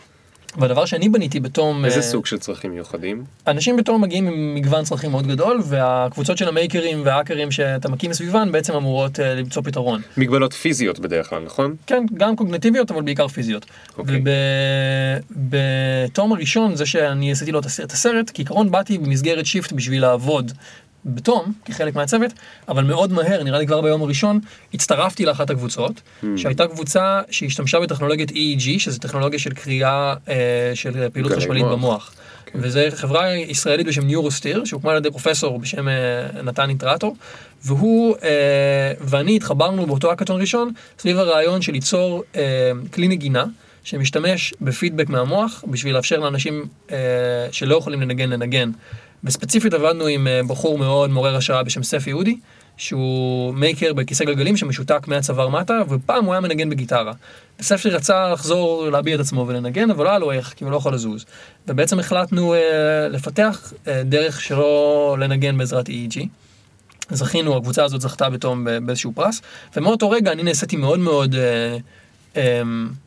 והדבר 0.57 0.85
שאני 0.85 1.09
בניתי 1.09 1.41
בתום... 1.41 1.85
איזה 1.85 2.01
uh, 2.01 2.03
סוג 2.03 2.27
של 2.27 2.39
צרכים 2.39 2.71
מיוחדים? 2.71 3.25
אנשים 3.47 3.77
בתום 3.77 4.03
מגיעים 4.03 4.29
עם 4.29 4.55
מגוון 4.55 4.85
צרכים 4.85 5.11
מאוד 5.11 5.27
גדול, 5.27 5.61
והקבוצות 5.65 6.39
של 6.39 6.49
המייקרים 6.49 7.03
והאקרים 7.05 7.51
שאתה 7.51 7.89
מקים 7.89 8.11
מסביבן 8.11 8.53
בעצם 8.53 8.75
אמורות 8.75 9.19
uh, 9.19 9.23
למצוא 9.23 9.63
פתרון. 9.63 10.01
מגבלות 10.17 10.53
פיזיות 10.53 10.99
בדרך 10.99 11.29
כלל, 11.31 11.43
נכון? 11.45 11.77
כן, 11.87 12.07
גם 12.15 12.37
קוגנטיביות, 12.37 12.91
אבל 12.91 13.03
בעיקר 13.03 13.29
פיזיות. 13.29 13.67
אוקיי. 13.99 14.23
וב 15.31 15.72
TOM 15.72 16.33
הראשון, 16.33 16.77
זה 16.77 16.87
שאני 16.87 17.33
עשיתי 17.33 17.53
לו 17.53 17.59
את 17.59 17.93
הסרט, 17.93 18.31
כעיקרון 18.35 18.71
באתי 18.71 18.99
במסגרת 18.99 19.47
שיפט 19.47 19.73
בשביל 19.73 20.03
לעבוד 20.03 20.53
ב 21.05 21.14
TOM, 21.14 21.53
כחלק 21.65 21.95
מהצוות, 21.95 22.33
אבל 22.69 22.85
מאוד 22.85 23.13
מהר, 23.13 23.43
נראה 23.43 23.59
לי 23.59 23.67
כבר 23.67 23.81
ביום 23.81 24.03
הראשון, 24.03 24.41
הצטרפתי 24.75 25.27
לאחת 25.27 25.51
הקבוצות, 25.51 25.93
mm. 26.23 26.27
שהייתה 26.37 26.67
קבוצה 26.67 27.21
שהשתמשה 27.31 27.81
בטכנולוגיית 27.81 28.31
EEG, 28.31 28.79
שזו 28.79 28.99
טכנולוגיה 28.99 29.39
של 29.39 29.53
קריאה 29.55 30.15
אה, 30.29 30.71
של 30.75 31.09
פעילות 31.13 31.33
חשמלית 31.33 31.65
מוח. 31.65 31.73
במוח. 31.73 32.11
Okay. 32.11 32.51
כן. 32.53 32.59
וזו 32.63 32.81
חברה 32.95 33.37
ישראלית 33.37 33.87
בשם 33.87 34.07
ניורוסטיר, 34.07 34.65
שהוקמה 34.65 34.91
על 34.91 34.97
ידי 34.97 35.11
פרופסור 35.11 35.59
בשם 35.59 35.89
אה, 35.89 36.43
נתן 36.43 36.69
אינטרטור, 36.69 37.17
והוא 37.65 38.17
אה, 38.23 38.93
ואני 39.01 39.37
התחברנו 39.37 39.87
באותו 39.87 40.13
הקטון 40.13 40.41
ראשון, 40.41 40.73
סביב 40.99 41.19
הרעיון 41.19 41.63
של 41.63 41.73
ליצור 41.73 42.23
אה, 42.37 42.71
כלי 42.93 43.09
נגינה. 43.09 43.45
שמשתמש 43.85 44.55
בפידבק 44.61 45.09
מהמוח 45.09 45.65
בשביל 45.71 45.95
לאפשר 45.95 46.19
לאנשים 46.19 46.67
אה, 46.91 46.97
שלא 47.53 47.77
יכולים 47.77 48.01
לנגן 48.01 48.31
לנגן. 48.31 48.71
וספציפית 49.25 49.75
עבדנו 49.75 50.07
עם 50.07 50.27
אה, 50.27 50.41
בחור 50.49 50.79
מאוד 50.79 51.11
מעורר 51.11 51.37
השראה 51.37 51.63
בשם 51.63 51.83
סף 51.83 52.07
יהודי, 52.07 52.37
שהוא 52.77 53.55
מייקר 53.55 53.93
בכיסא 53.93 54.25
גלגלים 54.25 54.57
שמשותק 54.57 55.09
מהצוואר 55.09 55.49
מטה, 55.49 55.81
ופעם 55.89 56.25
הוא 56.25 56.33
היה 56.33 56.41
מנגן 56.41 56.71
בגיטרה. 56.71 57.13
וספי 57.61 57.91
רצה 57.91 58.33
לחזור 58.33 58.89
להביע 58.91 59.15
את 59.15 59.21
עצמו 59.21 59.45
ולנגן, 59.49 59.91
אבל 59.91 60.05
לא 60.05 60.11
היה 60.11 60.19
לו 60.19 60.33
איך, 60.33 60.55
כי 60.57 60.65
הוא 60.65 60.73
לא 60.73 60.77
יכול 60.77 60.95
לזוז. 60.95 61.25
ובעצם 61.69 61.99
החלטנו 61.99 62.55
אה, 62.55 63.09
לפתח 63.09 63.73
אה, 63.89 64.03
דרך 64.05 64.41
שלא 64.41 65.17
לנגן 65.21 65.59
בעזרת 65.59 65.89
EEG. 65.89 66.27
זכינו, 67.11 67.57
הקבוצה 67.57 67.85
הזאת 67.85 68.01
זכתה 68.01 68.31
בתום 68.31 68.67
באיזשהו 68.83 69.13
פרס, 69.15 69.43
ומאותו 69.77 70.11
רגע 70.11 70.33
אני 70.33 70.43
נעשיתי 70.43 70.77
מאוד 70.77 70.99
מאוד... 70.99 71.35
אה, 71.35 71.77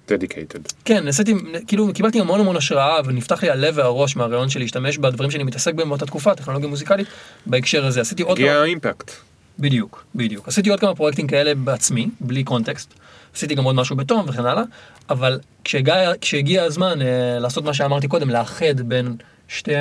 dedicated. 0.07 0.59
אמ, 0.59 0.63
כן, 0.85 1.07
נסעתי, 1.07 1.33
כאילו 1.67 1.93
קיבלתי 1.93 2.19
המון 2.19 2.39
המון 2.39 2.55
השראה 2.55 2.99
ונפתח 3.05 3.43
לי 3.43 3.49
הלב 3.49 3.73
והראש 3.77 4.15
מהרעיון 4.15 4.49
של 4.49 4.59
להשתמש 4.59 4.97
בדברים 4.97 5.31
שאני 5.31 5.43
מתעסק 5.43 5.73
בהם 5.73 5.89
באותה 5.89 6.05
תקופה, 6.05 6.35
טכנולוגיה 6.35 6.69
מוזיקלית, 6.69 7.07
בהקשר 7.45 7.85
הזה. 7.85 8.01
עשיתי 8.01 8.23
עוד 8.23 8.37
הגיע 8.37 8.53
ה 8.53 8.61
impact. 8.61 9.11
בדיוק, 9.59 10.05
בדיוק. 10.15 10.47
עשיתי 10.47 10.69
עוד 10.69 10.79
כמה 10.79 10.95
פרויקטים 10.95 11.27
כאלה 11.27 11.55
בעצמי, 11.55 12.09
בלי 12.19 12.43
context. 12.43 12.93
עשיתי 13.35 13.55
גם 13.55 13.63
עוד 13.63 13.75
משהו 13.75 13.95
בתום 13.95 14.25
וכן 14.27 14.45
הלאה, 14.45 14.63
אבל 15.09 15.39
כשהגיע, 15.63 16.11
כשהגיע 16.21 16.63
הזמן 16.63 17.01
אה, 17.01 17.39
לעשות 17.39 17.63
מה 17.63 17.73
שאמרתי 17.73 18.07
קודם, 18.07 18.29
לאחד 18.29 18.81
בין 18.81 19.15
שתי 19.47 19.73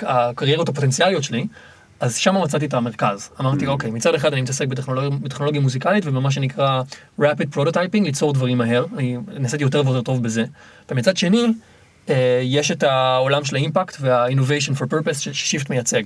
הקריירות 0.00 0.68
הפוטנציאליות 0.68 1.24
שלי, 1.24 1.46
אז 2.00 2.16
שם 2.16 2.42
מצאתי 2.42 2.66
את 2.66 2.74
המרכז. 2.74 3.30
אמרתי, 3.40 3.66
mm. 3.66 3.68
אוקיי, 3.68 3.90
מצד 3.90 4.14
אחד 4.14 4.32
אני 4.32 4.42
מתעסק 4.42 4.68
בטכנולוגיה, 4.68 5.10
בטכנולוגיה 5.10 5.60
מוזיקלית 5.60 6.06
ובמה 6.06 6.30
שנקרא 6.30 6.82
rapid 7.20 7.56
prototyping, 7.56 8.02
ליצור 8.02 8.32
דברים 8.32 8.58
מהר, 8.58 8.84
אני 8.96 9.16
נעשיתי 9.38 9.62
יותר 9.62 9.82
ויותר 9.86 10.02
טוב 10.02 10.22
בזה. 10.22 10.44
ומצד 10.90 11.16
שני, 11.16 11.46
אה, 12.08 12.40
יש 12.42 12.70
את 12.70 12.82
העולם 12.82 13.44
של 13.44 13.56
האימפקט 13.56 13.96
וה-innovation 14.00 14.78
for 14.78 14.84
purpose 14.84 15.14
ששיפט 15.14 15.70
מייצג. 15.70 16.02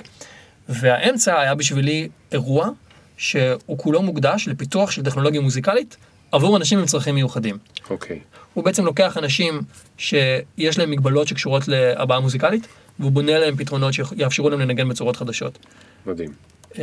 והאמצע 0.69 1.41
היה 1.41 1.55
בשבילי 1.55 2.09
אירוע 2.33 2.69
שהוא 3.17 3.79
כולו 3.79 4.03
מוקדש 4.03 4.49
לפיתוח 4.49 4.91
של 4.91 5.03
טכנולוגיה 5.05 5.41
מוזיקלית 5.41 5.97
עבור 6.33 6.57
אנשים 6.57 6.79
עם 6.79 6.87
צרכים 6.87 7.15
מיוחדים. 7.15 7.59
אוקיי. 7.91 8.17
Okay. 8.17 8.39
הוא 8.55 8.65
בעצם 8.65 8.85
לוקח 8.85 9.19
אנשים 9.19 9.61
שיש 9.99 10.79
להם 10.79 10.91
מגבלות 10.91 11.29
שקשורות 11.29 11.69
להבעה 11.69 12.21
מוזיקלית, 12.21 12.67
והוא 13.01 13.13
בונה 13.13 13.39
להם 13.39 13.57
פתרונות 13.57 13.95
שיאפשרו 13.95 14.51
להם 14.51 14.61
לנגן 14.61 14.89
בצורות 14.89 15.17
חדשות. 15.17 15.59
מדהים. 16.07 16.33
אמ, 16.79 16.83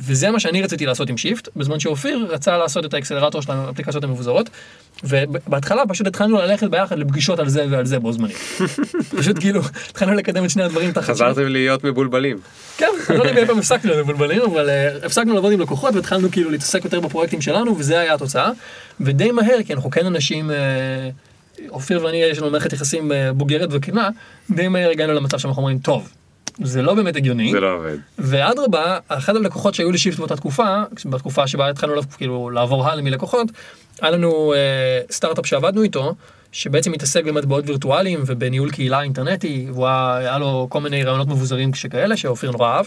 וזה 0.00 0.30
מה 0.30 0.40
שאני 0.40 0.62
רציתי 0.62 0.86
לעשות 0.86 1.10
עם 1.10 1.16
שיפט, 1.16 1.48
בזמן 1.56 1.80
שאופיר 1.80 2.26
רצה 2.30 2.58
לעשות 2.58 2.84
את 2.84 2.94
האקסלרטור 2.94 3.42
של 3.42 3.52
האפליקציות 3.52 4.04
המבוזרות, 4.04 4.50
ובהתחלה 5.04 5.82
פשוט 5.88 6.06
התחלנו 6.06 6.38
ללכת 6.38 6.70
ביחד 6.70 6.98
לפגישות 6.98 7.38
על 7.38 7.48
זה 7.48 7.66
ועל 7.70 7.86
זה 7.86 7.98
בו 7.98 8.12
זמנית. 8.12 8.36
פשוט 9.18 9.38
כאילו, 9.38 9.60
התחלנו 9.90 10.14
לקדם 10.14 10.44
את 10.44 10.50
שני 10.50 10.62
הדברים 10.62 10.92
תחת 10.92 11.04
חזרתם 11.04 11.46
להיות 11.48 11.84
מבולבלים. 11.84 12.38
כן, 12.76 12.86
אני 13.10 13.18
לא 13.18 13.24
יודע 13.24 13.42
אם 13.42 13.50
הפסקנו 13.58 13.90
להיות 13.90 14.06
מבולבלים, 14.06 14.42
אבל 14.42 14.68
uh, 14.68 15.06
הפסקנו 15.06 15.34
לעבוד 15.34 15.52
עם 15.52 15.60
לקוחות 15.60 15.94
והתחלנו 15.94 16.30
כאילו 16.30 16.50
להתעסק 16.50 16.84
יותר 16.84 17.00
בפרויקטים 17.00 17.40
שלנו, 17.40 17.78
וזה 17.78 18.00
היה 18.00 18.14
התוצאה. 18.14 18.50
ודי 19.00 19.30
מהר, 19.30 19.62
כי 19.66 19.74
אנחנו 19.74 19.90
כן 19.90 20.06
אנשים... 20.06 20.50
Uh, 20.50 20.52
אופיר 21.68 22.04
ואני 22.04 22.16
יש 22.16 22.38
לנו 22.38 22.50
מערכת 22.50 22.72
יחסים 22.72 23.10
uh, 23.10 23.14
בוגרת 23.32 23.68
וכנה, 23.72 24.08
די 24.50 24.68
מהר 24.68 24.90
הגענו 24.90 25.12
למצב 25.12 25.38
שאנחנו 25.38 25.62
אומרים, 25.62 25.78
טוב, 25.78 26.08
זה 26.62 26.82
לא 26.82 26.94
באמת 26.94 27.16
הגיוני. 27.16 27.50
זה 27.50 27.60
לא 27.60 27.74
עובד. 27.76 27.96
ואדרבה, 28.18 28.98
אחד 29.08 29.36
הלקוחות 29.36 29.74
שהיו 29.74 29.92
לשיפט 29.92 30.18
באותה 30.18 30.36
תקופה, 30.36 30.82
בתקופה 31.04 31.46
שבה 31.46 31.68
התחלנו 31.68 31.94
כאילו 32.16 32.50
לעבור 32.50 32.88
הלאה 32.88 33.02
מלקוחות, 33.02 33.48
היה 34.00 34.10
לנו 34.10 34.54
אה, 34.54 35.00
סטארט-אפ 35.10 35.46
שעבדנו 35.46 35.82
איתו, 35.82 36.14
שבעצם 36.52 36.92
מתעסק 36.92 37.24
במטבעות 37.24 37.64
וירטואליים 37.66 38.22
ובניהול 38.26 38.70
קהילה 38.70 39.02
אינטרנטי, 39.02 39.66
והוא 39.74 39.86
היה 39.86 40.38
לו 40.38 40.66
כל 40.70 40.80
מיני 40.80 41.02
רעיונות 41.02 41.28
מבוזרים 41.28 41.74
שכאלה, 41.74 42.16
שאופיר 42.16 42.50
נורא 42.50 42.68
אהב, 42.68 42.86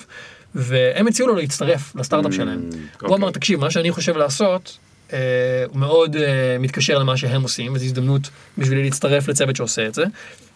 והם 0.55 1.07
הציעו 1.07 1.27
לו 1.27 1.35
להצטרף 1.35 1.95
לסטארט-אפ 1.95 2.31
mm, 2.31 2.35
שלהם. 2.35 2.69
Okay. 2.71 3.07
הוא 3.07 3.15
אמר, 3.15 3.27
אוקיי. 3.27 3.39
תקשיב, 3.39 3.59
מה 3.59 3.71
שאני 3.71 3.91
חושב 3.91 4.17
לעשות, 4.17 4.77
אה, 5.13 5.19
הוא 5.67 5.77
מאוד 5.77 6.15
אה, 6.15 6.57
מתקשר 6.59 6.99
למה 6.99 7.17
שהם 7.17 7.41
עושים, 7.41 7.73
וזו 7.73 7.85
הזדמנות 7.85 8.29
בשבילי 8.57 8.83
להצטרף 8.83 9.27
לצוות 9.27 9.55
שעושה 9.55 9.87
את 9.87 9.93
זה. 9.93 10.03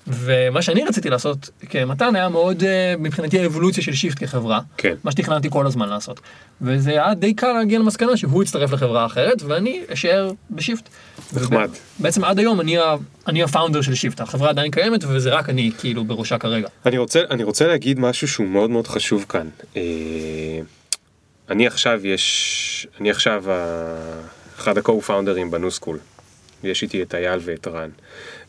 ומה 0.08 0.62
שאני 0.62 0.84
רציתי 0.84 1.10
לעשות 1.10 1.50
כמתן 1.70 2.16
היה 2.16 2.30
מאוד 2.30 2.62
uh, 2.62 2.66
מבחינתי 3.00 3.40
האבולוציה 3.40 3.84
של 3.84 3.94
שיפט 3.94 4.24
כחברה, 4.24 4.60
כן. 4.78 4.96
מה 5.04 5.12
שתכננתי 5.12 5.50
כל 5.50 5.68
הזמן 5.68 5.90
לעשות. 5.90 6.20
וזה 6.62 6.92
היה 6.92 7.14
די 7.14 7.34
קל 7.34 7.54
להגיע 7.54 7.80
למסקנה 7.80 8.18
שהוא 8.18 8.44
יצטרף 8.44 8.72
לחברה 8.72 9.06
אחרת 9.06 9.42
ואני 9.42 9.82
אשאר 9.94 10.32
בשיפט. 10.52 10.90
נחמד. 11.34 11.70
בעצם 12.00 12.24
עד 12.24 12.40
היום 12.40 12.62
אני, 12.62 12.78
אני 13.28 13.44
ה 13.44 13.48
founder 13.49 13.82
של 13.82 13.96
שיפט, 13.96 14.20
החברה 14.22 14.50
עדיין 14.50 14.72
קיימת 14.72 15.04
וזה 15.08 15.30
רק 15.30 15.50
אני 15.50 15.72
כאילו 15.80 16.06
בראשה 16.06 16.38
כרגע. 16.38 16.68
אני 16.86 16.98
רוצה, 16.98 17.22
אני 17.30 17.44
רוצה 17.44 17.68
להגיד 17.68 18.00
משהו 18.00 18.28
שהוא 18.28 18.48
מאוד 18.48 18.70
מאוד 18.70 18.88
חשוב 18.88 19.26
כאן. 19.30 19.48
אה, 19.78 19.82
אני 21.50 21.68
עכשיו 21.68 22.08
יש, 22.08 22.88
אני 23.00 23.12
עכשיו 23.12 23.44
אחד 24.58 24.78
ה-co-founders 24.78 25.52
בניו 25.52 25.72
סקול. 25.72 26.00
יש 26.64 26.84
איתי 26.84 27.04
את 27.04 27.16
אייל 27.16 27.40
ואת 27.44 27.68
רן. 27.68 27.90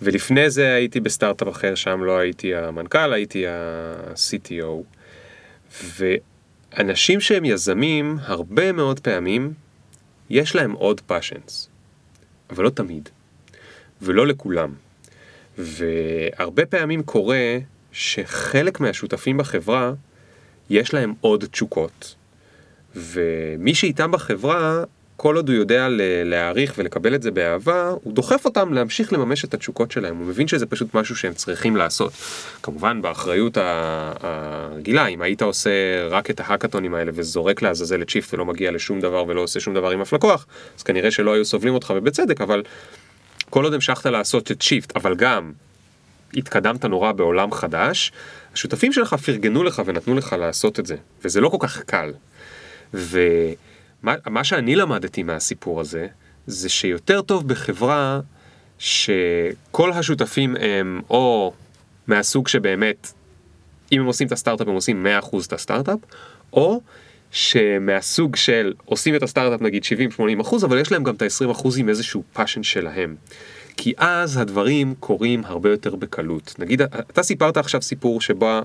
ולפני 0.03 0.51
זה 0.51 0.75
הייתי 0.75 1.01
בסטארט-אפ 1.01 1.49
אחר, 1.49 1.75
שם 1.75 2.05
לא 2.05 2.19
הייתי 2.19 2.55
המנכ"ל, 2.55 3.13
הייתי 3.13 3.47
ה-CTO. 3.47 4.83
ואנשים 5.83 7.21
שהם 7.21 7.45
יזמים, 7.45 8.19
הרבה 8.23 8.73
מאוד 8.73 9.01
פעמים, 9.01 9.53
יש 10.31 10.55
להם 10.55 10.73
עוד 10.73 11.01
passions. 11.01 11.69
אבל 12.51 12.65
לא 12.65 12.71
תמיד. 12.71 13.09
ולא 14.03 14.27
לכולם. 14.27 14.73
והרבה 15.59 16.67
פעמים 16.67 17.03
קורה 17.03 17.59
שחלק 17.93 18.81
מהשותפים 18.81 19.37
בחברה, 19.37 19.93
יש 20.71 20.95
להם 20.95 21.15
עוד 21.21 21.45
תשוקות. 21.45 22.15
ומי 22.95 23.75
שאיתם 23.75 24.11
בחברה, 24.11 24.85
כל 25.21 25.37
עוד 25.37 25.49
הוא 25.49 25.57
יודע 25.57 25.89
להעריך 26.25 26.75
ולקבל 26.79 27.15
את 27.15 27.23
זה 27.23 27.31
באהבה, 27.31 27.89
הוא 28.03 28.13
דוחף 28.13 28.45
אותם 28.45 28.73
להמשיך 28.73 29.13
לממש 29.13 29.45
את 29.45 29.55
התשוקות 29.55 29.91
שלהם, 29.91 30.17
הוא 30.17 30.27
מבין 30.27 30.49
שזה 30.49 30.67
פשוט 30.67 30.95
משהו 30.95 31.17
שהם 31.17 31.35
צריכים 31.35 31.77
לעשות. 31.77 32.13
כמובן 32.63 33.03
באחריות 33.03 33.59
הרגילה, 33.61 35.07
אם 35.07 35.23
היית 35.23 35.43
עושה 35.43 35.71
רק 36.11 36.31
את 36.31 36.41
ההאקתונים 36.41 36.95
האלה 36.95 37.11
וזורק 37.15 37.63
לעזאזל 37.63 38.03
את 38.03 38.09
שיפט 38.09 38.35
ולא 38.35 38.45
מגיע 38.45 38.71
לשום 38.71 39.01
דבר 39.01 39.25
ולא 39.29 39.41
עושה 39.41 39.61
שום 39.61 39.75
דבר 39.75 39.91
עם 39.91 40.01
אף 40.01 40.13
לקוח, 40.13 40.47
אז 40.77 40.83
כנראה 40.83 41.11
שלא 41.11 41.35
היו 41.35 41.45
סובלים 41.45 41.75
אותך 41.75 41.93
ובצדק, 41.97 42.41
אבל 42.41 42.63
כל 43.51 43.65
עוד 43.65 43.75
המשכת 43.75 44.07
לעשות 44.07 44.51
את 44.51 44.63
שיפט, 44.63 44.97
אבל 44.97 45.15
גם 45.15 45.53
התקדמת 46.35 46.85
נורא 46.85 47.13
בעולם 47.13 47.53
חדש, 47.53 48.13
השותפים 48.53 48.93
שלך 48.93 49.15
פרגנו 49.15 49.65
לך 49.65 49.83
ונתנו 49.87 50.15
לך 50.15 50.37
לעשות 50.39 50.81
את 50.81 50.87
זה, 50.87 50.97
וזה 51.25 51.41
לא 51.41 51.49
כל 51.49 51.59
כך 51.61 51.83
קל. 51.83 52.13
ו... 52.95 53.21
מה, 54.03 54.15
מה 54.27 54.45
שאני 54.45 54.77
למדתי 54.77 55.23
מהסיפור 55.23 55.81
הזה, 55.81 56.07
זה 56.47 56.69
שיותר 56.69 57.23
טוב 57.23 57.49
בחברה 57.49 58.21
שכל 58.79 59.93
השותפים 59.93 60.57
הם 60.61 61.01
או 61.11 61.53
מהסוג 62.07 62.49
שבאמת, 62.49 63.13
אם 63.93 64.01
הם 64.01 64.07
עושים 64.07 64.27
את 64.27 64.33
הסטארט-אפ 64.33 64.69
הם 64.69 64.75
עושים 64.75 65.07
100% 65.23 65.47
את 65.47 65.53
הסטארט-אפ, 65.53 65.99
או 66.53 66.81
שמהסוג 67.31 68.37
של 68.37 68.73
עושים 68.85 69.15
את 69.15 69.23
הסטארט-אפ 69.23 69.63
נגיד 69.63 69.83
70-80 70.19 70.41
אחוז, 70.41 70.65
אבל 70.65 70.79
יש 70.79 70.93
להם 70.93 71.05
גם 71.05 71.15
את 71.15 71.23
ה-20 71.23 71.51
אחוז 71.51 71.79
עם 71.79 71.89
איזשהו 71.89 72.23
passion 72.33 72.63
שלהם. 72.63 73.17
כי 73.77 73.93
אז 73.97 74.37
הדברים 74.37 74.95
קורים 75.01 75.45
הרבה 75.45 75.71
יותר 75.71 75.97
בקלות. 75.97 76.55
נגיד, 76.59 76.83
אתה 76.83 77.23
סיפרת 77.23 77.57
עכשיו 77.57 77.83
סיפור 77.83 78.21
שבו 78.21 78.61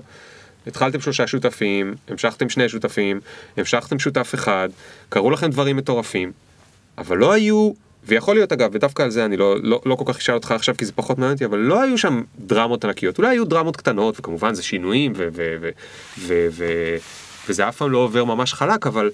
התחלתם 0.66 1.00
שלושה 1.00 1.26
שותפים, 1.26 1.94
המשכתם 2.08 2.48
שני 2.48 2.68
שותפים, 2.68 3.20
המשכתם 3.56 3.98
שותף 3.98 4.30
אחד, 4.34 4.68
קרו 5.08 5.30
לכם 5.30 5.50
דברים 5.50 5.76
מטורפים, 5.76 6.32
אבל 6.98 7.18
לא 7.18 7.32
היו, 7.32 7.72
ויכול 8.04 8.34
להיות 8.34 8.52
אגב, 8.52 8.70
ודווקא 8.72 9.02
על 9.02 9.10
זה 9.10 9.24
אני 9.24 9.36
לא, 9.36 9.56
לא, 9.62 9.82
לא 9.86 9.94
כל 9.94 10.04
כך 10.06 10.16
אשאל 10.16 10.34
אותך 10.34 10.50
עכשיו 10.50 10.74
כי 10.78 10.84
זה 10.84 10.92
פחות 10.92 11.18
מעניין 11.18 11.32
אותי, 11.32 11.44
אבל 11.44 11.58
לא 11.58 11.82
היו 11.82 11.98
שם 11.98 12.22
דרמות 12.38 12.84
ענקיות, 12.84 13.18
אולי 13.18 13.28
היו 13.28 13.44
דרמות 13.44 13.76
קטנות, 13.76 14.20
וכמובן 14.20 14.54
זה 14.54 14.62
שינויים, 14.62 15.12
ו, 15.16 15.28
ו, 15.32 15.54
ו, 15.60 15.70
ו, 16.18 16.46
ו, 16.50 16.64
וזה 17.48 17.68
אף 17.68 17.76
פעם 17.76 17.90
לא 17.90 17.98
עובר 17.98 18.24
ממש 18.24 18.54
חלק, 18.54 18.86
אבל 18.86 19.10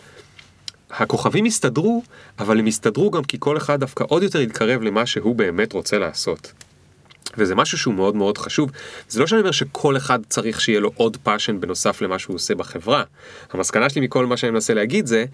הכוכבים 0.90 1.44
הסתדרו, 1.44 2.02
אבל 2.38 2.58
הם 2.58 2.66
הסתדרו 2.66 3.10
גם 3.10 3.24
כי 3.24 3.36
כל 3.40 3.56
אחד 3.56 3.80
דווקא 3.80 4.04
עוד 4.08 4.22
יותר 4.22 4.38
התקרב 4.38 4.82
למה 4.82 5.06
שהוא 5.06 5.36
באמת 5.36 5.72
רוצה 5.72 5.98
לעשות. 5.98 6.52
וזה 7.36 7.54
משהו 7.54 7.78
שהוא 7.78 7.94
מאוד 7.94 8.16
מאוד 8.16 8.38
חשוב. 8.38 8.70
זה 9.08 9.20
לא 9.20 9.26
שאני 9.26 9.40
אומר 9.40 9.50
שכל 9.50 9.96
אחד 9.96 10.18
צריך 10.28 10.60
שיהיה 10.60 10.80
לו 10.80 10.90
עוד 10.94 11.16
passion 11.16 11.60
בנוסף 11.60 12.02
למה 12.02 12.18
שהוא 12.18 12.36
עושה 12.36 12.54
בחברה. 12.54 13.02
המסקנה 13.50 13.90
שלי 13.90 14.00
מכל 14.00 14.26
מה 14.26 14.36
שאני 14.36 14.52
מנסה 14.52 14.74
להגיד 14.74 15.06
זה 15.06 15.24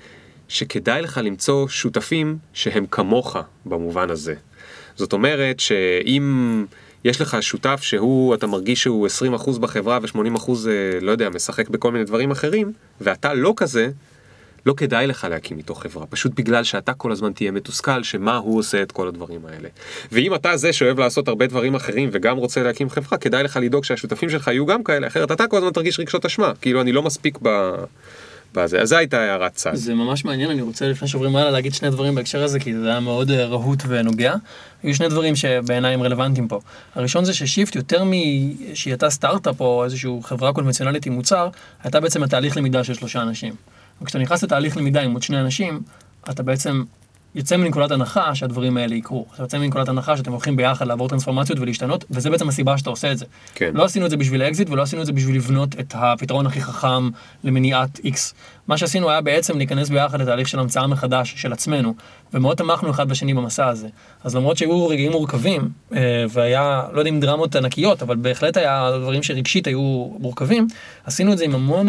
שכדאי 0.48 1.02
לך 1.02 1.20
למצוא 1.24 1.68
שותפים 1.68 2.38
שהם 2.52 2.86
כמוך 2.90 3.36
במובן 3.66 4.10
הזה. 4.10 4.34
זאת 4.96 5.12
אומרת 5.12 5.60
שאם 5.60 6.64
יש 7.04 7.20
לך 7.20 7.36
שותף 7.40 7.80
שהוא, 7.82 8.34
אתה 8.34 8.46
מרגיש 8.46 8.82
שהוא 8.82 9.08
20% 9.36 9.58
בחברה 9.58 9.98
ו-80% 10.02 10.50
אה, 10.50 11.00
לא 11.00 11.10
יודע, 11.10 11.30
משחק 11.30 11.68
בכל 11.68 11.92
מיני 11.92 12.04
דברים 12.04 12.30
אחרים, 12.30 12.72
ואתה 13.00 13.34
לא 13.34 13.54
כזה, 13.56 13.90
לא 14.66 14.74
כדאי 14.76 15.06
לך 15.06 15.26
להקים 15.30 15.58
איתו 15.58 15.74
חברה, 15.74 16.06
פשוט 16.06 16.32
בגלל 16.34 16.64
שאתה 16.64 16.94
כל 16.94 17.12
הזמן 17.12 17.32
תהיה 17.32 17.50
מתוסכל 17.50 18.02
שמה 18.02 18.36
הוא 18.36 18.58
עושה 18.58 18.82
את 18.82 18.92
כל 18.92 19.08
הדברים 19.08 19.40
האלה. 19.46 19.68
ואם 20.12 20.34
אתה 20.34 20.56
זה 20.56 20.72
שאוהב 20.72 20.98
לעשות 20.98 21.28
הרבה 21.28 21.46
דברים 21.46 21.74
אחרים 21.74 22.08
וגם 22.12 22.36
רוצה 22.36 22.62
להקים 22.62 22.90
חברה, 22.90 23.18
כדאי 23.18 23.42
לך 23.42 23.58
לדאוג 23.62 23.84
שהשותפים 23.84 24.30
שלך 24.30 24.48
יהיו 24.48 24.66
גם 24.66 24.84
כאלה, 24.84 25.06
אחרת 25.06 25.32
אתה 25.32 25.46
כל 25.46 25.56
הזמן 25.56 25.70
תרגיש 25.70 26.00
רגשות 26.00 26.24
אשמה, 26.24 26.52
כאילו 26.60 26.80
אני 26.80 26.92
לא 26.92 27.02
מספיק 27.02 27.38
ב... 27.42 27.74
בזה. 28.54 28.80
אז 28.80 28.88
זו 28.88 28.96
הייתה 28.96 29.20
הערת 29.20 29.54
צד. 29.54 29.74
זה 29.74 29.94
ממש 29.94 30.24
מעניין, 30.24 30.50
אני 30.50 30.62
רוצה 30.62 30.88
לפני 30.88 31.08
שעוברים 31.08 31.36
הלאה 31.36 31.50
להגיד 31.50 31.74
שני 31.74 31.90
דברים 31.90 32.14
בהקשר 32.14 32.42
הזה, 32.42 32.60
כי 32.60 32.74
זה 32.74 32.88
היה 32.88 33.00
מאוד 33.00 33.30
אה, 33.30 33.44
רהוט 33.44 33.82
ונוגע. 33.88 34.34
היו 34.82 34.94
שני 34.94 35.08
דברים 35.08 35.36
שבעיניי 35.36 35.94
הם 35.94 36.02
רלוונטיים 36.02 36.48
פה. 36.48 36.60
הראשון 36.94 37.24
זה 37.24 37.34
ששיפט, 37.34 37.76
יותר 37.76 38.04
משהיא 38.04 38.92
הייתה 38.92 39.10
סטארט-אפ 39.10 39.60
או 39.60 39.84
איזושהי 39.84 40.10
חברה 40.22 40.52
קונבנציונלית 40.52 41.06
עם 41.06 41.12
מוצר, 41.12 41.48
הייתה 41.84 42.00
בעצם 42.00 42.22
התהליך 42.22 42.56
למידה 42.56 42.84
של 42.84 42.94
שלושה 42.94 43.22
אנשים. 43.22 43.54
וכשאתה 44.02 44.18
נכנס 44.18 44.44
לתהליך 44.44 44.76
למידה 44.76 45.02
עם 45.02 45.12
עוד 45.12 45.22
שני 45.22 45.40
אנשים, 45.40 45.82
אתה 46.30 46.42
בעצם 46.42 46.84
יוצא 47.36 47.56
מנקודת 47.56 47.90
הנחה 47.90 48.34
שהדברים 48.34 48.76
האלה 48.76 48.94
יקרו. 48.94 49.26
אתה 49.34 49.42
יוצא 49.42 49.58
מנקודת 49.58 49.88
הנחה 49.88 50.16
שאתם 50.16 50.32
הולכים 50.32 50.56
ביחד 50.56 50.86
לעבור 50.86 51.08
טרנספורמציות 51.08 51.58
ולהשתנות, 51.58 52.04
וזה 52.10 52.30
בעצם 52.30 52.48
הסיבה 52.48 52.78
שאתה 52.78 52.90
עושה 52.90 53.12
את 53.12 53.18
זה. 53.18 53.24
כן. 53.54 53.70
לא 53.74 53.84
עשינו 53.84 54.06
את 54.06 54.10
זה 54.10 54.16
בשביל 54.16 54.42
אקזיט 54.42 54.70
ולא 54.70 54.82
עשינו 54.82 55.02
את 55.02 55.06
זה 55.06 55.12
בשביל 55.12 55.36
לבנות 55.36 55.80
את 55.80 55.94
הפתרון 55.96 56.46
הכי 56.46 56.60
חכם 56.60 57.10
למניעת 57.44 57.98
X. 57.98 58.16
מה 58.68 58.78
שעשינו 58.78 59.10
היה 59.10 59.20
בעצם 59.20 59.58
להיכנס 59.58 59.88
ביחד 59.88 60.20
לתהליך 60.20 60.48
של 60.48 60.58
המצאה 60.58 60.86
מחדש 60.86 61.34
של 61.36 61.52
עצמנו, 61.52 61.94
ומאוד 62.34 62.56
תמכנו 62.56 62.90
אחד 62.90 63.08
בשני 63.08 63.34
במסע 63.34 63.66
הזה. 63.66 63.88
אז 64.24 64.36
למרות 64.36 64.56
שהיו 64.56 64.88
רגעים 64.88 65.12
מורכבים, 65.12 65.68
אה, 65.92 66.24
והיה, 66.30 66.82
לא 66.92 66.98
יודע 66.98 67.10
אם 67.10 67.20
דרמות 67.20 67.56
ענקיות, 67.56 68.02
אבל 68.02 68.16
בהחלט 68.16 68.56
היה 68.56 68.90
דברים 69.00 69.22
שרגשית 69.22 69.66
היו 69.66 70.10
מורכבים, 70.18 70.66
עשינו 71.04 71.32
את 71.32 71.38
זה 71.38 71.44
עם 71.44 71.54
המון... 71.54 71.88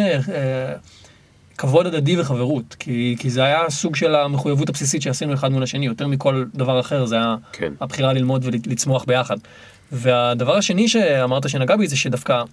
אה, 1.58 1.62
כבוד 1.62 1.86
הדדי 1.86 2.20
וחברות, 2.20 2.76
כי, 2.80 3.16
כי 3.20 3.30
זה 3.30 3.44
היה 3.44 3.70
סוג 3.70 3.96
של 3.96 4.16
המחויבות 4.16 4.70
הבסיסית 4.70 5.02
שעשינו 5.02 5.34
אחד 5.34 5.52
מול 5.52 5.64
השני, 5.64 5.86
יותר 5.86 6.08
מכל 6.08 6.46
דבר 6.56 6.80
אחר, 6.80 7.06
זה 7.06 7.16
היה 7.16 7.36
כן. 7.52 7.74
הבחירה 7.82 8.14
ללמוד 8.14 8.46
ולצמוח 8.46 9.04
ביחד. 9.08 9.38
והדבר 9.92 10.58
השני 10.58 10.88
שאמרת 10.88 11.50
שנגע 11.50 11.76
בי 11.76 11.88
זה 11.88 11.98
שדווקא, 11.98 12.44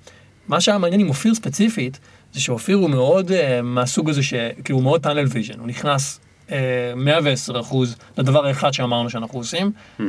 מה 0.49 0.61
שהיה 0.61 0.79
מעניין 0.79 1.01
עם 1.01 1.09
אופיר 1.09 1.35
ספציפית, 1.35 1.99
זה 2.33 2.41
שאופיר 2.41 2.77
הוא 2.77 2.91
מאוד 2.91 3.31
uh, 3.31 3.35
מהסוג 3.63 4.11
הזה 4.11 4.23
שכאילו 4.23 4.79
הוא 4.79 4.83
מאוד 4.83 5.03
tunnel 5.03 5.25
vision, 5.29 5.59
הוא 5.59 5.67
נכנס 5.69 6.21
uh, 6.49 6.53
110 6.97 7.61
אחוז 7.61 7.97
לדבר 8.19 8.47
האחד 8.47 8.73
שאמרנו 8.73 9.11
שאנחנו 9.11 9.39
עושים, 9.39 9.73
mm-hmm. 10.01 10.03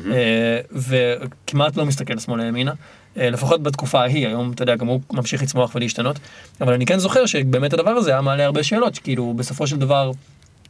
וכמעט 0.72 1.78
לא 1.78 1.86
מסתכל 1.86 2.20
שמאלה 2.20 2.44
ימינה. 2.44 2.74
אה, 3.18 3.30
לפחות 3.30 3.64
בתקופה 3.64 4.02
ההיא, 4.02 4.28
היום 4.28 4.52
אתה 4.52 4.64
יודע, 4.64 4.76
גם 4.76 4.88
הוא 4.88 5.00
ממשיך 5.12 5.44
לצמוח 5.44 5.76
ולהשתנות, 5.76 6.20
אבל 6.62 6.74
אני 6.74 6.86
כן 6.86 7.00
זוכר 7.00 7.26
שבאמת 7.26 7.74
הדבר 7.74 7.92
הזה 7.92 8.12
היה 8.12 8.22
מעלה 8.22 8.46
הרבה 8.46 8.64
שאלות, 8.64 8.98
כאילו 8.98 9.34
בסופו 9.34 9.68
של 9.68 9.78
דבר 9.78 10.12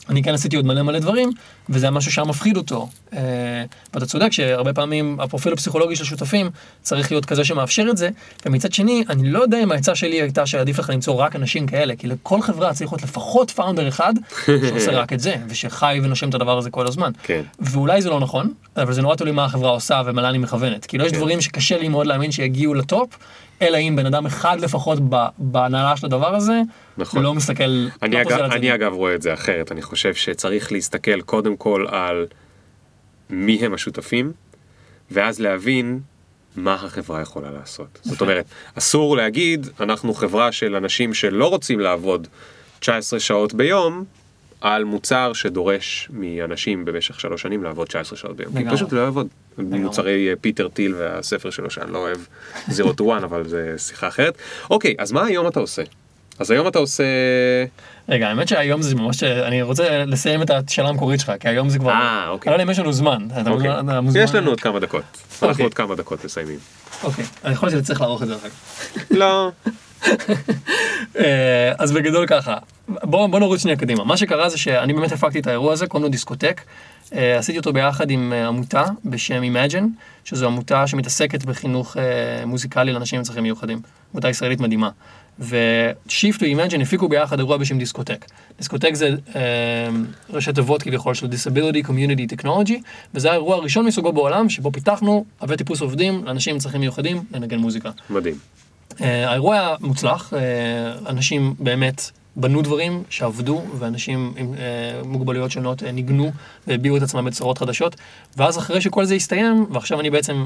אני 0.09 0.23
כן 0.23 0.33
עשיתי 0.33 0.55
עוד 0.55 0.65
מלא 0.65 0.81
מלא 0.81 0.99
דברים, 0.99 1.31
וזה 1.69 1.85
היה 1.85 1.91
משהו 1.91 2.11
שהיה 2.11 2.25
מפחיד 2.25 2.57
אותו. 2.57 2.89
אה, 3.13 3.19
ואתה 3.93 4.05
צודק 4.05 4.31
שהרבה 4.31 4.73
פעמים 4.73 5.19
הפרופיל 5.19 5.53
הפסיכולוגי 5.53 5.95
של 5.95 6.03
שותפים 6.03 6.49
צריך 6.81 7.11
להיות 7.11 7.25
כזה 7.25 7.43
שמאפשר 7.43 7.87
את 7.89 7.97
זה, 7.97 8.09
ומצד 8.45 8.73
שני, 8.73 9.03
אני 9.09 9.31
לא 9.31 9.39
יודע 9.39 9.63
אם 9.63 9.71
העצה 9.71 9.95
שלי 9.95 10.21
הייתה 10.21 10.45
שעדיף 10.45 10.79
לך 10.79 10.89
למצוא 10.89 11.13
רק 11.13 11.35
אנשים 11.35 11.67
כאלה, 11.67 11.95
כי 11.95 12.07
לכל 12.07 12.41
חברה 12.41 12.73
צריך 12.73 12.91
להיות 12.91 13.03
לפחות 13.03 13.51
פאונדר 13.51 13.87
אחד 13.87 14.13
שעושה 14.45 14.91
רק 15.01 15.13
את 15.13 15.19
זה, 15.19 15.35
ושחי 15.49 15.99
ונושם 16.03 16.29
את 16.29 16.33
הדבר 16.33 16.57
הזה 16.57 16.69
כל 16.69 16.87
הזמן. 16.87 17.11
כן. 17.23 17.41
ואולי 17.59 18.01
זה 18.01 18.09
לא 18.09 18.19
נכון, 18.19 18.53
אבל 18.77 18.93
זה 18.93 19.01
נורא 19.01 19.15
תלוי 19.15 19.31
מה 19.31 19.45
החברה 19.45 19.69
עושה 19.69 20.01
ומה 20.05 20.21
לאן 20.21 20.33
היא 20.33 20.41
מכוונת. 20.41 20.85
כאילו 20.85 21.05
יש 21.05 21.11
כן. 21.11 21.17
דברים 21.17 21.41
שקשה 21.41 21.77
לי 21.77 21.87
מאוד 21.87 22.07
להאמין 22.07 22.31
שיגיעו 22.31 22.73
לטופ, 22.73 23.17
אלא 23.65 23.77
אם 23.77 23.95
בן 23.95 24.05
אדם 24.05 24.25
אחד 24.25 24.59
לפחות 24.59 24.99
בהנהלה 25.37 25.97
של 25.97 26.05
הדבר 26.05 26.35
הזה, 26.35 26.61
נכון. 26.97 27.23
לא 27.23 27.33
מסתכל, 27.33 27.87
אני, 28.01 28.15
לא 28.15 28.21
אגב, 28.21 28.39
אני. 28.39 28.73
אגב 28.73 28.93
רואה 28.93 29.15
את 29.15 29.21
זה 29.21 29.33
אחרת, 29.33 29.71
אני 29.71 29.81
חושב 29.81 30.13
שצריך 30.13 30.71
להסתכל 30.71 31.21
קודם 31.21 31.57
כל 31.57 31.85
על 31.89 32.25
מי 33.29 33.65
הם 33.65 33.73
השותפים, 33.73 34.31
ואז 35.11 35.39
להבין 35.39 35.99
מה 36.55 36.73
החברה 36.73 37.21
יכולה 37.21 37.51
לעשות. 37.51 37.99
זאת 38.03 38.21
אומרת, 38.21 38.45
אסור 38.75 39.17
להגיד, 39.17 39.67
אנחנו 39.79 40.13
חברה 40.13 40.51
של 40.51 40.75
אנשים 40.75 41.13
שלא 41.13 41.49
רוצים 41.49 41.79
לעבוד 41.79 42.27
19 42.79 43.19
שעות 43.19 43.53
ביום, 43.53 44.03
על 44.61 44.83
מוצר 44.83 45.33
שדורש 45.33 46.09
מאנשים 46.13 46.85
במשך 46.85 47.19
שלוש 47.19 47.41
שנים 47.41 47.63
לעבוד 47.63 47.87
19 47.87 48.17
שעות 48.17 48.35
ביום. 48.35 48.53
כי. 48.57 48.65
פשוט 48.75 48.93
לא 48.93 48.99
יעבוד. 49.01 49.27
מוצרי 49.57 50.29
אה, 50.29 50.33
פיטר 50.41 50.67
טיל 50.67 50.95
והספר 50.95 51.49
שלו 51.49 51.69
שאני 51.69 51.91
לא 51.93 51.97
אוהב, 51.97 52.17
Zero 52.69 52.93
to 52.97 53.01
One, 53.01 53.23
אבל 53.23 53.47
זה 53.47 53.73
שיחה 53.77 54.07
אחרת. 54.07 54.37
אוקיי, 54.69 54.95
אז 54.99 55.11
מה 55.11 55.25
היום 55.25 55.47
אתה 55.47 55.59
עושה? 55.59 55.81
אז 56.39 56.51
היום 56.51 56.67
אתה 56.67 56.79
עושה... 56.79 57.03
רגע, 58.09 58.27
האמת 58.27 58.47
שהיום 58.47 58.81
זה 58.81 58.95
ממש, 58.95 59.23
אני 59.23 59.61
רוצה 59.61 60.05
לסיים 60.05 60.41
את 60.41 60.49
השאלה 60.49 60.89
המקורית 60.89 61.19
שלך, 61.19 61.31
כי 61.39 61.47
היום 61.49 61.69
זה 61.69 61.79
כבר, 61.79 61.91
אה, 61.91 62.29
אוקיי. 62.29 62.49
אני 62.49 62.57
לא 62.57 62.63
יודע 62.63 62.63
אם 62.63 62.69
יש 62.69 62.79
לנו 62.79 62.93
זמן. 62.93 63.27
אוקיי. 63.47 63.71
מוזמן- 64.01 64.21
יש 64.23 64.35
לנו 64.35 64.49
עוד 64.49 64.61
כמה 64.61 64.79
דקות. 64.79 65.03
אנחנו 65.31 65.47
אוקיי. 65.49 65.63
עוד 65.63 65.73
כמה 65.73 65.95
דקות 65.95 66.25
מסיימים. 66.25 66.59
אוקיי, 67.03 67.25
אני 67.45 67.53
יכול 67.53 67.69
להיות 67.69 67.83
שצריך 67.83 68.01
לערוך 68.01 68.23
את 68.23 68.27
זה 68.27 68.35
אחר 68.35 68.49
כך. 68.49 69.01
לא. 69.11 69.51
אה, 71.19 71.71
אז 71.77 71.91
בגדול 71.91 72.27
ככה, 72.27 72.57
בוא, 72.87 73.27
בוא 73.27 73.39
נוריד 73.39 73.61
שנייה 73.61 73.77
קדימה. 73.77 74.03
מה 74.03 74.17
שקרה 74.17 74.49
זה 74.49 74.57
שאני 74.57 74.93
באמת 74.93 75.11
הפקתי 75.11 75.39
את 75.39 75.47
האירוע 75.47 75.73
הזה, 75.73 75.87
קוראים 75.87 76.03
לו 76.03 76.09
דיסקוטק. 76.09 76.61
אה, 77.13 77.37
עשיתי 77.37 77.57
אותו 77.57 77.73
ביחד 77.73 78.09
עם 78.09 78.33
אה, 78.33 78.47
עמותה 78.47 78.83
בשם 79.05 79.41
Imagine, 79.43 79.85
שזו 80.23 80.45
עמותה 80.45 80.87
שמתעסקת 80.87 81.43
בחינוך 81.45 81.97
מוזיקלי 82.45 82.93
לאנשים 82.93 83.19
עם 83.19 83.23
צרכים 83.23 83.43
מיוחדים. 83.43 83.81
עמותה 84.13 84.29
ישראלית 84.29 84.59
מדהימה. 84.59 84.89
ו-Shift 85.39 86.37
ו-Imagine 86.41 86.81
הפיקו 86.81 87.09
ביחד 87.09 87.39
אירוע 87.39 87.57
בשם 87.57 87.77
דיסקוטק. 87.77 88.25
דיסקוטק 88.57 88.93
זה 88.93 89.09
אה, 89.35 89.41
ראשי 90.29 90.53
תיבות 90.53 90.83
כביכול 90.83 91.13
של 91.13 91.27
Disability 91.27 91.87
Community 91.87 92.35
Technology, 92.35 92.73
וזה 93.13 93.29
האירוע 93.29 93.55
הראשון 93.55 93.85
מסוגו 93.85 94.13
בעולם 94.13 94.49
שבו 94.49 94.71
פיתחנו 94.71 95.25
עבי 95.39 95.57
טיפוס 95.57 95.81
עובדים 95.81 96.25
לאנשים 96.25 96.53
עם 96.53 96.59
צרכים 96.59 96.81
מיוחדים 96.81 97.23
לנגן 97.31 97.57
מוזיקה. 97.57 97.91
מדהים. 98.09 98.35
אה, 99.01 99.29
האירוע 99.29 99.55
היה 99.55 99.75
מוצלח, 99.81 100.33
אה, 100.33 100.39
אנשים 101.09 101.53
באמת 101.59 102.11
בנו 102.35 102.61
דברים 102.61 103.03
שעבדו, 103.09 103.61
ואנשים 103.79 104.33
עם 104.37 104.53
אה, 104.53 105.01
מוגבלויות 105.05 105.51
שונות 105.51 105.83
אה, 105.83 105.91
ניגנו 105.91 106.31
והביעו 106.67 106.97
את 106.97 107.01
עצמם 107.01 107.25
בצורות 107.25 107.57
חדשות, 107.57 107.95
ואז 108.37 108.57
אחרי 108.57 108.81
שכל 108.81 109.05
זה 109.05 109.15
הסתיים, 109.15 109.65
ועכשיו 109.71 109.99
אני 109.99 110.09
בעצם 110.09 110.45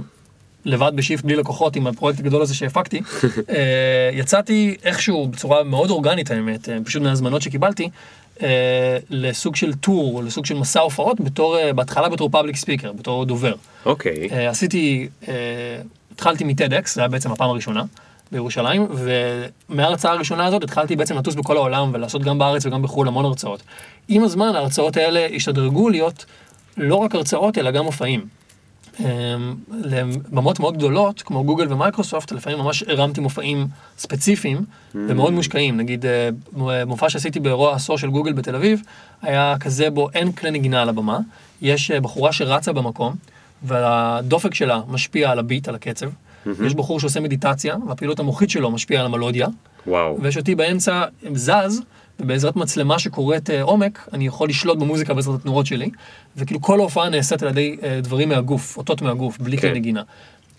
לבד 0.66 0.92
בשיפט 0.96 1.24
בלי 1.24 1.36
לקוחות 1.36 1.76
עם 1.76 1.88
הפרויקט 1.88 2.20
הגדול 2.20 2.42
הזה 2.42 2.56
שהפקתי, 2.56 3.02
אה, 3.50 4.10
יצאתי 4.14 4.76
איכשהו 4.84 5.28
בצורה 5.28 5.64
מאוד 5.64 5.90
אורגנית 5.90 6.32
האמת, 6.32 6.70
אה, 6.70 6.78
פשוט 6.86 7.02
מהזמנות 7.02 7.42
שקיבלתי, 7.42 7.90
אה, 8.42 8.98
לסוג 9.10 9.56
של 9.56 9.74
טור, 9.74 10.16
או 10.16 10.22
לסוג 10.22 10.46
של 10.46 10.56
מסע 10.56 10.80
הופעות, 10.80 11.22
בתור, 11.22 11.58
אה, 11.58 11.74
בהתחלה 11.74 12.10
בתור 12.10 12.30
public 12.30 12.56
speaker, 12.56 12.92
בתור 12.94 13.26
דובר. 13.26 13.54
אוקיי. 13.86 14.30
אה, 14.32 14.50
עשיתי, 14.50 15.10
אה, 15.28 15.34
התחלתי 16.12 16.44
מ-TEDx, 16.44 16.90
זה 16.94 17.02
היה 17.02 17.08
בעצם 17.08 17.32
הפעם 17.32 17.50
הראשונה 17.50 17.84
בירושלים, 18.32 18.88
ומההרצאה 19.70 20.12
הראשונה 20.12 20.46
הזאת 20.46 20.64
התחלתי 20.64 20.96
בעצם 20.96 21.18
לטוס 21.18 21.36
בכל 21.36 21.58
העולם 21.58 21.90
ולעשות 21.94 22.22
גם 22.22 22.40
בארץ 22.40 22.66
וגם 22.66 22.82
בחו"ל 22.82 23.08
המון 23.08 23.26
הרצאות. 23.26 23.64
עם 24.08 24.24
הזמן 24.24 24.56
ההרצאות 24.56 24.98
האלה 24.98 25.28
השתדרגו 25.36 25.90
להיות 25.90 26.26
לא 26.78 26.96
רק 26.96 27.16
הרצאות 27.16 27.58
אלא 27.58 27.72
גם 27.72 27.86
מופעים. 27.86 28.26
אמ, 29.00 29.56
לבמות 29.72 30.60
מאוד 30.60 30.78
גדולות, 30.78 31.22
כמו 31.22 31.44
גוגל 31.44 31.74
ומייקרוסופט, 31.74 32.32
לפעמים 32.32 32.60
ממש 32.60 32.84
הרמתי 32.84 33.22
מופעים 33.22 33.68
ספציפיים. 33.98 34.66
ומאוד 34.96 35.34
מושקעים. 35.34 35.78
נגיד, 35.78 36.06
אה, 36.06 36.30
מופע 36.86 37.10
שעשיתי 37.10 37.40
באירוע 37.40 37.74
העשור 37.74 37.98
של 37.98 38.10
גוגל 38.10 38.34
בתל 38.34 38.56
אביב, 38.56 38.82
היה 39.22 39.56
כזה 39.60 39.90
בו 39.90 40.10
אין 40.14 40.32
כלי 40.32 40.52
נגינה 40.52 40.82
על 40.82 40.90
הבמה, 40.90 41.20
יש 41.62 41.92
אה, 41.92 42.00
בחורה 42.00 42.32
שרצה 42.32 42.74
במקום, 42.74 43.16
והדופק 43.64 44.54
שלה 44.54 44.82
משפיע 44.88 45.32
על 45.32 45.40
הביט, 45.40 45.68
על 45.68 45.76
הקצב. 45.76 46.10
Mm-hmm. 46.46 46.66
יש 46.66 46.76
בחור 46.76 47.00
שעושה 47.00 47.20
מדיטציה, 47.20 47.76
והפעילות 47.88 48.20
המוחית 48.20 48.50
שלו 48.50 48.72
משפיעה 48.72 49.02
על 49.02 49.06
המלודיה. 49.06 49.48
וואו. 49.88 50.18
ויש 50.22 50.38
אותי 50.38 50.56
באמצע 50.56 51.04
זז, 51.34 51.82
ובעזרת 52.20 52.56
מצלמה 52.56 53.00
שקוראת 53.00 53.50
אה, 53.50 53.62
עומק, 53.62 54.10
אני 54.14 54.28
יכול 54.28 54.50
לשלוט 54.50 54.78
במוזיקה 54.78 55.14
בעזרת 55.14 55.40
התנועות 55.40 55.66
שלי, 55.66 55.90
וכאילו 56.38 56.62
כל 56.62 56.80
ההופעה 56.80 57.10
נעשית 57.10 57.44
על 57.44 57.50
ידי 57.50 57.78
אה, 57.84 58.02
דברים 58.02 58.30
מהגוף, 58.30 58.78
אותות 58.78 59.02
מהגוף, 59.02 59.38
בלי 59.40 59.58
כן. 59.58 59.62
כלי 59.70 59.80
נגינה. 59.80 60.04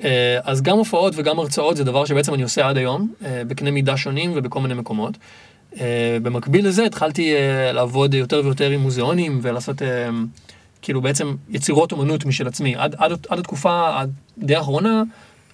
אה, 0.04 0.38
אז 0.44 0.62
גם 0.62 0.78
הופעות 0.78 1.12
וגם 1.16 1.38
הרצאות 1.38 1.76
זה 1.76 1.84
דבר 1.84 2.04
שבעצם 2.04 2.34
אני 2.34 2.42
עושה 2.42 2.68
עד 2.68 2.76
היום, 2.76 3.12
אה, 3.24 3.42
בקנה 3.48 3.70
מידה 3.70 3.96
שונים 3.96 4.32
ובכל 4.34 4.60
מיני 4.60 4.74
מקומות. 4.74 5.18
אה, 5.80 6.18
במקביל 6.22 6.66
לזה 6.66 6.84
התחלתי 6.84 7.34
אה, 7.34 7.72
לעבוד 7.72 8.14
יותר 8.14 8.40
ויותר 8.44 8.70
עם 8.70 8.80
מוזיאונים 8.80 9.38
ולעשות 9.42 9.82
אה, 9.82 10.08
כאילו 10.82 11.00
בעצם 11.00 11.34
יצירות 11.48 11.92
אומנות 11.92 12.24
משל 12.24 12.46
עצמי. 12.46 12.76
עד, 12.76 12.94
עד, 12.98 13.12
עד 13.28 13.38
התקופה 13.38 14.02
די 14.38 14.56
האחרונה, 14.56 15.02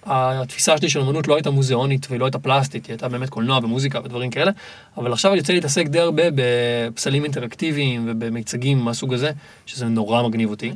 התפיסה 0.07 0.77
שלי 0.77 0.89
של 0.89 0.99
אומנות 0.99 1.27
לא 1.27 1.35
הייתה 1.35 1.49
מוזיאונית 1.49 2.07
והיא 2.09 2.19
לא 2.19 2.25
הייתה 2.25 2.39
פלסטית, 2.39 2.85
היא 2.85 2.93
הייתה 2.93 3.07
באמת 3.07 3.29
קולנוע 3.29 3.59
ומוזיקה 3.63 3.99
ודברים 4.03 4.29
כאלה, 4.29 4.51
אבל 4.97 5.13
עכשיו 5.13 5.31
אני 5.31 5.39
יוצא 5.39 5.53
להתעסק 5.53 5.87
די 5.87 5.99
הרבה 5.99 6.23
בפסלים 6.35 7.23
אינטראקטיביים 7.23 8.05
ובמיצגים 8.09 8.77
מהסוג 8.77 9.13
הזה, 9.13 9.31
שזה 9.65 9.85
נורא 9.85 10.27
מגניב 10.27 10.49
אותי. 10.49 10.71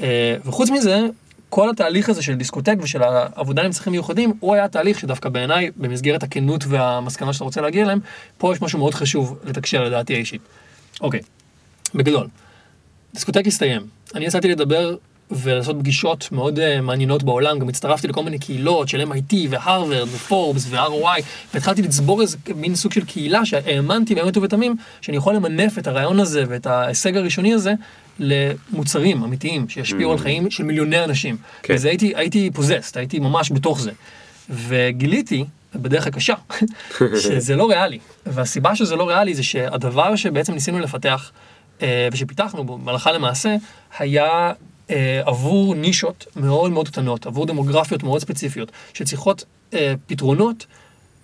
אה, 0.00 0.36
וחוץ 0.44 0.70
מזה, 0.70 1.00
כל 1.48 1.70
התהליך 1.70 2.08
הזה 2.08 2.22
של 2.22 2.34
דיסקוטק 2.34 2.74
ושל 2.82 3.02
העבודה 3.02 3.62
עם 3.62 3.70
צרכים 3.70 3.90
מיוחדים, 3.90 4.32
הוא 4.40 4.54
היה 4.54 4.68
תהליך 4.68 5.00
שדווקא 5.00 5.28
בעיניי, 5.28 5.70
במסגרת 5.76 6.22
הכנות 6.22 6.64
והמסקנה 6.68 7.32
שאתה 7.32 7.44
רוצה 7.44 7.60
להגיע 7.60 7.84
אליהם, 7.84 8.00
פה 8.38 8.52
יש 8.52 8.62
משהו 8.62 8.78
מאוד 8.78 8.94
חשוב 8.94 9.38
לתקשר 9.44 9.84
לדעתי 9.84 10.14
האישית. 10.14 10.40
אוקיי, 11.00 11.20
בגדול, 11.94 12.28
דיסקוטק 13.14 13.46
הסתיים. 13.46 13.82
אני 14.14 14.24
יצאתי 14.24 14.48
לדבר 14.48 14.96
ולעשות 15.30 15.76
פגישות 15.78 16.28
מאוד 16.32 16.58
uh, 16.58 16.80
מעניינות 16.82 17.22
בעולם, 17.22 17.58
גם 17.58 17.68
הצטרפתי 17.68 18.08
לכל 18.08 18.22
מיני 18.22 18.38
קהילות 18.38 18.88
של 18.88 19.12
MIT 19.12 19.34
והרווארד 19.50 20.08
ופורבס 20.08 20.66
ו-ROI, 20.68 21.22
והתחלתי 21.54 21.82
לצבור 21.82 22.22
איזה 22.22 22.36
מין 22.56 22.74
סוג 22.74 22.92
של 22.92 23.04
קהילה 23.04 23.46
שהאמנתי 23.46 24.14
באמת 24.14 24.36
ובתמים 24.36 24.76
שאני 25.00 25.16
יכול 25.16 25.34
למנף 25.34 25.78
את 25.78 25.86
הרעיון 25.86 26.20
הזה 26.20 26.44
ואת 26.48 26.66
ההישג 26.66 27.16
הראשוני 27.16 27.54
הזה 27.54 27.72
למוצרים 28.18 29.24
אמיתיים 29.24 29.68
שישפיעו 29.68 30.12
על 30.12 30.18
חיים 30.18 30.50
של 30.50 30.64
מיליוני 30.64 31.04
אנשים. 31.04 31.36
כן. 31.62 31.74
וזה 31.74 31.88
הייתי, 31.88 32.12
הייתי 32.16 32.50
פוזסט, 32.54 32.96
הייתי 32.96 33.18
ממש 33.18 33.52
בתוך 33.52 33.80
זה. 33.80 33.90
וגיליתי, 34.50 35.44
בדרך 35.74 36.06
הקשה, 36.06 36.34
שזה 37.22 37.56
לא 37.56 37.70
ריאלי. 37.70 37.98
והסיבה 38.26 38.76
שזה 38.76 38.96
לא 38.96 39.08
ריאלי 39.08 39.34
זה 39.34 39.42
שהדבר 39.42 40.16
שבעצם 40.16 40.52
ניסינו 40.52 40.78
לפתח 40.78 41.30
אה, 41.82 42.08
ושפיתחנו 42.12 42.64
בו, 42.64 42.78
הלכה 42.86 43.12
למעשה, 43.12 43.56
היה 43.98 44.52
אה, 44.90 45.22
עבור 45.24 45.74
נישות 45.74 46.26
מאוד 46.36 46.70
מאוד 46.70 46.88
קטנות, 46.88 47.26
עבור 47.26 47.46
דמוגרפיות 47.46 48.02
מאוד 48.02 48.20
ספציפיות, 48.20 48.72
שצריכות 48.94 49.44
אה, 49.74 49.94
פתרונות 50.06 50.66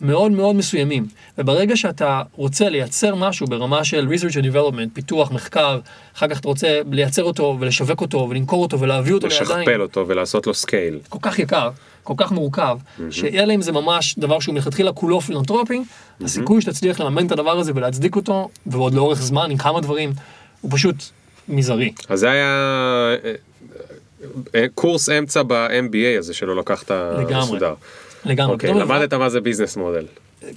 מאוד 0.02 0.32
מאוד 0.32 0.56
מסוימים. 0.56 1.06
וברגע 1.38 1.76
שאתה 1.76 2.22
רוצה 2.36 2.68
לייצר 2.68 3.14
משהו 3.14 3.46
ברמה 3.46 3.84
של 3.84 4.08
research 4.08 4.34
and 4.34 4.54
development, 4.54 4.88
פיתוח, 4.92 5.32
מחקר, 5.32 5.80
אחר 6.16 6.28
כך 6.28 6.40
אתה 6.40 6.48
רוצה 6.48 6.80
לייצר 6.90 7.22
אותו 7.22 7.56
ולשווק 7.60 8.00
אותו 8.00 8.26
ולמכור 8.30 8.62
אותו 8.62 8.80
ולהביא 8.80 9.14
אותו 9.14 9.26
לידיים. 9.26 9.60
לשכפל 9.60 9.80
אותו 9.82 10.08
ולעשות 10.08 10.46
לו 10.46 10.54
scale. 10.54 10.98
כל 11.08 11.18
כך 11.22 11.38
יקר, 11.38 11.70
כל 12.02 12.14
כך 12.16 12.32
מורכב, 12.32 12.78
שאלא 13.10 13.54
אם 13.54 13.62
זה 13.62 13.72
ממש 13.72 14.18
דבר 14.18 14.40
שהוא 14.40 14.54
מלכתחילה 14.54 14.92
כולו 14.92 15.20
פילנטרופי, 15.20 15.82
הסיכוי 16.20 16.60
שתצליח 16.60 17.00
לממן 17.00 17.26
את 17.26 17.32
הדבר 17.32 17.58
הזה 17.58 17.72
ולהצדיק 17.74 18.16
אותו, 18.16 18.48
ועוד 18.66 18.94
לאורך 18.94 19.22
זמן 19.22 19.50
עם 19.50 19.56
כמה 19.56 19.80
דברים, 19.80 20.12
הוא 20.60 20.70
פשוט 20.74 20.96
מזערי. 21.48 21.92
אז 22.08 22.20
זה 22.20 22.30
היה 22.30 22.46
אה, 23.24 23.32
קורס 24.74 25.08
אמצע 25.08 25.42
ב-MBA 25.42 26.18
הזה 26.18 26.34
שלא 26.34 26.56
לקחת 26.56 26.90
לגמרי. 26.90 27.44
מסודר. 27.44 27.74
לגמרי. 28.24 28.54
אוקיי, 28.54 28.74
למדת 28.74 29.14
מה 29.14 29.28
זה 29.28 29.40
business 29.40 29.76
model. 29.76 30.04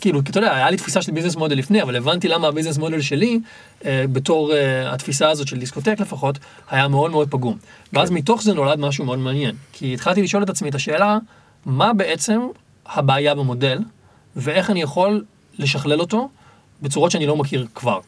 כאילו, 0.01 0.19
אתה 0.19 0.37
יודע, 0.37 0.55
היה 0.55 0.69
לי 0.69 0.77
תפיסה 0.77 1.01
של 1.01 1.11
business 1.11 1.35
model 1.35 1.57
לפני, 1.57 1.81
אבל 1.81 1.95
הבנתי 1.95 2.27
למה 2.27 2.47
ה 2.47 2.51
business 2.51 2.77
model 2.77 3.01
שלי, 3.01 3.39
אה, 3.85 4.05
בתור 4.11 4.53
אה, 4.53 4.93
התפיסה 4.93 5.29
הזאת 5.29 5.47
של 5.47 5.57
דיסקוטק 5.57 5.99
לפחות, 5.99 6.39
היה 6.69 6.87
מאוד 6.87 7.11
מאוד 7.11 7.31
פגום. 7.31 7.57
ואז 7.93 8.11
מתוך 8.11 8.43
זה 8.43 8.53
נולד 8.53 8.79
משהו 8.79 9.05
מאוד 9.05 9.19
מעניין. 9.19 9.55
כי 9.73 9.93
התחלתי 9.93 10.21
לשאול 10.21 10.43
את 10.43 10.49
עצמי 10.49 10.69
את 10.69 10.75
השאלה, 10.75 11.17
מה 11.65 11.93
בעצם 11.93 12.39
הבעיה 12.85 13.35
במודל, 13.35 13.79
ואיך 14.35 14.69
אני 14.69 14.81
יכול 14.81 15.23
לשכלל 15.59 15.99
אותו 15.99 16.29
בצורות 16.81 17.11
שאני 17.11 17.25
לא 17.25 17.35
מכיר 17.35 17.67
כבר. 17.75 17.99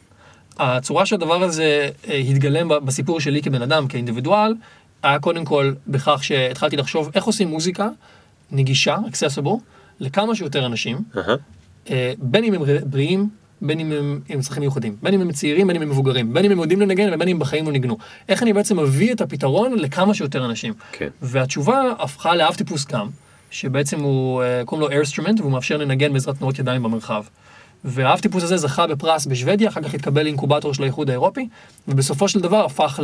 הצורה 0.59 1.05
שהדבר 1.05 1.43
הזה 1.43 1.89
אה, 2.09 2.15
התגלם 2.15 2.85
בסיפור 2.85 3.19
שלי 3.19 3.41
כבן 3.41 3.61
אדם, 3.61 3.87
כאינדיבידואל, 3.87 4.53
היה 5.03 5.19
קודם 5.19 5.45
כל 5.45 5.73
בכך 5.87 6.23
שהתחלתי 6.23 6.77
לחשוב 6.77 7.09
איך 7.15 7.23
עושים 7.23 7.47
מוזיקה 7.47 7.89
נגישה, 8.51 8.95
accessible, 8.95 9.59
לכמה 9.99 10.35
שיותר 10.35 10.65
אנשים. 10.65 10.97
אה, 11.89 12.13
בין 12.17 12.43
אם 12.43 12.53
הם 12.53 12.61
בריאים, 12.83 13.29
בין 13.61 13.79
אם 13.79 13.91
הם 13.91 14.19
עם 14.29 14.41
צרכים 14.41 14.61
מיוחדים, 14.61 14.95
בין 15.01 15.13
אם 15.13 15.21
הם 15.21 15.31
צעירים, 15.31 15.67
בין 15.67 15.75
אם 15.75 15.81
הם 15.81 15.89
מבוגרים, 15.89 16.33
בין 16.33 16.45
אם 16.45 16.51
הם 16.51 16.59
יודעים 16.59 16.81
לנגן 16.81 17.13
ובין 17.13 17.27
אם 17.27 17.39
בחיים 17.39 17.65
לא 17.65 17.71
ניגנו. 17.71 17.97
איך 18.29 18.43
אני 18.43 18.53
בעצם 18.53 18.79
מביא 18.79 19.13
את 19.13 19.21
הפתרון 19.21 19.73
לכמה 19.73 20.13
שיותר 20.13 20.45
אנשים. 20.45 20.73
כן. 20.91 21.07
והתשובה 21.21 21.81
הפכה 21.99 22.35
לאב 22.35 22.55
טיפוס 22.55 22.85
גם, 22.85 23.09
שבעצם 23.49 24.01
הוא, 24.01 24.43
אה, 24.43 24.61
קוראים 24.65 24.87
לו 24.87 24.91
איירסטרומנט, 24.91 25.39
והוא 25.39 25.51
מאפשר 25.51 25.77
לנגן 25.77 26.13
בעזרת 26.13 26.37
תנועות 26.37 26.59
ידיים 26.59 26.83
במרחב. 26.83 27.23
והאב 27.83 28.19
טיפוס 28.19 28.43
הזה 28.43 28.57
זכה 28.57 28.87
בפרס 28.87 29.25
בשוודיה, 29.25 29.69
אחר 29.69 29.81
כך 29.81 29.93
התקבל 29.93 30.23
לאינקובטור 30.23 30.73
של 30.73 30.83
האיחוד 30.83 31.09
האירופי, 31.09 31.47
ובסופו 31.87 32.27
של 32.27 32.39
דבר 32.39 32.65
הפך 32.65 32.99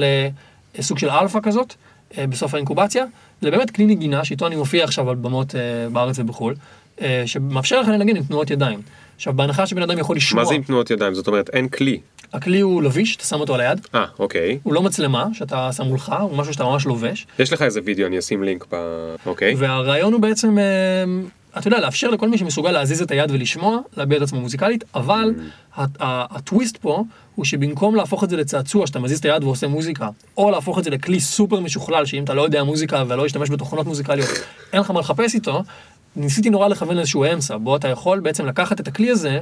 לסוג 0.79 0.97
של 0.97 1.09
אלפא 1.09 1.39
כזאת, 1.43 1.73
אה, 2.17 2.27
בסוף 2.27 2.53
האינקובציה, 2.53 3.05
לבאמת 3.41 3.71
כלי 3.71 3.85
נגינה, 3.85 4.25
שאיתו 4.25 4.47
אני 4.47 4.55
מופיע 4.55 4.83
עכשיו 4.83 5.09
על 5.09 5.15
במות 5.15 5.55
אה, 5.55 5.89
בארץ 5.89 6.19
ובחו"ל, 6.19 6.55
אה, 7.01 7.23
שמאפשר 7.25 7.81
לך 7.81 7.87
לנגן 7.87 8.15
עם 8.15 8.23
תנועות 8.23 8.51
ידיים. 8.51 8.81
עכשיו, 9.15 9.33
בהנחה 9.33 9.67
שבן 9.67 9.81
אדם 9.81 9.97
יכול 9.97 10.15
לשמוע, 10.15 10.43
מה 10.43 10.49
זה 10.49 10.55
עם 10.55 10.63
תנועות 10.63 10.91
ידיים? 10.91 11.13
זאת 11.13 11.27
אומרת, 11.27 11.49
אין 11.49 11.67
כלי. 11.67 11.99
הכלי 12.33 12.59
הוא 12.59 12.83
לביש, 12.83 13.15
אתה 13.15 13.23
שם 13.23 13.39
אותו 13.39 13.55
על 13.55 13.61
היד, 13.61 13.87
אה, 13.95 14.05
אוקיי. 14.19 14.59
הוא 14.63 14.73
לא 14.73 14.81
מצלמה 14.81 15.27
שאתה 15.33 15.69
שם 15.71 15.83
מולך, 15.83 16.13
הוא 16.21 16.37
משהו 16.37 16.53
שאתה 16.53 16.63
ממש 16.63 16.85
לובש, 16.85 17.27
יש 17.39 17.53
לך 17.53 17.61
איזה 17.61 17.79
וידאו, 17.83 18.07
אני 18.07 18.19
אשים 18.19 18.43
לינק 18.43 18.65
ב... 18.71 18.75
אוקיי. 19.25 19.55
והרעיון 19.57 20.13
הוא 20.13 20.21
בעצם, 20.21 20.57
אתה 21.57 21.67
יודע, 21.67 21.79
לאפשר 21.79 22.09
לכל 22.09 22.29
מי 22.29 22.37
שמסוגל 22.37 22.71
להזיז 22.71 23.01
את 23.01 23.11
היד 23.11 23.31
ולשמוע, 23.31 23.77
להביע 23.97 24.17
את 24.17 24.21
עצמו 24.23 24.41
מוזיקלית, 24.41 24.83
אבל 24.95 25.33
ה- 25.77 25.85
הטוויסט 26.37 26.77
פה 26.77 27.03
הוא 27.35 27.45
שבמקום 27.45 27.95
להפוך 27.95 28.23
את 28.23 28.29
זה 28.29 28.37
לצעצוע, 28.37 28.87
שאתה 28.87 28.99
מזיז 28.99 29.19
את 29.19 29.25
היד 29.25 29.43
ועושה 29.43 29.67
מוזיקה, 29.67 30.09
או 30.37 30.51
להפוך 30.51 30.79
את 30.79 30.83
זה 30.83 30.89
לכלי 30.89 31.19
סופר 31.19 31.59
משוכלל, 31.59 32.05
שאם 32.05 32.23
אתה 32.23 32.33
לא 32.33 32.41
יודע 32.41 32.63
מוזיקה 32.63 33.03
ולא 33.07 33.23
להשתמש 33.23 33.49
בתוכנות 33.49 33.85
מוזיקליות, 33.87 34.29
אין 34.73 34.81
לך 34.81 34.91
מה 34.91 34.99
לחפש 34.99 35.35
איתו, 35.35 35.63
ניסיתי 36.15 36.49
נורא 36.49 36.67
לכוון 36.67 36.95
לאיזשהו 36.95 37.25
אמצע, 37.33 37.57
בו 37.57 37.75
אתה 37.75 37.87
יכול 37.87 38.19
בעצם 38.19 38.45
לקחת 38.45 38.79
את 38.79 38.87
הכלי 38.87 39.09
הזה, 39.09 39.39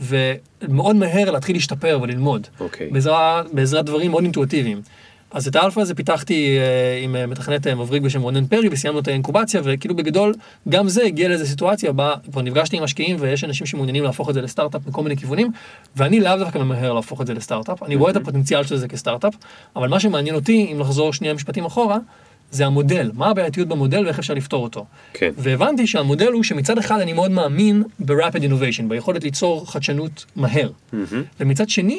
ומאוד 0.00 0.96
מהר 0.96 1.30
להתחיל 1.30 1.56
להשתפר 1.56 1.98
וללמוד. 2.02 2.46
אוקיי. 2.60 2.90
בעזרה, 2.90 3.42
בעזרת 3.52 3.84
דברים 3.84 4.10
מאוד 4.10 4.22
אינטואיטיביים. 4.22 4.82
אז 5.30 5.48
את 5.48 5.56
האלפא 5.56 5.80
הזה 5.80 5.94
פיתחתי 5.94 6.58
אה, 6.58 7.00
עם 7.02 7.16
אה, 7.16 7.26
מתכנת 7.26 7.66
אה, 7.66 7.74
מבריק 7.74 8.02
בשם 8.02 8.22
רונן 8.22 8.46
פרי 8.46 8.68
וסיימנו 8.70 9.00
את 9.00 9.08
האינקובציה 9.08 9.60
וכאילו 9.64 9.96
בגדול 9.96 10.34
גם 10.68 10.88
זה 10.88 11.02
הגיע 11.02 11.28
לאיזו 11.28 11.46
סיטואציה 11.46 11.92
בה 11.92 12.14
כבר 12.32 12.42
נפגשתי 12.42 12.76
עם 12.76 12.82
משקיעים 12.82 13.16
ויש 13.20 13.44
אנשים 13.44 13.66
שמעוניינים 13.66 14.04
להפוך 14.04 14.28
את 14.28 14.34
זה 14.34 14.42
לסטארט-אפ 14.42 14.86
מכל 14.86 15.02
מיני 15.02 15.16
כיוונים 15.16 15.50
ואני 15.96 16.20
לאו 16.20 16.36
דווקא 16.36 16.58
ממהר 16.58 16.92
להפוך 16.92 17.20
את 17.20 17.26
זה 17.26 17.34
לסטארט-אפ. 17.34 17.82
אני 17.82 17.96
רואה 17.96 18.10
את 18.10 18.16
הפוטנציאל 18.16 18.64
של 18.64 18.76
זה 18.76 18.88
כסטארט-אפ 18.88 19.34
אבל 19.76 19.88
מה 19.88 20.00
שמעניין 20.00 20.34
אותי 20.34 20.68
אם 20.72 20.80
לחזור 20.80 21.12
שנייה 21.12 21.34
משפטים 21.34 21.64
אחורה 21.64 21.98
זה 22.50 22.66
המודל. 22.66 23.10
מה 23.14 23.26
הבעייתיות 23.26 23.68
במודל 23.68 24.04
ואיך 24.04 24.18
אפשר 24.18 24.34
לפתור 24.34 24.62
אותו. 24.62 24.84
כן. 25.12 25.30
והבנתי 25.36 25.86
שהמודל 25.86 26.32
הוא 26.32 26.42
שמצד 26.42 26.78
אחד 26.78 27.00
אני 27.00 27.12
מאוד 27.12 27.30
מאמין 27.30 27.82
ב-rapid 28.00 28.40
innovation 28.40 28.82
ביכולת 28.88 29.24
ליצור 29.24 29.72
חדשנות 29.72 30.24
מהר. 30.36 30.70
ומצד 31.40 31.68
שני 31.68 31.98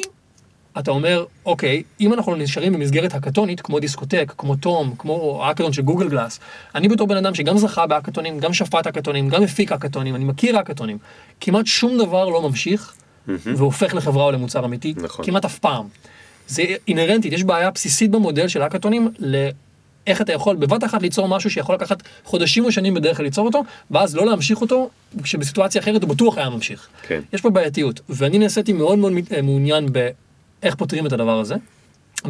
אתה 0.78 0.90
אומר, 0.90 1.24
אוקיי, 1.46 1.82
אם 2.00 2.12
אנחנו 2.12 2.34
נשארים 2.34 2.72
במסגרת 2.72 3.14
הקטונית, 3.14 3.60
כמו 3.60 3.80
דיסקוטק, 3.80 4.32
כמו 4.38 4.56
תום, 4.56 4.94
כמו 4.98 5.44
האקתון 5.44 5.72
של 5.72 5.82
גוגל 5.82 6.08
גלאס, 6.08 6.40
אני 6.74 6.88
בתור 6.88 7.06
בן 7.06 7.16
אדם 7.16 7.34
שגם 7.34 7.58
זכה 7.58 7.86
בהאקתונים, 7.86 8.38
גם 8.38 8.52
שפט 8.52 8.86
האקתונים, 8.86 9.28
גם 9.28 9.42
הפיק 9.42 9.72
האקתונים, 9.72 10.14
אני 10.14 10.24
מכיר 10.24 10.56
האקתונים, 10.56 10.98
כמעט 11.40 11.66
שום 11.66 11.98
דבר 11.98 12.28
לא 12.28 12.42
ממשיך 12.42 12.94
והופך 13.28 13.94
לחברה 13.94 14.24
או 14.24 14.32
למוצר 14.32 14.64
אמיתי, 14.64 14.94
נכון. 14.96 15.24
כמעט 15.24 15.44
אף 15.44 15.58
פעם. 15.58 15.86
זה 16.48 16.62
אינהרנטית, 16.88 17.32
יש 17.32 17.44
בעיה 17.44 17.70
בסיסית 17.70 18.10
במודל 18.10 18.48
של 18.48 18.62
האקתונים, 18.62 19.12
לאיך 19.18 20.20
אתה 20.20 20.32
יכול 20.32 20.56
בבת 20.56 20.84
אחת 20.84 21.02
ליצור 21.02 21.28
משהו 21.28 21.50
שיכול 21.50 21.74
לקחת 21.74 22.02
חודשים 22.24 22.64
או 22.64 22.72
שנים 22.72 22.94
בדרך 22.94 23.16
כלל 23.16 23.26
ליצור 23.26 23.46
אותו, 23.46 23.64
ואז 23.90 24.16
לא 24.16 24.26
להמשיך 24.26 24.60
אותו, 24.60 24.90
כשבסיטואציה 25.22 25.80
אחרת 25.80 26.02
הוא 26.02 26.10
בטוח 26.10 26.38
היה 26.38 26.50
ממשיך. 26.50 26.88
כן. 27.02 27.20
יש 27.32 27.40
פה 27.40 27.50
בעייתיות, 27.50 28.00
ואני 28.08 28.38
נעשיתי 28.38 28.72
מאוד 28.72 28.98
מאוד 28.98 29.12
אה, 29.32 29.42
מעוניין 29.42 29.86
באיך 30.62 30.74
פותרים 30.74 31.06
את 31.06 31.12
הדבר 31.12 31.40
הזה. 31.40 31.54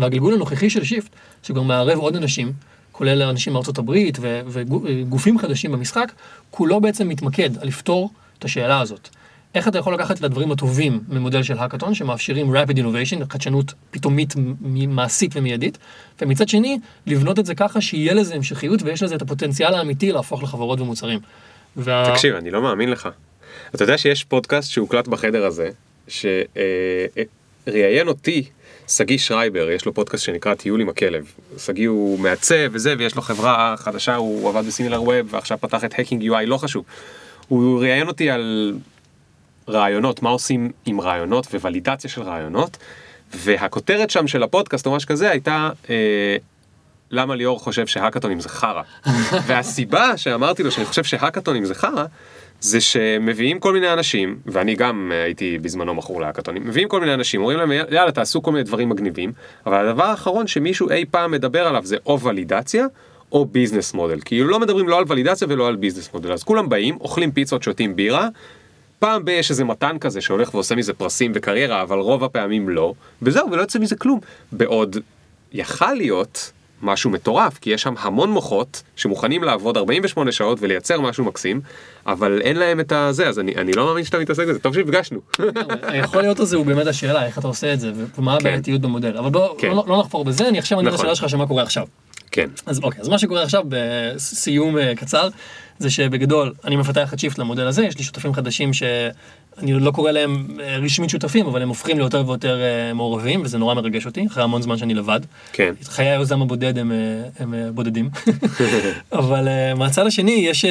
והגלגול 0.01 0.35
הנוכחי 0.35 0.71
של 0.71 0.85
שיפט, 0.85 1.11
שכבר 1.43 1.63
מערב 1.63 1.99
עוד 1.99 2.17
אנשים, 2.17 2.53
כולל 2.93 3.23
אנשים 3.23 3.53
מארצות 3.53 3.79
הברית 3.79 4.19
ו- 4.21 4.41
וגופים 4.47 5.39
חדשים 5.39 5.73
במשחק, 5.73 6.13
כולו 6.51 6.81
בעצם 6.81 7.09
מתמקד 7.09 7.59
על 7.59 7.69
לפתור 7.69 8.11
את 8.39 8.45
השאלה 8.45 8.81
הזאת. 8.81 9.09
איך 9.55 9.69
אתה 9.69 9.79
יכול 9.79 9.95
לקחת 9.95 10.19
את 10.19 10.25
הדברים 10.25 10.53
הטובים 10.53 11.01
ממודל 11.09 11.43
של 11.43 11.59
האקתון, 11.59 11.95
שמאפשרים 11.95 12.57
rapid 12.57 12.77
innovation, 12.77 13.33
חדשנות 13.33 13.75
פתאומית 13.91 14.35
מעשית 14.89 15.37
ומיידית, 15.37 15.79
ומצד 16.23 16.49
שני, 16.49 16.79
לבנות 17.07 17.39
את 17.39 17.47
זה 17.47 17.55
ככה 17.55 17.81
שיהיה 17.81 18.15
לזה 18.15 18.35
המשכיות 18.35 18.83
ויש 18.83 19.03
לזה 19.03 19.15
את 19.15 19.23
הפוטנציאל 19.23 19.75
האמיתי 19.75 20.13
להפוך 20.13 20.43
לחברות 20.43 20.81
ומוצרים. 20.81 21.19
וה... 21.77 22.11
תקשיב, 22.13 22.35
אני 22.35 22.51
לא 22.51 22.63
מאמין 22.63 22.91
לך. 22.91 23.09
אתה 23.75 23.83
יודע 23.83 23.99
שיש 23.99 24.25
פודקאסט 24.25 24.71
שהוקלט 24.71 25.09
בחדר 25.09 25.45
הזה, 25.47 25.71
שראיין 27.67 28.09
אותי 28.09 28.45
שגיא 28.89 29.19
שרייבר, 29.19 29.71
יש 29.71 29.85
לו 29.85 29.95
פודקאסט 29.95 30.25
שנקרא 30.25 30.55
טיול 30.55 30.81
עם 30.81 30.89
הכלב. 30.89 31.33
שגיא 31.59 31.89
הוא 31.89 32.19
מעצב 32.19 32.71
וזה, 32.73 32.95
ויש 32.99 33.15
לו 33.15 33.23
חברה 33.23 33.75
חדשה, 33.79 34.15
הוא 34.15 34.49
עבד 34.49 34.67
ב 34.67 35.03
SimilarWeb, 35.03 35.27
ועכשיו 35.31 35.59
פתח 35.61 35.85
את 35.85 35.99
Hacking 35.99 36.31
UI, 36.31 36.47
לא 36.47 36.57
חשוב. 36.57 36.85
הוא 37.49 37.81
ראיין 37.81 38.09
אותי 38.09 38.31
על 38.31 38.75
רעיונות, 39.69 40.23
מה 40.23 40.31
עושים 40.31 40.71
עם 40.87 41.01
רעיונות 41.01 41.47
וולידציה 41.55 42.11
של 42.11 42.23
רעיונות, 42.23 42.77
והכותרת 43.35 44.11
שם 44.11 44.27
של 44.27 44.43
הפודקאסט 44.43 44.87
או 44.87 44.97
משהו 44.97 45.09
כזה 45.09 45.31
הייתה, 45.31 45.71
אה, 45.91 46.37
למה 47.11 47.35
ליאור 47.35 47.59
חושב 47.59 47.87
שהאקתונים 47.87 48.41
זה 48.41 48.49
חרא. 48.49 48.83
והסיבה 49.47 50.17
שאמרתי 50.17 50.63
לו 50.63 50.71
שאני 50.71 50.87
חושב 50.87 51.05
שהאקתונים 51.05 51.65
זה 51.65 51.75
חרא, 51.75 52.05
זה 52.63 52.81
שמביאים 52.81 53.59
כל 53.59 53.73
מיני 53.73 53.93
אנשים, 53.93 54.39
ואני 54.47 54.75
גם 54.75 55.13
הייתי 55.25 55.59
בזמנו 55.59 55.95
מכור 55.95 56.21
להאקתונים, 56.21 56.67
מביאים 56.69 56.89
כל 56.89 57.01
מיני 57.01 57.15
אנשים, 57.15 57.41
אומרים 57.41 57.59
להם 57.59 57.73
יאללה 57.73 58.13
תעשו 58.13 58.43
כל 58.43 58.53
מיני 58.53 58.65
דברים 58.65 58.89
מגניבים, 58.89 59.33
אבל 59.67 59.89
הדבר 59.89 60.05
האחרון 60.05 60.47
שמישהו 60.47 60.91
אי 60.91 61.05
פעם 61.11 61.31
מדבר 61.31 61.67
עליו 61.67 61.83
זה 61.85 61.97
או 62.07 62.21
ולידציה, 62.21 62.87
או 63.33 63.45
ביזנס 63.45 63.95
מודל, 63.95 64.19
כאילו 64.25 64.49
לא 64.49 64.61
מדברים 64.61 64.89
לא 64.89 64.99
על 64.99 65.05
ולידציה 65.09 65.49
ולא 65.51 65.69
על 65.69 65.77
ביזנס 65.77 66.11
מודל, 66.15 66.33
אז 66.33 66.43
כולם 66.43 66.69
באים, 66.69 66.97
אוכלים 67.01 67.33
פיצות, 67.33 67.63
שותים 67.63 67.97
בירה, 67.97 68.29
פעם 68.99 69.25
ב- 69.25 69.29
יש 69.29 69.51
איזה 69.51 69.65
מתן 69.65 69.99
כזה 69.99 70.21
שהולך 70.21 70.55
ועושה 70.55 70.75
מזה 70.75 70.93
פרסים 70.93 71.33
וקריירה, 71.35 71.83
אבל 71.83 71.99
רוב 71.99 72.25
הפעמים 72.25 72.69
לא, 72.69 72.95
וזהו, 73.23 73.51
ולא 73.51 73.61
יוצא 73.61 73.79
מזה 73.79 73.97
כלום. 73.97 74.21
בעוד 74.53 74.97
יכל 75.53 75.93
להיות 75.93 76.53
משהו 76.83 77.11
מטורף, 77.11 77.59
כי 77.59 77.71
יש 77.71 77.83
שם 77.83 77.95
המון 77.99 78.31
מוחות 78.31 78.83
שמוכנים 78.97 79.45
לעבוד 79.45 79.77
48 79.77 80.33
שעות 80.33 80.59
ולייצר 80.61 81.01
משהו 81.01 81.25
מקסים, 81.25 81.61
אבל 82.07 82.41
אין 82.41 82.57
להם 82.57 82.81
את 82.81 82.93
הזה, 82.93 83.29
אז 83.29 83.39
אני, 83.39 83.55
אני 83.55 83.73
לא 83.73 83.87
מאמין 83.87 84.05
שאתה 84.05 84.19
מתעסק 84.19 84.47
בזה, 84.49 84.59
טוב 84.59 84.75
שהפגשנו. 84.75 85.21
יכול 86.05 86.23
להיות 86.23 86.41
הזה 86.41 86.57
הוא 86.57 86.67
באמת 86.67 86.87
השאלה, 86.87 87.27
איך 87.27 87.39
אתה 87.39 87.47
עושה 87.47 87.73
את 87.73 87.81
זה, 87.81 87.93
ומה 88.19 88.33
כן. 88.33 88.47
הבעייתיות 88.47 88.81
במודל, 88.81 89.17
אבל 89.17 89.31
בוא, 89.31 89.59
כן. 89.59 89.71
לא, 89.71 89.85
לא 89.87 90.01
נחפור 90.01 90.25
בזה, 90.25 90.49
אני 90.49 90.59
עכשיו, 90.59 90.81
אני 90.81 90.87
נכון. 90.87 90.99
לשאלה 90.99 91.15
שלך 91.15 91.29
שמה 91.29 91.47
קורה 91.47 91.63
עכשיו. 91.63 91.87
כן. 92.31 92.49
אז 92.67 92.81
אוקיי, 92.83 93.01
אז 93.01 93.09
מה 93.09 93.19
שקורה 93.19 93.43
עכשיו 93.43 93.63
בסיום 93.69 94.79
אה, 94.79 94.95
קצר, 94.97 95.29
זה 95.79 95.91
שבגדול 95.91 96.53
אני 96.65 96.77
מפתח 96.77 97.15
את 97.15 97.19
שיפט 97.19 97.39
למודל 97.39 97.67
הזה, 97.67 97.85
יש 97.85 97.99
לי 97.99 98.05
שותפים 98.05 98.35
חדשים 98.35 98.73
שאני 98.73 99.73
לא 99.73 99.91
קורא 99.91 100.11
להם 100.11 100.47
אה, 100.61 100.77
רשמית 100.77 101.11
שותפים, 101.11 101.47
אבל 101.47 101.63
הם 101.63 101.69
הופכים 101.69 101.99
ליותר 101.99 102.25
ויותר 102.27 102.61
אה, 102.61 102.93
מעורבים, 102.95 103.43
וזה 103.45 103.59
נורא 103.59 103.75
מרגש 103.75 104.07
אותי, 104.07 104.27
אחרי 104.27 104.43
המון 104.43 104.63
זמן 104.63 104.79
שאני 104.79 104.95
לבד. 104.95 105.21
כן. 105.53 105.75
חיי 105.85 106.11
היוזם 106.11 106.43
הבודד 106.43 106.79
הם, 106.79 106.93
הם 107.39 107.55
בודדים. 107.75 108.11
אבל 109.13 109.49
מהצד 109.77 110.07
השני 110.07 110.33
יש... 110.33 110.65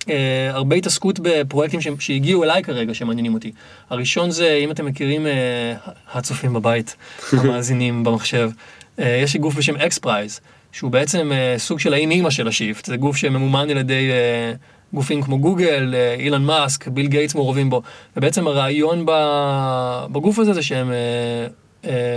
Uh, 0.00 0.02
הרבה 0.50 0.76
התעסקות 0.76 1.20
בפרויקטים 1.22 1.80
שהגיעו 1.98 2.44
אליי 2.44 2.62
כרגע 2.62 2.94
שמעניינים 2.94 3.34
אותי. 3.34 3.52
הראשון 3.90 4.30
זה, 4.30 4.60
אם 4.64 4.70
אתם 4.70 4.86
מכירים, 4.86 5.26
uh, 5.26 5.90
הצופים 6.12 6.52
בבית, 6.52 6.96
המאזינים 7.32 8.04
במחשב, 8.04 8.50
אה, 8.96 9.02
יש 9.02 9.36
גוף 9.36 9.54
בשם 9.54 9.76
XPRIZE, 9.76 10.40
שהוא 10.72 10.90
בעצם 10.90 11.30
אה, 11.32 11.58
סוג 11.58 11.80
של 11.80 11.92
האי 11.94 12.06
נימה 12.06 12.30
של 12.30 12.48
השיפט, 12.48 12.84
זה 12.84 12.96
גוף 12.96 13.16
שממומן 13.16 13.70
על 13.70 13.76
ידי 13.76 14.10
אה, 14.10 14.94
גופים 14.94 15.22
כמו 15.22 15.38
גוגל, 15.38 15.94
אה, 15.94 16.20
אילון 16.20 16.42
מאסק, 16.42 16.88
ביל 16.88 17.06
גייטס 17.06 17.34
מעורבים 17.34 17.70
בו, 17.70 17.82
ובעצם 18.16 18.46
הרעיון 18.46 19.06
בגוף 20.12 20.38
הזה 20.38 20.52
זה 20.54 20.62
שהם 20.62 20.92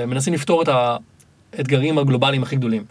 מנסים 0.07 0.33
לפתור 0.33 0.61
את 0.61 0.69
האתגרים 1.53 1.97
הגלובליים 1.97 2.43
הכי 2.43 2.55
גדולים. 2.55 2.83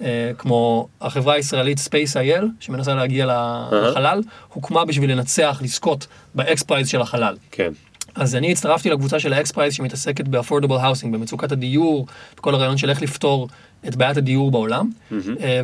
אה, 0.00 0.04
כמו 0.38 0.88
החברה 1.00 1.34
הישראלית 1.34 1.78
Space.il, 1.78 2.44
שמנסה 2.60 2.94
להגיע 2.94 3.26
לחלל, 3.72 4.22
הוקמה 4.48 4.84
בשביל 4.84 5.12
לנצח, 5.12 5.60
לזכות 5.62 6.06
ב 6.34 6.42
XPRIZE 6.42 6.88
של 6.88 7.00
החלל. 7.00 7.36
כן. 7.50 7.72
אז 8.16 8.36
אני 8.36 8.52
הצטרפתי 8.52 8.90
לקבוצה 8.90 9.20
של 9.20 9.32
ה 9.32 9.38
XPRIZE 9.38 9.74
שמתעסקת 9.74 10.28
ב 10.28 10.32
affordable 10.32 10.76
housing, 10.76 11.14
במצוקת 11.14 11.52
הדיור, 11.52 12.06
בכל 12.36 12.54
הרעיון 12.54 12.76
של 12.76 12.90
איך 12.90 13.02
לפתור 13.02 13.48
את 13.88 13.96
בעיית 13.96 14.16
הדיור 14.16 14.50
בעולם. 14.50 14.90
Mm-hmm. 14.90 15.14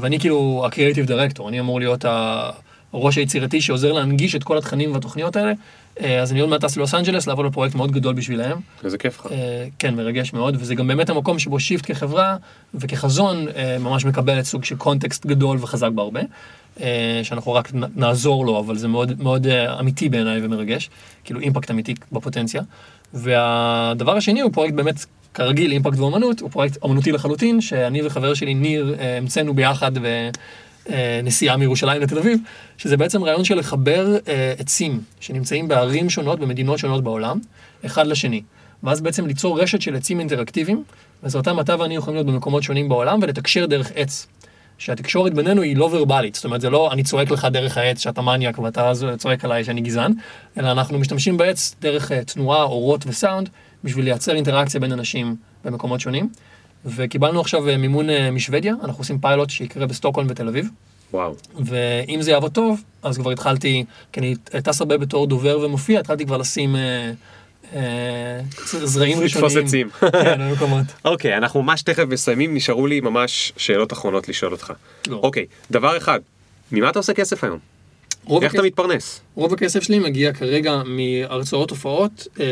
ואני 0.00 0.20
כאילו 0.20 0.62
ה 0.66 0.70
creative 0.70 1.06
director, 1.06 1.48
אני 1.48 1.60
אמור 1.60 1.80
להיות 1.80 2.04
הראש 2.92 3.16
היצירתי 3.16 3.60
שעוזר 3.60 3.92
להנגיש 3.92 4.34
את 4.34 4.44
כל 4.44 4.58
התכנים 4.58 4.92
והתוכניות 4.92 5.36
האלה. 5.36 5.52
אה, 6.00 6.22
אז 6.22 6.32
אני 6.32 6.40
עוד 6.40 6.50
מעט 6.50 6.64
טס 6.64 6.76
ללוס 6.76 6.94
אנג'לס 6.94 7.26
לעבוד 7.26 7.46
בפרויקט 7.46 7.74
מאוד 7.74 7.92
גדול 7.92 8.14
בשבילם. 8.14 8.60
איזה 8.84 8.98
כיף 8.98 9.20
לך. 9.20 9.32
אה, 9.32 9.66
כן, 9.78 9.94
מרגש 9.94 10.32
מאוד, 10.32 10.56
וזה 10.58 10.74
גם 10.74 10.86
באמת 10.86 11.10
המקום 11.10 11.38
שבו 11.38 11.60
שיפט 11.60 11.90
כחברה 11.90 12.36
וכחזון 12.74 13.46
ממש 13.80 14.04
מקבלת 14.04 14.44
סוג 14.44 14.64
של 14.64 14.76
קונטקסט 14.76 15.26
גדול 15.26 15.58
וחזק 15.60 15.88
בהרבה. 15.94 16.20
שאנחנו 17.22 17.52
רק 17.52 17.70
נעזור 17.96 18.46
לו, 18.46 18.58
אבל 18.58 18.76
זה 18.76 18.88
מאוד, 18.88 19.22
מאוד 19.22 19.46
אמיתי 19.80 20.08
בעיניי 20.08 20.40
ומרגש, 20.42 20.90
כאילו 21.24 21.40
אימפקט 21.40 21.70
אמיתי 21.70 21.94
בפוטנציה. 22.12 22.62
והדבר 23.14 24.16
השני 24.16 24.40
הוא 24.40 24.52
פרויקט 24.52 24.74
באמת 24.74 25.04
כרגיל, 25.34 25.72
אימפקט 25.72 25.98
ואומנות, 25.98 26.40
הוא 26.40 26.50
פרויקט 26.50 26.78
אומנותי 26.82 27.12
לחלוטין, 27.12 27.60
שאני 27.60 28.06
וחבר 28.06 28.34
שלי 28.34 28.54
ניר 28.54 28.94
אה, 28.98 29.18
המצאנו 29.18 29.54
ביחד 29.54 29.92
בנסיעה 30.88 31.56
מירושלים 31.56 32.02
לתל 32.02 32.18
אביב, 32.18 32.38
שזה 32.78 32.96
בעצם 32.96 33.24
רעיון 33.24 33.44
של 33.44 33.58
לחבר 33.58 34.16
אה, 34.28 34.54
עצים 34.58 35.00
שנמצאים 35.20 35.68
בערים 35.68 36.10
שונות 36.10 36.40
במדינות 36.40 36.78
שונות 36.78 37.04
בעולם, 37.04 37.38
אחד 37.86 38.06
לשני. 38.06 38.42
ואז 38.82 39.00
בעצם 39.00 39.26
ליצור 39.26 39.60
רשת 39.60 39.82
של 39.82 39.96
עצים 39.96 40.20
אינטראקטיביים, 40.20 40.84
בעזרתם 41.22 41.60
אתה 41.60 41.80
ואני 41.80 41.96
יכולים 41.96 42.16
להיות 42.16 42.26
במקומות 42.26 42.62
שונים 42.62 42.88
בעולם 42.88 43.18
ולתקשר 43.22 43.66
דרך 43.66 43.92
עץ. 43.94 44.26
שהתקשורת 44.84 45.34
בינינו 45.34 45.62
היא 45.62 45.76
לא 45.76 45.88
ורבלית, 45.92 46.34
זאת 46.34 46.44
אומרת 46.44 46.60
זה 46.60 46.70
לא 46.70 46.92
אני 46.92 47.02
צועק 47.02 47.30
לך 47.30 47.44
דרך 47.44 47.78
העץ 47.78 47.98
שאתה 47.98 48.22
מניאק 48.22 48.58
ואתה 48.58 48.92
צועק 49.18 49.44
עליי 49.44 49.64
שאני 49.64 49.80
גזען, 49.80 50.12
אלא 50.58 50.72
אנחנו 50.72 50.98
משתמשים 50.98 51.36
בעץ 51.36 51.74
דרך 51.80 52.12
אה, 52.12 52.24
תנועה, 52.24 52.62
אורות 52.62 53.04
וסאונד, 53.06 53.48
בשביל 53.84 54.04
לייצר 54.04 54.34
אינטראקציה 54.34 54.80
בין 54.80 54.92
אנשים 54.92 55.36
במקומות 55.64 56.00
שונים. 56.00 56.28
וקיבלנו 56.84 57.40
עכשיו 57.40 57.68
אה, 57.68 57.76
מימון 57.76 58.10
אה, 58.10 58.30
משוודיה, 58.30 58.74
אנחנו 58.84 59.00
עושים 59.00 59.18
פיילוט 59.18 59.50
שיקרה 59.50 59.86
בסטוקהולם 59.86 60.28
ותל 60.30 60.48
אביב. 60.48 60.68
וואו. 61.12 61.34
ואם 61.58 62.22
זה 62.22 62.30
יעבוד 62.30 62.52
טוב, 62.52 62.82
אז 63.02 63.18
כבר 63.18 63.30
התחלתי, 63.30 63.84
כי 64.12 64.20
אני 64.20 64.34
טס 64.62 64.80
הרבה 64.80 64.98
בתור 64.98 65.26
דובר 65.26 65.58
ומופיע, 65.58 66.00
התחלתי 66.00 66.26
כבר 66.26 66.36
לשים 66.36 66.76
אה, 66.76 67.12
זרעים 68.64 69.18
ראשונים. 69.22 69.46
לתפוס 69.46 69.56
עצים. 69.56 69.90
כן, 70.12 70.50
במקומות. 70.50 70.86
אוקיי, 71.04 71.36
אנחנו 71.36 71.62
ממש 71.62 71.82
תכף 71.82 72.04
מסיימים, 72.08 72.54
נשארו 72.54 72.86
לי 72.86 73.00
ממש 73.00 73.52
שאלות 73.56 73.92
אחרונות 73.92 74.28
לשאול 74.28 74.52
אותך. 74.52 74.72
לא. 75.08 75.16
אוקיי, 75.16 75.46
דבר 75.70 75.96
אחד, 75.96 76.20
ממה 76.72 76.90
אתה 76.90 76.98
עושה 76.98 77.14
כסף 77.14 77.44
היום? 77.44 77.58
איך 78.30 78.42
הכסף, 78.42 78.54
אתה 78.54 78.62
מתפרנס? 78.62 79.20
רוב 79.34 79.52
הכסף 79.52 79.82
שלי 79.82 79.98
מגיע 79.98 80.32
כרגע 80.32 80.82
מהרצאות 80.84 81.70
הופעות. 81.70 82.26
אה, 82.40 82.46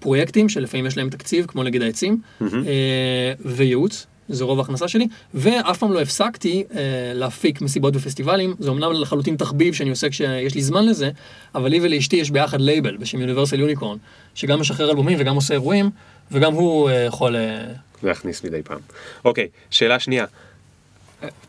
פרויקטים 0.00 0.48
שלפעמים 0.48 0.86
יש 0.86 0.96
להם 0.96 1.10
תקציב, 1.10 1.46
כמו 1.46 1.62
נגיד 1.62 1.82
העצים, 1.82 2.18
mm-hmm. 2.42 2.44
אה, 2.44 3.32
וייעוץ, 3.44 4.06
זה 4.30 4.44
רוב 4.44 4.58
ההכנסה 4.58 4.88
שלי, 4.88 5.08
ואף 5.34 5.78
פעם 5.78 5.92
לא 5.92 6.00
הפסקתי 6.00 6.64
אה, 6.74 6.80
להפיק 7.14 7.60
מסיבות 7.60 7.96
ופסטיבלים, 7.96 8.54
זה 8.58 8.70
אמנם 8.70 8.92
לחלוטין 8.92 9.36
תחביב 9.36 9.74
שאני 9.74 9.90
עושה 9.90 10.10
כשיש 10.10 10.54
לי 10.54 10.62
זמן 10.62 10.86
לזה, 10.86 11.10
אבל 11.54 11.70
לי 11.70 11.80
ולאשתי 11.82 12.16
יש 12.16 12.30
ביחד 12.30 12.60
לייבל 12.60 12.96
בשם 12.96 13.20
יוניברסל 13.20 13.60
יוניקורן, 13.60 13.96
שגם 14.34 14.60
משחרר 14.60 14.90
אלבומים 14.90 15.18
וגם 15.20 15.34
עושה 15.34 15.54
אירועים, 15.54 15.90
וגם 16.32 16.52
הוא 16.52 16.90
אה, 16.90 16.94
יכול... 16.94 17.36
אה... 17.36 17.64
להכניס 18.02 18.44
מדי 18.44 18.62
פעם. 18.62 18.78
אוקיי, 19.24 19.48
שאלה 19.70 20.00
שנייה, 20.00 20.24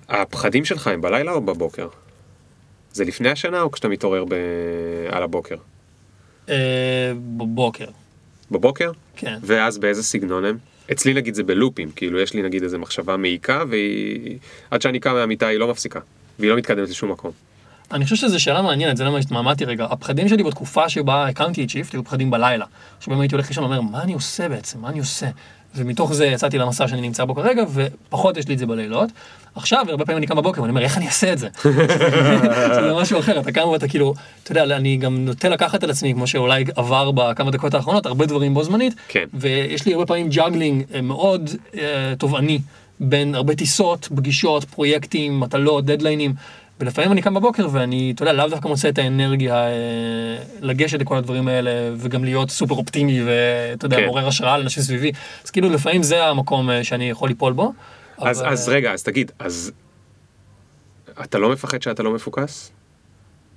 הפחדים 0.10 0.66
שלך 0.66 0.88
הם 0.88 1.02
בלילה 1.02 1.32
או 1.32 1.42
בבוקר? 1.42 1.88
זה 2.94 3.06
לפני 3.06 3.30
השנה 3.30 3.62
או 3.62 3.72
כשאתה 3.72 3.88
מתעורר 3.88 4.26
ב... 4.26 4.34
על 5.10 5.24
הבוקר? 5.24 5.56
אה, 6.50 6.56
בבוקר. 7.38 7.88
בבוקר? 8.52 8.92
כן. 9.16 9.38
ואז 9.42 9.78
באיזה 9.78 10.04
סגנון 10.04 10.46
הם? 10.46 10.58
אצלי 10.92 11.14
נגיד 11.14 11.36
זה 11.36 11.44
בלופים, 11.44 11.92
כאילו 11.96 12.20
יש 12.20 12.34
לי 12.34 12.42
נגיד 12.42 12.64
איזה 12.64 12.78
מחשבה 12.78 13.18
מעיקה, 13.18 13.64
והיא... 13.70 14.38
עד 14.72 14.82
שאני 14.82 15.00
קם 15.00 15.14
מהמיטה 15.14 15.48
היא 15.48 15.58
לא 15.60 15.68
מפסיקה, 15.68 16.00
והיא 16.40 16.52
לא 16.52 16.58
מתקדמת 16.58 16.90
לשום 16.90 17.12
מקום. 17.12 17.32
אני 17.92 18.04
חושב 18.04 18.16
שזו 18.16 18.44
שאלה 18.44 18.62
מעניינת, 18.62 18.98
זה 18.98 19.04
למה 19.04 19.18
התמהמהתי 19.18 19.66
רגע. 19.66 19.86
הפחדים 19.86 20.30
שלי 20.30 20.44
בתקופה 20.44 20.90
שבה 20.90 21.28
הקמתי 21.28 21.64
את 21.64 21.70
שיפט 21.70 21.94
היו 21.94 22.04
פחדים 22.04 22.32
בלילה. 22.32 22.66
שבהם 23.00 23.20
הייתי 23.20 23.36
הולך 23.36 23.48
לישון 23.48 23.64
ואומר, 23.64 23.82
מה 23.82 24.04
אני 24.04 24.14
עושה 24.14 24.50
בעצם? 24.50 24.82
מה 24.82 24.90
אני 24.90 25.00
עושה? 25.00 25.28
ומתוך 25.76 26.14
זה 26.14 26.26
יצאתי 26.26 26.58
למסע 26.58 26.88
שאני 26.88 27.02
נמצא 27.02 27.26
בו 27.26 27.36
כרגע, 27.36 27.64
ופחות 27.74 28.38
יש 28.38 28.48
לי 28.48 28.54
את 28.54 28.60
זה 28.60 28.66
בלילות. 28.66 29.10
עכשיו, 29.56 29.86
הרבה 29.90 30.06
פעמים 30.06 30.18
אני 30.18 30.28
קם 30.28 30.36
בבוקר 30.36 30.62
ואני 30.62 30.70
אומר, 30.70 30.82
איך 30.82 30.98
אני 30.98 31.06
אעשה 31.06 31.34
את 31.34 31.38
זה? 31.40 31.48
זה 32.76 32.94
משהו 33.02 33.20
אחר, 33.20 33.40
אתה 33.40 33.52
קם 33.52 33.68
ואתה 33.68 33.88
כאילו, 33.88 34.14
אתה 34.44 34.52
יודע, 34.52 34.76
אני 34.76 34.98
גם 34.98 35.26
נוטה 35.26 35.50
לקחת 35.50 35.84
על 35.84 35.90
עצמי, 35.90 36.14
כמו 36.14 36.28
שאולי 36.28 36.64
עבר 36.76 37.12
בכמה 37.12 37.52
דקות 37.52 37.74
האחרונות, 37.74 38.06
הרבה 38.06 38.26
דברים 38.26 38.54
בו 38.54 38.64
זמנית, 38.64 38.94
כן. 39.08 39.26
ויש 39.34 39.86
לי 39.86 39.94
הרבה 39.94 40.06
פעמים 40.06 40.30
juggling 40.30 40.84
אה, 40.94 41.02
מאוד 41.02 41.50
אה, 41.72 41.78
תובעני 42.18 42.60
בין 43.00 43.36
הרבה 43.36 43.56
טיסות, 43.56 44.10
פגישות, 44.16 44.64
פרויקטים, 44.64 45.40
מטלות, 45.40 45.86
דדליינים. 45.86 46.34
ולפעמים 46.80 47.12
אני 47.12 47.22
קם 47.22 47.34
בבוקר 47.34 47.68
ואני, 47.72 48.12
אתה 48.16 48.24
יודע, 48.24 48.34
לאו 48.34 48.48
דווקא 48.48 48.68
מוצא 48.68 48.90
את 48.90 48.98
האנרגיה 48.98 49.56
אה, 49.56 49.72
לגשת 50.62 51.00
לכל 51.00 51.18
הדברים 51.18 51.48
האלה, 51.48 51.72
וגם 51.98 52.24
להיות 52.24 52.50
סופר 52.50 52.76
אופטימי 52.76 53.22
ואתה 53.26 53.86
יודע, 53.86 53.98
כן. 53.98 54.06
מעורר 54.06 54.28
השראה 54.28 54.58
לאנשים 54.58 54.84
סביבי. 54.84 55.12
אז 55.46 55.50
כאילו 55.50 55.70
לפעמים 55.70 56.04
זה 56.04 56.26
המקום 56.26 56.70
אה, 56.70 56.84
שאני 56.84 57.10
יכול 57.10 57.30
ליפול 57.30 57.54
בו. 57.54 57.74
אז, 58.30 58.42
אבל- 58.42 58.50
אז 58.50 58.70
רגע, 58.70 58.94
אז 58.94 59.04
תגיד, 59.04 59.32
אז 59.40 59.72
אתה 61.24 61.38
לא 61.40 61.50
מפחד 61.52 61.82
שאתה 61.82 62.04
לא 62.04 62.14
מפוקס? 62.14 62.72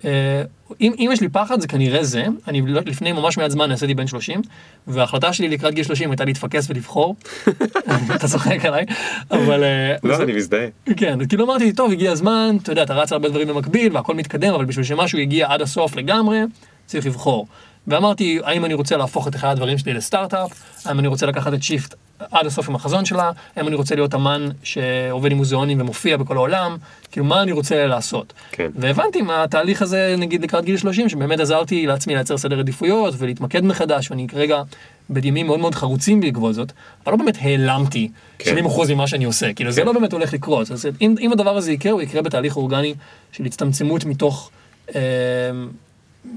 אה, 0.05 0.43
אם, 0.81 0.93
אם 0.99 1.11
יש 1.13 1.21
לי 1.21 1.29
פחד 1.29 1.61
זה 1.61 1.69
כנראה 1.69 2.05
זה, 2.05 2.25
אני 2.49 2.63
לא- 2.67 2.81
לפני 2.87 3.13
ממש 3.13 3.39
מעט 3.39 3.51
זמן 3.51 3.69
נעשיתי 3.69 3.95
בן 3.95 4.07
30, 4.07 4.41
וההחלטה 4.87 5.33
שלי 5.33 5.49
לקראת 5.49 5.75
גיל 5.75 5.85
30 5.85 6.11
הייתה 6.11 6.25
להתפקס 6.25 6.71
ולבחור. 6.71 7.17
אתה 8.17 8.29
צוחק 8.29 8.65
עליי, 8.65 8.85
אבל... 9.31 9.65
אה, 9.65 9.97
לא, 10.03 10.23
אני 10.23 10.33
מזדהה. 10.33 10.67
כן, 10.97 11.27
כאילו 11.27 11.45
אמרתי, 11.45 11.73
טוב, 11.73 11.93
הגיע 11.93 12.13
הזמן, 12.13 12.57
אתה 12.63 12.73
יודע, 12.73 12.83
אתה 12.83 12.95
רץ 12.95 13.13
הרבה 13.13 13.29
דברים 13.29 13.49
במקביל 13.49 13.97
והכל 13.97 14.15
מתקדם, 14.15 14.55
אבל 14.55 14.65
בשביל 14.65 14.85
שמשהו 14.85 15.19
יגיע 15.19 15.47
עד 15.53 15.63
הסוף 15.63 15.97
לגמרי, 15.97 16.39
צריך 16.87 17.07
לבחור. 17.07 17.47
ואמרתי, 17.87 18.39
האם 18.45 18.65
אני 18.65 18.75
רוצה 18.75 18.97
להפוך 18.97 19.29
את 19.29 19.35
אחד 19.37 19.49
הדברים 19.49 19.79
שלי 19.79 19.95
לסטארט-אפ, 19.95 20.51
האם 20.85 20.99
אני 20.99 21.09
רוצה 21.09 21.27
לקחת 21.27 21.55
את 21.55 21.63
שיפט 21.63 21.95
עד 22.19 22.47
הסוף 22.47 22.69
עם 22.69 22.75
החזון 22.75 23.05
שלה, 23.05 23.31
האם 23.57 23.69
אני 23.69 23.77
רוצה 23.77 23.95
להיות 23.95 24.15
אמן 24.15 24.49
שעובד 24.63 25.33
עם 25.33 25.37
מוזיאונים 25.37 25.81
ומופיע 25.81 26.17
בכל 26.17 26.37
העולם, 26.37 26.77
כאילו 27.11 27.27
מה 27.27 27.43
אני 27.43 27.53
רוצה 27.53 27.87
לעשות. 27.87 28.33
כן. 28.53 28.71
והבנתי 28.75 29.23
מהתהליך 29.23 29.83
הזה, 29.83 30.15
נגיד 30.19 30.43
לקראת 30.43 30.65
גיל 30.65 30.77
30, 30.77 31.09
שבאמת 31.09 31.41
עזרתי 31.41 31.87
לעצמי 31.87 32.15
לייצר 32.15 32.39
סדר 32.39 32.59
עדיפויות 32.59 33.15
ולהתמקד 33.19 33.65
מחדש, 33.65 34.11
ואני 34.11 34.29
כרגע 34.29 34.63
בדיונים 35.11 35.47
מאוד 35.47 35.61
מאוד 35.61 35.75
חרוצים 35.75 36.21
בעקבות 36.21 36.55
זאת, 36.55 36.73
אבל 37.05 37.13
לא 37.13 37.19
באמת 37.19 37.39
העלמתי 37.41 38.11
כן. 38.39 38.59
70% 38.67 38.93
ממה 38.95 39.07
שאני 39.07 39.25
עושה, 39.25 39.53
כאילו 39.53 39.71
זה 39.71 39.81
כן. 39.81 39.87
לא 39.87 39.93
באמת 39.93 40.13
הולך 40.13 40.33
לקרות. 40.33 40.71
אז 40.71 40.87
אם, 41.01 41.15
אם 41.21 41.33
הדבר 41.33 41.57
הזה 41.57 41.73
יקרה, 41.73 41.93
הוא 41.93 42.03
יקרה 42.03 42.23
בתהליך 42.23 42.57
אורגני 42.57 42.95
של 43.33 43.45
הצטמצמות 43.45 44.05
מתוך, 44.05 44.51
אה, 44.95 45.01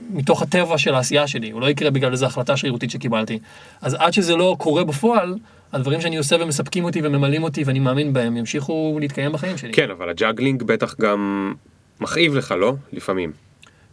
מתוך 0.09 0.41
הטבע 0.41 0.77
של 0.77 0.95
העשייה 0.95 1.27
שלי, 1.27 1.51
הוא 1.51 1.61
לא 1.61 1.69
יקרה 1.69 1.89
בגלל 1.89 2.11
איזו 2.11 2.25
החלטה 2.25 2.57
שרירותית 2.57 2.91
שקיבלתי. 2.91 3.39
אז 3.81 3.95
עד 3.99 4.13
שזה 4.13 4.35
לא 4.35 4.55
קורה 4.59 4.83
בפועל, 4.83 5.35
הדברים 5.73 6.01
שאני 6.01 6.17
עושה 6.17 6.35
ומספקים 6.39 6.83
אותי 6.83 7.01
וממלאים 7.03 7.43
אותי 7.43 7.63
ואני 7.63 7.79
מאמין 7.79 8.13
בהם, 8.13 8.37
ימשיכו 8.37 8.97
להתקיים 9.01 9.31
בחיים 9.31 9.57
שלי. 9.57 9.73
כן, 9.73 9.91
אבל 9.91 10.09
ה 10.09 10.15
juggling 10.15 10.63
בטח 10.63 10.95
גם 11.01 11.53
מכאיב 11.99 12.35
לך, 12.35 12.51
לא? 12.51 12.73
לפעמים. 12.93 13.31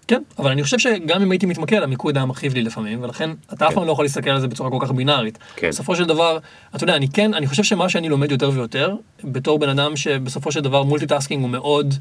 כן, 0.09 0.23
אבל 0.39 0.51
אני 0.51 0.63
חושב 0.63 0.79
שגם 0.79 1.23
אם 1.23 1.31
הייתי 1.31 1.47
מתמקד, 1.47 1.83
המיקוד 1.83 2.17
היה 2.17 2.27
מכאיב 2.27 2.55
לי 2.55 2.63
לפעמים, 2.63 3.03
ולכן 3.03 3.31
אתה 3.53 3.67
אף 3.67 3.71
כן. 3.71 3.75
פעם 3.75 3.87
לא 3.87 3.93
יכול 3.93 4.05
להסתכל 4.05 4.31
על 4.31 4.41
זה 4.41 4.49
בצורה 4.49 4.71
כל 4.71 4.79
כך 4.81 4.91
בינארית. 4.91 5.39
כן. 5.57 5.69
בסופו 5.69 5.97
של 5.97 6.05
דבר, 6.05 6.39
אתה 6.77 6.85
יודע, 6.85 6.97
אני 6.97 7.09
כן, 7.09 7.35
אני 7.35 7.47
חושב 7.47 7.63
שמה 7.63 7.89
שאני 7.89 8.09
לומד 8.09 8.31
יותר 8.33 8.51
ויותר, 8.55 8.95
בתור 9.25 9.59
בן 9.59 9.69
אדם 9.69 9.97
שבסופו 9.97 10.53
של 10.53 10.61
דבר 10.61 10.83
multitasking 10.83 11.43
הוא 11.43 11.51
מאוד, 11.51 11.95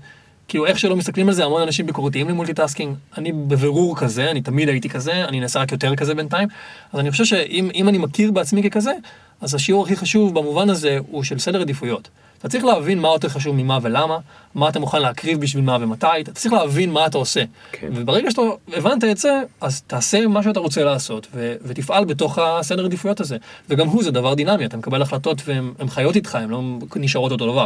כאילו 0.47 0.65
איך 0.65 0.79
שלא 0.79 0.95
מסתכלים 0.95 1.27
על 1.27 1.33
זה, 1.33 1.45
המון 1.45 1.61
אנשים 1.61 1.85
ביקורתיים 1.85 2.29
ל 2.29 2.34
multitasking, 2.34 2.95
אני 3.17 3.31
בבירור 3.31 3.97
כזה, 3.97 4.31
אני 4.31 4.41
תמיד 4.41 4.69
הייתי 4.69 4.89
כזה, 4.89 5.25
אני 5.25 5.39
נעשה 5.39 5.59
רק 5.59 5.71
יותר 5.71 5.95
כזה 5.95 6.15
בינתיים, 6.15 6.47
אז 6.93 6.99
אני 6.99 7.11
חושב 7.11 7.25
שאם 7.25 7.69
אם 7.73 7.89
אני 7.89 7.97
מכיר 7.97 8.31
בעצמי 8.31 8.69
ככזה, 8.69 8.93
אז 9.41 9.55
השיעור 9.55 9.83
הכי 9.83 9.95
חשוב 9.95 10.35
במובן 10.35 10.69
הזה 10.69 10.97
הוא 11.11 11.23
של 11.23 11.39
סדר 11.39 11.61
עדיפויות. 11.61 12.09
אתה 12.39 12.49
צריך 12.49 12.65
להבין 12.65 12.99
מה 12.99 13.07
יותר 13.07 13.29
חשוב 13.29 13.55
ממה 13.55 13.79
ולמה, 13.81 14.17
מה 14.55 14.69
אתה 14.69 14.79
מוכן 14.79 15.01
להקריב 15.01 15.41
בשביל 15.41 15.63
מה 15.63 15.77
ומתי, 15.81 16.07
אתה 16.21 16.31
צריך 16.31 16.53
להבין 16.53 16.91
מה 16.91 17.05
אתה 17.05 17.17
עושה. 17.17 17.43
כן. 17.71 17.87
וברגע 17.95 18.31
שאתה 18.31 18.41
הבנת 18.73 19.03
את 19.03 19.17
זה, 19.17 19.41
אז 19.61 19.81
תעשה 19.81 20.27
מה 20.27 20.43
שאתה 20.43 20.59
רוצה 20.59 20.83
לעשות, 20.83 21.27
ו- 21.33 21.55
ותפעל 21.61 22.05
בתוך 22.05 22.39
הסדר 22.41 22.85
עדיפויות 22.85 23.19
הזה. 23.19 23.37
וגם 23.69 23.87
הוא 23.87 24.03
זה 24.03 24.11
דבר 24.11 24.33
דינמי, 24.33 24.65
אתה 24.65 24.77
מקבל 24.77 25.01
החלטות 25.01 25.41
והן 25.45 25.71
הן 25.79 25.87
חיות 25.89 26.15
איתך, 26.15 26.35
הן 26.35 26.49
לא 26.49 26.61
נשארות 26.95 27.31
אותו 27.31 27.51
דבר. 27.51 27.65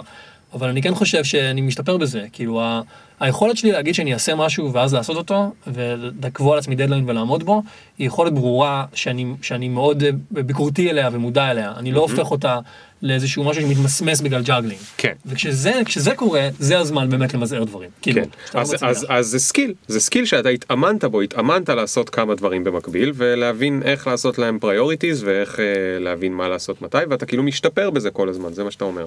אבל 0.53 0.69
אני 0.69 0.81
כן 0.81 0.95
חושב 0.95 1.23
שאני 1.23 1.61
משתפר 1.61 1.97
בזה, 1.97 2.25
כאילו 2.33 2.61
ה- 2.61 2.81
היכולת 3.19 3.57
שלי 3.57 3.71
להגיד 3.71 3.95
שאני 3.95 4.13
אעשה 4.13 4.35
משהו 4.35 4.73
ואז 4.73 4.93
לעשות 4.93 5.17
אותו, 5.17 5.51
ולקבוע 5.67 6.55
לעצמי 6.55 6.75
דדליין 6.75 7.09
ולעמוד 7.09 7.43
בו, 7.43 7.63
היא 7.97 8.07
יכולת 8.07 8.33
ברורה 8.33 8.85
שאני, 8.93 9.25
שאני 9.41 9.67
מאוד 9.69 10.03
אה, 10.03 10.09
ביקורתי 10.31 10.89
אליה 10.89 11.09
ומודע 11.11 11.51
אליה. 11.51 11.73
אני 11.77 11.91
לא 11.91 12.01
הופך 12.01 12.31
אותה 12.31 12.59
לאיזשהו 13.01 13.43
משהו 13.43 13.61
שמתמסמס 13.61 14.21
בגלל 14.21 14.43
juggling. 14.43 14.79
כן. 14.97 15.13
וכשזה 15.25 15.73
כשזה 15.85 16.15
קורה, 16.15 16.49
זה 16.59 16.77
הזמן 16.79 17.09
באמת 17.09 17.33
למזער 17.33 17.63
דברים. 17.63 17.89
כאילו, 18.01 18.21
כן, 18.21 18.29
לא 18.55 18.61
אז, 18.61 18.73
מצליח. 18.73 18.89
אז, 18.89 19.05
אז 19.09 19.25
זה 19.27 19.39
skill, 19.39 19.73
זה 19.87 19.99
skill 19.99 20.25
שאתה 20.25 20.49
התאמנת 20.49 21.03
בו, 21.05 21.21
התאמנת 21.21 21.69
לעשות 21.69 22.09
כמה 22.09 22.35
דברים 22.35 22.63
במקביל 22.63 23.11
ולהבין 23.15 23.81
איך 23.85 24.07
לעשות 24.07 24.37
להם 24.37 24.59
prioritize 24.59 25.23
ואיך 25.23 25.59
אה, 25.59 25.65
להבין 25.99 26.33
מה 26.33 26.47
לעשות 26.47 26.81
מתי 26.81 26.97
ואתה 27.09 27.25
כאילו 27.25 27.43
משתפר 27.43 27.89
בזה 27.89 28.11
כל 28.11 28.29
הזמן, 28.29 28.53
זה 28.53 28.63
מה 28.63 28.71
שאתה 28.71 28.85
אומר. 28.85 29.05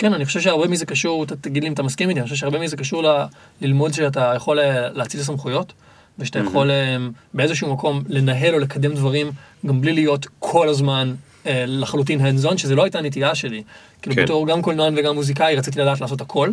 כן, 0.00 0.14
אני 0.14 0.24
חושב 0.24 0.40
שהרבה 0.40 0.68
מזה 0.68 0.86
קשור, 0.86 1.26
תגיד 1.26 1.62
לי 1.62 1.68
אם 1.68 1.72
אתה 1.72 1.82
מסכים 1.82 2.08
איתי, 2.08 2.20
אני 2.20 2.24
חושב 2.24 2.36
שהרבה 2.36 2.58
מזה 2.58 2.76
קשור 2.76 3.02
ללמוד 3.60 3.92
שאתה 3.92 4.32
יכול 4.36 4.58
אה, 4.58 4.88
להציל 4.88 5.22
סמכויות, 5.22 5.72
ושאתה 6.18 6.38
יכול 6.38 6.70
אה, 6.70 6.96
באיזשהו 7.34 7.72
מקום 7.72 8.02
לנהל 8.08 8.54
או 8.54 8.58
לקדם 8.58 8.94
דברים, 8.94 9.32
גם 9.66 9.80
בלי 9.80 9.92
להיות 9.92 10.26
כל 10.38 10.68
הזמן 10.68 11.14
אה, 11.46 11.64
לחלוטין 11.66 12.20
hands 12.20 12.46
on, 12.46 12.58
שזה 12.58 12.74
לא 12.74 12.84
הייתה 12.84 12.98
הנטייה 12.98 13.34
שלי. 13.34 13.62
כאילו 14.02 14.16
כן. 14.16 14.22
בתור 14.22 14.46
גם 14.46 14.62
קולנוען 14.62 14.98
וגם 14.98 15.14
מוזיקאי 15.14 15.56
רציתי 15.56 15.80
לדעת 15.80 16.00
לעשות 16.00 16.20
הכל. 16.20 16.50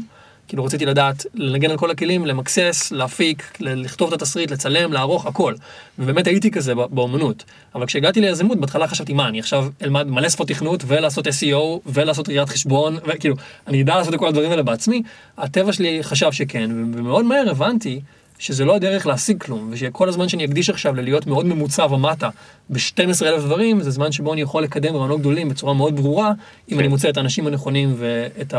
כאילו 0.48 0.64
רציתי 0.64 0.86
לדעת 0.86 1.26
לנגן 1.34 1.72
על 1.72 1.78
כל 1.78 1.92
הכלים, 1.92 2.26
למקסס, 2.26 2.92
להפיק, 2.92 3.58
לכתוב 3.60 4.14
את 4.14 4.22
התסריט, 4.22 4.52
לצלם, 4.52 4.94
לערוך, 4.94 5.26
הכל. 5.26 5.54
ובאמת 6.00 6.28
הייתי 6.28 6.52
כזה 6.52 6.76
באומנות. 6.76 7.44
אבל 7.76 7.86
כשהגעתי 7.86 8.22
ליזמות, 8.22 8.60
בהתחלה 8.60 8.88
חשבתי, 8.88 9.14
מה, 9.14 9.28
אני 9.28 9.40
עכשיו 9.40 9.68
אלמד 9.82 10.08
מלא 10.08 10.30
שפות 10.30 10.48
תכנות 10.48 10.84
ולעשות 10.88 11.28
SEO 11.28 11.80
ולעשות 11.86 12.30
ראיית 12.30 12.50
חשבון, 12.50 12.98
וכאילו, 13.08 13.36
אני 13.68 13.82
אדע 13.82 13.96
לעשות 13.96 14.14
את 14.14 14.20
כל 14.20 14.28
הדברים 14.28 14.52
האלה 14.52 14.64
בעצמי. 14.64 15.02
הטבע 15.38 15.74
שלי 15.74 16.04
חשב 16.04 16.32
שכן, 16.32 16.72
ומאוד 16.72 17.26
מהר 17.26 17.50
הבנתי 17.50 18.02
שזה 18.40 18.66
לא 18.66 18.76
הדרך 18.76 19.08
להשיג 19.08 19.44
כלום, 19.44 19.70
ושכל 19.72 20.10
הזמן 20.10 20.30
שאני 20.30 20.46
אקדיש 20.46 20.70
עכשיו 20.70 20.96
ללהיות 20.96 21.28
מאוד 21.28 21.46
ממוצע 21.46 21.86
ומטה 21.86 22.30
ב-12,000 22.70 23.40
דברים, 23.40 23.82
זה 23.82 23.92
זמן 23.92 24.12
שבו 24.12 24.34
אני 24.34 24.42
יכול 24.42 24.64
לקדם 24.64 24.96
רעיונות 24.96 25.20
גדולים 25.20 25.50
בצורה 25.50 25.74
מאוד 25.74 25.96
ברורה, 25.96 26.30
אם 26.30 26.74
כן. 26.74 26.80
אני 26.80 26.88
מוצא 26.88 27.10
את 27.10 27.18
האנשים 27.18 27.48
הנכונים 27.48 27.96
ואת 27.98 28.54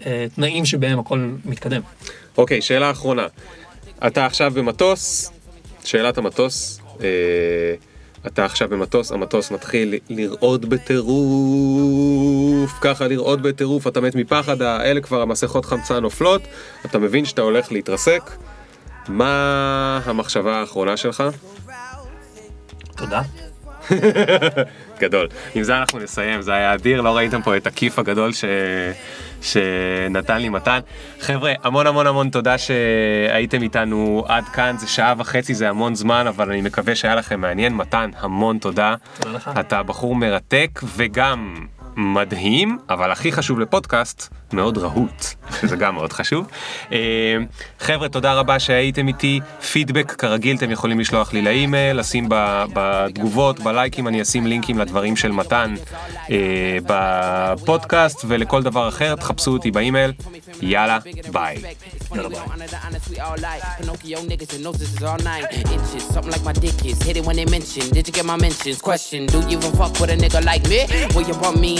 התנאים 0.00 0.64
שבהם 0.64 0.98
הכל 0.98 1.30
מתקדם. 1.44 1.80
אוקיי, 2.38 2.62
שאלה 2.62 2.90
אחרונה. 2.90 3.26
אתה 4.06 4.26
עכשיו 4.26 4.52
במטוס, 4.54 5.30
שאלת 5.84 6.18
המטוס, 6.18 6.80
אה, 7.00 7.74
אתה 8.26 8.44
עכשיו 8.44 8.68
במטוס, 8.68 9.12
המטוס 9.12 9.50
מתחיל 9.50 9.94
לרעוד 10.10 10.66
בטירוף, 10.66 11.10
ככה 12.80 13.08
לרעוד 13.08 13.42
בטירוף, 13.42 13.86
אתה 13.86 14.00
מת 14.00 14.14
מפחד, 14.14 14.62
האלה 14.62 15.00
כבר 15.00 15.22
המסכות 15.22 15.64
חמצן 15.64 15.98
נופלות, 15.98 16.42
אתה 16.84 16.98
מבין 16.98 17.24
שאתה 17.24 17.42
הולך 17.42 17.72
להתרסק. 17.72 18.30
מה 19.08 20.00
המחשבה 20.04 20.56
האחרונה 20.56 20.96
שלך? 20.96 21.22
תודה. 22.96 23.22
גדול. 25.00 25.28
עם 25.54 25.62
זה 25.62 25.78
אנחנו 25.78 25.98
נסיים, 25.98 26.42
זה 26.42 26.52
היה 26.52 26.74
אדיר, 26.74 27.00
לא 27.00 27.16
ראיתם 27.16 27.42
פה 27.42 27.56
את 27.56 27.66
הכיף 27.66 27.98
הגדול 27.98 28.32
ש... 28.32 28.44
שנתן 29.42 30.38
לי 30.38 30.48
מתן. 30.48 30.78
חבר'ה, 31.20 31.52
המון 31.62 31.86
המון 31.86 32.06
המון 32.06 32.30
תודה 32.30 32.58
שהייתם 32.58 33.62
איתנו 33.62 34.24
עד 34.28 34.44
כאן, 34.44 34.76
זה 34.78 34.86
שעה 34.86 35.14
וחצי, 35.18 35.54
זה 35.54 35.68
המון 35.68 35.94
זמן, 35.94 36.26
אבל 36.26 36.50
אני 36.50 36.60
מקווה 36.60 36.94
שהיה 36.94 37.14
לכם 37.14 37.40
מעניין. 37.40 37.74
מתן, 37.74 38.10
המון 38.18 38.58
תודה. 38.58 38.94
תודה 39.20 39.36
לך. 39.36 39.50
אתה 39.60 39.82
בחור 39.82 40.14
מרתק 40.14 40.80
וגם 40.96 41.66
מדהים, 41.96 42.78
אבל 42.88 43.10
הכי 43.10 43.32
חשוב 43.32 43.58
לפודקאסט, 43.60 44.34
מאוד 44.52 44.78
רהוט, 44.78 45.24
שזה 45.60 45.76
גם 45.76 45.94
מאוד 45.94 46.12
חשוב. 46.12 46.46
אה, 46.92 46.98
חבר'ה, 47.80 48.08
תודה 48.08 48.32
רבה 48.34 48.58
שהייתם 48.58 49.08
איתי. 49.08 49.40
פידבק, 49.72 50.12
כרגיל, 50.12 50.56
אתם 50.56 50.70
יכולים 50.70 51.00
לשלוח 51.00 51.32
לי 51.32 51.42
לאימייל, 51.42 51.98
לשים 51.98 52.28
בתגובות, 52.74 53.60
בלייקים, 53.60 54.08
אני 54.08 54.22
אשים 54.22 54.46
לינקים 54.46 54.78
לדברים 54.78 55.16
של 55.16 55.32
מתן 55.32 55.74
אה, 56.30 56.78
בפודקאסט, 56.86 58.24
ולכל 58.28 58.62
דבר 58.62 58.88
אחר, 58.88 59.14
תחפשו 59.14 59.50
אותי 59.50 59.70
באימייל. 59.70 60.12
יאללה, 60.62 60.98
ביי. 61.32 61.56
יאללה 62.14 62.28
ביי. 62.28 62.38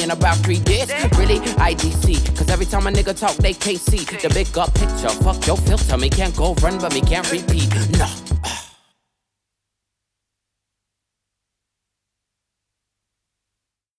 In 0.05 0.11
about 0.11 0.37
three 0.39 0.61
days? 0.61 0.89
Really? 1.19 1.39
IDC. 1.71 2.37
Cause 2.37 2.51
every 2.51 2.67
time 2.67 2.87
a 2.87 2.91
nigga 2.91 3.19
talk, 3.19 3.35
they 3.37 3.55
can't 3.55 3.81
see 3.81 4.05
the 4.05 4.31
big 4.33 4.57
up 4.57 4.73
picture. 4.75 5.09
Fuck 5.25 5.47
your 5.47 5.57
filter, 5.57 5.97
me 5.97 6.11
can't 6.11 6.37
go 6.37 6.55
run, 6.57 6.79
but 6.79 6.93
me 6.93 7.01
can't 7.01 7.31
repeat. 7.33 7.69
No. 7.99 8.24